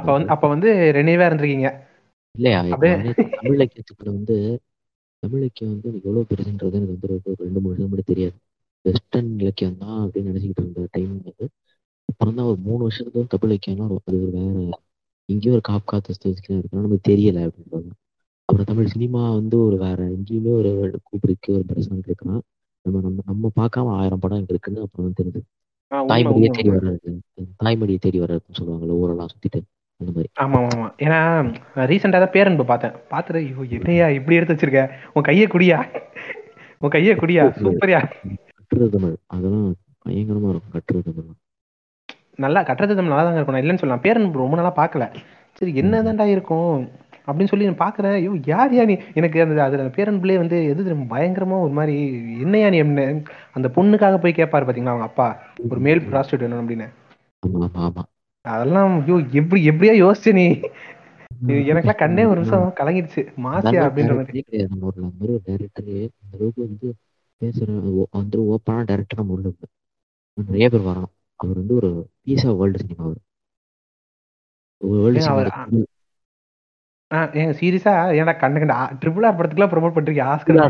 அப்ப 0.00 0.10
வந்து 0.16 0.30
அப்ப 0.34 0.44
வந்து 0.54 0.68
ரெனிவா 0.98 1.26
இருந்திருக்கீங்க 1.28 1.70
இல்லையா? 2.34 2.60
நானே 2.66 3.12
தமிழ் 3.38 3.56
இலக்கியத்துக்குள்ள 3.56 4.12
வந்து 4.18 4.36
தமிழ் 5.22 5.40
இலக்கியம் 5.40 5.72
வந்து 5.72 5.88
எனக்கு 5.90 6.08
எவ்வளவு 6.08 6.28
பெருசுன்றது 6.30 6.78
எனக்கு 6.78 6.94
வந்து 6.94 7.08
ஒரு 7.32 7.40
ரெண்டு 7.46 7.60
மூணு 7.60 7.72
வருஷம் 7.72 7.90
முன்னாடி 7.90 8.06
தெரியாது. 8.12 8.36
வெஸ்டர்ன் 8.84 9.32
இலக்கியம் 9.42 9.76
தான் 9.82 9.98
அப்படின்னு 10.04 10.30
நினைச்சுக்கிட்டு 10.30 10.62
இருந்த 10.64 10.86
டைம் 10.96 11.10
வந்து 11.18 11.46
அப்புறம் 12.08 12.36
தான் 12.36 12.48
ஒரு 12.50 12.58
மூணு 12.66 12.80
வருஷத்துக்கு 12.82 13.32
தமிழ் 13.34 13.48
இலக்கியம்னா 13.48 13.86
ஒரு- 13.88 14.02
அது 14.02 14.16
ஒரு 14.20 14.32
வேற 14.38 14.78
எங்கேயோ 15.28 15.54
ஒரு 15.54 15.64
காப் 15.68 15.88
காத்து 15.90 16.30
இருக்குன்னா 16.30 16.58
நமக்கு 16.78 17.08
தெரியல 17.10 17.40
அப்படின்றது. 17.46 17.90
அப்புறம் 18.48 18.68
தமிழ் 18.70 18.92
சினிமா 18.94 19.20
வந்து 19.36 19.56
ஒரு 19.66 19.76
வேற 19.82 19.98
எங்கேயுமே 20.14 20.52
ஒரு 20.60 20.70
கூப்பிடுக்கு 21.02 21.50
ஒரு 21.52 21.64
பிரசனம் 21.68 22.02
இருக்குன்னா 22.02 22.36
நம்ம 22.86 23.00
நம்ம 23.00 23.22
நம்ம 23.28 23.50
பார்க்காம 23.58 23.92
ஆயிரம் 23.98 24.22
படம் 24.22 24.40
இங்க 24.40 24.52
இருக்குன்னு 24.52 24.84
அப்புறம் 24.86 25.18
தெரியுது. 25.20 25.40
தாய்மொழியை 26.08 26.50
தேடி. 26.50 26.70
வர்றது 26.72 27.10
தாய்மொழியை 27.60 28.00
தேடி 28.00 28.18
வர்றதுன்னு 28.22 28.58
சொல்லுவாங்கல்ல 28.58 28.98
ஊரெல்லாம் 29.00 29.32
சுத்திட்டு 29.32 29.60
ஆமா 30.42 30.58
ஆமா 30.66 30.86
ஏன்னா 31.02 31.18
ரீசெண்டா 31.90 32.18
தான் 32.22 32.32
பேரன்பு 32.32 32.64
பார்த்தேன். 32.64 32.94
பார்த்துட்டு 33.10 33.40
ஐயோ 33.42 33.64
என்னையா 33.76 34.06
இப்படி 34.16 34.36
எடுத்து 34.38 34.54
வச்சிருக்க? 34.54 34.80
உன் 35.14 35.26
கையை 35.28 35.46
குடியா? 35.46 35.78
உன் 36.82 36.92
கையை 36.94 37.12
குடியா? 37.16 37.44
சூப்பரியா? 37.60 38.00
கட்டுரை 38.58 38.88
தமிழ். 38.88 39.14
அதெல்லாம் 39.34 39.68
பயங்கரமா 40.04 40.50
இருக்கும் 40.52 40.74
கட்டுரை 40.76 41.02
தமிழ் 41.02 41.28
நல்லா 42.38 42.60
கட்டுறது 42.62 42.96
தமிழ் 42.96 43.12
நல்லா 43.12 43.24
தாங்க 43.24 43.38
இருக்கும் 43.38 43.56
நான் 43.56 43.64
இல்லைன்னு 43.64 43.82
சொல்லலாம். 43.82 44.04
பேரன்பு 44.04 44.42
ரொம்ப 44.42 44.56
நாளா 44.56 44.72
பார்க்கல. 44.76 45.04
சரி 45.58 45.72
என்னதான்டா 45.82 46.26
இருக்கும்? 46.34 46.76
அப்படின்னு 47.26 47.50
சொல்லி 47.50 47.68
நான் 47.68 47.82
பார்க்கறேன். 47.82 48.14
ஐயோ 48.20 48.32
யார் 48.46 48.72
யா 48.72 48.84
நீ? 48.90 48.94
எனக்கு 49.14 49.42
அந்த 49.42 49.62
அதுல 49.64 49.84
பேரன்புலேயே 49.96 50.38
வந்து 50.42 50.56
எது 50.70 50.84
தெரியுமா? 50.84 51.16
பயங்கரமா 51.16 51.56
ஒரு 51.60 51.72
மாதிரி 51.78 51.96
என்னையா 52.44 52.70
நீ? 52.70 52.76
என்ன 52.76 53.04
அந்த 53.52 53.68
பொண்ணுக்காக 53.76 54.18
போய் 54.22 54.38
கேட்பாரு 54.40 54.66
பாத்தீங்களா 54.68 54.94
அவங்க 54.94 55.08
அப்பா? 55.10 55.28
ஒரு 55.70 55.80
மேல் 55.80 56.02
ப்ராஸ்டியூட் 56.10 56.44
வேணும் 56.46 56.62
அப்படின்னு. 56.62 56.88
அதெல்லாம் 58.44 58.92
ஐயோ 59.00 59.16
எப்படி 59.40 59.60
எப்படியா 59.70 59.94
யோசிச்ச 60.04 60.32
நீ? 60.32 60.46
எனக்கெல்லாம் 61.70 62.02
கண்ணே 62.02 62.24
ஒரு 62.24 62.38
நிமிஷம் 62.40 62.66
கலங்கிடுச்சு 62.80 63.22
மாசியா 63.46 63.82
அப்படின்ற 63.86 64.14
மாதிரி. 64.18 64.42
அந்த 64.64 64.84
ஒரு 64.88 65.38
டேரக்டரே 65.46 66.00
அந்த 66.22 66.34
அளவுக்கு 66.36 66.60
வந்து 66.66 66.88
பேசுற 67.40 67.68
வந்து 68.18 68.38
ஓப்பனான 68.52 68.84
டேரக்டர் 68.90 69.20
நம்ம 69.20 69.36
இல்லை. 69.38 69.52
நிறைய 70.38 70.68
பேர் 70.68 70.88
வரணும். 70.90 71.12
அவர் 71.42 71.56
வந்து 71.56 71.74
ஒரு 71.74 71.90
பீஸ் 72.22 72.46
ஆஃப் 72.46 72.56
வேர்ல்டு 72.56 72.78
சினிமா 72.78 73.04
அவர். 73.04 73.20
ஏன் 77.34 77.54
சீரியஸா 77.60 77.94
ஏன்டா 78.18 78.38
கண்ட 78.38 78.58
கண்ட 78.58 78.74
ட்ரிபிள் 79.00 79.26
ஆர் 79.26 79.36
படத்துக்குலாம் 79.36 79.72
ப்ரோமோட் 79.72 79.96
பண்றீங்க 79.96 80.22
ஆஸ்கர் 80.32 80.60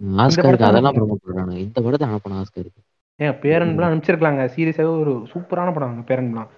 ஆஸ்கருக்கு 0.00 0.42
படத்தை 0.42 0.68
அதெல்லாம் 0.68 0.94
அனுப்பி- 0.94 0.98
ப்ரொமோட் 0.98 1.24
பண்றாங்க 1.24 1.54
இந்த 1.58 1.78
படத்தை 1.82 2.08
அனுப்பின 2.08 2.42
ஆஸ்கருக்கு 2.42 2.80
ஏன் 3.20 3.32
பேரன்புலாம் 3.32 3.90
அனுப்பிச்சிருக்கலாங்க. 3.90 4.42
சீரியஸாவே 4.56 5.00
ஒரு 5.00 5.12
சூப்பரான 5.32 5.72
படம் 5.72 6.04
பேரன்புலாம். 6.06 6.48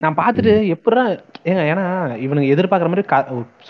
நான் 0.00 0.14
பார்த்துட்டு 0.14 0.52
எப்படா 0.74 1.02
ஏங்க 1.44 1.62
ஏன்னா 1.72 1.84
இவனுங்க 2.24 2.46
எதிர்பார்க்குற 2.54 2.88
மாதிரி 2.88 3.02
க 3.02 3.16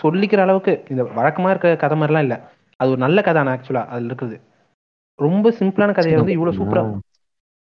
சொல்லிக்கிற 0.01 0.37
அளவுக்கு 0.37 0.73
இந்த 0.89 1.03
வழக்கமா 1.03 1.49
இருக்க 1.49 1.75
கதை 1.75 2.01
மாதிரிலாம் 2.01 2.19
இல்லை. 2.19 2.37
அது 2.79 2.89
ஒரு 2.89 2.99
நல்ல 2.99 3.21
கதை 3.21 3.41
ஆக்சுவலா 3.43 3.85
அதுல 3.85 4.13
இருக்குது 4.13 4.37
ரொம்ப 5.19 5.49
சிம்பிளான 5.59 5.93
கதையை 5.93 6.15
வந்து 6.15 6.31
இவ்வளவு 6.31 6.57
சூப்பரா 6.57 6.81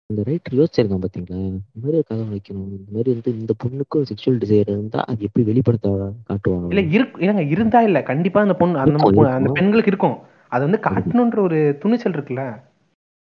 இந்த 0.09 0.21
ரைட்டர் 0.27 0.57
யோசிச்சிருக்கான் 0.57 1.03
பாத்தீங்களா? 1.03 1.37
இந்த 1.67 1.83
மாதிரி 1.83 1.97
ஒரு 1.97 2.07
கதை 2.09 2.23
வைக்கணும். 2.31 2.67
இந்த 2.75 2.89
மாதிரி 2.95 3.09
வந்து 3.13 3.31
இந்த 3.35 3.53
பொண்ணுக்கு 3.61 3.97
ஒரு 3.99 4.07
செக்ஷுவல் 4.09 4.39
டிசைர் 4.41 4.69
இருந்தா 4.69 4.99
அது 5.11 5.25
எப்படி 5.27 5.43
வெளிப்படுத்த 5.47 5.89
காட்டுவாங்க? 6.29 6.67
இல்ல 6.73 6.81
இருக்கு 6.95 7.23
இல்லங்க 7.23 7.43
இருந்தா 7.55 7.79
இல்ல. 7.87 7.99
கண்டிப்பா 8.11 8.43
அந்த 8.45 8.55
பொண்ணு 8.59 8.81
அந்த 8.83 8.99
அந்த. 9.31 9.49
பெண்களுக்கு 9.57 9.91
இருக்கும். 9.93 10.17
அது 10.51 10.63
வந்து 10.67 10.79
காட்டணுன்ற 10.87 11.39
ஒரு 11.47 11.59
துணிச்சல் 11.81 12.15
இருக்குல்ல? 12.17 12.43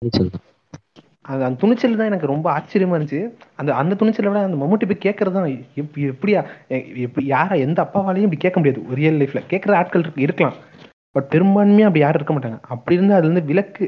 சொல்லுதான் 0.01 0.45
அது 1.25 1.41
அந்த 1.47 1.57
துணிச்சல் 1.61 1.97
தான் 1.97 2.09
எனக்கு 2.09 2.27
ரொம்ப 2.27 2.47
ஆச்சரியமா 2.53 2.95
இருந்துச்சு. 2.95 3.19
அந்த 3.59 3.71
அந்த 3.79 3.93
துணிச்சலை 3.99 4.29
விட 4.29 4.39
அந்த 4.43 4.59
மம்முட்டி 4.61 4.85
போய் 4.89 5.05
கேட்கறது 5.05 5.35
தான் 5.37 5.49
எப் 5.81 5.97
எப்படியா 6.09 6.39
எப்படி 7.03 7.25
யாரை 7.29 7.57
எந்த 7.65 7.79
அப்பாவாலையும் 7.85 8.27
இப்படி 8.27 8.41
கேட்க 8.45 8.57
முடியாது. 8.59 8.81
ரியல் 8.99 9.19
லைஃப்ல 9.21 9.41
கேட்கற 9.51 9.75
ஆட்கள் 9.81 10.03
இருக்கு 10.05 10.25
இருக்கலாம். 10.27 10.57
பட் 11.15 11.27
பெரும்பான்மையா 11.33 11.87
அப்படி 11.89 12.03
யாரும் 12.03 12.19
இருக்க 12.21 12.35
மாட்டாங்க. 12.35 12.59
அப்படி 12.73 12.97
இருந்து 12.97 13.17
அதுல 13.17 13.29
இருந்து 13.29 13.49
விலக்கு 13.51 13.85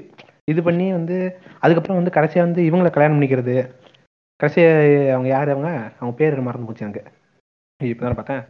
இது 0.47 0.63
பண்ணி 0.63 0.91
வந்து 0.91 1.17
அதுக்கப்புறம் 1.59 1.97
வந்து 1.97 2.15
கடைசியா 2.15 2.39
வந்து 2.39 2.61
இவங்களை 2.61 2.89
கல்யாணம் 2.89 3.17
பண்ணிக்கிறது. 3.17 3.55
கடைசியா 4.39 4.69
அவங்க 5.11 5.27
யாரு 5.27 5.51
அவங்க? 5.51 5.69
அவங்க 5.99 6.15
பேர் 6.17 6.41
மறந்து 6.41 6.67
போச்சு 6.67 6.85
எனக்கு. 6.85 7.03
இப்பதானே 7.79 8.13
பார்த்தேன். 8.13 8.43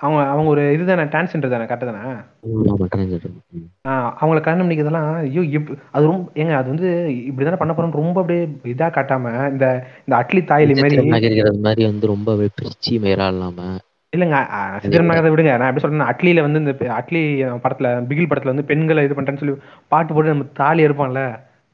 அவங்க 0.00 0.20
அவங்க 0.26 0.48
ஒரு 0.50 0.72
இதுதானே 0.72 1.04
தானே 1.46 1.64
கரெக்டாக 1.64 1.88
தானே 1.88 2.00
ம். 2.46 3.66
ஆஹ் 3.88 4.10
அவங்கள 4.20 4.40
கல்யாணம் 4.40 4.64
பண்ணிக்கிறதெல்லாம் 4.64 5.08
ஐயோ 5.18 5.42
இப்- 5.52 5.76
அது 5.90 6.06
ரொம்ப 6.06 6.30
ஏங்க 6.34 6.54
அது 6.56 6.68
வந்து 6.68 6.88
இப்படிதானே 7.28 7.56
பண்ண 7.56 7.72
போறோம் 7.72 7.94
ரொம்ப 7.94 8.20
அப்படியே 8.20 8.44
இதா 8.72 8.88
காட்டாம 8.90 9.24
இந்த 9.50 9.66
இந்த 10.00 10.14
அட்லி 10.16 10.42
தாயலி 10.44 10.74
மாதிரி 10.76 11.42
மாதிரி 11.60 11.84
வந்து 11.84 12.06
ரொம்ப 12.06 12.30
பிரிச்சு 12.56 12.94
மேரா 12.98 13.28
இல்லாம 13.28 13.68
இல்லைங்க 14.12 14.38
சித்திரம் 14.82 15.08
நகரத்தை 15.08 15.30
விடுங்க. 15.32 15.52
நான் 15.58 15.68
எப்படி 15.68 15.84
சொல்றேன்னா 15.84 16.08
அட்லியில 16.10 16.40
வந்து 16.40 16.60
இந்த 16.62 16.72
அட்லி 16.96 17.20
படத்துல 17.64 17.90
பிகில் 18.08 18.30
படத்துல 18.30 18.52
வந்து 18.52 18.64
பெண்களை 18.64 19.04
இது 19.04 19.14
பண்றேன்னு 19.14 19.42
சொல்லி 19.42 19.54
பாட்டு 19.88 20.14
போட்டு 20.14 20.32
நம்ம 20.32 20.46
தாலி 20.54 20.86
எடுப்பான்ல 20.86 21.20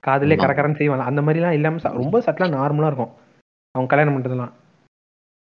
காதுலயே 0.05 0.37
ஆமா. 0.37 0.43
கரகரன்னு 0.43 0.81
செய்வாங்க. 0.81 1.05
அந்த 1.05 1.21
மாதிரிலாம் 1.21 1.51
இல்லாம 1.51 1.81
ச- 1.85 1.95
ரொம்ப 1.95 2.17
சட்டலா 2.21 2.49
நார்மலா 2.57 2.91
இருக்கும். 2.91 3.13
அவங்க 3.75 3.91
கல்யாணம் 3.91 4.17
பண்றதெல்லாம். 4.17 4.53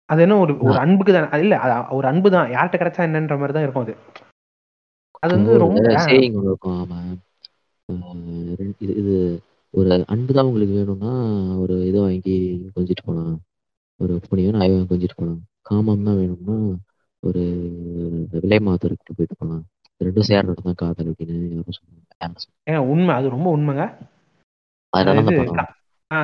அது 0.08 0.22
என்ன 0.22 0.38
ஒரு 0.38 0.52
ஒரு 0.60 0.78
அன்புக்கு 0.78 1.12
தான் 1.12 1.30
அது 1.30 1.42
இல்ல 1.42 1.56
ஒரு 1.90 2.06
அன்பு 2.06 2.28
தான். 2.30 2.50
யார்கிட்ட 2.50 2.76
கிடைச்சா 2.76 3.06
என்னன்ற 3.06 3.36
மாதிரி 3.38 3.52
தான் 3.52 3.62
இருக்கும் 3.62 3.86
அது. 3.86 3.94
அது 5.22 5.32
வந்து 5.36 5.52
ரொம்ப 5.58 5.78
இது 8.80 8.94
இது 9.00 9.14
ஒரு 9.74 9.88
அன்பு 10.06 10.32
தான் 10.32 10.46
உங்களுக்கு 10.46 10.74
வேணும்னா 10.74 11.12
ஒரு 11.58 11.74
இதை 11.86 12.00
வாங்கி 12.00 12.36
கொஞ்சிட்டு 12.76 13.04
போலாம். 13.04 13.34
ஒரு 14.00 14.14
புனியோ 14.26 14.50
நாய் 14.54 14.70
வாங்கி 14.70 14.88
கொஞ்சிட்டு 14.92 15.16
போலாம். 15.16 15.40
காமம் 15.66 16.04
தான் 16.04 16.16
வேணும்னா 16.16 16.74
ஒரு 17.20 17.42
விலை 18.30 18.58
மாதருக்கு 18.58 19.12
போயிட்டு 19.16 19.64
இது 20.00 20.04
ரெண்டும் 20.04 20.28
சேர்றது 20.28 20.56
தான் 20.62 20.74
காதல் 20.74 21.10
அப்படின்னு 21.10 21.62
யாரும். 22.20 22.36
ஏங்க 22.70 22.88
உண்மை 22.90 23.14
அது 23.14 23.28
ரொம்ப 23.28 23.56
உண்மைங்க. 23.56 23.82
அதனால 24.88 25.64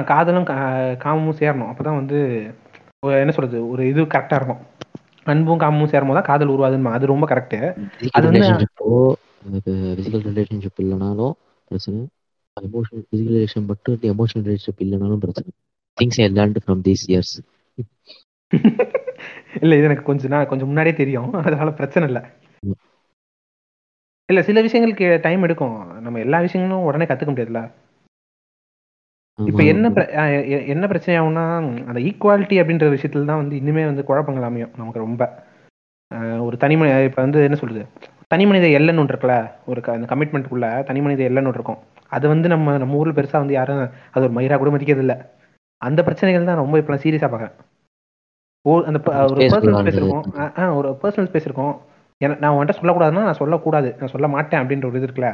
காதலும் 0.04 0.44
காமமும் 0.98 1.36
சேரணும். 1.36 1.68
அப்பதான் 1.70 1.94
வந்து 1.94 2.18
என்ன 3.00 3.30
சொல்றது 3.30 3.68
ஒரு 3.68 3.88
இது 3.88 4.02
கரெக்டா 4.02 4.34
இருக்கும். 4.34 4.62
அன்பும் 5.24 5.58
காமமும் 5.58 5.86
சேரும்போது 5.86 6.22
தான் 6.22 6.30
காதல் 6.30 6.48
உருவாதுன்னு 6.48 6.92
அது 6.92 7.06
ரொம்ப 7.06 7.26
கரெக்ட் 7.26 7.58
அது 8.10 8.30
வந்து- 8.30 9.14
பிசிக்கல் 9.96 10.28
ரிலேஷன்ஷிப் 10.28 10.80
இல்லைனாலும் 10.82 11.32
பிரச்சனை. 11.68 12.00
எமோஷனல் 12.60 13.04
பிசிக்கல் 13.10 13.32
ரிலேஷன் 13.34 13.66
மட்டும் 13.66 13.98
எமோஷனல் 14.02 14.44
ரிலேஷன்ஷிப் 14.44 14.82
இல்லைனாலும் 14.82 15.16
பிரச்சனை. 15.16 15.50
Things 15.98 16.20
I 16.22 16.26
learned 16.32 16.56
from 16.66 16.82
these 16.86 17.02
years 17.06 19.00
இல்ல 19.52 19.72
இது 19.74 19.84
எனக்கு 19.84 20.04
கொஞ்சம் 20.04 20.32
நான் 20.32 20.48
கொஞ்சம் 20.48 20.68
முன்னாடியே 20.68 20.94
தெரியும். 20.94 21.28
அதனால 21.48 21.70
பிரச்சனை 21.72 22.06
இல்ல. 22.08 22.20
இல்ல 24.28 24.40
சில 24.42 24.58
விஷயங்களுக்கு 24.62 25.06
டைம் 25.22 25.44
எடுக்கும். 25.44 25.76
நம்ம 26.02 26.20
எல்லா 26.20 26.38
விஷயங்களும் 26.40 26.86
உடனே 26.88 27.06
கத்துக்க 27.06 27.32
முடியாதுல்ல? 27.32 27.62
இப்ப 29.38 29.62
என்ன 29.64 29.86
என்ன 30.72 30.84
பிரச்சனை 30.88 31.14
ஆகும்னா 31.18 31.44
அந்த 31.90 32.00
ஈக்குவாலிட்டி 32.08 32.56
அப்படின்ற 32.60 32.86
விஷயத்துல 32.94 33.28
தான் 33.30 33.40
வந்து 33.42 33.54
இன்னுமே 33.60 33.84
வந்து 33.86 34.02
குழப்பங்கள் 34.04 34.48
அமையும் 34.48 34.72
நமக்கு 34.76 35.04
ரொம்ப. 35.04 35.22
ஒரு 36.46 36.56
தனி 36.56 36.74
மனி 36.76 36.90
இப்ப 37.08 37.20
வந்து 37.22 37.40
என்ன 37.46 37.56
சொல்றது? 37.60 37.82
தனி 38.30 38.44
மனித 38.48 38.66
எல்லைன்னு 38.78 39.02
ஒன்று 39.02 39.14
இருக்குல்ல? 39.14 39.36
ஒரு 39.70 39.80
அந்த 39.94 40.06
கமிட்மெண்ட்டுக்குள்ள 40.06 40.68
தனி 40.90 41.00
மனித 41.00 41.22
எல்லைன்னு 41.28 41.50
ஒன்று 41.50 41.60
இருக்கும். 41.60 41.80
அது 42.12 42.26
வந்து 42.28 42.48
நம்ம 42.48 42.76
நம்ம 42.78 42.98
ஊர்ல 43.00 43.14
பெருசா 43.18 43.38
வந்து 43.38 43.58
யாரும் 43.58 43.82
அது 44.14 44.24
ஒரு 44.26 44.34
மயிரா 44.38 44.56
கூட 44.56 44.70
மதிக்கிறது 44.70 45.04
இல்ல 45.06 45.14
அந்த 45.82 46.00
பிரச்சனைகள் 46.08 46.48
தான் 46.48 46.62
ரொம்ப 46.62 46.76
இப்ப 46.82 46.98
சீரியஸா 47.04 47.28
பாக்குறேன். 47.28 47.54
அந்த 48.88 48.98
ஒரு 49.32 49.40
பர்சனல். 49.52 49.78
ஸ்பேஸ் 49.80 49.98
இருக்கும். 50.00 50.26
ஒரு 50.78 50.88
பர்சனல் 51.02 51.28
ஸ்பேஸ் 51.30 51.48
இருக்கும். 51.48 51.74
ஏன்னா 52.20 52.34
நான் 52.42 52.54
உன்கிட்ட 52.56 52.74
சொல்லக்கூடாதுன்னா 52.80 53.22
நான் 53.28 53.40
சொல்லக்கூடாது. 53.40 53.88
நான் 54.00 54.12
சொல்ல 54.14 54.26
மாட்டேன் 54.34 54.60
அப்படின்ற 54.62 54.86
ஒரு 54.90 54.98
இது 55.00 55.06
இருக்குல்ல. 55.08 55.30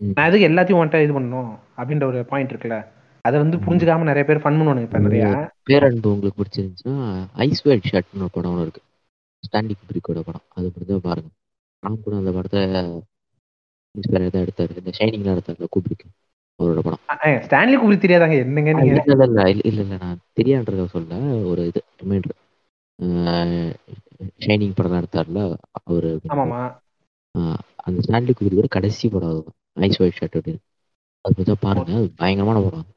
நான் 0.00 0.28
எதுக்கு 0.30 0.48
எல்லாத்தையும் 0.48 0.80
உன்கிட்ட 0.80 1.00
இது 1.06 1.14
பண்ணணும் 1.16 1.50
அப்படின்ற 1.78 2.04
ஒரு 2.10 2.20
பாயிண்ட் 2.32 2.52
இருக்குல்ல. 2.52 2.78
அதை 3.24 3.36
வந்து 3.42 3.56
புரிஞ்சுக்காம 3.64 4.08
நிறைய 4.10 4.24
பேர் 4.28 4.42
ஃபன் 4.42 4.58
பண்ணுவானுங்க 4.58 4.88
இப்ப 4.88 5.00
நிறைய. 5.06 5.24
பேரன்பு 5.70 6.12
உங்களுக்கு 6.14 6.40
பிடிச்சிருந்துச்சுன்னா 6.40 6.96
ஐஸ் 7.46 7.64
ஒயிட் 7.68 7.88
ஷர்ட்னு 7.90 8.24
ஒரு 8.26 8.34
படம் 8.36 8.62
இருக்கு. 8.64 8.82
ஸ்டாண்டி 9.44 9.74
குப்ரிக்கோட 9.80 10.20
படம். 10.28 10.46
அது 10.56 10.66
முடிஞ்சா 10.74 10.98
பாருங்க. 11.08 11.30
நான் 11.82 12.02
கூட 12.04 12.16
அந்த 12.16 12.32
படத்தை 12.36 12.60
இன்ஸ்பயர் 13.94 14.34
தான் 14.34 14.44
எடுத்தாரு. 14.46 14.72
இந்த 14.80 14.92
ஷைனிங்லாம் 14.98 15.36
எடுத்தாரு 15.36 15.70
குப்ரிக் 15.76 16.06
அவரோட 16.60 16.80
படம். 16.86 17.02
ஸ்டான்லி 17.46 17.76
குப்ரிக் 17.82 18.04
தெரியாதாங்க? 18.04 18.36
என்னங்க 18.44 18.70
இல்ல 18.72 18.82
நீங்க? 18.82 19.02
இல்ல 19.06 19.14
இல்ல 19.16 19.26
இல்ல 19.30 19.68
இல்ல 19.68 19.82
இல்ல 19.84 19.96
நான் 19.96 20.20
தெரியான்றத 20.40 20.84
சொல்ல 20.94 21.20
ஒரு 21.50 21.62
இது 21.70 21.80
ரிமைண்டர் 22.02 22.36
ஷைனிங் 24.44 24.74
படம் 24.74 24.98
எடுத்தார்ல 24.98 25.40
அவரு 25.80 26.10
ஆமாமா. 26.28 26.60
அந்த 27.84 27.98
ஸ்டாண்லி 28.00 28.32
குப்ரிக்கோட 28.34 28.68
கடைசி 28.68 29.08
படம் 29.08 29.30
அதுதான் 29.30 29.58
ஐஸ் 29.80 30.00
ஒயிட் 30.02 30.18
ஷர்ட் 30.20 30.38
அப்படின்னு. 30.38 30.62
அது 31.24 31.34
கொஞ்சம் 31.34 31.60
பாருங்க 31.60 31.92
அது 31.92 32.08
பயங்கரமான 32.16 32.60
படம். 32.60 32.88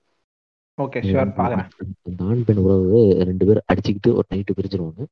ஓகே 0.78 1.00
ஷுவர் 1.06 1.32
பாக்குறேன் 1.40 1.68
அந்த 2.04 2.24
ஆண் 2.24 2.44
பெண் 2.44 2.58
உறவு 2.58 3.00
ரெண்டு 3.24 3.46
பேரும் 3.46 3.68
அடிச்சுக்கிட்டு 3.72 4.12
ஒரு 4.14 4.28
நைட்டு 4.30 4.56
பிரிச்சிருவாங்க 4.56 5.04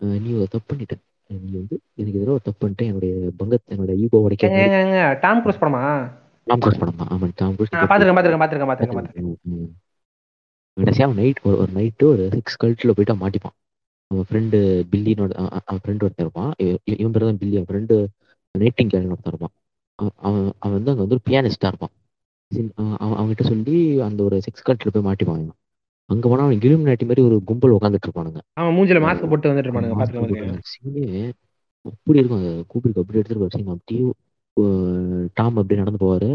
அஹ் 0.00 0.18
நீ 0.20 0.30
ஒரு 0.32 0.48
தப்பு 0.48 0.68
பண்ணிட்ட. 0.68 0.94
நீ 1.30 1.52
வந்து 1.52 1.76
எனக்கு 1.94 2.18
எதிராக 2.18 2.36
ஒரு 2.36 2.44
தப்பு 2.44 2.60
பண்ணிட்டு. 2.60 2.86
என்னுடைய 2.86 3.12
பங்கத் 3.38 3.72
என்னோட 3.74 3.94
ஈகோ 3.96 4.18
உடைக்க 4.18 4.48
டாம் 5.20 5.40
க்ரூஸ் 5.44 5.60
படமா? 5.62 5.82
டாம் 6.46 6.60
க்ரூஸ் 6.60 6.80
படம் 6.82 7.02
ஆமா 7.08 7.28
டாம் 7.34 7.54
க்ரூஸ் 7.56 7.72
பாத்துருக்கேன் 7.72 8.18
பாத்துருக்கேன் 8.18 8.42
பாத்துருக்கேன் 8.42 8.70
பாத்துருக்கேன். 8.70 9.68
கடைசியா 10.76 11.06
நைட் 11.14 11.40
ஒரு 11.42 11.56
ஒரு 11.58 11.72
நைட்டு 11.74 12.04
ஒரு 12.04 12.24
சிக்ஸ் 12.32 12.60
கல்ட்டில் 12.64 12.96
போயிட்டு 12.96 13.14
மாட்டிப்பான். 13.22 13.56
அவன் 14.10 14.24
ஃப்ரெண்டு 14.28 14.58
பில்லினோட 14.92 15.32
அவன் 15.66 15.80
ஃப்ரெண்டு 15.82 16.02
ஒருத்தன் 16.02 16.24
இருப்பான். 16.26 16.52
இவ- 16.58 16.78
இவ- 16.84 16.98
இவன் 16.98 17.12
பேர் 17.12 17.22
தான் 17.22 17.38
பில்லி 17.38 17.56
அவன் 17.56 17.70
ஃப்ரெண்டு 17.70 17.96
நைட்டிங் 18.54 18.88
கேள்வி 18.88 19.06
ஒருத்தன் 19.06 19.32
இருப்பான். 19.32 19.54
அவன் 20.22 20.52
அவன் 20.58 20.76
வந்து 20.76 20.90
அங்கே 20.90 21.02
வந்து 21.02 21.16
ஒரு 21.16 21.24
பியானிஸ்டாக 21.28 21.70
இருப்பான். 21.72 21.94
அவன் 22.74 22.96
அவன் 22.98 23.18
அவன்கிட்ட 23.20 23.44
சொல்லி 23.44 23.76
அந்த 24.00 24.22
ஒரு 24.22 24.42
சிக்ஸ் 24.42 24.66
கல்ட்டில் 24.66 24.92
போய் 24.92 25.06
மாட்டிப்பான் 25.06 25.40
இவன் 25.42 25.56
அங்கே 26.10 26.28
போனால் 26.28 26.44
அவன் 26.44 26.58
கிலிம் 26.58 26.82
நாட்டி 26.82 27.04
மாதிரி 27.04 27.26
ஒரு 27.26 27.36
கும்பல் 27.44 27.72
உட்காந்துட்டு 27.72 28.06
இருப்பானுங்க. 28.06 28.40
அவன் 28.52 28.74
மூஞ்சில 28.74 29.00
மாஸ்க் 29.06 29.28
போட்டு 29.28 29.50
வந்துட்டு 29.50 29.68
இருப்பானுங்க 29.68 30.06
சீனே 30.70 31.08
அப்படி 31.86 32.18
இருக்கும். 32.18 32.38
அந்த 32.38 32.64
கூப்பிட்டு 32.66 33.00
அப்படி 33.00 33.18
எடுத்துட்டு 33.18 33.56
சீன் 33.56 33.68
அப்படியே 33.68 34.06
டாம் 35.34 35.56
அப்படியே 35.56 35.78
நடந்து 35.78 36.00
போவாரு. 36.04 36.30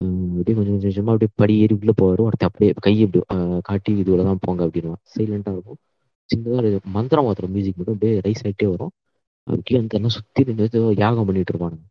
அப்படியே 0.00 0.54
கொஞ்சம் 0.56 0.72
கொஞ்சம் 0.72 0.90
கொஞ்சமா 0.90 1.12
அப்படியே 1.12 1.30
படி 1.34 1.54
ஏறி 1.58 1.74
உள்ள 1.74 1.92
போவாரு. 1.92 2.22
ஒருத்தன் 2.26 2.48
அப்படியே 2.48 2.72
கை 2.80 2.94
இப்படி 2.98 3.24
அஹ், 3.34 3.58
காட்டி 3.62 3.92
இதுல 4.02 4.24
தான் 4.24 4.38
போங்க 4.40 4.62
அப்படின்னு 4.66 4.92
சைலண்டா 5.14 5.52
இருக்கும். 5.54 5.78
சின்னதாக 6.30 6.60
ஒரு 6.60 6.70
மந்திரம் 6.96 7.26
மாத்திரம் 7.28 7.52
மியூசிக் 7.54 7.78
மட்டும் 7.78 7.96
அப்படியே 7.96 8.20
ரைஸ் 8.26 8.44
ஆகிட்டே 8.48 8.66
வரும். 8.74 8.92
அப்படியே 9.46 9.78
வந்து 9.80 9.96
எல்லாம் 9.98 10.14
சுற்றி 10.16 10.42
நின்று 10.48 10.80
யாகம் 11.02 11.26
பண்ணிட்டு 11.28 11.52
இருப்பானுங்க. 11.54 11.84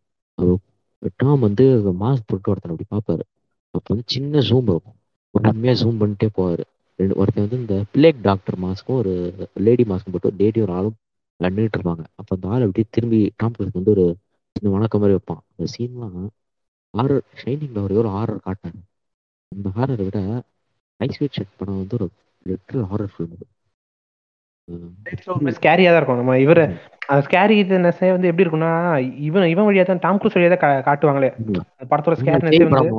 டாம் 1.22 1.42
வந்து 1.48 1.66
மாஸ்க் 2.04 2.30
போட்டு 2.32 2.52
ஒருத்தன் 2.52 2.74
அப்படி 2.74 2.88
பார்ப்பாரு. 2.94 3.24
அப்போ 3.76 3.88
வந்து 3.94 4.06
சின்ன 4.14 4.42
ஜூம் 4.50 4.70
இருக்கும். 4.74 4.98
உண்மையாக 5.36 5.78
ஜூம் 5.82 6.00
பண்ணிட்டே 6.02 6.28
போவார். 6.38 6.64
ரெண்டு 7.00 7.16
ஒருத்தன் 7.22 7.46
வந்து 7.46 7.60
இந்த 7.62 7.76
பிளேக் 7.94 8.20
டாக்டர் 8.28 8.58
மாஸ்க்கும் 8.66 9.00
ஒரு 9.02 9.14
லேடி 9.68 9.84
மாஸ்க்கும் 9.92 10.14
போட்டு 10.16 10.32
லேடி 10.42 10.60
ஒரு 10.66 10.74
ஆளும் 10.80 10.98
நின்றுட்டு 11.40 11.78
இருப்பாங்க. 11.78 12.04
அப்போ 12.20 12.32
அந்த 12.38 12.48
ஆள் 12.54 12.66
அப்படியே 12.66 12.88
திரும்பி 12.96 13.20
டாம் 13.42 13.56
வந்து 13.78 13.94
ஒரு 13.96 14.06
சின்ன 14.56 14.72
வணக்கம் 14.76 15.02
மாதிரி 15.04 15.18
வைப்பான். 15.18 15.42
அந்த 15.52 15.66
சீன்லாம் 15.76 16.18
ஹாரர் 16.94 17.24
ஷைனிங்ல 17.42 17.80
ஒரே 17.88 17.96
ஒரு 18.04 18.10
ஹாரர் 18.16 18.44
காட்டாரு 18.48 18.80
அந்த 19.52 19.70
ஹாரரை 19.78 20.04
விட 20.10 20.20
ஐஸ்வீட் 21.00 21.22
வெயிட் 21.22 21.38
ஷர்ட் 21.38 21.58
படம் 21.60 21.80
வந்து 21.82 21.98
ஒரு 22.00 22.08
லிட்டரல் 22.46 22.88
ஹாரர் 22.92 23.12
ஃபிலிம் 23.14 23.34
ஸ்கேரியா 25.58 25.90
தான் 25.92 26.00
இருக்கும். 26.00 26.20
நம்ம 26.22 26.36
இவரு 26.46 26.64
அந்த 27.12 27.22
ஸ்கேரி 27.28 27.56
வந்து 28.16 28.30
எப்படி 28.30 28.44
இருக்கும்னா 28.46 28.72
இவன் 29.28 29.52
இவன் 29.54 29.68
வழியா 29.68 29.86
தான் 29.90 30.04
டாம் 30.06 30.20
க்ரூஸ் 30.22 30.38
வழியா 30.38 30.52
தான் 30.54 30.86
காட்டுவாங்களே. 30.88 31.30
படத்தோட 31.92 32.18
ஸ்கேரினஸே 32.22 32.64
வந்து 32.70 32.90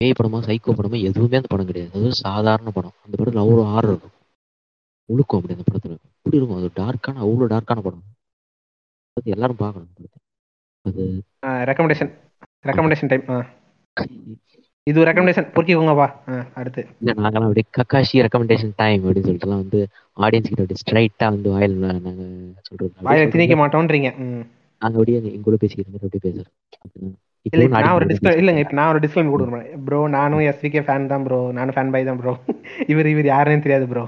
பேய் 0.00 0.16
படமோ 0.18 0.40
சைக்கோ 0.46 0.74
படமோ 0.78 0.96
எதுவுமே 1.08 1.38
அந்த 1.40 1.50
படம் 1.52 1.68
கிடையாது. 1.70 1.92
அது 1.98 2.08
சாதாரண 2.26 2.70
படம். 2.76 2.94
அந்த 3.04 3.14
படத்துல 3.18 3.42
அவ்வளோ 3.44 3.64
ஹாரர் 3.72 3.92
இருக்கும். 3.92 4.14
உழுக்கும் 5.08 5.38
அப்படி 5.40 5.54
அந்த 5.56 5.66
படத்துல. 5.68 5.96
அப்படி 6.18 6.38
இருக்கும்? 6.38 6.58
அது 6.60 6.70
டார்க்கான 6.80 7.22
அவ்வளோ 7.26 7.48
டார்க்கான 7.54 7.82
படம். 7.86 8.04
அது 9.16 9.34
எல்லாரும் 9.34 9.60
பார்க்கணும் 9.62 9.90
அது 10.84 11.02
ரெக்கமெண்டேஷன் 11.70 12.10
ரெக்கமெண்டேஷன் 12.70 13.10
டைம் 13.12 13.26
இது 14.86 14.98
ஒரு 15.00 15.08
ரெக்கமெண்டேஷன் 15.08 15.46
பொறுக்கிக்கோங்கப்பா 15.52 16.06
ஆ, 16.28 16.38
அடுத்து. 16.60 16.80
இல்ல 17.00 17.10
நாங்கெல்லாம் 17.16 17.46
அப்படியே 17.46 17.66
கக்காஷி 17.76 18.16
ரெக்கமெண்டேஷன் 18.24 18.72
டைம் 18.76 19.00
அப்படின்னு 19.00 19.26
சொல்லிட்டுலாம் 19.28 19.62
வந்து 19.62 19.78
ஆடியன்ஸ் 20.16 20.48
கிட்ட 20.50 20.62
அப்படியே 20.64 20.80
ஸ்ட்ரைட்டா 20.82 21.26
வந்து 21.30 21.48
வாயில் 21.54 21.76
நாங்க 21.84 22.10
சொல்றது. 22.68 22.90
வாயில 23.06 23.22
திணிக்க 23.26 23.40
சொல்றது. 23.46 23.60
மாட்டோன்றீங்க. 23.62 24.10
ம். 24.24 24.42
நாங்க 24.82 24.96
அப்படியே 24.98 25.18
எங்க 25.28 25.44
கூட 25.46 25.56
பேசிக்கிற 25.62 25.86
மாதிரி 25.86 26.06
அப்படியே 26.08 26.24
பேசுறோம். 26.26 26.52
நான் 27.76 27.96
ஒரு 27.96 28.06
டிஸ்கிளைம் 28.10 28.38
இல்லைங்க 28.40 28.62
இப்ப 28.64 28.76
நான் 28.78 28.90
ஒரு 28.92 29.00
டிஸ்கிளைம் 29.02 29.32
கொடுக்குறேன் 29.32 29.66
ப்ரோ 29.86 30.00
நானும் 30.12 30.44
எஸ்விகே 30.48 30.82
ஃபேன் 30.84 31.08
தான் 31.08 31.24
ப்ரோ 31.26 31.38
நானும் 31.56 31.74
ஃபேன் 31.76 31.92
பை 31.94 32.02
தான் 32.04 32.20
ப்ரோ 32.20 32.32
இவர் 32.92 33.08
இவர் 33.10 33.28
யாருன்னு 33.30 33.64
தெரியாது 33.66 33.86
ப்ரோ 33.90 34.04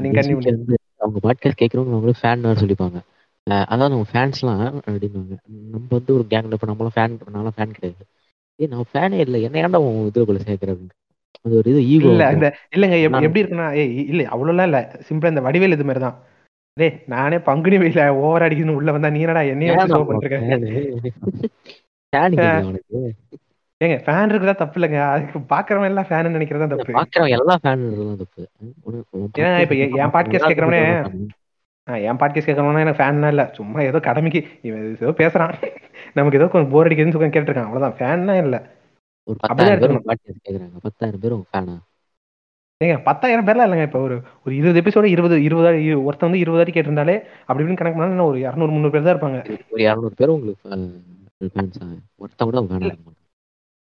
நீங்க 0.00 0.20
அவங்க 1.00 1.20
பாட்காஸ்ட் 1.24 1.60
கேட்கறவங்க 1.60 1.94
அவங்களே 1.94 2.18
ஃபேன் 2.20 2.44
சொல்லிப்பாங்க. 2.60 2.98
அதாவது 3.66 3.92
நம்ம 3.92 4.08
ஃபேன்ஸ்லாம் 4.10 4.60
அப்படின்வாங்க 4.82 5.36
நம்ம 5.72 5.86
வந்து 5.92 6.12
ஒரு 6.16 6.26
கேங்ல 6.30 6.58
இப்ப 6.58 6.68
நம்மளாம் 6.70 6.96
ஃபேன் 6.96 7.16
நான்லாம் 7.30 7.56
ஃபேன் 7.56 7.76
கிடையாது. 7.76 8.02
ஏய் 8.58 8.70
நான் 8.72 8.88
ஃபேனே 8.90 9.18
இல்லை. 9.24 9.38
என்ன 9.46 9.60
ஏன்டா 9.62 9.78
உன் 9.84 10.00
இதுக்குள்ள 10.08 10.40
சேர்க்கிற 10.42 10.72
அது 11.44 11.54
ஒரு 11.58 11.68
இது 11.70 11.80
ஈகோ 11.92 12.08
இல்ல 12.10 12.24
இந்த 12.34 12.46
இல்லங்க 12.74 12.96
எப்படி 13.20 13.40
இருக்குன்னா 13.42 13.68
ஏய் 13.80 13.90
இல்ல 14.04 14.22
அவ்வளவுலாம் 14.32 14.68
இல்ல. 14.70 14.78
சிம்பிளா 15.06 15.32
இந்த 15.32 15.42
வடிவேல் 15.46 15.76
இது 15.76 15.86
மாதிரி 15.88 16.02
தான் 16.04 16.18
டேய் 16.76 16.92
நானே 17.12 17.38
பங்குனி 17.46 17.76
வெயில 17.80 18.02
ஓவர் 18.20 18.44
அடிக்கணும் 18.44 18.78
உள்ள 18.78 18.90
வந்தா 18.94 19.08
நீ 19.10 19.22
என்னடா 19.24 19.42
என்னைய 19.52 19.72
வச்சு 19.74 19.98
பண்ணிருக்க? 20.10 20.38
ஏங்க 23.80 23.96
ஃபேன் 24.04 24.30
இருக்குதா 24.30 24.54
தப்பு 24.56 24.76
இல்லைங்க? 24.78 24.98
அதுக்கு 25.12 25.38
பாக்குறவன் 25.52 25.88
எல்லாம் 25.90 26.08
ஃபேன் 26.08 26.34
நினைக்கிறதா 26.34 26.68
தப்பு? 26.72 26.92
பாக்குறவன் 26.98 27.34
எல்லா 27.36 27.54
ஃபேன் 27.62 27.82
தப்பு. 28.20 28.42
ஏன்னா 29.38 29.50
இப்ப 29.64 29.74
என் 29.78 30.12
தான். 30.12 31.16
ஆ, 31.88 31.94
என் 32.04 32.18
பாட்காஸ்ட் 32.20 32.48
கேட்கறவனா 32.48 32.82
எனக்கு 32.84 33.00
ஃபேன்லாம் 33.00 33.32
இல்ல. 33.34 33.44
சும்மா 33.56 33.78
ஏதோ 33.88 34.00
கடமைக்கு 34.06 34.40
இவன் 34.62 34.84
ஏதோ 34.96 35.14
பேசுறான். 35.20 35.54
நமக்கு 36.16 36.38
ஏதோ 36.38 36.46
கொஞ்சம் 36.46 36.72
போர் 36.72 36.88
அடிக்குதுன்னு 36.88 37.14
சொல்லி 37.14 37.34
கேட்டிருக்கான் 37.34 37.68
அவ்வளவுதான். 37.68 37.96
ஃபேன்லாம் 37.98 38.42
இல்ல. 38.44 38.56
ஒரு 39.28 39.36
பத்தாயிரம் 39.42 39.80
பேர் 39.80 39.88
இருக்கணும். 39.88 40.06
பாட்காஸ்ட் 40.08 40.44
கேக்குறாங்க. 40.46 40.76
பத்தாயிரம் 40.86 41.22
பேர் 41.24 41.36
உங்க 41.36 41.48
ஃபேனா 41.52 41.76
ஏங்க 42.80 42.96
பத்தாயிரம் 43.02 43.46
பேர்லாம் 43.46 43.66
இல்லைங்க. 43.66 43.86
இப்போ 43.88 44.00
ஒரு 44.00 44.14
ஒரு 44.44 44.52
இருபது 44.56 44.80
எபிசோடு 44.80 45.08
இருபது 45.14 45.36
இருபது 45.42 45.68
ஒருத்தன் 46.06 46.28
வந்து 46.28 46.42
இருபது 46.42 46.60
வாட்டி 46.60 46.74
கேட்டிருந்தாலே 46.76 47.14
அப்படி 47.46 47.62
இப்படின்னு 47.62 47.80
கணக்கு 47.80 47.98
பண்ணா 47.98 48.24
ஒரு 48.24 48.38
இரநூறு 48.46 48.72
முந்நூறு 48.74 48.94
பேர் 48.94 49.06
தான் 49.06 49.14
இருப்பாங்க. 49.14 49.38
ஒரு 49.74 49.82
இரநூறு 49.88 50.16
பேர் 50.20 50.34
உங்களுக்கு 50.34 50.68
ஃபேன்ஸா 51.54 51.86
ஒருத்தன் 52.18 52.48
கூட 52.50 52.60
மாட்டான். 52.62 52.98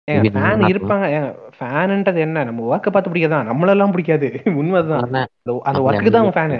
ஏங்க 0.07 0.29
ஃபேன் 0.35 0.63
இருப்பாங்க. 0.71 1.05
ஏங்க 1.15 1.27
ஃபேனுன்றது 1.57 2.19
என்ன? 2.27 2.43
நம்ம 2.43 2.63
ஒர்க்கை 2.69 2.91
பார்த்து 2.91 3.11
பிடிக்காதான் 3.11 3.49
நம்மளெல்லாம் 3.49 3.93
பிடிக்காது. 3.95 4.27
உண்மைதான். 4.61 5.03
அண்ணா, 5.05 5.21
அந்த 5.69 5.81
ஒர்க்கு 5.87 6.15
தான் 6.17 6.33
ஃபேனு 6.37 6.59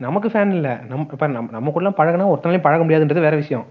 நமக்கு 0.00 0.28
ஃபேன் 0.28 0.52
இல்லை. 0.52 0.72
நம்ம 0.88 1.06
இப்போ 1.12 1.26
நம்ம 1.26 1.52
நமக்குள்ள 1.52 1.90
பழகினா 1.98 2.24
ஒருத்தனாலையும் 2.32 2.66
பழக 2.66 2.82
முடியாதுன்றது 2.84 3.26
வேற 3.26 3.36
விஷயம். 3.36 3.66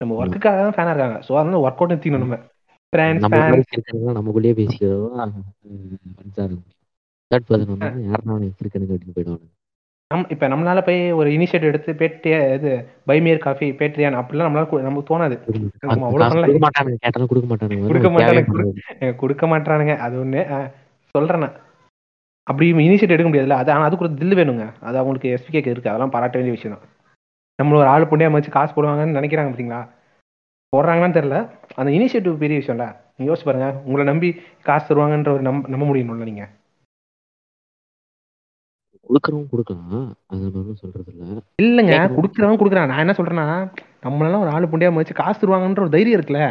நம்ம 0.00 0.14
ஒர்க்குக்காக 0.20 0.60
தான் 0.60 0.76
ஃபேனாக 0.76 0.92
இருக்காங்க. 0.94 1.18
ஸோ 1.26 1.32
அதனால 1.40 1.60
ஒர்க் 1.64 1.80
அவுட் 1.80 1.92
நிறுத்திக்கணும் 1.92 2.24
நம்ம. 2.26 2.38
ஃபேன் 2.92 3.18
நமக்குள்ளேயே 4.18 4.54
பேசிக்கிறோம் 4.58 5.34
தேர்ட் 7.30 7.48
பர்சன் 7.48 7.72
வந்தா 7.72 7.88
கிறுக்கனுங்க 8.58 8.92
அப்படின்னு 8.94 9.16
போயிடுவாங்க 9.16 9.46
நம் 10.10 10.24
இப்போ 10.34 10.46
நம்மளால 10.52 10.80
போய் 10.86 11.00
ஒரு 11.18 11.28
இனிஷியேட்டிவ் 11.34 11.70
எடுத்து 11.72 11.90
பேட்டியா 12.00 12.38
இது 12.54 12.70
பைமியர் 13.08 13.42
காஃபி 13.44 13.66
பேட்ரியான் 13.80 14.16
அப்படிலாம் 14.20 14.48
நம்மளால 14.48 14.80
நமக்கு 14.86 15.08
தோணாது. 15.10 15.36
கொடுக்க 16.14 16.60
மாட்டானுங்க. 16.64 16.98
கேட்டாலும் 17.04 17.30
கொடுக்க 17.32 17.48
மாட்டானுங்க. 17.52 17.84
கொடுக்க 17.90 18.10
மாட்டானுங்க, 18.10 18.42
கொடுக்க 19.22 19.46
மாட்டானுங்க. 19.52 19.94
அது 20.06 20.16
ஒன்று 20.22 20.42
சொல்கிறேன் 21.14 21.46
அப்படி 22.46 22.66
இனிஷியேட் 22.86 23.14
எடுக்க 23.16 23.28
முடியாதுல்ல? 23.30 23.60
அது 23.62 23.72
ஆனால் 23.74 23.88
அதுக்கு 23.88 24.06
ஒரு 24.06 24.18
தில் 24.22 24.38
வேணுங்க. 24.40 24.66
அது 24.88 24.98
அவங்களுக்கு 25.02 25.34
எஸ்பிகேக்கு 25.36 25.72
இருக்குது 25.72 25.92
அதெல்லாம் 25.92 26.14
பாராட்ட 26.16 26.38
வேண்டிய 26.38 26.56
விஷயம் 26.56 26.74
தான். 26.74 26.84
நம்மள 27.60 27.80
ஒரு 27.82 27.90
ஆள் 27.94 28.10
புண்ணியாக 28.10 28.36
வச்சு 28.36 28.50
காசு 28.58 28.72
போடுவாங்கன்னு 28.74 29.16
நினைக்கிறாங்க 29.18 29.50
பார்த்தீங்களா 29.50 29.80
போடுறாங்கன்னு 30.72 31.16
தெரில 31.18 31.36
அந்த 31.80 31.90
இனிஷியேட்டிவ் 31.96 32.42
பெரிய 32.42 32.56
விஷயம்ல. 32.58 32.84
நீங்கள் 33.16 33.30
யோசிச்சு 33.30 33.48
பாருங்க. 33.48 33.68
உங்களை 33.86 34.04
நம்பி 34.10 34.28
காசு 34.68 34.86
தருவாங்கன்ற 34.90 35.30
ஒரு 35.36 35.42
நம்ப 35.48 35.68
நம்ப 35.72 35.84
முடியணும்ல 35.86 36.28
நீங்கள் 36.30 36.50
கொடுக்கறவங்க 39.06 39.48
கொடுக்கலாம். 39.52 40.02
அது 40.32 40.40
நம்ம 40.56 40.74
சொல்றது 40.82 41.12
இல்ல 41.14 41.40
இல்லைங்க. 41.62 41.96
கொடுக்குறவன் 42.18 42.60
கொடுக்குறான் 42.60 42.90
நான் 42.90 43.02
என்ன 43.04 43.14
சொல்றேன்னா 43.18 43.46
நம்மளெல்லாம் 44.04 44.44
ஒரு 44.44 44.52
ஆள் 44.56 44.70
புண்டியா 44.72 44.92
வச்சு 44.98 45.14
காசு 45.20 45.38
தருவாங்கன்ற 45.40 45.84
ஒரு 45.86 45.94
தைரியம் 45.96 46.20
இருக்குல்ல. 46.20 46.42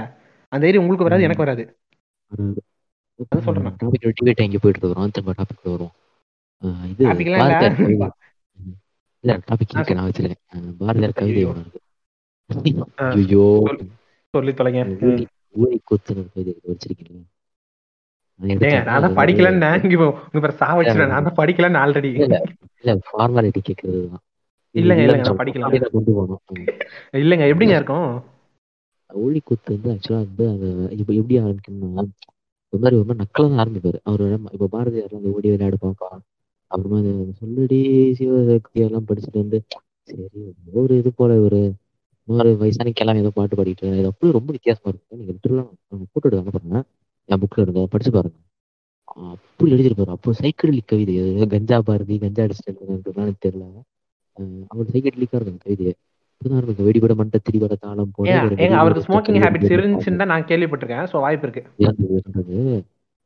அந்த 0.51 0.62
தைரியம் 0.66 0.84
உங்களுக்கு 0.84 1.07
வராது 1.07 1.28
எனக்கு 1.28 1.45
வராது. 1.45 1.64
அதான் 3.20 3.45
சொல்றேன். 3.47 3.76
டாபிக் 3.84 4.18
டிபேட் 4.20 4.45
எங்க 4.47 4.60
போயிட்டு 4.64 4.82
இருக்கிறோம். 4.82 5.12
திரும்ப 5.16 5.34
டாபிக் 5.39 5.88
ஆஹ் 6.64 6.86
இது 6.91 7.03
இல்ல. 9.24 9.34
டாபிக் 9.47 9.74
இருக்கு 9.74 9.97
நான் 9.97 10.07
வச்சிருக்கேன். 10.07 10.41
பாரதியார் 10.80 11.20
கவிதை 11.20 11.43
ஐயோ. 13.15 13.45
சொல்லி 14.34 14.51
தொலைங்க. 14.57 14.82
கூத்துன்னு 15.88 16.22
ஒரு 16.22 16.30
கவிதை 16.34 16.53
வச்சிருக்கீங்களா? 16.65 17.22
நான் 18.39 19.17
படிக்கலன்னு 19.20 19.70
இங்க 19.86 19.97
உங்க 20.26 20.39
பேர் 20.39 20.59
சா 20.59 20.67
வச்சுறேன் 20.78 21.11
நான் 21.13 21.28
தான் 21.28 21.39
படிக்கலன்னு 21.39 21.82
ஆல்ரெடி 21.82 22.09
இல்ல, 22.17 22.36
இல்ல 22.84 22.93
ஃபார்மாலிட்டி 23.07 23.61
கேட்கறது 23.61 24.01
தான். 24.07 24.24
இல்லைங்க, 24.76 25.03
இல்லைங்க, 25.05 25.24
நான் 25.24 25.30
சொல்றேன். 25.30 25.41
படிக்கல. 25.41 25.65
அப்படியே 25.67 25.91
கொண்டு 25.95 26.11
போகணும். 26.11 26.41
ம். 26.53 26.67
இல்லைங்க 27.22 27.45
எப்படிங்க 27.51 27.76
இருக்கும்? 27.76 28.09
ஊழி 29.09 29.39
கூத்து 29.41 29.76
வந்து 29.76 29.91
ஆக்சுவலா 29.93 30.20
வந்து 30.24 30.45
அது 30.49 30.67
இப்ப 30.97 31.11
எப்படி 31.13 31.38
ஆரம்பிக்கணும்னா 31.39 32.03
ஒரு 32.74 32.82
மாதிரி 32.82 32.97
ஒரு 32.97 33.07
மாதிரி 33.07 33.22
நக்கலா 33.22 33.61
ஆரம்பிப்பாரு. 33.61 33.99
அவர் 34.03 34.24
இப்ப 34.55 34.70
பாரதியார் 34.70 35.17
அந்த 35.17 35.30
ஓடி 35.36 35.47
விளையாடு 35.49 35.78
பாப்பா 35.82 36.09
அப்புறமா 36.72 36.97
அந்த 37.01 37.11
சொல்லடி 37.39 37.80
சிவசக்தி 38.20 38.84
எல்லாம் 38.86 39.07
படிச்சுட்டு 39.09 39.43
வந்து 39.43 39.59
சரி 40.09 40.24
ஒரு 40.80 40.93
இது 41.01 41.11
போல 41.13 41.32
ஒரு 41.47 41.59
ஒரு 42.28 42.49
வயசான 42.57 42.91
கிளம்பி 42.91 43.22
ஏதோ 43.24 43.32
பாட்டு 43.38 43.57
பாடிட்டு. 43.59 43.86
இது 43.91 44.09
அப்படியே 44.09 44.34
ரொம்ப 44.38 44.49
வித்தியாசமா 44.55 44.89
இருக்கும் 44.89 45.20
நீங்க 45.20 45.32
லிட்டரலாம் 45.32 45.70
போட்டோ 46.11 46.28
எடுத்து 46.28 46.41
அனுப்புறேன் 46.43 46.86
என் 47.30 47.41
புக்ல 47.43 47.63
இருங்க 47.65 47.82
படிச்சு 47.93 48.11
பாருங்க. 48.15 48.38
அப்படி 49.32 49.70
எழுதிருப்பாரு 49.76 50.11
அப்போ 50.15 50.32
சைக்கிளிக் 50.39 50.89
கவிதை. 50.91 51.13
அது 51.36 51.47
கஞ்சா 51.53 51.78
பாரதி 51.88 52.17
கஞ்சா 52.26 52.43
அடிச்சுட்டு 52.45 52.88
எனக்கு 53.17 53.45
தெரியல. 53.45 53.65
அவர் 54.72 54.91
சைக்கிளிக்கா 54.93 55.38
இருக்கும் 55.39 55.63
கவிதையை. 55.63 55.93
இருக்கும் 56.41 56.88
வெடிபட 56.88 57.13
மண்ட 57.20 57.38
திரிபட 57.47 57.76
தாளம் 57.82 58.13
போல 58.17 58.36
அவருக்கு 58.82 59.05
ஸ்மோக்கிங் 59.07 59.41
ஹேபிட்ஸ் 59.43 59.74
இருந்துச்சுன்னு 59.76 60.22
தான் 60.22 60.32
நான் 60.34 60.49
கேள்விப்பட்டிருக்கேன். 60.51 61.07
ஸோ 61.11 61.17
வாய்ப்பு 61.26 61.47
இருக்கு. 61.47 61.63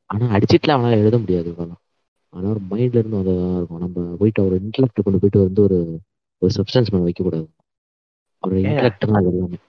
ஆனா 0.09 0.25
அடிச்சிட்டுல 0.35 0.75
அவனால 0.75 0.99
எழுத 1.03 1.17
முடியாது 1.19 1.49
இவ்வளவு 1.51 1.81
ஆனா 2.33 2.47
ஒரு 2.53 2.61
மைண்ட்ல 2.71 3.01
இருந்து 3.01 3.19
அதான் 3.21 3.57
இருக்கும். 3.57 3.83
நம்ம 3.85 4.15
போயிட்டு 4.19 4.41
அவர் 4.43 4.55
இன்டலெக்ட் 4.61 5.05
கொண்டு 5.05 5.21
போயிட்டு 5.21 5.45
வந்து 5.45 5.61
ஒரு 5.67 5.77
ஒரு 6.41 6.51
சப்ஸ்டன்ஸ் 6.57 6.91
மேல 6.93 7.05
வைக்க 7.07 7.21
கூடாது 7.23 7.47
அவரோட. 8.43 8.59
இன்டலெக்ட் 8.63 9.05
தான் 9.05 9.19
அது 9.19 9.29
எல்லாமே. 9.33 9.59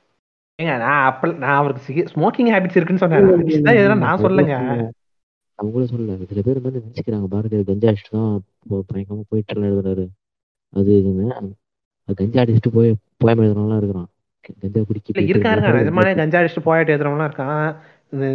ஏங்க 0.58 0.74
நான் 0.84 1.04
அப்ப 1.10 1.30
நான் 1.42 1.58
அவருக்கு 1.60 2.04
ஸ்மோக்கிங் 2.12 2.50
ஹேபிட்ஸ் 2.54 2.78
இருக்குன்னு 2.78 3.02
சொன்னேன். 3.04 3.98
நான் 4.04 4.22
சொல்லலைங்க. 4.24 4.56
அவங்களும் 5.58 5.90
சொல்லல. 5.92 6.14
சில 6.30 6.40
பேர் 6.46 6.64
வந்து 6.66 6.82
நினைச்சுக்கிறாங்க 6.84 7.28
பாரதியார் 7.34 7.68
கஞ்சா 7.70 7.90
அடிச்சுட்டு 7.90 8.16
தான் 8.16 8.32
பயங்கரமா 8.90 9.24
போயிட்டு 9.32 9.66
எழுதுறாரு. 9.70 10.04
அது 10.76 10.90
இதுன்னு 11.00 11.26
கஞ்சா 12.20 12.40
அடிச்சுட்டு 12.42 12.72
போய் 12.76 12.90
போயம் 13.24 13.42
எழுதுறவங்களாம் 13.42 13.80
இருக்கிறான். 13.82 14.08
கஞ்சா 14.62 14.80
குடிக்க 14.88 15.18
நிறைய 15.66 15.82
நிஜமானே 15.82 16.14
கஞ்சா 16.20 16.40
அடிச்சுட்டு 16.40 16.68
போயிட்டு 16.68 16.92
எழுதுறவங்களாம் 16.94 17.30
இருக்கான். 17.30 17.68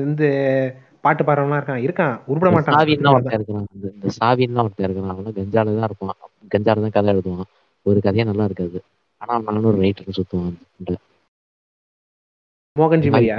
இந்த 0.08 0.24
பாட்டு 1.02 1.24
பாடுறவங்களாம் 1.24 1.62
இருக்கான். 1.62 1.84
இருக்கான். 1.86 2.16
உருப்பட 2.28 2.52
மாட்டான். 2.52 2.76
சாவின்லாம் 2.76 3.14
ஒருத்தன் 3.14 3.38
இருக்கிறான் 3.38 3.66
இந்த 3.74 4.10
சாவின்லாம் 4.20 4.66
ஒருத்தன் 4.66 4.88
இருக்கிறான் 4.88 5.14
அவன் 5.14 5.38
கஞ்சால 5.40 5.80
தான் 5.80 5.90
இருப்பான். 5.90 6.16
கஞ்சால 6.56 6.82
தான் 6.82 6.96
கதை 6.98 7.14
எழுதுவான். 7.14 7.50
ஒரு 7.86 8.00
கதையே 8.02 8.24
நல்லா 8.24 8.44
இருக்காது. 8.44 8.84
ஆனா 9.18 9.34
அவன் 9.34 9.54
நானும் 9.54 9.70
ஒரு 9.72 9.82
ரைட்டர் 9.82 10.18
சுத்துவான். 10.18 10.58
மோகன்ஜி 12.76 13.10
மாதிரியா? 13.12 13.38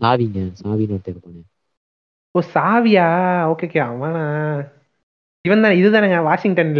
சாவிங்க. 0.00 0.40
சாவின்னு 0.62 0.96
ஒருத்தன் 0.96 1.14
இருப்பானே. 1.14 1.42
ஓ 2.34 2.40
சாவியா? 2.54 3.06
ஓகே 3.52 3.66
ஓகே 3.68 3.78
அவனா? 3.78 4.24
இவன் 5.44 5.62
தானே. 5.62 5.76
இதுதானேங்க 5.82 6.22
வாஷிங்டன் 6.22 6.72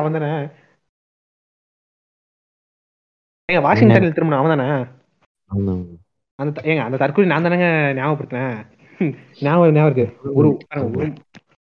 அவன் 0.00 0.16
தானே. 0.16 0.30
ஏங்க 3.48 3.60
வாஷிங்டன்ல 3.66 4.12
திரும்ப 4.12 4.36
அவன் 4.36 4.58
தானே? 4.58 4.68
அந்த 6.38 6.62
ஏங்க 6.70 6.82
அந்த 6.86 6.96
தற்கொலை 6.96 7.28
நான் 7.28 7.44
தானேங்க 7.44 7.68
ஞாபகப்படுத்தினேன். 7.98 8.56
ஞாபகம் 9.40 9.74
ஞாபகம் 9.74 9.90
இருக்கு. 9.90 10.06
ஒரு 10.38 10.48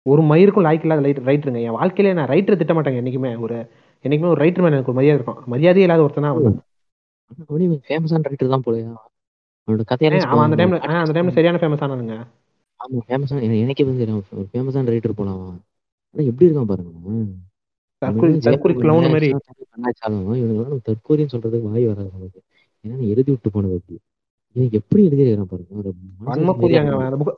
ஒரு 0.06 0.22
மயிருக்கும் 0.22 0.66
லாய்க்கு 0.66 0.88
இல்லாத 0.88 1.06
லைட் 1.06 1.28
ரைட்டருங்க 1.28 1.62
என் 1.62 1.78
வாழ்க்கையில 1.78 2.14
நான் 2.14 2.30
ரைட்டரை 2.30 2.58
திட்ட 2.58 2.74
மாட்டேங்க 2.74 3.02
என்னைக்குமே. 3.02 3.46
ஒரு 3.46 3.56
என்னைக்குமே 4.06 4.32
ஒரு 4.34 4.44
ரைட்டர் 4.44 4.60
மேல 4.60 4.76
எனக்கு 4.76 4.88
ஒரு 4.88 5.00
மரியாதை 5.00 5.20
இருக்கும். 5.20 5.40
மரியாதையே 5.54 5.88
இல்லாத 5.88 6.06
ஒருத்தனா 6.06 6.30
அவன். 6.34 6.58
ஃபேமஸான 7.86 8.28
ரைட்டர் 8.28 8.54
தான் 8.54 8.66
போலயா. 8.68 8.92
அவனோட 9.68 9.84
கதையெல்லாம் 9.92 10.32
அவன் 10.34 10.46
அந்த. 10.48 10.58
டைம்ல 10.60 10.80
அந்த 10.98 11.14
டைம்ல 11.16 11.32
சரியான 11.38 11.60
ஃபேமஸ் 11.62 11.84
ஆனானுங்க 11.86 12.16
ஆமா 12.80 13.02
ஃபேமஸான 13.08 13.42
எனக்கே 13.64 13.86
வந்து 13.88 14.02
தெரியும். 14.04 14.22
ஒரு 14.36 14.48
ஃபேமஸான 14.52 14.92
ரைட்டர் 14.94 15.18
போலாம் 15.20 15.40
அவன். 15.40 15.58
ஆனா 16.16 16.24
எப்படி 16.32 16.48
இருக்கான் 16.48 16.70
பாருங்க. 16.72 16.92
தற்கொலைன்னு 20.88 21.34
சொல்றதுக்கு 21.34 21.68
வாய் 21.68 21.86
வராது 21.90 22.10
நமக்கு 22.16 22.40
ஏன்னா 22.86 22.96
நீ 23.00 23.06
எழுதி 23.14 23.32
விட்டு 23.32 23.50
போனது 23.50 23.78
அப்படி. 23.80 23.98
இவன் 24.56 24.76
எப்படி 24.80 25.02
எழுதிருக்கான் 25.08 25.52
பாருங்க. 25.52 25.72
ஒரு 25.82 25.90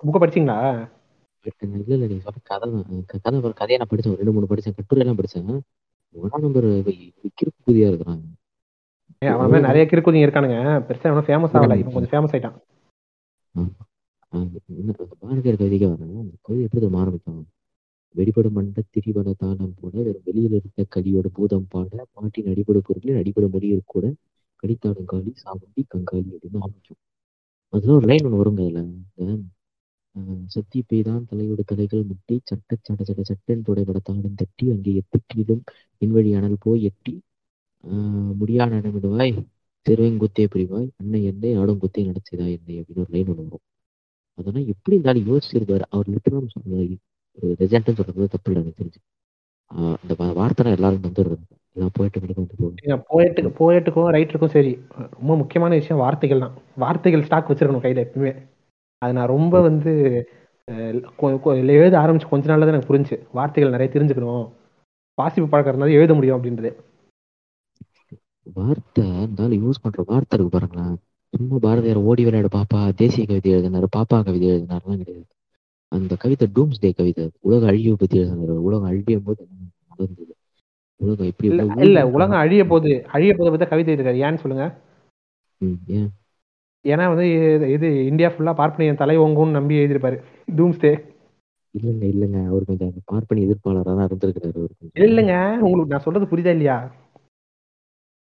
புக்கை 0.05 0.20
படிச்சீங்களா? 0.24 0.57
இல்ல 1.45 1.93
இல்ல 1.95 2.07
நீங்க 2.09 2.24
சொல்ற 2.28 2.39
கதை 2.49 2.68
கதை 3.13 3.38
பாரு, 3.43 3.53
கதையை 3.61 3.78
நான் 3.80 3.91
படிச்சேன். 3.91 4.13
ஒரு 4.13 4.22
ரெண்டு 4.22 4.36
மூணு 4.36 4.49
படிச்சேன். 4.49 4.78
கட்டுரை 4.80 5.01
எல்லாம் 5.03 5.20
படிச்சேன். 5.20 5.61
ஒன்னா 6.15 6.39
நம்பர் 6.45 6.68
கிறுக்கு 7.39 7.63
புதியா 7.68 7.88
இருக்கிறான் 7.91 8.22
ஏன் 9.25 9.33
அவன் 9.33 9.50
மாதிரி 9.51 9.67
நிறைய 9.67 9.83
கிறுக்குதிங்க 9.91 10.25
இருக்கானுங்க. 10.25 10.58
பெருசா 10.87 11.12
அவன் 11.13 11.28
ஃபேமஸ் 11.28 11.55
ஆகல. 11.58 11.78
இவன் 11.82 11.96
கொஞ்சம் 11.96 12.13
ஃபேமஸ் 12.13 12.33
ஆயிட்டான். 12.36 12.58
பாரதியார் 15.21 15.59
கவிதைக்கு 15.62 15.87
வரேன் 15.91 16.17
அந்த 16.24 16.36
கவிதை 16.47 16.63
எப்படி 16.67 16.89
ஆரம்பிக்கும்? 17.01 17.43
வெடிபடும் 18.16 18.55
மண்ட 18.58 18.82
திரிபட 18.93 19.32
தாளம் 19.41 19.74
போல 19.79 19.93
வெறும் 20.05 20.25
வெளியில் 20.28 20.55
இருந்த 20.59 20.86
கலியோட 20.96 21.28
பூதம் 21.37 21.67
பாட 21.74 22.05
பாட்டின் 22.13 22.50
அடிப்படை 22.51 22.79
பொருட்களின் 22.87 23.20
அடிப்படை 23.21 23.47
மொழியில் 23.55 23.91
கூட 23.93 24.05
கடித்தாடும் 24.63 25.09
காளி 25.12 25.32
சாமுண்டி 25.43 25.82
கங்காளி 25.93 26.29
அப்படின்னு 26.36 26.62
ஆரம்பிக்கும். 26.66 27.00
அதுல 27.73 27.93
ஒரு 27.93 28.05
லைன் 28.07 28.25
ஒன்று 28.25 28.41
வருங்க 28.41 28.63
அதுல. 28.65 29.31
சத்தி 30.45 30.79
பெய்தான் 30.89 31.25
தலையோட 31.31 31.61
தலைகள் 31.65 32.03
முட்டி 32.03 32.35
சட்ட 32.43 32.77
சட 32.87 33.01
சட 33.09 33.21
சட்டன் 33.29 33.65
தொடைபட 33.67 33.97
தாளம் 34.03 34.39
தட்டி 34.41 34.65
அங்கே 34.73 34.91
எத்திட்டிலும் 35.01 35.63
இன்வழி 36.01 36.31
அனல் 36.37 36.55
போய் 36.59 36.83
எட்டி 36.83 37.13
ஆஹ் 37.83 38.33
முடியா 38.39 38.65
நடமிடுவாய் 38.67 39.33
தெருவெங்குத்தே 39.85 40.45
பிரிவாய் 40.53 40.87
அன்னை 40.97 41.19
என்னை 41.25 41.51
ஆடும் 41.55 41.79
குத்தே 41.79 42.01
நடச்சிதா 42.09 42.45
என்னை 42.55 42.75
அப்படின்னு 42.79 43.03
ஒரு 43.03 43.11
லைன் 43.15 43.29
ஒன்று 43.31 43.43
வரும். 43.43 43.65
அதெல்லாம் 44.39 44.67
எப்படி 44.73 44.95
இருந்தாலும் 44.95 45.27
யோசிச்சிருப்பாரு. 45.29 45.85
அவர் 45.89 46.09
லிட்டரும் 46.09 46.51
சொல்றாரு 46.55 46.95
ஒரு 47.37 47.47
ரெஜென்ட்னு 47.61 47.97
சொல்றது 47.99 48.27
தப்பு 48.27 48.49
இல்லை 48.51 48.61
எனக்கு 48.63 48.79
தெரிஞ்சு. 48.81 48.99
அந்த 49.71 50.13
வார்த்தை 50.39 50.73
எல்லாரும் 50.77 51.05
வந்துடுறது 51.07 51.43
எல்லா 51.75 51.87
போயிட்டு 51.97 52.19
வந்து 52.39 52.57
போகும் 52.59 53.55
போயட்டுக்கும் 53.59 54.11
ரைட்டருக்கும் 54.15 54.53
சரி. 54.55 54.71
ரொம்ப 55.17 55.31
முக்கியமான 55.41 55.71
விஷயம் 55.79 56.01
வார்த்தைகள் 56.03 56.43
தான். 56.43 56.55
வார்த்தைகள் 56.83 57.25
ஸ்டாக் 57.27 57.49
வச்சிருக்கணும் 57.51 57.85
கையில 57.85 58.05
எப்பவுமே 58.05 58.31
அது 59.01 59.11
நான் 59.17 59.33
ரொம்ப 59.35 59.55
வந்து 59.67 59.91
எழுத 61.75 61.95
ஆரம்பிச்சு 62.03 62.31
கொஞ்ச 62.31 62.45
நாள்ல 62.49 62.65
தான் 62.67 62.75
எனக்கு 62.75 62.91
புரிஞ்சு. 62.91 63.15
வார்த்தைகள் 63.37 63.73
நிறைய 63.75 63.89
தெரிஞ்சுக்கணும். 63.93 64.45
வாசிப்பு 65.17 65.47
பழக்கம் 65.51 65.71
இருந்தாலும் 65.73 65.97
எழுத 65.99 66.11
முடியும் 66.17 66.37
அப்படின்றது. 66.37 66.71
வார்த்தை 68.57 69.03
இருந்தாலும் 69.21 69.61
யூஸ் 69.63 69.83
பண்ற 69.83 70.03
வார்த்தை 70.11 70.35
இருக்கு 70.37 70.55
பாருங்களேன். 70.55 70.95
சும்மா 71.33 71.57
பாரதியார் 71.65 72.05
ஓடி 72.09 72.21
விளையாடு 72.27 72.49
பாப்பா 72.57 72.79
தேசிய 73.01 73.23
கவிதை 73.29 73.51
எழுதினாரு 73.55 73.87
பாப்பா 73.97 74.17
கவிதை 74.27 74.47
எழுதினாருலாம் 74.53 75.01
கிடையாது. 75.01 75.25
அந்த 75.91 76.13
கவிதை 76.23 76.45
டூம்ஸ் 76.55 76.81
டே 76.83 76.89
கவிதை. 76.99 77.25
உலக 77.47 77.65
அழிவை 77.71 77.95
பத்தி 78.01 78.15
எழுதினாரு. 78.21 78.55
உலகம் 78.67 78.89
அழியும் 78.91 79.25
போது 79.27 79.41
நடந்தது 79.97 80.36
உலகம் 80.95 81.25
எப்படி 81.25 81.55
இல்ல 81.86 82.07
உலகம் 82.07 82.39
அழிய 82.39 82.65
போகுது. 82.65 83.05
அழிய 83.07 83.33
போதை 83.33 83.51
பத்தி 83.51 83.65
கவிதை 83.65 83.95
இருக்காரு 83.95 84.25
ஏன்னு 84.25 84.37
சொல்லுங்க. 84.37 84.82
ஏன்? 85.86 86.09
ஏன்னா 86.87 87.07
வந்து 87.07 87.24
இது- 87.79 88.05
இந்தியா 88.05 88.29
ஃபுல்லா 88.29 88.55
பார்ப்பனியன் 88.55 88.95
தலை 88.95 89.17
ஓங்கும்னு 89.17 89.51
நம்பி 89.51 89.75
எழுதியிருப்பாரு. 89.75 90.24
டூம்ஸ்டே 90.55 91.15
இல்லைங்க 91.78 92.05
இல்லைங்க. 92.05 92.47
அவர் 92.47 92.63
கொஞ்சம் 92.63 92.93
அந்த 92.93 92.99
பார்ப்பனி 93.11 93.37
எதிர்ப்பாளராக 93.37 93.83
தான் 93.83 94.07
இருந்திருக்கிறாரு 94.07 94.55
அவர் 94.55 94.69
இல்லைங்க. 94.93 95.57
உங்களுக்கு 95.57 95.95
நான் 95.95 95.99
சொல்றது 95.99 96.25
புரியுதா 96.25 96.49
இல்லையா? 96.49 96.95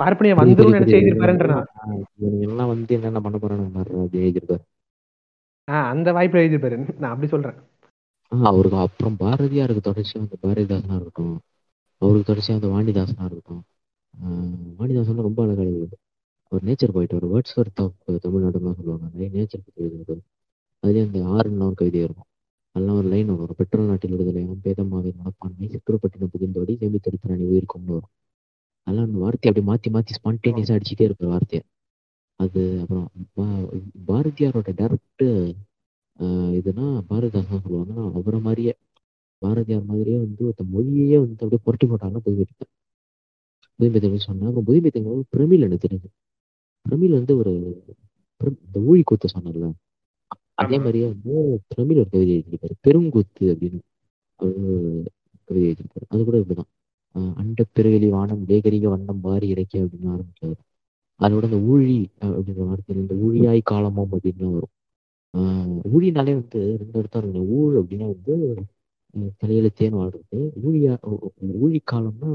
பார்ப்பனியம் 0.03 0.38
புரியுது, 0.38 0.39
வந்துரும் 0.39 0.76
நினைச்சு. 0.76 0.98
எழுதியிருப்பாருன்றா 0.98 1.64
எல்லாம் 2.41 2.68
வந்து 2.68 2.95
என்னென்ன 2.95 3.19
பண்ண 3.19 3.38
போறானுங்க 3.38 3.73
பாரு 3.73 3.99
அப்படி 3.99 4.30
எழுதியிருப்பாரு. 4.30 4.61
ஆஹ் 5.72 5.88
அந்த 5.88 6.14
வாய்ப்புல 6.14 6.15
எழுதியிருப்பாரு. 6.15 6.98
நான் 6.98 7.11
அப்படி 7.11 7.27
சொல்றேன். 7.27 7.56
அவருக்கு 8.27 8.77
அப்புறம் 8.77 9.15
பாரதியாருக்கு 9.19 9.80
தொடர்ச்சியா 9.84 10.19
அந்த 10.19 10.35
பாரதிதாசனா 10.41 10.95
இருக்கட்டும் 10.95 11.39
அவருக்கு 11.98 12.24
கடைசியாக 12.24 12.68
அந்த 12.68 12.82
வாணிதாசனாக 12.82 13.26
இருக்கட்டும் 13.26 13.64
ஆஹ் 14.24 14.74
வாணிதாசன் 14.80 15.22
ரொம்ப 15.22 15.44
அழகாக 15.44 15.68
எழுதுவாரு. 15.68 15.95
அவர் 16.44 16.64
நேச்சர் 16.64 16.91
போயிட்டு 16.91 17.15
ஒரு 17.15 17.28
வேர்ட்ஸ் 17.28 17.60
ஒர்த் 17.60 17.84
ஆஃப் 17.84 17.94
தமிழ்நாடுன்னு 18.07 18.64
தான் 18.64 18.76
சொல்லுவாங்க. 18.76 19.10
நிறைய 19.14 19.41
நேச்சர் 19.41 19.60
பற்றி 19.65 19.84
எழுதுவாரு. 19.84 20.19
அதுலேயே 20.84 21.06
அந்த 21.06 21.19
ஆறுன்னு 21.19 21.60
ஒரு 21.60 21.74
கவிதை 21.74 22.03
இருக்கும். 22.03 22.24
அதெல்லாம் 22.72 22.98
ஒரு 22.98 23.07
லைன் 23.07 23.36
வரும். 23.36 23.56
பெட்ரோல் 23.57 23.86
நாட்டில் 23.86 24.11
விடுதலையும் 24.11 24.60
பேதமாவே 24.64 25.15
மனப்பான்மை 25.15 25.68
சித்திரப்பட்டின 25.68 26.28
புகுந்தோடி 26.28 26.78
சேமித்தெடுத்த 26.78 27.36
நீ 27.36 27.57
உயிருக்கும்னு 27.57 27.86
வரும். 27.86 28.10
அதெல்லாம் 28.84 29.07
அந்த 29.10 29.19
வார்த்தையை 29.19 29.64
அப்படி 29.64 29.64
மாற்றி 29.64 29.90
மாற்றி 29.90 30.15
ஸ்பான்டேனியஸாக 30.15 30.80
அடிச்சுட்டே 30.80 31.02
இருக்கிற 31.02 31.30
வார்த்தையை. 31.30 31.68
அது 32.36 32.80
அப்புறம் 32.82 33.10
பா- 33.36 33.82
பாரதியாரோட 34.07 34.69
டேரக்ட் 34.72 35.53
இதுனா 36.57 37.02
பாரதிதாசன் 37.10 37.61
சொல்லுவாங்கன்னா 37.69 38.11
அவரை 38.14 38.40
மாதிரியே 38.40 38.76
பாரதியார் 39.38 39.85
மாதிரியே 39.85 40.18
வந்து 40.18 40.45
ஒருத்த 40.45 40.65
மொழியையே 40.65 41.19
வந்து 41.19 41.47
அப்படியே 41.47 41.57
புரட்டி 41.64 41.88
போட்டாங்கன்னா 41.88 42.18
புதுமைப்பித்தன் 42.26 42.85
புதுமைப்பித்தன் 43.80 44.15
சொன்னா 44.15 44.47
அப்புறம் 44.47 44.65
புதுமைப்பித்தன் 44.65 45.03
வந்து 45.03 45.26
பிரமிழ் 45.30 45.61
எனக்கு 45.61 45.88
தெரியுது 45.88 46.09
பிரமிழ் 46.81 47.09
வந்து 47.09 47.38
ஒரு 47.38 47.84
இந்த 48.65 48.80
ஊழி 48.80 49.01
கூத்து 49.03 49.27
சொன்னார்ல. 49.27 49.72
அதே. 50.53 50.77
மாதிரியே 50.77 51.05
வந்து 51.05 51.61
பிரமிழ் 51.68 51.97
ஒரு 51.97 52.09
கவிதை 52.09 52.38
எழுதியிருப்பாரு. 52.38 52.72
பெருங்கூத்து 52.88 53.39
அப்படின்னு 53.39 53.80
கவிதை 55.45 55.72
எழுதியிருப்பாரு. 55.72 56.05
அது 56.07 56.26
கூட 56.26 56.38
இப்படிதான். 56.38 57.35
அண்ட 57.35 57.65
பெருவெளி 57.73 58.09
வானம் 58.09 58.45
வேகரிக 58.47 58.89
வண்ணம் 58.89 59.22
வாரி 59.22 59.47
இறக்கிய 59.47 59.84
அப்படின்னு 59.84 60.07
ஆரம்பிச்சாரு. 60.07 60.53
அதோட 61.19 61.43
அந்த 61.43 61.57
ஊழி 61.59 62.07
அப்படின்ற 62.22 62.73
வார்த்தையில 62.73 62.95
இந்த 62.95 63.15
ஊழியாய் 63.15 63.59
காலமும் 63.64 64.09
அப்படின்னு 64.11 64.51
வரும். 64.51 64.73
ஆஹ் 65.38 65.80
ஊழினாலே 65.93 66.34
வந்து 66.34 66.77
ரெண்டு 66.77 66.99
அர்த்தம் 66.99 67.23
இருக்கு. 67.23 67.41
ஊழ் 67.41 67.77
அப்படின்னா 67.77 67.97
வந்து 67.97 68.64
சிலையில 69.16 69.70
தேன் 69.76 69.94
வாழ்றது 69.94 70.40
ஊழியா 70.66 70.94
ஊழி 71.62 71.82
காலம்னா 71.92 72.32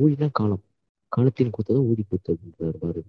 ஊழினா 0.00 0.28
காலம். 0.32 0.62
காலத்தின் 1.08 1.50
கூத்து 1.50 1.74
தான் 1.74 1.84
ஊழி 1.84 2.02
கூத்து 2.08 2.30
அப்படின்றாரு 2.32 2.76
பாரு 2.76 3.02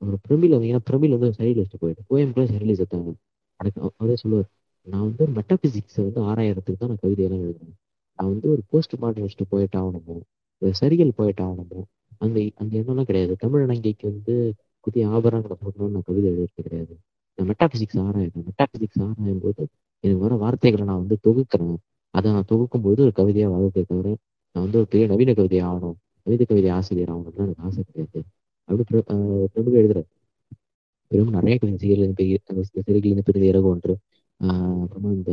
ஒரு 0.00 0.18
பிரமிழ் 0.22 0.50
வந்து 0.50 0.68
ஏன்னா 0.68 0.78
பிரமிழ் 0.84 1.10
வந்து 1.10 1.30
சைலிஸ்ட் 1.38 1.78
போயிட்டு 1.78 2.02
போயம் 2.02 2.32
கூட 2.32 2.46
செத்தாங்க 2.50 3.12
எனக்கு 3.60 3.80
அவ- 3.80 3.92
அவரே 3.96 4.16
சொல்லுவார். 4.16 4.48
நான் 4.86 5.00
வந்து 5.02 5.24
மெட்டாபிசிக்ஸை 5.26 6.02
வந்து 6.06 6.20
ஆராயறதுக்கு 6.22 6.76
தான் 6.78 6.88
நான் 6.88 6.98
கவிதையெல்லாம் 7.02 7.44
எழுதுறேன் 7.46 7.74
நான் 8.18 8.30
வந்து 8.32 8.50
ஒரு 8.50 8.62
போஸ்ட் 8.66 8.94
மாடர்னிஸ்ட் 9.02 9.44
போயிட்டு 9.48 9.78
ஆகணுமோ 9.80 10.16
சரியல் 10.70 11.12
போயிட்டு 11.16 11.42
ஆகணுமோ 11.44 11.80
அந்த 12.18 12.50
அந்த 12.54 12.72
எண்ணம்லாம் 12.80 13.04
கிடையாது. 13.04 13.36
தமிழ் 13.38 13.64
அணங்கைக்கு 13.68 14.02
வந்து 14.02 14.34
புதிய 14.80 15.08
ஆபரணங்களை 15.08 15.56
போடணும்னு 15.64 15.88
நான் 15.88 16.06
கவிதை 16.06 16.30
எழுதுறது 16.30 16.54
கிடையாது. 16.54 16.94
நான் 17.36 17.48
மெட்டாபிசிக்ஸ் 17.48 17.98
ஆராயிறேன். 18.06 18.46
மெட்டாபிசிக்ஸ் 18.50 19.02
ஆராயும் 19.08 19.40
போது 19.42 19.62
எனக்கு 20.04 20.22
வர 20.24 20.34
வார்த்தைகளை 20.42 20.84
நான் 20.86 21.00
வந்து 21.02 21.16
தொகுக்கிறேன். 21.26 21.76
அதை 22.14 22.28
நான் 22.34 22.50
தொகுக்கும் 22.52 22.84
போது 22.86 23.00
ஒரு 23.06 23.12
கவிதையா 23.18 23.48
வாழ்க்கை 23.54 23.82
தவிர 23.82 24.08
நான் 24.56 24.64
வந்து 24.64 24.78
ஒரு 24.80 24.88
பெரிய 24.92 25.06
நவீன 25.12 25.30
கவிதை 25.38 25.58
ஆகணும். 25.68 25.96
நவீன 26.26 26.44
கவிதை 26.50 26.70
ஆசிரியர் 26.78 27.12
ஆகணும்னு 27.14 27.42
எனக்கு 27.44 27.64
ஆசை 27.66 27.80
கிடையாது. 27.88 28.20
அப்படி 28.68 28.84
பிரபு 29.54 29.76
எழுதுறாரு. 29.80 30.08
பெரும் 31.10 31.34
நிறைய 31.36 31.54
கவிதை 31.60 31.78
சிறுகளின் 31.82 32.16
பெரிய 32.20 32.38
அந்த 32.50 32.62
சிறுகளின் 32.88 33.26
பெரிய 33.28 33.52
இறகு 33.52 33.68
ஒன்று. 33.74 33.94
அப்புறமா 34.40 35.10
இந்த 35.18 35.30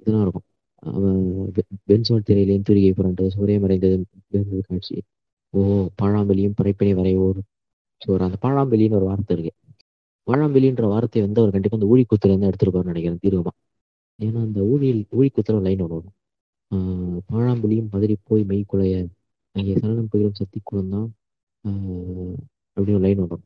இதெல்லாம் 0.00 0.24
இருக்கும். 0.26 0.46
அவன் 0.82 1.20
பென்சோன் 1.88 2.26
திரையிலேயும் 2.28 2.66
திருகை 2.68 2.90
புரண்டு 2.98 3.24
சூரிய 3.34 3.58
மறைந்தது 3.64 3.96
காட்சி. 4.68 4.96
ஓ 5.54 5.60
பாழாம்பெளியும் 6.00 6.56
படைப்பினை 6.58 6.94
வரைவோர் 7.00 7.40
சோறு 8.02 8.22
அந்த 8.28 8.38
பாழாம்பெளின்னு 8.44 8.98
ஒரு 9.00 9.06
வார்த்தை 9.10 9.34
இருக்கு. 9.36 9.52
பாழாம்பெளின்ற 10.28 10.84
வார்த்தையை 10.94 11.22
வந்து 11.26 11.40
அவர் 11.42 11.54
கண்டிப்பா 11.54 11.78
அந்த 11.78 11.88
ஊழிக்கூத்துல 11.92 12.32
இருந்து 12.32 12.48
எடுத்திருப்பாருன்னு 12.50 12.92
நினைக்கிறேன் 12.92 13.22
தீர்வமா 13.24 13.52
ஏன்னா 14.20 14.40
அந்த 14.46 14.60
ஊழியில் 14.70 15.02
ஊழிக்கூத்துல 15.16 15.60
லைன் 15.66 15.82
ஒன்று 15.84 15.96
வரும். 15.98 16.14
பாழாம்புலியும் 17.30 17.90
பதறி 17.94 18.14
போய் 18.28 18.44
மெய் 18.50 18.68
குலைய 18.72 18.94
அங்கே 19.56 19.74
சலனம் 19.80 20.10
புயலும் 20.12 20.38
சக்தி 20.40 20.58
குளம்தான் 20.64 21.08
ஆஹ் 21.64 22.36
அப்படின்னு 22.76 22.98
ஒரு 22.98 23.04
லைன் 23.06 23.20
வரும். 23.24 23.44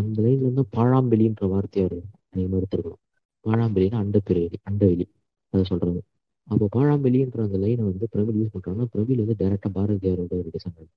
அந்த 0.00 0.16
லைன்ல 0.24 0.44
இருந்து 0.46 0.64
பாழாம்பெளின்ற 0.76 1.44
வார்த்தையை 1.52 1.84
அவர் 1.86 2.00
அதிகமாக 2.32 2.60
எடுத்திருக்கணும் 2.60 3.00
பாழாம்பெளின்னா 3.44 4.00
அண்டப்பெருவெளி 4.02 4.58
அண்டவெளி 4.70 5.06
அதை 5.52 5.62
சொல்றது. 5.70 6.00
அப்போ 6.48 6.66
பாழாம்பெளின்ற 6.76 7.40
அந்த 7.46 7.58
லைனை 7.62 7.84
வந்து 7.88 8.06
பிரமிழ் 8.12 8.38
யூஸ் 8.40 8.52
பண்ணுறாங்கன்னா 8.54 8.88
பிரமிழ் 8.92 9.22
வந்து 9.22 9.36
டைரக்டா 9.40 9.70
பாரதியாரோட 9.76 10.32
ஒரு 10.40 10.50
டிசைன் 10.54 10.88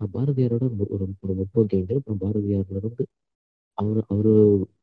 பாரதியாரோட 0.00 0.64
ஒரு 0.74 0.86
ஒரு 0.94 1.04
முப்பது 1.10 1.34
முற்போக்கு 1.38 1.78
அப்புறம் 1.90 2.20
பாரதியார்ல 2.22 2.78
இருந்து 2.80 3.04
அவர் 3.78 4.00
அவரு 4.08 4.32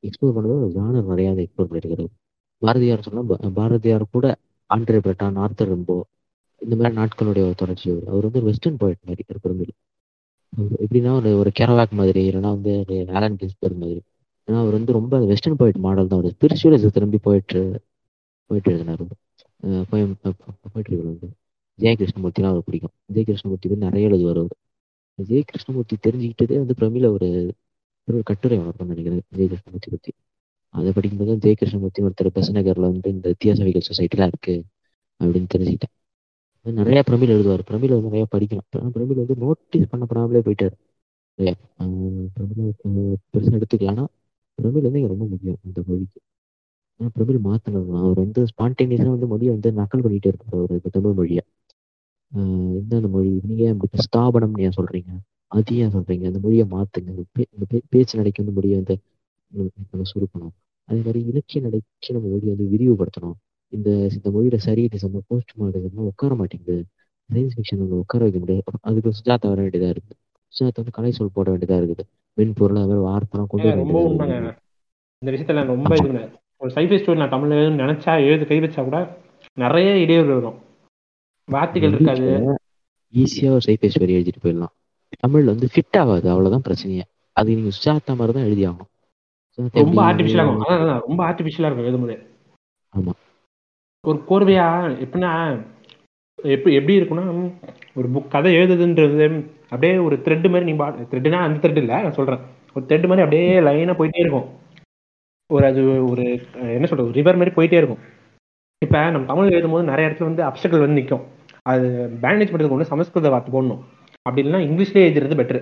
எக்ஸ்ப்ளோர் 0.07 0.35
பண்ணது 0.37 0.69
ஜானர் 0.75 1.09
நிறைய 1.11 1.31
எக்ஸ்ப்ளோர் 1.43 1.69
பண்ணிருக்காரு 1.69 2.05
பாரதியார் 2.61 3.05
சொன்னா 3.07 3.21
பாரதியார் 3.59 4.05
கூட 4.11 4.27
ஆண்ட்ரே 4.69 4.99
பேட்டா 5.05 5.27
ஆர்த்தர் 5.43 5.71
ரெம்போ 5.73 5.97
இந்த 6.61 6.73
மாதிரி 6.75 6.95
நாட்களுடைய 6.99 7.43
ஒரு 7.49 7.55
தொடர்ச்சி 7.55 7.85
அவர் 7.91 8.09
அவர் 8.11 8.25
வந்து 8.27 8.39
ஒரு 8.41 8.47
வெஸ்டர்ன் 8.49 8.77
போயிட் 8.77 9.07
மாதிரி 9.07 9.23
ஒரு 9.31 9.39
பிரமிழ் 9.41 9.71
அவர் 10.53 10.73
எப்படின்னா 10.83 11.11
ஒரு 11.19 11.29
ஒரு 11.37 11.49
கேரவாக் 11.59 11.99
மாதிரி 11.99 12.21
இல்லைன்னா 12.29 12.51
வந்து 12.55 12.71
ஒரு 12.79 12.95
ஆலன் 13.17 13.37
கிஸ்பர் 13.41 13.75
மாதிரி. 13.81 13.99
ஏன்னா 14.47 14.59
அவர் 14.63 14.75
வந்து 14.77 14.91
ரொம்ப 14.99 15.15
வெஸ்டர்ன் 15.31 15.55
போயிட் 15.55 15.79
மாடல் 15.85 16.07
தான். 16.07 16.21
ஒரு 16.23 16.29
ஸ்பிரிச்சுவலிசம் 16.35 16.95
திரும்பி 16.97 17.19
போயிட்டு 17.27 17.61
போயிட்டு 18.49 18.71
எழுதினார். 18.71 19.03
போயம் 19.91 20.13
போயிட்டுருக்காரு 20.73 21.09
வந்து. 21.11 21.27
ஜெய 21.79 21.93
கிருஷ்ணமூர்த்தினா 21.99 22.49
அவர் 22.53 22.65
பிடிக்கும். 22.67 22.93
ஜெய 23.13 23.23
கிருஷ்ணமூர்த்தி 23.29 23.69
வந்து 23.69 23.85
நிறைய 23.87 24.09
எழுதுவார் 24.09 24.39
அவர். 24.43 24.55
ஜெய 25.19 25.41
கிருஷ்ணமூர்த்தி 25.51 25.95
தெரிஞ்சுக்கிட்டதே 26.07 26.57
வந்து 26.63 26.75
பிரமிழ 26.79 27.05
ஒரு 27.17 27.29
ஒரு 28.07 28.19
கட்டுரை 28.29 28.57
வளர்க்கணும்னு 28.59 28.93
நினைக்கிறேன் 28.93 29.23
ஜெய 29.37 29.47
கிருஷ்ணமூர்த்தி 29.47 29.89
பற்றி 29.91 30.11
அதை 30.69 30.91
படிக்கும்போது 30.91 31.49
ஜெய 31.49 31.53
கிருஷ்ணமூர்த்தி 31.53 32.03
ஒருத்தர் 32.03 32.35
பெசநகர்ல 32.35 32.79
வந்து 32.79 33.09
இந்த 33.11 33.29
வித்தியாசவிகள் 33.29 33.81
சொசைட்டிலாம் 33.89 34.27
இருக்கு 34.27 34.63
அப்படின்னு 35.23 35.45
தெரிஞ்சுக்கிட்டேன். 35.57 35.97
நிறையா 36.63 36.71
நிறைய 36.71 37.03
பிரமிழ் 37.03 37.29
எழுதுவார். 37.29 37.59
பிரமிழ் 37.65 37.89
வந்து 37.89 38.03
நிறைய 38.03 38.27
படிக்கலாம். 38.35 38.89
பிரமிழ் 38.91 39.15
வந்து 39.15 39.35
நோட்டீஸ் 39.35 39.87
பண்ண 39.89 40.05
பண்ணாமலே 40.13 40.41
போயிட்டார். 40.41 40.71
ஆஹ் 41.79 42.27
பிரமிழ் 43.31 43.61
எடுத்துக்கலாம்னா 43.61 44.05
பிரமிழ் 44.53 44.81
வந்து 44.81 44.99
இங்க 44.99 45.07
ரொம்ப 45.07 45.25
முக்கியம் 45.25 45.57
இந்த 45.63 45.83
மொழிக்கு. 45.87 46.21
ஆனா 46.97 47.09
பிரமிழ் 47.13 47.39
மாத்தணும். 47.43 47.97
அவர் 47.97 48.15
வந்து 48.15 48.43
ஸ்பான்டேனியஸா 48.43 49.09
வந்து 49.09 49.27
மொழியை 49.27 49.57
வந்து 49.57 49.81
நக்கல் 49.81 50.01
பண்ணிகிட்டே 50.01 50.27
இருப்பார் 50.27 50.63
அவர் 50.63 50.79
தமிழ் 50.91 51.11
மொழியை. 51.11 51.41
ஆஹ் 52.35 52.73
என்ன 52.73 52.95
அந்த 52.95 53.07
மொழி? 53.07 53.39
நீங்க 53.43 53.63
ஏன் 53.63 53.79
ஸ்தாபனம் 53.93 54.55
ஸ்தாபனம்னு 54.55 54.61
ஏன் 54.61 54.71
சொல்றீங்க? 54.77 55.09
அது 55.47 55.75
ஏன் 55.75 55.89
சொல்றீங்க? 55.89 56.25
அந்த 56.25 56.39
மொழியை 56.39 56.65
மாத்துங்க. 56.65 57.07
இந்த 57.07 57.23
பே- 57.39 57.81
பேச்சு 57.89 58.17
நடைக்கு 58.17 58.43
வந்து 58.43 58.61
மொழியை 58.61 58.77
வந்து 58.77 58.97
நம்ம 59.51 59.69
நம்ம 59.91 60.05
சுருக்கணும் 60.11 60.53
அதே 60.89 60.99
மாதிரி 61.05 61.19
இலக்கிய 61.25 61.59
நடைக்கு 61.61 62.15
நம்ம 62.15 62.27
மொழியை 62.29 62.51
வந்து 62.55 62.67
விரிவுபடுத்தணும். 62.73 63.37
இந்த 63.73 63.89
இந்த 64.15 64.27
மொழியில 64.35 64.57
சரியடிசம் 64.65 65.17
போஸ்ட் 65.27 65.53
மாடர்ன் 65.55 66.09
உட்கார 66.11 66.35
மாட்டேங்குது. 66.35 66.77
சயின்ஸ் 67.29 67.55
ஃபிக்ஷன் 67.55 67.81
வந்து 67.83 67.97
உட்கார 67.97 68.21
வைக்க 68.23 68.39
முடியாது. 68.39 68.63
அதுக்கு 68.81 69.09
சுஜாதா 69.19 69.47
வர 69.47 69.59
வேண்டியதா 69.61 69.89
இருக்குது. 69.95 70.17
சுஜாதா 70.53 70.79
வந்து 70.81 70.95
கலை 70.97 71.11
சொல் 71.11 71.35
போட 71.37 71.47
வேண்டியதா 71.51 71.77
இருக்குது. 71.81 72.03
மென்பொருள் 72.37 72.81
அது 72.81 72.89
மாதிரி 72.91 73.05
வார்த்தைலாம் 73.09 73.51
கொண்டு 73.51 73.67
வர 73.69 74.55
இந்த 75.21 75.31
விஷயத்துல 75.31 75.65
ரொம்ப 75.65 75.95
இது. 75.95 76.21
ஒரு 76.57 76.71
சைஃபை 76.75 76.97
ஸ்டோரி 76.99 77.19
நான் 77.21 77.33
தமிழ்ல 77.33 77.55
நினைச்சா 77.83 78.11
எழுத 78.27 78.43
கை 78.45 78.59
வச்சா 78.59 78.81
கூட 78.83 78.99
நிறைய 79.57 79.89
இடையூறு 79.97 80.33
வரும். 80.33 80.57
வார்த்தைகள் 81.47 81.93
இருக்காது. 81.93 82.27
ஈஸியா 83.13 83.49
ஒரு 83.51 83.63
சைபேஸ் 83.67 83.99
வரி 84.01 84.15
எழுதிட்டு 84.17 84.41
போயிடலாம். 84.43 84.73
தமிழ்ல 85.23 85.53
வந்து 85.53 85.69
ஃபிட் 85.73 85.97
ஆகாது. 86.01 86.27
அவ்வளவுதான் 86.29 86.65
பிரச்சனையே. 86.67 87.05
அது 87.37 87.55
நீங்க 87.55 87.71
சுஜாதா 87.77 88.13
மாதிரி 88.15 88.33
தான் 88.37 88.47
எழுதி 88.49 88.63
ஆகணும் 88.65 88.88
ரொம்ப 89.81 89.99
ஆர்டிபிஷியலா 90.07 90.43
இருக்கும். 90.45 91.03
ரொம்ப 91.07 91.21
ஆர்டிபிஷியலா 91.27 91.67
இருக்கும் 91.69 91.87
எழுதும்போது. 91.87 92.15
ஒரு 94.03 94.19
கோர்வையா 94.29 94.67
எப்படின்னா 95.03 95.31
எப்படி 96.39 96.75
எப்படி 96.79 96.93
இருக்கும்னா 96.99 97.25
ஒரு 97.99 98.07
புக் 98.13 98.31
கதை 98.33 98.51
எழுதுதுன்றது 98.59 99.25
அப்படியே 99.71 99.93
ஒரு 100.05 100.15
த்ரெட் 100.25 100.47
மாதிரி 100.53 100.67
நீ 100.69 100.75
த்ரெட்னா 101.11 101.39
அந்த 101.45 101.57
த்ரெட் 101.63 101.81
இல்ல 101.81 102.01
நான் 102.03 102.17
சொல்றேன். 102.19 102.41
ஒரு 102.75 102.83
த்ரெட் 102.85 103.07
மாதிரி 103.09 103.25
அப்படியே 103.25 103.49
லைனா 103.67 103.95
போயிட்டே 103.99 104.23
இருக்கும். 104.23 104.47
ஒரு 105.49 105.65
அது 105.65 105.81
ஒரு 106.11 106.23
என்ன 106.75 106.87
சொல்றது 106.87 107.17
ரிவர் 107.19 107.39
மாதிரி 107.41 107.55
போயிட்டே 107.55 107.79
இருக்கும். 107.81 108.01
இப்ப 108.81 108.97
நம்ம 109.13 109.27
தமிழ் 109.27 109.53
எழுதும்போது 109.55 109.89
நிறைய 109.91 110.09
இடத்துல 110.09 110.29
வந்து 110.29 110.43
அப்சக்கல் 110.49 110.83
வந்து 110.83 110.99
நிற்கும் 110.99 111.25
அது 111.71 111.87
மேனேஜ் 112.21 112.51
பண்றதுக்கு 112.51 112.77
ஒன்று 112.77 112.91
சமஸ்கிருத 112.91 113.29
வார்த்தை 113.29 113.51
போடணும் 113.55 113.81
அப்படி 114.25 114.43
இல்லைன்னா 114.43 114.65
இங்கிலீஷ்லேயே 114.67 115.09
எழுதுறது 115.09 115.39
பெட்டர் 115.41 115.61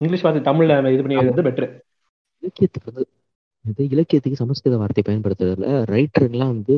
இங்கிலீஷ் 0.00 0.24
வார்த்தை 0.24 0.42
தமிழ்ல 0.48 0.92
இது 0.94 1.04
பண்ணி 1.04 1.20
எழுதுறது 1.20 1.46
பெட்டர் 1.48 1.68
இலக்கியத்துக்கு 2.42 2.90
வந்து 2.90 3.04
இது 3.70 3.82
இலக்கியத்துக்கு 3.94 4.42
சமஸ்கிருத 4.42 4.76
வார்த்தை 4.82 5.02
பயன்படுத்துறதுல 5.08 5.68
ரைட்டருங்கெல்லாம் 5.94 6.52
வந்து 6.54 6.74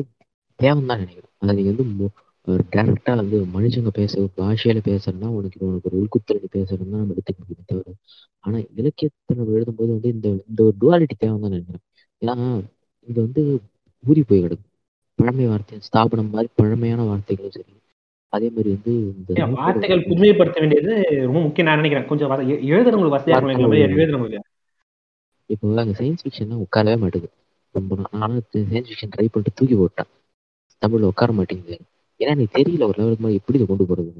தேவைன்னு 0.59 0.89
தான் 0.91 1.01
நினைக்கிறேன். 1.03 1.33
அதை 1.41 1.51
நீங்க 1.57 1.71
வந்து 1.71 2.07
டேரக்டா 2.75 3.13
வந்து 3.21 3.37
மனுஷங்க 3.55 3.91
பேச 3.97 4.21
பாஷையில 4.39 4.79
பேசுறதுனா 4.87 5.27
உனக்கு 5.39 5.59
உனக்கு 5.69 5.89
ஒரு 5.89 5.97
உள்குத்தல் 6.01 6.53
பேசுறதுன்னா 6.55 6.99
நம்ம 7.01 7.13
எடுத்துக்க 7.15 7.39
முடியும் 7.41 7.69
தவிர 7.71 7.93
ஆனா 8.45 8.57
இலக்கியத்தை 8.79 9.35
நம்ம 9.39 9.53
எழுதும்போது 9.57 9.91
வந்து 9.95 10.09
இந்த 10.15 10.27
இந்த 10.49 10.59
ஒரு 10.67 10.75
டுவாலிட்டி 10.83 11.15
தேவைன்னு 11.23 11.43
தான் 11.45 11.53
நினைக்கிறேன். 11.55 11.83
ஏன்னா 12.21 12.35
இங்க 13.07 13.19
வந்து 13.27 13.43
ஊறி 14.03 14.21
போய் 14.29 14.43
கிடக்கு. 14.45 14.65
பழமை 15.19 15.45
வார்த்தை 15.51 15.77
ஸ்தாபனம் 15.87 16.33
மாதிரி 16.35 16.49
பழமையான 16.61 17.05
வார்த்தைகளும் 17.09 17.55
சரி 17.57 17.73
அதே 18.33 18.47
மாதிரி 18.55 18.69
வந்து 18.75 18.93
இந்த 19.19 19.47
வார்த்தைகள் 19.59 20.07
புதுமைப்படுத்த 20.09 20.59
வேண்டியது 20.63 20.93
ரொம்ப 21.27 21.39
முக்கியம் 21.45 21.69
நான் 21.69 21.81
நினைக்கிறேன். 21.81 22.07
கொஞ்சம் 22.11 22.31
எழுதுறவங்களுக்கு 22.73 23.17
வசதியா 23.17 23.37
இருக்கும் 23.37 23.55
எங்களை 23.55 23.69
மாதிரி 23.71 23.85
எழுதுறவங்களுக்கு. 23.97 24.48
இப்போ 25.49 25.75
அங்கே 25.83 25.95
சயின்ஸ் 25.99 26.23
ஃபிக்ஷன்லாம் 26.23 26.63
உட்காரவே 26.65 26.97
மாட்டேங்குது 27.03 27.35
ரொம்ப 27.75 27.95
ஆனால் 27.97 28.19
நானும் 28.21 28.43
சயின்ஸ் 28.71 28.89
ஃபிக்ஷன் 28.89 29.13
ட்ரை 29.15 29.27
பண்ணிட்டு 29.27 29.57
தூக்கி 29.59 29.75
போட்டேன். 29.75 30.09
தமிழில் 30.81 31.09
உட்கார 31.11 31.31
மாட்டேங்குது. 31.33 31.77
ஏன்னா 32.19 32.31
எனக்கு 32.35 32.55
தெரியல 32.57 32.83
ஒரு 32.89 32.97
லெவலுக்கு 32.99 33.23
மேலே 33.25 33.37
எப்படி 33.39 33.57
இதை 33.59 33.67
கொண்டு 33.67 33.85
போகிறது 33.85 34.11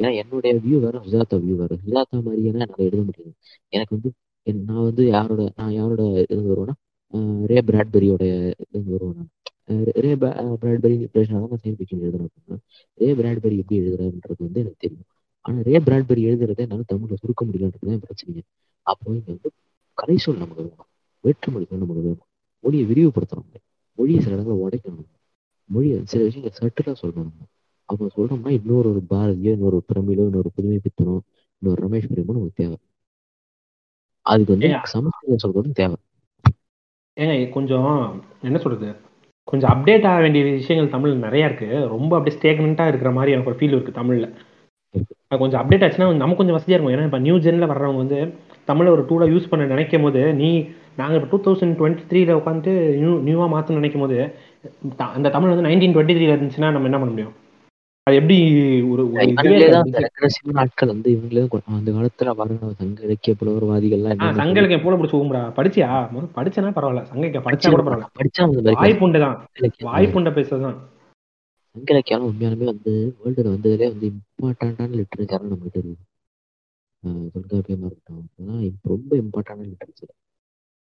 ஏன்னா 0.00 0.10
என்னுடைய 0.20 0.52
வியூ 0.64 0.78
வேற 0.80 0.96
சுஜாதா 1.04 1.36
வியூ 1.44 1.54
வேற. 1.60 1.72
சுஜாதா 1.82 2.18
மாதிரியான 2.26 2.62
என்னால் 2.64 2.84
எழுத 2.86 3.02
முடியாது. 3.02 3.32
எனக்கு 3.72 3.94
வந்து 3.96 4.10
என்- 4.46 4.64
நான் 4.68 4.86
வந்து 4.88 5.04
யாரோட 5.08 5.42
நான் 5.56 5.72
யாரோட 5.72 6.02
இது 6.24 6.40
வருவேன்னா 6.50 6.76
ரே 7.50 7.58
பிராட்பெரியோட 7.68 8.24
இது 8.68 8.84
வருவேன் 8.94 9.28
ரே 10.04 10.12
பிராட்பெரி 10.62 10.94
இன்ஸ்பிரேஷனாக 10.98 11.40
தான் 11.42 11.52
நான் 11.52 11.62
சயின்ஸ் 11.64 11.78
ஃபிக்ஷன் 11.80 12.02
எழுதுறேன் 12.04 12.28
அப்படின்னா 12.28 12.58
ரே 13.00 13.08
பிராட்பெரி 13.12 13.56
எப்படி 13.62 13.78
எழுதுறாருன்றது 13.80 14.42
வந்து 14.46 14.60
எனக்கு 14.60 14.78
தெரியும். 14.78 15.08
ஆனால் 15.44 15.62
ரே 15.62 15.76
பிராட்பெரி 15.86 16.22
எழுதுறதை 16.28 16.62
என்னால 16.66 16.84
தமிழில் 16.92 17.20
சுருக்க 17.22 17.42
முடியலன்றது 17.44 17.88
தான் 17.90 18.00
பிரச்சனை 18.00 18.42
அப்போ 18.86 19.06
இங்கே 19.12 19.32
வந்து 19.32 19.50
கலைச்சொல் 20.02 20.36
நமக்கு 20.36 20.62
வேணும். 20.62 20.86
வேற்றுமொழிகள் 21.24 21.82
நமக்கு 21.82 22.02
வேணும். 22.02 22.26
மொழியை 22.64 22.86
விரிவுபடுத்தணும் 22.86 23.60
மொழியை 23.94 24.20
சில 24.20 24.34
இடங்களை 24.34 24.58
உடைக்கணும் 24.60 25.08
மொழியை 25.64 26.00
சில 26.04 26.24
விஷயங்களை 26.24 26.58
சட்டுலா 26.60 26.94
சொல்லணும் 27.02 27.46
அப்போ 27.84 28.06
சொல்றோம்னா 28.16 28.48
இன்னொரு 28.48 28.88
ஒரு 28.88 29.02
பாரதியோ 29.10 29.52
இன்னொரு 29.52 29.82
பிரமிழோ 29.88 30.24
இன்னொரு 30.24 30.50
புதுமை 30.54 30.78
பித்தனோ 30.78 31.18
இன்னொரு 31.58 31.88
ரமேஷ் 31.88 32.08
பிரேமோ 32.14 32.26
நமக்கு 32.26 32.50
தேவை. 32.54 32.76
அதுக்கு 34.20 34.56
வந்து. 34.58 34.78
சமஸ்கிருதம் 34.82 35.44
சொல்றதும் 35.44 35.70
தேவை. 35.70 35.96
ஏங்க 37.16 37.50
கொஞ்சம் 37.50 38.24
என்ன 38.42 38.58
சொல்றது? 38.58 38.94
கொஞ்சம் 39.44 39.70
அப்டேட் 39.70 40.06
ஆக 40.06 40.20
வேண்டிய 40.20 40.44
விஷயங்கள் 40.44 40.90
தமிழ் 40.90 41.14
நிறைய 41.16 41.46
இருக்கு. 41.46 41.86
ரொம்ப 41.86 42.16
அப்படியே 42.16 42.40
ஸ்டேக்னண்டா 42.40 42.88
இருக்கிற 42.88 43.10
மாதிரி 43.10 43.32
எனக்கு 43.32 43.50
ஒரு 43.50 43.58
ஃபீல் 43.58 43.80
இருக்கு 43.80 44.02
தமிழ்ல. 44.02 44.34
அது 45.30 45.40
கொஞ்சம் 45.40 45.60
அப்டேட் 45.60 45.84
ஆச்சுன்னா 45.84 46.08
நமக்கு 46.16 46.40
கொஞ்சம் 46.40 46.56
வசதியா 46.56 46.76
இருக்கும். 46.76 46.94
ஏன்னா 46.96 47.06
இப்போ 47.08 47.18
நியூ 47.18 47.36
ஜென்ல 47.38 47.66
வர்றவங்க 47.66 48.02
வந்து 48.04 48.18
தமிழை 48.68 48.90
ஒரு 48.92 49.02
டூலா 49.08 49.26
யூஸ் 49.32 49.50
பண்ண 49.50 49.66
நினைக்கும் 49.66 50.02
போது 50.02 50.22
நீ 50.34 50.50
நாங்க 50.96 51.16
இப்போ 51.16 51.28
டூ 51.32 51.38
தௌசண்ட் 51.44 51.76
டுவெண்ட்டி 51.78 52.04
த்ரீல 52.10 52.38
உட்காந்து 52.38 52.72
நியூ 53.00 53.12
நியூவா 53.26 53.46
மாத்தணும்னு 53.46 53.82
நினைக்கும் 53.82 54.04
போது 54.04 54.16
அந்த 55.16 55.30
தமிழ் 55.36 55.52
வந்து 55.52 55.68
நைன்டீன் 55.68 55.94
டுவெண்ட்டி 55.96 56.16
த்ரீல 56.16 56.34
இருந்துச்சுன்னா 56.36 56.72
நம்ம 56.74 56.90
என்ன 56.90 57.00
பண்ண 57.00 57.12
முடியும்? 57.12 57.34
அது 58.06 58.16
எப்படி 58.20 58.36
ஒரு 58.92 59.02
நாட்கள் 60.58 60.92
வந்து 60.92 61.08
இவங்களே 61.14 61.42
அந்த 61.72 61.90
காலத்துல 61.96 62.34
வர 62.38 62.48
சங்க 62.78 63.00
இலக்கிய 63.06 63.34
புலவர்வாதிகள்லாம் 63.40 64.38
சங்க 64.40 64.56
இலக்கியம் 64.60 64.84
போல 64.84 64.98
பிடிச்சி 64.98 65.18
ஊம்புடா 65.18 65.42
படிச்சியா? 65.58 65.88
படிச்சனா 66.38 66.70
பரவாயில்ல. 66.76 67.02
சங்க 67.10 67.42
படிச்சா 67.46 67.72
கூட 67.74 67.82
பரவாயில்ல. 67.82 68.08
படிச்சா 68.20 68.46
வாய்ப்புண்டு 68.80 69.20
தான். 69.26 69.36
வாய்ப்புண்ட 69.88 70.32
பேசுறதுதான். 70.38 70.78
சங்க 71.78 71.92
இலக்கியம் 71.94 72.24
உண்மையாலுமே 72.28 72.66
வந்து 72.70 72.92
வேர்ல்டுல 73.18 73.50
வந்ததுலேயே 73.54 73.88
வந்து 73.92 74.06
இம்பார்ட்டண்டான 74.12 74.96
லிட்டரேச்சர் 74.98 75.42
நம்மகிட்ட 75.44 75.78
இருக்கு 75.80 76.04
ஆஹ் 77.02 77.26
தொல்காப்பியமா 77.34 77.86
இருக்கட்டும் 77.88 78.22
அதெல்லாம் 78.22 78.62
ரொம்ப 78.92 79.10
இம்பார்ட்டண்டான 79.20 79.66
லிட்டரேச்சர் 79.68 80.10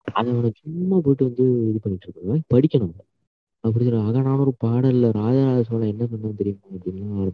அதை 0.06 0.28
அவனை 0.34 0.50
சும்மா 0.60 0.96
போயிட்டு 1.04 1.26
வந்து 1.28 1.44
இது 1.68 1.78
பண்ணிட்டு 1.84 2.06
இருக்காங்க 2.08 2.34
படிக்கணும். 2.54 2.94
அப்படி 3.64 3.84
சொல்ற 3.86 4.00
அகநானூறு 4.08 4.52
பாடல்ல 4.64 5.06
ராஜராஜ 5.18 5.62
சோழன் 5.68 5.92
என்ன 5.92 6.04
பண்ணான்னு 6.10 6.38
தெரியுமா 6.40 7.24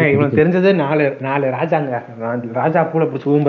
ஏன் 0.00 0.10
இவனுக்கு. 0.14 0.38
தெரிஞ்சது 0.40 0.70
நாலு 0.82 1.04
நாலு 1.26 1.46
ராஜாங்க. 1.56 1.92
ராஜா 2.58 2.80
பூல 2.90 3.06
பிடிச்சி 3.06 3.24
சோழன் 3.24 3.46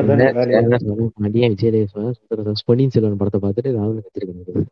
சுந்தரசோழன், 2.19 2.65
பொன்னியின் 2.69 2.93
செல்வன் 2.95 3.19
படத்தை 3.21 3.41
பார்த்துட்டு 3.45 3.75
ராவணன் 3.77 4.05
கத்திருக்கணும் 4.05 4.69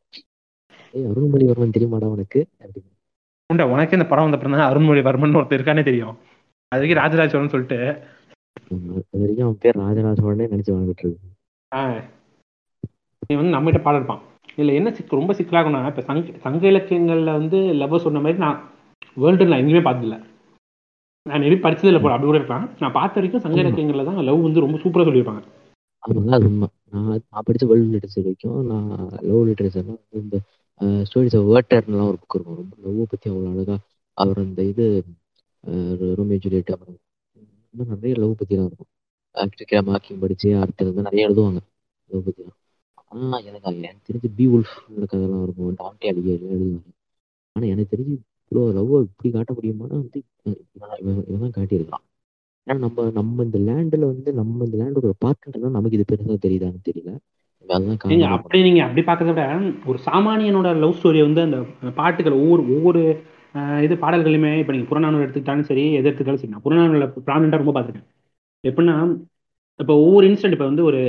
ஏய் 0.93 1.07
அருண்மொழிவர்மன் 1.09 1.75
தெரியுமாடா 1.75 2.07
உனக்கு? 2.15 2.39
அப்படின்னு 2.63 2.95
உண்டா? 3.49 3.65
உனக்கு 3.73 3.95
இந்த 3.97 4.05
படம் 4.07 4.25
வந்த 4.25 4.37
அப்புறம் 4.37 4.55
தான் 4.55 4.69
அருண்மொழிவர்மன் 4.69 5.37
ஒருத்தர் 5.39 5.57
இருக்கானே 5.57 5.83
தெரியும். 5.83 6.15
அது 6.71 6.79
வரைக்கும் 6.79 7.01
ராஜராஜ 7.01 7.29
சோழன் 7.33 7.53
சொல்லிட்டு. 7.53 7.77
அது 9.03 9.21
வரைக்கும் 9.21 9.45
அவன் 9.45 9.59
பேர் 9.63 9.79
ராஜராஜ 9.83 10.17
சோழனே 10.19 10.47
நினைச்சு 10.53 10.73
வாழ்ந்துட்டு 10.73 11.03
இருக்கு 11.03 11.29
ஆ, 11.71 11.81
நீ 13.23 13.35
வந்து 13.35 13.53
நம்மகிட்ட 13.55 13.81
பாடம் 13.81 13.99
இருப்பான் 14.01 14.23
இதுல 14.51 14.75
என்ன 14.75 14.89
சிக்கு 14.97 15.19
ரொம்ப 15.19 15.33
சிக்கலாகும்னா 15.37 15.81
இப்ப 15.89 16.03
சங்க 16.07 16.33
சங்க 16.45 16.63
இலக்கியங்கள்ல 16.71 17.31
வந்து 17.37 17.57
லவ் 17.81 17.95
சொன்ன 18.05 18.21
மாதிரி 18.21 18.39
நான் 18.39 18.59
வேர்ல்டு 19.17 19.47
நான் 19.47 19.61
எங்கேயுமே 19.61 19.83
பார்த்ததில்ல. 19.85 20.17
நான் 21.25 21.41
மேபி 21.43 21.57
படிச்சது 21.63 21.89
இல்லை 21.89 22.01
போல 22.01 22.13
அப்படி 22.15 22.29
கூட 22.29 22.39
இருக்கலாம். 22.39 22.67
நான் 22.81 22.95
பார்த்த 22.97 23.19
வரைக்கும் 23.19 23.43
சங்க. 23.45 23.57
இலக்கியங்கள்ல 23.63 24.05
தான் 24.09 24.19
லவ் 24.27 24.45
வந்து 24.45 24.63
ரொம்ப 24.65 24.79
சூப்பரா 24.83 25.07
சொல்லியிருப்பாங்க. 25.07 25.43
அது 26.03 26.19
உண்மை. 26.19 26.67
நான் 26.93 27.07
நான் 27.25 27.45
படிச்ச 27.47 27.63
வேர்ல்டு 27.69 27.87
லிட்டரேச்சர் 27.87 28.23
வரைக்கும் 28.23 28.59
நான் 28.69 28.87
லவ் 29.27 29.47
லிட்டரேச்சர்லாம் 29.49 30.01
இந்த 30.19 30.37
ஸ்டோரிஸ் 31.09 31.37
ஆஃப் 31.39 31.47
வேர்டர்லாம் 31.51 32.09
ஒரு 32.11 32.19
புக் 32.21 32.35
இருக்கும். 32.37 32.59
ரொம்ப 32.61 32.75
லவ் 32.85 33.09
பற்றி 33.11 33.27
அவ்வளோ 33.31 33.49
அழகாக 33.53 33.79
அவர் 34.17 34.39
அந்த 34.43 34.61
இது 34.71 34.85
ரோமியோ 36.19 36.39
ஜூலியட் 36.43 36.73
அப்புறம் 36.75 36.97
இன்னும் 37.73 37.91
நிறைய 37.93 38.13
லவ் 38.23 38.37
பற்றிலாம் 38.39 38.69
இருக்கும். 38.69 38.91
ஆக்சுவலி 39.35 39.81
மார்க்கிங் 39.89 40.21
படித்து 40.23 40.49
அடுத்தது 40.61 40.89
வந்து 40.91 41.07
நிறைய 41.09 41.27
எழுதுவாங்க 41.29 41.59
லவ் 42.11 42.25
பற்றிலாம் 42.27 42.57
ஆனால் 43.13 43.43
எனக்கு 43.49 43.67
அது 43.69 43.83
எனக்கு 43.89 44.07
தெரிஞ்சு 44.09 44.29
பி 44.37 44.45
உல்ஃப் 44.55 44.75
கதைலாம் 45.11 45.43
இருக்கும். 45.45 45.75
டான்டே 45.81 46.09
அடிக்க 46.11 46.29
எழுதுவாங்க. 46.37 46.79
ஆனால் 47.55 47.71
எனக்கு 47.73 47.93
தெரிஞ்சு 47.93 48.15
இவ்வளோ 48.51 48.63
லவ் 48.77 48.91
இப்படி 49.05 49.29
காட்ட 49.35 49.51
முடியுமானா 49.57 49.95
வந்து 50.03 50.19
இவன் 50.75 50.97
இவன் 51.03 51.23
இவன் 51.29 51.43
தான் 51.45 51.55
காட்டியிருக்கான். 51.57 52.03
ஏன்னா 52.67 52.79
நம்ம 52.85 53.05
நம்ம 53.19 53.43
இந்த 53.47 53.59
லேண்டில் 53.69 54.05
வந்து 54.11 54.29
நம்ம 54.39 54.65
இந்த 54.67 54.77
லேண்டோட 54.81 55.11
பார்க்கின்றதா 55.25 55.69
நமக்கு 55.77 55.97
இது 55.99 56.05
பெருசாக 56.11 56.37
தெரியுதான்னு 56.45 56.81
தெரியல. 56.89 57.11
நீங்க 58.11 58.25
அப்படி 58.35 58.59
நீங்க 58.65 58.81
அப்படி 58.83 59.01
பார்க்கறத 59.03 59.33
விட 59.33 59.43
ஒரு 59.89 59.99
சாமானியனோட 60.05 60.69
லவ் 60.81 60.97
ஸ்டோரியை 60.97 61.25
வந்து 61.27 61.43
அந்த 61.45 61.57
பாட்டுகள் 61.97 62.35
ஒவ்வொரு 62.39 62.63
ஒவ்வொரு 62.73 63.01
இது 63.83 63.95
பாடல்களுமே 64.01 64.51
இப்போ 64.59 64.73
நீங்க 64.73 64.87
புறநானூறு 64.89 65.25
எடுத்துக்கிட்டாலும் 65.25 65.69
சரி 65.69 65.83
எது 65.91 66.07
எடுத்துக்கிட்டாலும் 66.07 66.41
சரி 66.41 66.53
நான் 66.53 66.65
புறநானூறுல 66.65 67.07
ப்ராமினெண்டாக 67.27 67.61
ரொம்ப 67.63 67.73
பார்த்துருக்கேன் 67.75 68.07
எப்படின்னா 68.63 68.95
இப்போ 69.79 69.93
ஒவ்வொரு 70.01 70.25
இன்ஸ்டன்ட் 70.29 70.55
இப்போ 70.55 70.67
வந்து 70.69 70.83
ஒரு 70.83 71.01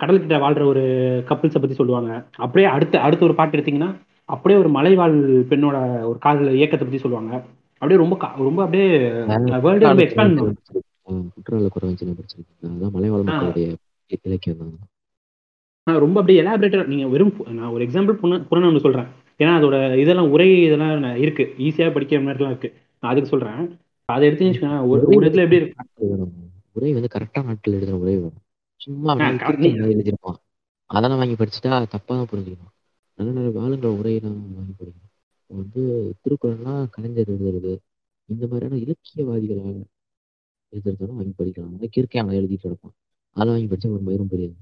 கடல்கிட்ட 0.00 0.36
வாழ்ற 0.42 0.64
ஒரு 0.72 0.82
கப்பிள்ஸை 1.28 1.60
பத்தி 1.60 1.76
சொல்லுவாங்க 1.78 2.10
அப்படியே 2.38 2.66
அடுத்த 2.74 3.00
அடுத்த 3.06 3.22
ஒரு 3.24 3.36
பாட்டு 3.38 3.56
எடுத்தீங்கன்னா 3.56 3.90
அப்படியே 4.28 4.58
ஒரு 4.62 4.70
மலைவாழ் 4.74 5.16
பெண்ணோட 5.50 5.76
ஒரு 6.08 6.18
காதல் 6.24 6.58
இயக்கத்தை 6.58 6.84
பத்தி 6.84 7.00
சொல்லுவாங்க 7.04 7.32
அப்படியே 7.82 7.98
ரொம்ப 8.02 8.14
ரொம்ப 8.42 8.60
அப்படியே 8.64 8.86
வேர்ல்டு 9.64 10.04
எக்ஸ்பேண்ட் 10.06 10.40
குற்றால 11.36 11.68
குறவஞ்சினை 11.74 12.14
படிச்சிருக்கேன் 12.14 12.72
அதான் 12.72 12.94
மலைவாழ். 12.96 13.22
மக்களுடைய 13.28 13.66
இலக்கியம் 14.26 14.58
தான் 14.60 14.72
ரொம்ப 15.96 16.20
அப்படியே 16.20 16.44
எலாபரேட்டட் 16.44 16.86
நீங்க 16.86 17.06
வெறும் 17.06 17.34
நான் 17.48 17.70
ஒரு 17.70 17.82
எக்ஸாம்பிள் 17.84 18.20
புன 18.22 18.40
புறநானூறு 18.48 18.80
சொல்றேன். 18.80 19.08
ஏன்னா 19.38 19.52
அதோட 19.58 19.98
இதெல்லாம் 19.98 20.30
உரை 20.30 20.62
இதெல்லாம் 20.62 21.16
இருக்கு. 21.16 21.44
ஈஸியா 21.58 21.88
படிக்கிற 21.94 22.20
மாதிரிலாம் 22.26 22.52
இருக்கு. 22.52 22.70
நான் 23.00 23.10
அதுக்கு 23.12 23.28
சொல்றேன். 23.28 23.78
அதை 24.04 24.28
வச்சுக்கோங்க, 24.28 24.86
ஒரு 24.88 25.00
ஒரு 25.06 25.26
இடத்துல 25.26 25.44
எப்படி 25.44 25.60
இருக்கு? 25.60 25.84
உரை 26.72 26.92
வந்து 26.92 27.08
கரெக்டா 27.14 27.44
நாட்கள் 27.44 27.74
எழுதுன 27.74 27.98
உரை 28.02 28.14
வேணும் 28.14 28.44
சும்மா 28.80 29.14
எழுதியிருப்பான் 29.14 30.38
அதெல்லாம் 30.90 31.20
வாங்கி 31.20 31.36
படிச்சுட்டா 31.38 31.70
தப்பா 31.94 32.12
தான் 32.16 32.30
புரிஞ்சுக்கணும். 32.32 32.72
நல்ல 33.18 33.32
நல்ல 33.36 33.60
ஆளுங்க 33.60 33.88
உரையெல்லாம் 34.00 34.40
வாங்கி 34.56 34.74
படிக்கணும். 34.78 35.12
வந்து 35.46 35.82
திருக்குறள்லாம் 36.22 36.86
கலைஞர் 36.90 37.32
எழுதுறது. 37.34 37.72
இந்த 38.26 38.46
மாதிரியான 38.50 38.80
இலக்கியவாதிகளாக 38.84 39.76
எழுதுறதெல்லாம் 40.72 41.18
வாங்கி 41.20 41.34
படிக்கலாம். 41.38 41.72
அந்த 41.74 41.88
கிறுக்கே 41.96 42.18
அவன் 42.18 42.36
எழுதிட்டு 42.36 42.64
கிடப்பான் 42.64 42.96
அதை 43.36 43.48
வாங்கி 43.52 43.68
படிச்சா 43.72 43.92
ஒரு 43.96 44.04
மயிரும் 44.08 44.30
புரியாது. 44.32 44.56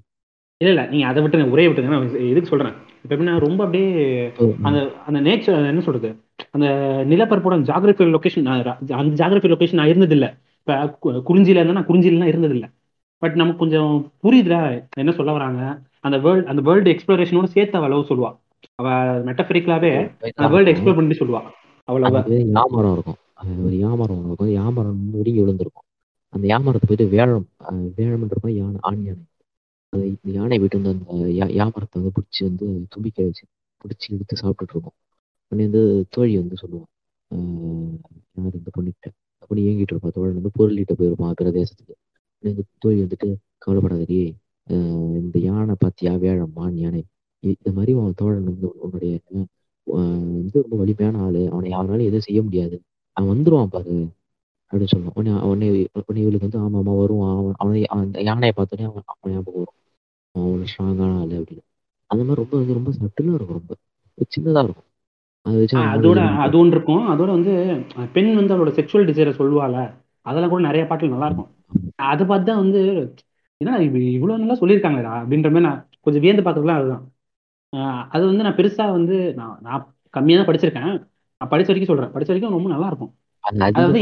இல்ல 0.60 0.72
இல்ல 0.72 0.86
நீங்க 0.86 1.06
அதை 1.06 1.22
விட்டு 1.22 1.50
உரையை 1.50 1.72
விட்டுங்க 1.72 1.88
நான் 1.88 2.28
எதுக்கு 2.28 2.48
சொல்றேன். 2.48 2.72
இப்ப 3.02 3.16
எப்படின்னா 3.16 3.38
ரொம்ப 3.38 3.64
அப்படியே 3.64 4.32
அந்த 4.62 4.78
அந்த 5.06 5.20
நேச்சர் 5.20 5.68
என்ன 5.68 5.80
சொல்றது? 5.80 6.08
அந்த 6.50 6.66
நிலப்பரப்போட 7.08 7.56
ஜாகிரபிக்கல் 7.68 8.14
லொகேஷன் 8.14 8.92
அந்த 8.92 9.28
ஜாகிரபி 9.28 9.50
லொகேஷன் 9.52 9.74
நான் 9.74 9.86
இருந்தது 9.86 10.12
இல்ல 10.12 10.26
இப்ப 10.58 10.98
குறிஞ்சியில 11.28 11.60
இருந்தா 11.60 11.72
நான் 11.72 11.86
குறிஞ்சிலாம் 11.86 12.30
இருந்தது 12.32 12.54
இல்ல 12.54 12.66
பட் 13.18 13.34
நமக்கு 13.34 13.58
கொஞ்சம் 13.58 14.12
புரியுதுல 14.22 14.56
என்ன 14.96 15.12
சொல்ல 15.12 15.32
வராங்க? 15.32 15.60
அந்த 16.00 16.18
வேர்ல்ட் 16.18 16.46
அந்த 16.46 16.62
வேர்ல்டு 16.62 16.90
எக்ஸ்ப்ளோரேஷனோட 16.90 17.44
சேர்த்து 17.44 17.78
அவ 17.78 17.88
லவ் 17.88 18.08
சொல்லுவா. 18.08 18.30
அவ 18.74 18.88
மெட்டபரிக்கலாவே 19.20 19.92
அந்த 20.34 20.48
வேர்ல்டு 20.54 20.72
எக்ஸ்ப்ளோர் 20.72 20.94
பண்ணி 20.94 21.16
சொல்லுவா. 21.18 21.40
அவ்வளவு. 21.84 22.16
அது 22.16 22.36
யாமரம் 22.54 22.92
இருக்கும். 22.92 23.18
ஒரு 23.64 23.76
யாமரம் 23.76 24.24
இருக்கும் 24.24 24.54
யாமரம் 24.60 25.00
விழுந்திருக்கும் 25.12 25.86
அந்த 26.32 26.46
யாமரத்தை 26.48 26.86
போயிட்டு 26.86 27.16
வேழம் 27.16 27.46
அஹ் 27.70 27.88
வேழம் 27.96 28.24
இருக்கும் 28.24 28.52
யானை 28.52 28.76
ஆண் 28.80 29.02
யானை. 29.04 29.24
அது 29.88 30.06
இந்த 30.06 30.38
யானை 30.38 30.58
வீட்டு 30.58 30.80
வந்து 30.80 31.04
அந்த 31.08 31.24
யா- 31.24 31.52
யாமரத்தை 31.52 32.00
வந்து 32.00 32.10
பிடிச்சி 32.20 32.42
வந்து 32.42 32.86
தும்பிக்கை 32.88 33.24
வச்சு 33.24 33.46
பிடிச்சி 33.82 34.12
எடுத்து 34.12 34.36
சாப்பிட்டுட்டு 34.40 34.74
இருக்கோம். 34.74 34.96
உடனே 35.48 35.68
வந்து 35.68 36.06
தோழி 36.10 36.36
வந்து 36.36 36.54
சொல்லுவான் 36.62 36.90
ஆஹ் 37.34 37.98
யார் 38.34 38.54
இந்த 38.54 38.70
பொண்ணுகிட்ட 38.78 39.10
அப்படி 39.38 39.62
ஏங்கிட்டு 39.64 39.94
இருப்பா. 39.94 40.08
தோழன் 40.08 40.40
வந்து 40.40 40.50
பொருளிட்ட 40.58 40.92
போயிருப்பான் 40.98 41.32
பிரதேசத்துக்கு. 41.42 41.94
உடனே 42.38 42.54
இந்த 42.54 42.62
தோழி 42.78 43.00
வந்துட்டு 43.02 43.34
கவலைப்படாதடி 43.66 44.34
ஆஹ் 44.68 45.16
இந்த 45.16 45.38
யானை 45.38 45.74
பாத்தியா? 45.78 46.12
வேழம்மான் 46.14 46.74
யானை. 46.74 47.04
இந்த 47.40 47.72
மாதிரி 47.72 47.98
அவன் 47.98 48.12
தோழன் 48.16 48.44
வந்து 48.44 48.72
உன்னுடைய 48.80 49.20
வந்து 49.84 50.60
ரொம்ப 50.60 50.76
வலிமையான 50.76 51.18
ஆளு. 51.24 51.50
அவனை 51.50 51.70
யாருனாலும் 51.72 52.00
எதுவும் 52.00 52.20
செய்ய 52.20 52.42
முடியாது. 52.42 52.82
அவன் 53.12 53.38
வந்துருவான் 53.38 53.66
பாரு. 53.66 54.08
அப்படின்னு 54.70 54.92
சொல்லுவான். 54.92 55.16
உடனே 55.18 55.32
உடனே 55.50 55.68
உடனே 56.00 56.22
இவளுக்கு 56.22 56.46
வந்து 56.48 56.60
ஆமா 56.64 56.78
ஆமா 56.80 56.94
வருவான். 57.00 57.34
அவன் 57.36 57.56
அவனை 57.56 57.82
அந்த 57.96 58.22
யானையை 58.22 58.54
பார்த்தோன்னே 58.56 58.86
அவன் 58.90 59.04
அவன் 59.12 59.34
ஞாபகம் 59.34 59.60
வரும். 59.60 59.76
அவன் 60.34 60.66
ஸ்ட்ராங்கான 60.72 61.12
ஆளு 61.20 61.34
அப்படின்னு. 61.40 61.64
அந்த 62.10 62.22
மாதிரி 62.24 62.40
ரொம்ப 62.42 62.54
வந்து 62.56 62.78
ரொம்ப 62.78 62.90
சட்டிலாக 62.98 63.38
இருக்கும் 63.38 63.58
ரொம்ப. 63.60 63.74
சின்னதா 64.34 64.62
இருக்கும். 64.62 64.88
அதை 65.46 65.56
வச்சு 65.60 65.76
அதோட 65.90 66.20
அது 66.44 66.54
ஒன்று 66.58 66.76
இருக்கும். 66.76 67.04
அதோட 67.12 67.30
வந்து 67.38 67.52
பெண் 68.12 68.30
வந்து 68.34 68.54
அவளோட 68.54 68.72
செக்ஷுவல் 68.78 69.08
டிசைரை 69.10 69.32
சொல்லுவாள். 69.40 69.78
அதெல்லாம் 70.26 70.52
கூட 70.52 70.62
நிறைய 70.68 70.84
பாட்டுகள் 70.86 71.14
நல்லா 71.16 71.28
இருக்கும். 71.30 71.50
அதை 72.10 72.24
பார்த்து 72.26 72.48
தான் 72.50 72.62
வந்து 72.64 72.80
என்ன 73.60 73.76
இவ்வளோ 74.16 74.38
நல்லா 74.42 74.56
சொல்லியிருக்காங்களேடா 74.62 75.12
அப்படின்ற 75.20 75.50
மாதிரி 75.50 75.66
நான் 75.68 75.82
கொஞ்சம் 76.06 76.22
வியந்து 76.24 76.44
பார்க்கறதுலாம் 76.46 76.80
அதுதான். 76.80 77.04
அது 78.14 78.22
வந்து 78.26 78.44
நான் 78.46 78.58
பெருசா 78.58 78.84
வந்து 78.98 79.16
நான் 79.38 79.56
நான் 79.66 79.84
கம்மியாக 80.14 80.38
தான் 80.40 80.48
படிச்சிருக்கேன். 80.50 80.92
நான் 81.40 81.50
படிச்ச 81.52 81.68
வரைக்கும் 81.70 81.92
சொல்றேன். 81.92 82.12
படிச்ச 82.14 82.30
வரைக்கும் 82.32 82.56
ரொம்ப 82.56 82.68
நல்லா 82.74 82.86
இருக்கும். 82.86 83.12
அதாவது 83.46 84.00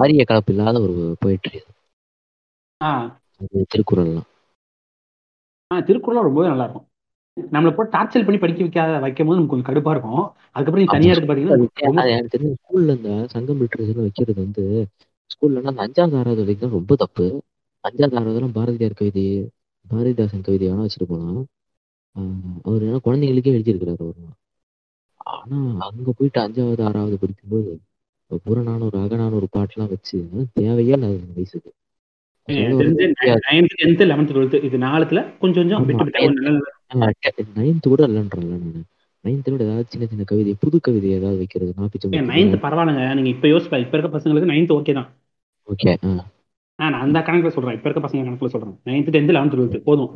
ஆரிய 0.00 0.24
கலப்பு 0.24 0.52
இல்லாத 0.54 0.76
ஒரு 0.80 0.94
அது. 1.20 1.60
திருக்குறள்லாம் 3.72 4.28
ஆ 5.70 5.76
திருக்குறள் 5.80 6.26
ரொம்பவே 6.26 6.48
நல்லா 6.48 6.66
இருக்கும் 6.66 6.86
நம்மளை 7.36 7.70
போட்டு 7.72 7.94
டார்ச்சர் 7.94 8.26
பண்ணி 8.26 8.38
படிக்க 8.38 8.60
வைக்காத 8.64 8.98
வைக்கும் 9.04 9.28
போது 9.28 9.36
நமக்கு 9.36 9.52
கொஞ்சம் 9.52 9.68
கடுப்பா 9.68 9.92
இருக்கும். 9.94 10.20
அதுக்கப்புறம் 10.54 10.92
தனியா 10.92 11.12
இருக்கு 11.12 11.30
பாத்தீங்கன்னா 11.30 12.04
எனக்கு 12.12 12.32
தெரிஞ்ச 12.34 12.52
ஸ்கூல்ல 12.58 12.94
இந்த 12.98 13.12
சங்கம் 13.32 13.60
லிட்டரேச்சர்ல 13.60 14.06
வைக்கிறது 14.06 14.40
வந்து 14.40 14.64
ஸ்கூல்லனா 15.30 15.72
அந்த 15.72 15.84
அஞ்சாவது 15.86 16.18
ஆறாவது 16.20 16.42
வரைக்கும் 16.42 16.76
ரொம்ப 16.76 16.94
தப்பு. 17.02 17.26
அஞ்சாவது 17.84 18.18
ஆறாவதுலாம் 18.20 18.56
பாரதியார் 18.58 18.94
கவிதை 18.94 19.24
பாரதிதாசன் 19.86 20.46
கவிதை 20.46 20.66
வேணா 20.68 20.84
வச்சுட்டு 20.84 21.08
போலாம். 21.08 21.40
ஆஹ் 22.16 22.34
அவர் 22.64 22.84
ஏன்னா 22.84 23.00
குழந்தைங்களுக்கே 23.04 23.54
எழுதியிருக்கிறாரு 23.54 24.02
அவர் 24.04 24.20
ஆனா 25.34 25.58
அங்க 25.88 26.08
போயிட்டு 26.12 26.38
அஞ்சாவது 26.40 26.82
ஆறாவது 26.84 27.16
படிக்கும்போது 27.18 27.70
புறநானூறு 28.44 28.96
அகநானூறு 28.98 29.46
பாட்டுலாம் 29.56 29.88
வச்சு 29.88 30.18
தேவையே 30.52 30.92
இல்லாத 30.92 31.16
வயசுக்கு. 31.34 31.70
நைன்த் 32.48 33.74
இது 34.62 34.78
நாலுத்துல 34.78 35.20
கொஞ்சம் 35.38 35.68
கொஞ்சம் 35.68 35.84
நல்ல 36.12 36.60
நல்ல 36.92 37.10
நைன்த்து 37.58 37.88
கூட 37.88 38.02
இல்லைன்றல 38.06 38.48
நான். 38.54 38.84
நைன்த்து 39.24 39.50
கூட 39.50 39.62
ஏதாவது 39.64 39.86
சின்ன 39.88 40.06
சின்ன 40.06 40.24
கவிதை 40.24 40.56
புது 40.60 40.80
கவிதை 40.80 41.10
ஏதாவது 41.10 41.36
வைக்கிறது 41.36 41.74
நாப்பிச்சம்பட்டி 41.78 42.24
நைன்த் 42.32 42.64
பரவாயில்லைங்க. 42.64 43.14
நீங்க 43.14 43.28
இப்ப 43.28 43.48
யோசிப்பா 43.48 43.78
இப்ப 43.78 43.98
இருக்க 43.98 44.18
பசங்களுக்கு 44.18 44.52
நைன்த் 44.52 44.74
ஓகே 44.78 44.92
தான். 44.92 45.08
ஓகே 45.68 45.92
நான் 46.78 46.94
அந்த 46.94 47.18
கணக்குல 47.18 47.48
சொல்றேன். 47.48 47.76
இப்ப 47.76 47.88
இருக்க 47.88 48.08
பசங்க 48.08 48.20
கணக்குல 48.20 48.46
சொல்றேன். 48.46 48.80
நைன்த் 48.84 49.12
டென்த் 49.14 49.34
லெவன்த் 49.36 49.54
டுவெல்த் 49.54 49.86
போதும். 49.88 50.12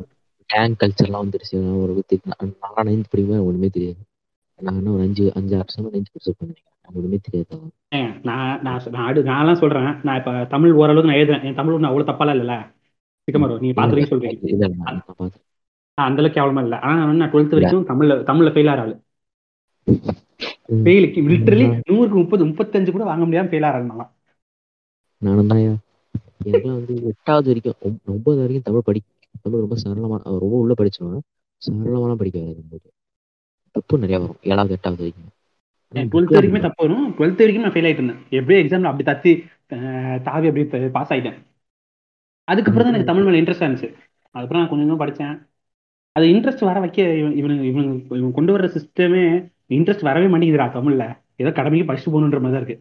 கேங் 0.49 0.75
கல்ச்சர்லாம் 0.79 1.23
வந்துருச்சு. 1.25 1.57
நான் 1.65 1.79
ஒரு 1.83 1.93
நான் 2.23 2.53
நான் 2.61 2.87
நைன்த் 2.87 3.09
படிக்கும்போது 3.11 3.45
ஒண்ணுமே 3.45 3.67
தெரியாது. 3.67 3.99
நான் 4.59 4.87
ஒரு 4.87 5.01
அஞ்சு 5.01 5.25
அஞ்சு 5.33 5.53
வருஷமா 5.55 5.87
படிச்சு 5.87 6.11
நினைக்கிறேன். 6.39 6.55
எனக்கு 6.77 6.99
ஒண்ணுமே 6.99 7.19
தெரியாது? 7.21 7.57
நான் 8.23 8.59
நான் 8.61 8.81
நான் 8.89 9.19
நான்லாம் 9.29 9.59
சொல்றேன். 9.59 9.89
நான் 10.03 10.17
இப்ப 10.17 10.31
தமிழ் 10.45 10.73
ஓரளவுக்கு 10.73 11.11
நான் 11.11 11.19
எழுதுறேன். 11.19 11.43
என் 11.43 11.55
தமிழ் 11.55 11.73
ஒன்றும் 11.73 11.91
அவ்வளவு 11.91 12.09
தப்பாலாம் 12.11 12.39
நீங்க 13.57 13.73
இல்ல 13.73 13.79
பாத்து 13.79 13.93
இல்ல 13.93 13.95
வரைக்கும் 13.95 14.13
சொல்றீங்க 14.13 14.39
அந்த 15.97 16.17
அளவுக்கு 16.17 16.37
கேவலமா 16.37 16.61
இல்லை. 16.61 16.77
ஆனா 16.81 17.13
நான் 17.13 17.31
டுவெல்த் 17.31 17.55
வரைக்கும் 17.55 17.87
தமிழ்ல 17.89 18.15
தமிழ்ல 18.29 18.51
ஃபெயில் 18.53 18.71
ஆறாள் 18.73 18.93
ஃபெயிலுக்கு 20.79 21.19
லிட்டரலி 21.29 21.65
நூறுக்கு 21.89 22.17
முப்பது 22.21 22.43
முப்பத்தஞ்சு 22.45 22.91
கூட 22.91 23.03
வாங்க 23.03 23.23
முடியாம 23.25 23.49
ஃபெயில் 23.51 23.67
ஆறாள் 23.69 23.89
நான் 23.89 24.09
நானும் 25.21 25.47
தான் 25.47 25.61
எனக்குலாம் 26.43 26.77
வந்து 26.77 26.93
எட்டாவது 27.09 27.47
வரைக்கும் 27.49 27.77
ஒன்பது 28.05 28.37
வரைக்கும் 28.39 28.63
தமிழ் 28.63 28.85
படி 28.85 28.99
தமிழ் 29.43 29.63
ரொம்ப 29.63 29.75
சரளமா 29.83 30.17
அஹ் 30.21 30.39
ரொம்ப 30.39 30.55
உள்ள 30.57 30.73
படிச்சிருவேன். 30.73 31.25
சரளமாலாம் 31.61 32.15
படிக்க 32.15 32.39
வராது 32.41 32.79
தப்பு 33.75 34.01
நிறைய 34.03 34.17
வரும். 34.23 34.39
ஏழாவது 34.51 34.75
எட்டாவது 34.77 35.01
வரைக்கும். 35.03 35.25
டுவெல்த் 36.13 36.35
வரைக்குமே 36.35 36.61
தப்பு 36.65 36.81
வரும். 36.85 37.05
டுவெல்த் 37.17 37.41
வரைக்கும் 37.43 37.65
நான் 37.65 37.75
ஃபெயில் 37.75 37.87
ஆயிட்டு 37.89 38.01
இருந்தேன் 38.03 38.21
எப்படியோ 38.37 38.59
எக்ஸாம்ல 38.63 38.91
அப்படி 38.91 39.05
தத்தி 39.11 39.31
தாவி 40.27 40.49
அப்படி 40.49 40.63
பாஸ் 40.97 41.11
ஆயிட்டேன். 41.13 41.37
அதுக்கப்புறம் 42.47 42.85
தான் 42.85 42.93
எனக்கு 42.93 43.11
தமிழ் 43.11 43.25
மேல 43.27 43.39
இன்ட்ரெஸ்ட் 43.41 43.65
இருந்துச்சு 43.65 43.89
அதுக்கப்புறம் 44.35 44.61
நான் 44.61 44.71
கொஞ்சம் 44.71 44.85
கொஞ்சம் 44.85 45.03
படிச்சேன். 45.03 45.35
அது 46.15 46.25
இன்ட்ரெஸ்ட் 46.33 46.67
வர 46.67 46.77
வைக்க 46.83 46.99
இவன் 47.19 47.35
இவனுங்க 47.39 47.65
இவனுங்க 47.71 47.95
இவன் 48.19 48.37
கொண்டு 48.37 48.51
வர 48.55 48.67
சிஸ்டமே 48.75 49.23
இன்ட்ரெஸ்ட் 49.77 50.07
வரவே 50.07 50.27
மாட்டேங்குதுடா 50.31 50.67
தமிழ்ல. 50.77 51.03
ஏதோ 51.41 51.51
கடமைக்கு 51.59 51.87
படிச்சுட்டு 51.89 52.13
போகணுன்ற 52.13 52.39
மாதிரி 52.43 52.55
தான் 52.55 52.63
இருக்கு. 52.63 52.77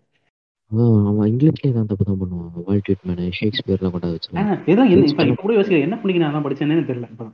அவன் 1.10 1.28
இங்கிலீஷ்லயே 1.32 1.73
தான் 1.77 1.90
தப்பு 1.90 2.06
தான் 2.09 2.20
பண்ணுவான். 2.23 3.28
ஷேக்ஸ்பியர்லாம் 3.39 3.93
கொண்டாந்து 3.94 4.32
என்ன 4.36 5.36
கூட 5.43 5.52
யோசிக்கிறேன் 5.59 5.86
என்ன 5.89 5.98
பண்ணிக்க 6.01 6.24
நான் 6.24 6.47
படிச்சேன்னு 6.47 6.89
தெரியல 6.90 7.09
இப்ப 7.15 7.27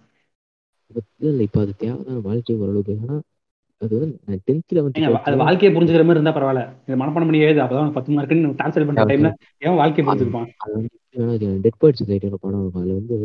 இல்ல 1.20 1.30
இல்ல 1.32 1.42
இப்ப 1.48 1.60
அது 1.64 1.72
தேவைதான். 1.82 2.20
வாழ்க்கை 2.26 2.54
ஓரளவுக்கு 2.56 2.94
ஏன்னா 2.96 3.14
அது 3.80 3.96
நான் 4.26 4.40
டென்த் 4.46 4.72
லெவன்த் 4.74 5.20
அது 5.20 5.36
வாழ்க்கையை 5.36 5.70
புரிஞ்சுக்கிற 5.74 6.04
மாதிரி 6.04 6.18
இருந்தா 6.18 6.34
பரவாயில்ல. 6.34 6.62
இது 6.86 6.96
மனப்பாடம் 6.96 7.26
பண்ணி 7.26 7.38
எழுது 7.38 7.60
அப்பதான் 7.60 7.92
பத்து 7.92 8.12
மார்க்குன்னு 8.12 8.54
டார்ச்சர் 8.60 8.86
பண்ற 8.86 9.04
டைம்ல 9.04 9.30
ஏன் 9.58 9.74
வாழ்க்கையை 9.74 10.04
புரிஞ்சுக்குப்பான் 10.06 10.48
அது 10.62 10.72
வந்து 10.72 11.60
டெட் 11.62 11.80
பேர்ட் 11.80 12.36
படம் 12.40 12.60
இருக்கும். 12.60 12.80
அதுல 12.80 12.94
வந்து 12.98 13.16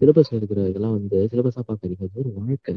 சிலபஸ்ல 0.00 0.38
இருக்கிற 0.38 0.68
இதெல்லாம் 0.68 0.92
வந்து 0.92 1.28
சிலபஸா 1.32 1.62
பார்க்காதீங்க. 1.68 2.04
அது 2.06 2.20
ஒரு 2.22 2.30
வாழ்க்கை. 2.34 2.74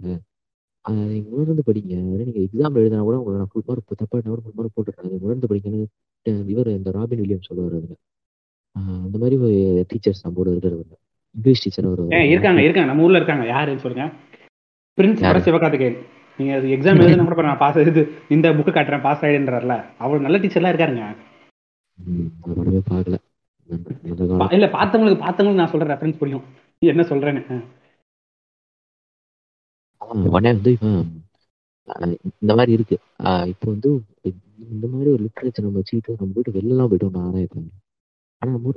அதை 0.86 1.24
உணர்ந்து 1.30 1.64
படிங்க. 1.68 1.94
நீங்க 2.20 2.40
எக்ஸாம் 2.40 2.78
எழுதினா 2.80 3.00
கூட 3.00 3.16
உங்களுக்கு 3.18 3.42
நான் 3.42 3.52
ஃபுல் 3.52 3.68
மார்க் 3.68 3.98
தப்பா 3.98 4.20
கூட 4.20 4.42
ஃபுல் 4.44 4.56
மார்க் 4.56 4.76
போட்டுருக்கேன் 4.76 5.08
அதை 5.08 5.18
உணர்ந்து 5.22 5.48
படிக்கன்னு 5.48 5.82
அஹ் 6.26 6.50
இவர் 6.50 6.68
இந்த 6.68 6.92
ராபின் 6.92 7.22
வில்லியம் 7.22 7.48
சொல்லுவார் 7.48 7.78
ஆஹ் 8.76 9.02
அந்த 9.06 9.18
மாதிரி 9.18 9.36
டீச்சர்ஸ் 9.92 10.24
நம்ம 10.24 10.38
கூட 10.38 10.50
இங்கிலீஷ் 11.36 11.64
டீச்சர் 11.64 11.86
ஒரு 11.86 12.04
இருக்காங்க 12.28 12.62
இருக்காங்க. 12.62 12.90
நம்ம 12.90 13.04
ஊர்ல 13.04 13.20
இருக்காங்க. 13.22 13.46
யாருன்னு 13.46 13.80
சொல்லுங்க. 13.80 14.06
பிரின்ஸ் 14.98 15.44
சிவகார்த்திகேயன் 15.48 15.98
நீங்க 16.40 16.54
எக்ஸாம் 16.76 17.00
எழுதுனா 17.02 17.28
கூட 17.30 17.46
நான் 17.48 17.62
பாஸ் 17.62 17.80
இது 17.84 18.02
இந்த 18.36 18.48
புக்கு 18.58 18.72
காட்டுறேன் 18.74 19.06
பாஸ் 19.06 19.24
ஆயிடுன்றாருல 19.26 19.76
அவ்வளவு 20.02 20.26
நல்ல 20.26 20.38
டீச்சர்லாம் 20.38 20.74
இருக்காருங்க. 20.74 21.06
இல்ல 24.56 24.68
பார்த்தவங்களுக்கு 24.76 25.22
பார்த்தவங்களுக்கு 25.24 25.62
நான் 25.62 25.74
சொல்ற 25.74 25.88
ரெஃபரன்ஸ் 25.92 26.22
புரியும். 26.22 26.46
நீ 26.82 26.88
என்ன 26.94 27.04
சொல்றேன்னு? 27.12 27.58
உடனே 30.32 30.52
வந்து 30.54 30.72
இந்த 32.42 32.54
மாதிரி 32.58 32.72
இருக்கு. 32.78 32.96
ஆஹ் 33.24 33.46
இப்போ 33.52 33.68
வந்து 33.74 33.90
இந்த 34.68 34.86
மாதிரி 34.92 35.10
ஒரு 35.12 35.22
லிட்ரேச்சர் 35.26 35.66
நம்ம 35.66 35.80
வச்சுக்கிட்டு 35.80 36.18
நம்ம 36.20 36.34
போயிட்டு 36.36 36.56
வெளிலலாம் 36.58 36.90
போயிட்டு 36.92 37.08
ஒன்று 37.10 37.26
ஆராய்ப்பாங்க 37.26 37.70
ஆனா 38.42 38.50
நம்ம 38.52 38.72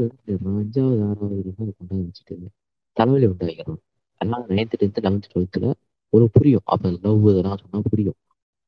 அஞ்சாவது 0.60 1.00
ஆறாவது 1.08 1.52
கொண்டாந்து 1.78 2.08
வச்சுட்டு 2.08 2.36
தலைவலி 2.96 3.26
உண்டாகிறோம் 3.26 3.80
அதனால 4.20 4.42
நைன்த்து 4.50 4.80
டென்த்து 4.82 5.04
லெவன்த்து 5.04 5.32
டுவெல்த்தில் 5.32 5.68
ஒரு 6.12 6.24
புரியும். 6.32 6.64
அப்போ 6.64 6.88
லவ் 7.02 7.28
இதெல்லாம் 7.30 7.60
சொன்னா 7.62 7.80
புரியும். 7.90 8.18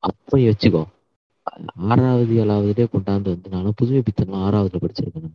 அப்போ 0.03 0.37
நீ 0.37 0.43
வச்சுக்கோ. 0.47 0.83
ஆறாவது 1.91 2.33
ஏழாவதுலேயே 2.43 2.85
கொண்டாந்து 2.93 3.31
வந்து 3.33 3.49
நான் 3.49 3.77
புதுமை 3.79 4.01
பித்தன்லாம் 4.07 4.45
ஆறாவதுல 4.47 4.81
படிச்சிருக்கேன் 4.83 5.33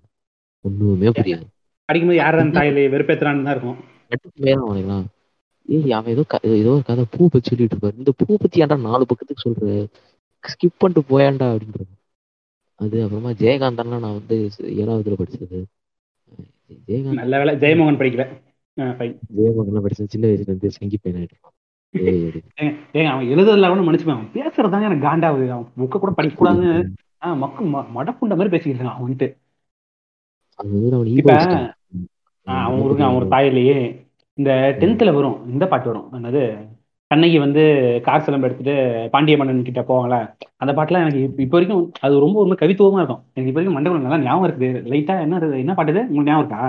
ஒண்ணுமே 0.65 1.11
புரியாது. 1.19 1.47
படிக்கும்போது 1.89 2.21
யார் 2.23 2.39
அந்த 2.39 2.59
தாயில 2.59 2.85
வெறுப்பேத்துறான்னு 2.95 3.47
தான் 3.47 3.55
இருக்கும். 3.55 3.79
ஏய் 5.69 5.93
அவன் 5.93 6.13
ஏதோ 6.13 6.23
ஏதோ 6.61 6.71
ஒரு 6.71 6.85
கதை 6.87 7.05
பூ 7.11 7.29
பத்தி 7.29 7.49
சொல்லிட்டு 7.51 7.77
இருப்பாரு. 7.77 7.99
இந்த 8.03 8.13
பூ 8.19 8.37
பத்தி 8.43 8.63
ஏன்டா 8.63 8.77
நாலு 8.81 9.05
பக்கத்துக்கு 9.11 9.47
சொல்ற? 9.47 9.67
ஸ்கிப் 10.45 10.81
பண்ணிட்டு 10.81 11.03
போயாண்டா 11.11 11.47
அப்படின்றது 11.53 11.93
அது 12.81 12.97
அப்புறமா 13.05 13.31
ஜெயகாந்தன்லாம் 13.43 14.05
நான் 14.05 14.19
வந்து 14.19 14.37
ஏழாவதுல 14.81 15.17
படிச்சது. 15.21 15.61
ஜெயகாந்த் 16.89 17.21
நல்ல 17.21 17.39
வேலை. 17.43 17.55
ஜெயமோகன் 17.63 18.01
படிக்கல. 18.01 18.25
ஃபைன் 18.99 19.15
ஜெயமோகன்லாம் 19.37 19.87
படிச்சது 19.87 20.13
சின்ன 20.15 20.25
வயசுல 20.29 20.49
இருந்து 20.49 20.71
சங்கி 20.71 20.99
பையன் 21.03 21.21
ஆயிட்டு. 21.21 21.39
ஏங்க 21.95 23.09
அவன் 23.09 23.29
எழுதுறதுல 23.29 23.69
கூட 23.69 23.83
மன்னிச்சுப்பான் 23.83 24.17
அவன் 24.17 24.35
பேசுறதாங்க 24.35 24.89
எனக்கு 24.89 25.07
காண்டாவுது 25.07 25.47
அவன் 25.51 25.69
புக்கை 25.79 25.99
கூட 25.99 26.13
படிக்க 26.13 26.37
கூடாதுன்னு 26.37 26.73
ஆ, 27.23 27.35
மக்கு 27.35 27.63
மடப்புண்ட 27.95 28.35
மாதிரி 28.35 28.51
பேசிக்கிட்டு 28.51 28.79
இருக்கான் 28.79 28.95
அவன் 28.95 29.07
வந்துட்டு 29.07 29.29
அது 30.59 30.69
வந்து 30.75 30.97
அவன் 30.97 31.11
இப்ப, 31.13 31.33
அவன் 32.47 32.81
ஊருக்கு 32.81 33.05
அவன் 33.05 33.19
ஒரு 33.19 33.29
தாயிலேயே 33.29 33.79
இந்த 34.39 34.51
டென்த்ல 34.81 35.15
வரும் 35.15 35.39
இந்த 35.49 35.65
பாட்டு 35.67 35.89
வரும். 35.89 36.09
என்னது? 36.13 36.43
கண்ணகி 37.11 37.39
வந்து 37.39 37.63
கார் 38.03 38.25
சிலம்பு 38.25 38.47
எடுத்துட்டு 38.47 38.75
பாண்டிய 39.11 39.37
மன்னன் 39.37 39.63
கிட்ட 39.63 39.81
போவாங்களே 39.83 40.19
அந்த 40.57 40.73
பாட்டுலாம் 40.73 41.05
எனக்கு 41.05 41.23
இப்ப- 41.39 41.57
வரைக்கும் 41.57 41.83
அது 42.01 42.21
ரொம்ப 42.21 42.39
ரொம்ப 42.41 42.57
கவித்துவமா 42.57 43.01
இருக்கும். 43.01 43.23
எனக்கு 43.29 43.51
இப்ப 43.51 43.59
வரைக்கும் 43.59 43.77
மண்டபம் 43.77 44.05
நல்லா 44.07 44.19
ஞாபகம் 44.25 44.49
இருக்குது. 44.49 44.83
லைட்டா 44.91 45.15
என்ன 45.21 45.39
என்ன 45.59 45.75
பாட்டு 45.75 46.03
உங்களுக்கு 46.05 46.31
ஞாபகம் 46.31 46.45
இருக்கா? 46.45 46.63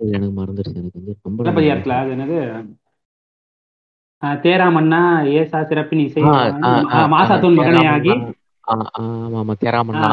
எனக்கு 0.00 0.34
மறந்துருச்சு 0.38 0.74
எனக்கு 0.74 0.98
வந்து 0.98 1.14
ரொம்ப 1.22 1.38
சிலப்பதிகாரத்துல 1.40 1.96
அது 1.98 2.14
என்னது? 2.16 2.38
ஆ, 4.22 4.28
தேரா 4.42 4.66
மன்னா 4.72 5.00
ஏசா 5.34 5.58
சிறப்பின் 5.68 6.04
இசை 6.04 6.22
மாசாத்தூன் 7.12 7.58
மகனையாகி 7.60 8.12
தேராமண்ணா. 9.60 10.08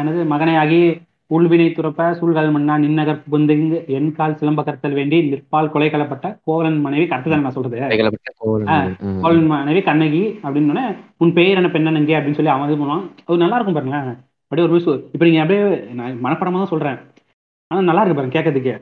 என்னது 0.00 0.20
மகனையாகி 0.30 0.78
உள்வினை 1.30 1.66
துறப்ப 1.70 2.06
சூழ்கால் 2.16 2.50
மன்னா 2.50 2.74
நின்னகர் 2.82 3.20
புகுந்துங்கு 3.24 3.78
என் 3.96 4.08
கால் 4.16 4.36
சிலம்ப 4.40 4.62
கர்த்தல் 4.64 4.96
வேண்டி 4.98 5.18
நிற்பால் 5.26 5.70
கொலை 5.70 5.88
கலப்பட்ட 5.88 6.26
கோவலன் 6.46 6.80
மனைவி 6.80 7.04
கரெக்டு 7.04 7.38
நான் 7.38 7.56
சொல்றது? 7.56 7.76
கோவலன் 9.20 9.46
மனைவி. 9.52 9.80
கண்ணகி 9.82 10.22
அப்படின்னு 10.42 10.84
உன் 11.20 11.34
பெயர் 11.38 11.60
என்ன 11.60 11.70
பெண்ணன் 11.70 12.00
எங்கே 12.00 12.16
அப்படின்னு 12.18 12.38
சொல்லி 12.40 12.52
அவன் 12.54 12.68
இது 12.68 12.80
பண்ணுவான். 12.82 13.06
அது 13.26 13.42
நல்லா 13.44 13.58
இருக்கும் 13.58 13.78
பாருங்க 13.78 13.98
அப்படியே 14.52 14.66
ஒரு 14.68 14.80
இப்போ 15.14 15.24
நீங்க 15.24 15.42
அப்படியே 15.44 15.62
நான் 15.94 16.20
மனப்படமா 16.24 16.60
தான் 16.60 16.72
சொல்றேன். 16.72 16.98
ஆனா 17.70 17.80
நல்லா 17.82 18.02
இருக்கு 18.02 18.18
பாருங்க 18.18 18.36
கேட்கறதுக்கு. 18.36 18.74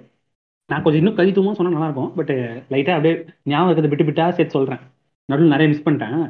நான் 0.71 0.83
கொஞ்சம் 0.85 1.01
இன்னும் 1.03 1.19
கவித்துவமாக 1.19 1.57
சொன்னா 1.59 1.73
நல்லா 1.75 1.89
இருக்கும் 1.89 2.13
பட் 2.19 2.33
லைட்டா 2.73 2.93
அப்படியே 2.97 3.15
ஞாபகம் 3.53 3.71
இருக்கிறது 3.71 3.91
விட்டு 3.93 4.07
விட்டா 4.09 4.27
சேர்த்து 4.37 4.57
சொல்றேன். 4.59 4.83
நடுவில் 5.29 5.53
நிறைய 5.55 5.69
மிஸ் 5.73 5.87
பண்ணிட்டேன். 5.87 6.21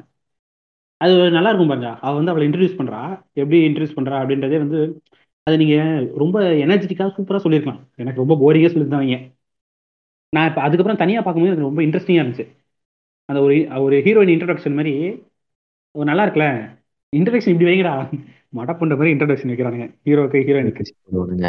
அது 1.01 1.15
நல்லா 1.37 1.51
இருக்கும் 1.51 1.71
பாருங்க. 1.73 1.91
அவள் 2.07 2.19
வந்து 2.21 2.33
அவளை 2.33 2.47
இன்ட்ரடியூஸ் 2.49 2.79
பண்றா. 2.81 3.01
எப்படி 3.41 3.59
இன்ட்ரடியூஸ் 3.69 3.99
பண்றா 3.99 4.17
அப்படின்றதே 4.23 4.59
வந்து 4.65 4.81
அது 5.47 5.57
நீங்க 5.63 5.77
ரொம்ப 6.23 6.37
எனர்ஜெட்டிக்காக 6.65 7.13
சூப்பரா 7.17 7.41
சொல்லியிருக்கலாம். 7.45 7.81
எனக்கு 7.97 8.23
ரொம்ப 8.25 8.35
போரிங்காக 8.43 8.71
சொல்லியிருந்தாங்க 8.75 9.19
நான் 10.37 10.49
இப்போ 10.49 10.61
அதுக்கப்புறம் 10.67 11.01
தனியா 11.03 11.21
பார்க்கும்போது 11.23 11.55
எனக்கு 11.55 11.69
ரொம்ப 11.69 11.83
இன்ட்ரெஸ்டிங்கா 11.87 12.23
இருந்துச்சு. 12.25 12.47
அந்த 13.29 13.41
ஒரு 13.47 13.55
ஒரு 13.85 13.97
ஹீரோயின் 14.07 14.35
இன்ட்ரடக்ஷன் 14.35 14.79
மாதிரி 14.79 14.95
ஒரு 15.95 16.07
நல்லா 16.11 16.25
இருக்குல்ல 16.27 16.47
இன்ட்ரடக்ஷன் 17.17 17.55
இப்படி 17.55 17.71
வைங்கடா. 17.71 17.95
மட 18.57 18.97
மாதிரி 18.97 19.15
இன்ட்ரடக்ஷன் 19.15 19.51
வைக்கிறானுங்க. 19.53 19.87
ஹீரோக்கு 20.05 20.39
ஹீரோயினுக்கு 20.49 20.85
போடுவானுங்க. 21.07 21.49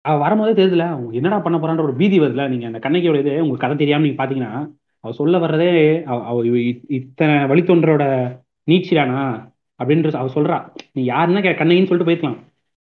அவ 0.00 0.18
வரும்போதே 0.18 0.64
தெரியல 0.64 0.78
அவங்க 0.78 1.14
என்னடா 1.14 1.38
பண்ண 1.38 1.58
போறான்ற 1.58 1.82
ஒரு 1.82 1.94
பீதி 1.94 2.20
வருதுல 2.20 2.48
நீங்க 2.48 2.66
அந்த 2.66 2.78
கண்ணகியோட 2.78 3.18
இது 3.18 3.30
உங்களுக்கு 3.30 3.56
கதை 3.56 3.76
தெரியாம 3.76 4.04
நீங்க 4.04 4.24
பாத்தீங்கன்னா 4.24 4.78
அவ 5.00 5.14
சொல்ல 5.14 5.38
வர்றதே 5.38 6.02
அவ- 6.02 6.44
இத்தனை 6.88 7.34
வழித்தொன்றோட 7.34 8.36
நீட்சிடானா? 8.70 9.48
அப்படின்ற 9.84 10.16
அவ 10.16 10.32
சொல்றா. 10.34 10.72
நீ 10.92 11.06
யாருன்னா 11.06 11.42
கண்ணகின்னு 11.52 11.86
சொல்லிட்டு 11.86 12.14
போயிருக்கலாம். 12.14 12.38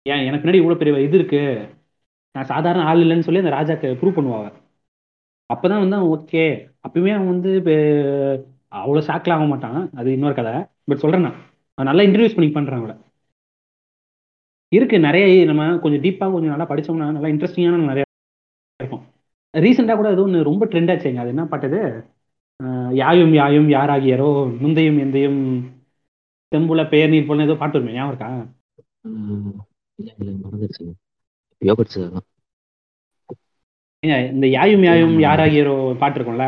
ஏன் 0.01 0.17
எனக்கு 0.17 0.49
முன்னாடி 0.49 0.53
இவ்வளவு 0.53 0.83
பெரிய 0.83 1.01
இது 1.01 1.17
இருக்கு. 1.17 1.69
நான் 2.31 2.45
சாதாரண 2.45 2.85
ஆள் 2.85 2.97
இல்லைன்னு 2.97 3.19
சொல்லி 3.19 3.49
அந்த 3.49 3.73
ராஜாக்கு 3.73 3.85
ப்ரூவ் 3.85 4.15
பண்ணுவாங்க 4.15 4.51
அப்பதான் 5.53 5.79
வந்து 5.79 5.95
அவன் 5.95 6.19
ஓகே. 6.19 6.71
அப்பயுமே 6.89 7.13
அவன் 7.13 7.27
வந்து 7.27 7.59
அவ்வளோ 7.59 8.43
அவ்வளவு 8.67 9.07
ஆக 9.11 9.37
மாட்டான். 9.37 9.89
அது 9.95 10.11
இன்னொரு 10.11 10.33
கதை. 10.33 10.53
பட் 10.85 10.97
சொல்றேன் 10.97 11.21
நான். 11.21 11.35
அவன் 11.73 11.95
நல்லா 11.95 12.11
இன்ட்ரடியூஸ் 12.11 12.51
பண்ணி 12.51 12.51
பண்றான் 12.51 12.75
அவளை. 12.75 12.95
இருக்கு 14.71 14.97
நிறைய 15.07 15.25
நம்ம 15.49 15.63
கொஞ்சம் 15.83 16.03
டீப்பா 16.05 16.25
கொஞ்சம் 16.33 16.53
நல்லா 16.53 16.67
படிச்சோம்னா 16.71 17.07
நல்லா 17.15 17.31
இன்ட்ரெஸ்டிங்கான 17.33 17.89
நிறைய 17.91 18.05
இருக்கும். 18.79 19.03
ரீசெண்டா 19.53 19.95
கூட 19.99 20.09
அது 20.13 20.23
ஒன்று 20.25 20.47
ரொம்ப 20.49 20.63
ட்ரெண்ட் 20.71 20.91
ஆச்சுங்க. 20.93 21.21
அது 21.23 21.33
என்ன 21.33 21.43
பாட்டது 21.53 21.79
யாயும் 23.01 23.33
யாயும் 23.41 23.69
யாராகியரோ 23.75 24.29
நுந்தையும் 24.61 24.99
எந்தையும் 25.05 25.39
செம்புல 26.51 26.81
பெயர் 26.93 27.11
நீர் 27.13 27.27
போல 27.29 27.45
ஏதோ 27.47 27.55
பாட்டு 27.61 27.77
வருமே 27.77 27.95
ஞாபகம் 27.97 28.11
இருக்கா? 28.13 28.29
இந்த 34.35 34.45
யாயும் 34.57 34.85
யாயும் 34.89 35.15
யாராகியரோ 35.27 35.75
பாட்டு 36.01 36.17
இருக்கும்ல? 36.19 36.47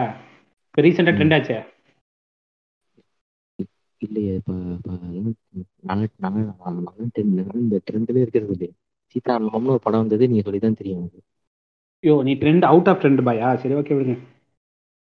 இப்போ 0.67 0.81
ரீசெண்டா 0.85 1.13
ட்ரெண்ட் 1.17 1.35
ஆச்சே? 1.37 1.57
இல்லையே 4.05 4.33
இந்த 7.61 7.75
ட்ரெண்ட்ல 7.87 8.17
இருக்கிறது 8.23 8.53
இல்லையே. 8.55 8.71
அனுபவம்னு 9.37 9.73
ஒரு 9.75 9.83
படம் 9.85 10.03
வந்தது 10.03 10.29
நீங்க 10.31 10.43
சொல்லிதான் 10.47 10.79
தெரியும் 10.81 11.03
ஐயோ 12.03 12.15
நீ 12.27 12.31
ட்ரெண்ட் 12.41 12.65
அவுட் 12.69 12.89
ஆஃப் 12.91 13.01
ட்ரெண்ட் 13.01 13.21
பாயா? 13.27 13.49
சரி 13.61 13.75
ஓகே 13.81 13.95
விடுங்க. 13.97 14.15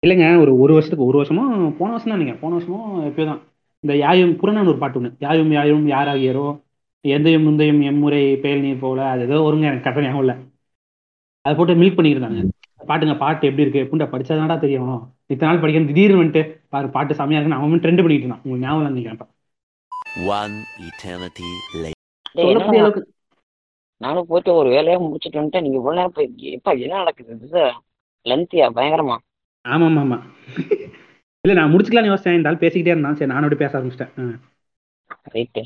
இல்லைங்க 0.04 0.26
ஒரு 0.44 0.52
ஒரு 0.64 0.72
வருஷத்துக்கு 0.76 1.08
ஒரு 1.10 1.18
வருஷமோ 1.20 1.44
போன 1.80 1.90
வருஷம் 1.92 2.12
தான் 2.14 2.22
நீங்க 2.24 2.36
போன 2.42 2.54
வருஷமும் 2.58 2.90
எப்பயோ 3.08 3.28
தான் 3.30 3.42
இந்த 3.84 3.94
யாயும் 4.04 4.34
புறநானூறு 4.40 4.72
ஒரு 4.74 4.82
பாட்டு 4.82 5.00
ஒன்று 5.00 5.12
யாயும் 5.26 5.52
யாயும் 5.58 5.86
யாராகியரோ 5.94 6.48
எந்தையும் 7.06 7.46
முந்தையும் 7.48 7.82
எம்முறை 7.90 8.22
பேல் 8.44 8.64
நீர் 8.64 8.82
போல 8.82 9.02
அது 9.12 9.22
ஏதோ 9.28 9.38
ஒருங்க 9.48 9.70
எனக்கு 9.70 9.86
கரெக்டாக 9.86 10.06
ஞாபகம் 10.06 10.24
இல்லை. 10.26 10.36
அதை 11.46 11.54
போட்டு 11.58 11.80
மில்க் 11.82 11.98
பண்ணியிருந்தாங்க 12.00 12.42
பாட்டுங்க 12.90 13.16
பாட்டு 13.24 13.48
எப்படி 13.50 13.66
இருக்கு? 13.66 13.82
புண்டை 13.92 14.06
படிச்சாதான்டா 14.14 14.58
தெரியும். 14.66 14.92
இத்தனை 15.30 15.48
நாள் 15.50 15.62
படிக்கணும் 15.62 15.90
திடீர்னு 15.90 16.22
வந்துட்டு 16.22 16.44
பாரு 16.74 16.88
பாட்டு 16.96 17.18
செமையா 17.20 17.38
இருக்குன்னு 17.38 17.60
அவன் 17.60 17.84
ட்ரெண்ட் 17.84 18.04
பண்ணிட்டு 18.04 18.26
இருந்தான். 18.26 18.44
உங்களுக்கு 18.44 18.66
ஞாபகம் 18.66 18.88
அளவுக்கு 22.82 23.02
நானும் 24.02 24.28
போயிட்டு 24.30 24.52
ஒரு 24.60 24.70
வேலையா 24.76 24.98
முடிச்சுட்டு 25.06 25.40
வந்துட்டேன். 25.40 25.66
நீங்க 25.66 25.78
இவ்வளவு 25.80 26.00
நேரம் 26.00 26.16
போய் 26.18 26.30
எப்ப 26.58 26.74
என்ன 26.86 27.00
நடக்குது? 27.02 27.34
இது 27.48 27.64
லென்த்தியா 28.30 28.68
பயங்கரமா? 28.78 29.18
ஆமா 29.66 29.88
ஆமா 29.90 30.02
ஆமா 30.06 30.20
இல்ல 31.44 31.54
நான் 31.58 31.72
முடிச்சுக்கலாம்னு 31.74 32.12
யோசிச்சேன். 32.12 32.38
இந்த 32.38 32.50
ஆள் 32.50 32.64
பேசிக்கிட்டே 32.64 32.94
இருந்தான். 32.94 33.18
சரி 33.20 33.32
நானும் 33.32 33.48
அப்படி 33.48 33.62
பேச 33.64 33.74
ஆரம்பிச்சிட்டேன். 33.80 34.14
ரைட்டு 35.36 35.62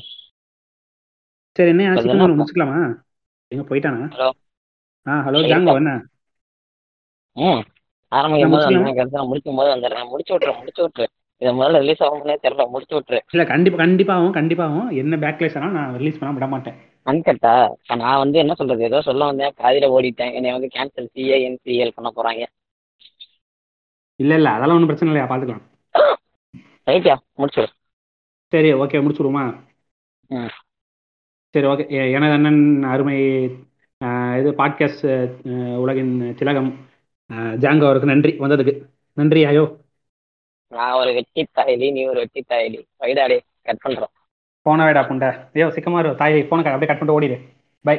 சரி 1.56 1.70
என்ன 1.72 1.94
சீக்கிரமா? 1.96 2.28
முடிச்சுக்கலாமா? 2.38 2.78
எங்க 3.52 3.64
போயிட்டானா? 3.70 4.06
ஹலோ. 4.14 4.28
ஆ 5.06 5.16
ஹலோ 5.26 5.40
ஜாங்கோ 5.50 5.74
என்ன? 5.80 5.92
ம். 7.36 7.62
ஆரம்பிக்கும் 8.16 8.54
போது. 8.54 8.64
வந்து 8.78 8.96
கடைசியில் 8.98 9.28
முடிக்கும் 9.30 9.58
போது 9.58 9.68
வந்துடுறேன் 9.74 10.10
முடிச்சு 10.12 10.32
விட்டுறேன் 10.34 10.58
முடிச்சு 10.58 10.82
விட்டுரு. 10.84 11.06
இதை 11.42 11.52
முதல்ல 11.58 11.80
ரிலீஸ் 11.82 12.02
ஆகும்னே 12.06 12.36
தெரியல 12.44 12.64
முடிச்சு 12.70 12.96
விட்டுரு. 12.96 13.20
இல்ல 13.32 13.44
கண்டிப்பா 13.44 13.78
கண்டிப்பாவும் 13.84 14.34
கண்டிப்பாவும் 14.38 14.88
என்ன 15.02 15.16
பேக்லேஸ் 15.24 15.56
ஆனால் 15.58 15.76
நான் 15.78 15.96
ரிலீஸ் 16.00 16.18
பண்ண 16.18 16.34
விட 16.34 16.46
மாட்டேன். 16.46 16.76
அன்கட்டா 17.06 17.54
நான் 18.02 18.20
வந்து 18.22 18.38
என்ன 18.38 18.52
சொல்றது? 18.54 18.82
ஏதோ 18.82 19.00
சொல்ல 19.08 19.24
வந்தேன் 19.24 19.56
பாதியில 19.62 19.88
ஓடிட்டேன். 19.96 20.34
என்னை 20.38 20.52
வந்து 20.52 20.70
கேன்சல் 20.76 21.10
சிஏஎன்சிஎல் 21.14 21.96
பண்ண 21.96 22.10
போறாங்க. 22.16 22.44
இல்ல 24.20 24.32
இல்ல 24.34 24.48
அதெல்லாம் 24.50 24.76
ஒன்றும் 24.78 24.90
பிரச்சனை 24.90 25.10
இல்லையா? 25.12 25.28
பாத்துக்கலாம். 25.30 25.64
ரைட்டியா 26.86 27.16
முடிச்சு 27.34 27.62
சரி 28.52 28.70
ஓகே 28.74 29.00
முடிச்சுடுவோமா 29.04 29.42
ம். 30.30 30.50
சரி 31.54 31.66
ஓகே 31.66 31.84
எனது 32.16 32.34
அண்ணன் 32.36 32.60
அருமை 32.92 33.16
இது 34.40 34.50
பாட்காஸ்ட் 34.58 35.04
உலகின் 35.82 36.12
திலகம். 36.34 36.70
ஜாங்கோ 37.30 37.84
அவருக்கு 37.84 38.10
நன்றி. 38.12 38.32
வந்ததுக்கு. 38.38 38.74
நன்றி 39.16 39.44
ஐயோ. 39.44 39.64
நான் 40.72 40.92
ஒரு 40.92 41.12
வெட்டி 41.14 41.46
தாயலி 41.56 41.92
நீ 41.92 42.04
ஒரு 42.04 42.18
வெட்டி 42.18 42.44
தாயலி. 42.48 42.80
வைடாடே 43.00 43.36
கட் 43.62 43.82
பண்றோம். 43.84 44.12
போன 44.66 44.84
வேடா 44.84 45.02
புண்டை. 45.08 45.30
ஐயோ 45.54 45.66
சிக்கமா 45.76 45.98
இரு, 45.98 46.14
தாய் 46.14 46.44
போன 46.50 46.62
அப்படியே 46.70 46.90
கட் 46.90 46.98
பண்ணிட்டு 47.00 47.18
ஓடிடு. 47.18 47.36
பை 47.84 47.96